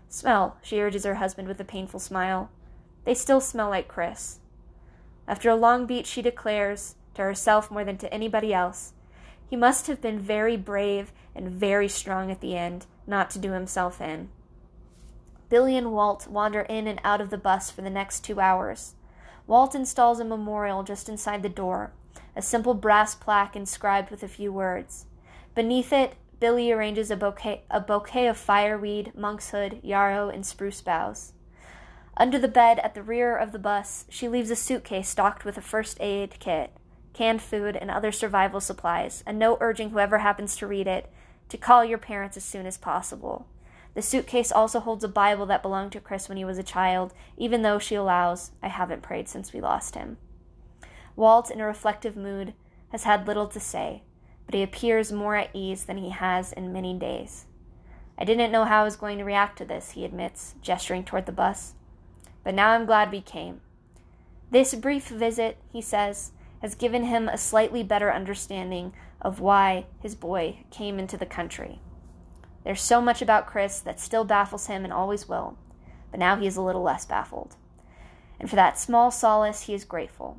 Smell, 0.09 0.57
she 0.63 0.81
urges 0.81 1.05
her 1.05 1.17
husband 1.17 1.49
with 1.49 1.61
a 1.61 1.65
painful 1.65 1.99
smile. 1.99 2.51
They 3.05 3.15
still 3.15 3.41
smell 3.41 3.71
like 3.71 3.89
Chris. 3.89 4.39
After 5.27 5.51
a 5.51 5.57
long 5.57 5.87
beat, 5.87 6.07
she 6.07 6.23
declares, 6.23 6.95
to 7.15 7.23
herself 7.23 7.71
more 7.71 7.85
than 7.85 7.99
to 7.99 8.13
anybody 8.13 8.55
else, 8.55 8.93
he 9.49 9.57
must 9.57 9.87
have 9.87 10.01
been 10.01 10.19
very 10.19 10.57
brave 10.57 11.13
and 11.35 11.51
very 11.51 11.89
strong 11.89 12.31
at 12.31 12.41
the 12.41 12.57
end 12.57 12.87
not 13.07 13.31
to 13.31 13.39
do 13.39 13.53
himself 13.53 14.01
in. 14.01 14.29
Billie 15.49 15.77
and 15.77 15.93
Walt 15.93 16.27
wander 16.27 16.63
in 16.63 16.87
and 16.87 17.01
out 17.05 17.21
of 17.21 17.31
the 17.31 17.37
bus 17.37 17.71
for 17.71 17.83
the 17.83 17.91
next 17.91 18.21
two 18.21 18.41
hours. 18.41 18.95
Walt 19.47 19.75
installs 19.75 20.21
a 20.21 20.25
memorial 20.25 20.83
just 20.83 21.09
inside 21.09 21.43
the 21.43 21.49
door, 21.49 21.93
a 22.35 22.43
simple 22.43 22.75
brass 22.75 23.15
plaque 23.15 23.57
inscribed 23.57 24.11
with 24.11 24.23
a 24.23 24.29
few 24.29 24.53
words. 24.53 25.07
Beneath 25.55 25.93
it, 25.93 26.15
Billie 26.41 26.73
arranges 26.73 27.11
a 27.11 27.17
bouquet, 27.17 27.63
a 27.71 27.81
bouquet 27.81 28.27
of 28.27 28.37
fireweed, 28.37 29.13
monkshood, 29.15 29.79
yarrow, 29.83 30.29
and 30.29 30.45
spruce 30.45 30.81
boughs. 30.81 31.33
Under 32.17 32.39
the 32.39 32.49
bed 32.49 32.79
at 32.81 32.95
the 32.95 33.03
rear 33.03 33.37
of 33.37 33.53
the 33.53 33.59
bus, 33.59 34.05
she 34.09 34.29
leaves 34.29 34.51
a 34.51 34.57
suitcase 34.57 35.09
stocked 35.09 35.45
with 35.45 35.57
a 35.57 35.63
first 35.63 35.97
aid 36.01 36.39
kit, 36.41 36.73
canned 37.13 37.43
food, 37.43 37.77
and 37.77 37.91
other 37.91 38.13
survival 38.13 38.61
supplies, 38.61 39.23
a 39.27 39.33
note 39.33 39.59
urging 39.61 39.91
whoever 39.91 40.19
happens 40.19 40.57
to 40.57 40.67
read 40.67 40.87
it 40.87 41.11
to 41.49 41.59
call 41.59 41.85
your 41.85 41.99
parents 41.99 42.37
as 42.37 42.45
soon 42.45 42.67
as 42.67 42.79
possible. 42.79 43.47
The 43.95 44.03
suitcase 44.03 44.51
also 44.51 44.81
holds 44.81 45.05
a 45.05 45.09
Bible 45.09 45.47
that 45.47 45.63
belonged 45.63 45.93
to 45.93 46.01
Chris 46.01 46.29
when 46.29 46.39
he 46.39 46.45
was 46.45 46.59
a 46.59 46.63
child, 46.63 47.13
even 47.37 47.63
though 47.63 47.79
she 47.79 47.95
allows, 47.95 48.53
I 48.63 48.69
haven't 48.69 49.03
prayed 49.03 49.29
since 49.29 49.53
we 49.53 49.61
lost 49.61 49.95
him. 49.95 50.17
Walt, 51.17 51.51
in 51.51 51.61
a 51.61 51.67
reflective 51.67 52.17
mood, 52.17 52.55
has 52.91 53.05
had 53.05 53.27
little 53.27 53.47
to 53.49 53.61
say, 53.61 54.03
but 54.47 54.55
he 54.55 54.63
appears 54.63 55.13
more 55.13 55.37
at 55.37 55.51
ease 55.53 55.85
than 55.85 55.97
he 55.97 56.11
has 56.11 56.53
in 56.53 56.73
many 56.73 56.99
days. 56.99 57.47
I 58.19 58.25
didn't 58.25 58.53
know 58.53 58.65
how 58.65 58.83
I 58.83 58.85
was 58.85 58.97
going 58.97 59.19
to 59.19 59.25
react 59.25 59.59
to 59.59 59.65
this, 59.65 59.93
he 59.93 60.05
admits, 60.05 60.55
gesturing 60.63 61.05
toward 61.05 61.27
the 61.27 61.33
bus. 61.33 61.75
But 62.45 62.55
now 62.55 62.71
I'm 62.71 62.87
glad 62.87 63.11
we 63.11 63.21
came. 63.21 63.61
This 64.51 64.75
brief 64.75 65.09
visit, 65.09 65.59
he 65.73 65.81
says, 65.81 66.33
has 66.61 66.75
given 66.75 67.05
him 67.05 67.29
a 67.29 67.39
slightly 67.39 67.83
better 67.83 68.13
understanding 68.13 68.93
of 69.21 69.41
why 69.41 69.87
his 70.01 70.15
boy 70.15 70.59
came 70.71 70.99
into 70.99 71.17
the 71.17 71.27
country. 71.27 71.81
There's 72.65 72.81
so 72.83 73.01
much 73.01 73.23
about 73.23 73.47
Chris 73.47 73.81
that 73.81 73.99
still 73.99 74.25
baffles 74.25 74.67
him 74.67 74.85
and 74.85 74.93
always 74.93 75.29
will, 75.29 75.57
but 76.11 76.21
now 76.21 76.37
he 76.37 76.47
is 76.47 76.57
a 76.57 76.63
little 76.63 76.83
less 76.83 77.07
baffled. 77.07 77.57
And 78.39 78.49
for 78.51 78.57
that 78.57 78.79
small 78.79 79.11
solace, 79.11 79.63
he 79.63 79.75
is 79.75 79.85
grateful. 79.85 80.39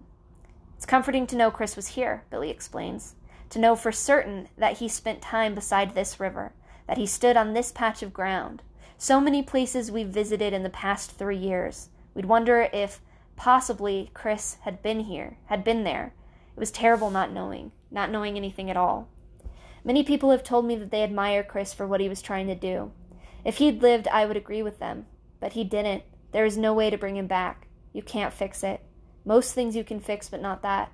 It's 0.84 0.90
comforting 0.90 1.26
to 1.28 1.38
know 1.38 1.50
Chris 1.50 1.78
was 1.78 1.88
here, 1.88 2.26
Billie 2.30 2.50
explains, 2.50 3.16
to 3.52 3.58
know 3.58 3.74
for 3.74 3.94
certain 3.94 4.50
that 4.58 4.80
he 4.80 4.90
spent 4.90 5.22
time 5.22 5.56
beside 5.56 5.96
this 5.96 6.20
river, 6.20 6.52
that 6.88 6.98
he 6.98 7.06
stood 7.06 7.38
on 7.38 7.54
this 7.54 7.72
patch 7.72 8.04
of 8.04 8.12
ground. 8.12 8.62
So 8.98 9.22
many 9.22 9.42
places 9.42 9.90
we've 9.90 10.10
visited 10.10 10.52
in 10.52 10.64
the 10.64 10.70
past 10.70 11.12
three 11.12 11.38
years. 11.38 11.88
We'd 12.14 12.26
wonder 12.26 12.68
if 12.74 13.00
possibly 13.38 14.12
Chris 14.14 14.58
had 14.64 14.84
been 14.84 15.00
here, 15.00 15.38
had 15.46 15.64
been 15.64 15.86
there. 15.86 16.16
It 16.54 16.60
was 16.60 16.70
terrible 16.70 17.10
not 17.10 17.32
knowing, 17.32 17.72
not 17.90 18.12
knowing 18.12 18.36
anything 18.36 18.70
at 18.70 18.76
all. 18.76 19.08
Many 19.86 20.04
people 20.04 20.32
have 20.32 20.44
told 20.44 20.66
me 20.66 20.76
that 20.76 20.92
they 20.92 21.04
admire 21.04 21.44
Chris 21.44 21.74
for 21.74 21.88
what 21.88 22.02
he 22.02 22.10
was 22.10 22.22
trying 22.22 22.48
to 22.48 22.56
do. 22.56 22.92
If 23.46 23.60
he'd 23.60 23.82
lived, 23.82 24.10
I 24.10 24.26
would 24.26 24.36
agree 24.36 24.62
with 24.62 24.80
them. 24.80 25.06
But 25.40 25.54
he 25.54 25.64
didn't. 25.64 26.04
There 26.34 26.46
is 26.46 26.58
no 26.58 26.74
way 26.74 26.90
to 26.90 26.98
bring 26.98 27.16
him 27.16 27.28
back. 27.28 27.68
You 27.94 28.02
can't 28.02 28.34
fix 28.34 28.66
it. 28.66 28.82
Most 29.26 29.54
things 29.54 29.76
you 29.76 29.84
can 29.84 30.00
fix, 30.00 30.30
but 30.30 30.42
not 30.42 30.62
that. 30.64 30.92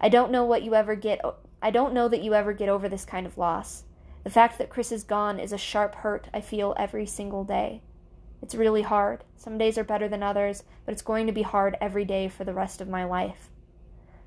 I 0.00 0.08
don't 0.08 0.32
know 0.32 0.44
what 0.44 0.62
you 0.62 0.74
ever 0.74 0.94
get. 0.94 1.20
I 1.62 1.70
don't 1.70 1.94
know 1.94 2.08
that 2.08 2.22
you 2.22 2.34
ever 2.34 2.52
get 2.52 2.68
over 2.68 2.88
this 2.88 3.04
kind 3.04 3.26
of 3.26 3.38
loss. 3.38 3.84
The 4.24 4.30
fact 4.30 4.58
that 4.58 4.70
Chris 4.70 4.92
is 4.92 5.04
gone 5.04 5.40
is 5.40 5.52
a 5.52 5.58
sharp 5.58 5.96
hurt 5.96 6.28
I 6.32 6.40
feel 6.40 6.74
every 6.76 7.06
single 7.06 7.44
day. 7.44 7.82
It's 8.42 8.54
really 8.54 8.82
hard. 8.82 9.24
Some 9.36 9.58
days 9.58 9.78
are 9.78 9.84
better 9.84 10.08
than 10.08 10.22
others, 10.22 10.64
but 10.84 10.92
it's 10.92 11.02
going 11.02 11.26
to 11.26 11.32
be 11.32 11.42
hard 11.42 11.76
every 11.80 12.04
day 12.04 12.28
for 12.28 12.44
the 12.44 12.54
rest 12.54 12.80
of 12.80 12.88
my 12.88 13.04
life. 13.04 13.50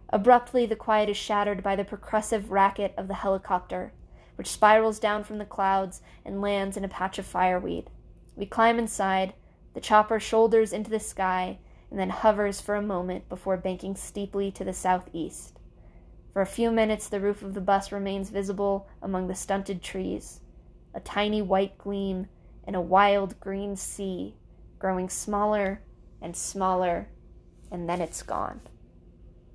Abruptly, 0.09 0.65
the 0.65 0.75
quiet 0.75 1.09
is 1.09 1.17
shattered 1.17 1.61
by 1.61 1.75
the 1.75 1.83
percussive 1.83 2.49
racket 2.49 2.93
of 2.97 3.07
the 3.07 3.15
helicopter, 3.15 3.91
which 4.35 4.49
spirals 4.49 4.99
down 4.99 5.23
from 5.23 5.37
the 5.37 5.45
clouds 5.45 6.01
and 6.23 6.41
lands 6.41 6.77
in 6.77 6.85
a 6.85 6.89
patch 6.89 7.19
of 7.19 7.25
fireweed. 7.25 7.89
We 8.35 8.45
climb 8.45 8.79
inside, 8.79 9.33
the 9.73 9.81
chopper 9.81 10.19
shoulders 10.19 10.71
into 10.71 10.89
the 10.89 10.99
sky, 10.99 11.57
and 11.95 12.01
then 12.01 12.09
hovers 12.09 12.59
for 12.59 12.75
a 12.75 12.81
moment 12.81 13.29
before 13.29 13.55
banking 13.55 13.95
steeply 13.95 14.51
to 14.51 14.65
the 14.65 14.73
southeast. 14.73 15.61
For 16.33 16.41
a 16.41 16.45
few 16.45 16.69
minutes, 16.69 17.07
the 17.07 17.21
roof 17.21 17.41
of 17.41 17.53
the 17.53 17.61
bus 17.61 17.89
remains 17.89 18.31
visible 18.31 18.89
among 19.01 19.29
the 19.29 19.33
stunted 19.33 19.81
trees, 19.81 20.41
a 20.93 20.99
tiny 20.99 21.41
white 21.41 21.77
gleam 21.77 22.27
in 22.67 22.75
a 22.75 22.81
wild 22.81 23.39
green 23.39 23.77
sea, 23.77 24.35
growing 24.77 25.07
smaller 25.07 25.83
and 26.21 26.35
smaller, 26.35 27.07
and 27.71 27.87
then 27.87 28.01
it's 28.01 28.23
gone. 28.23 28.59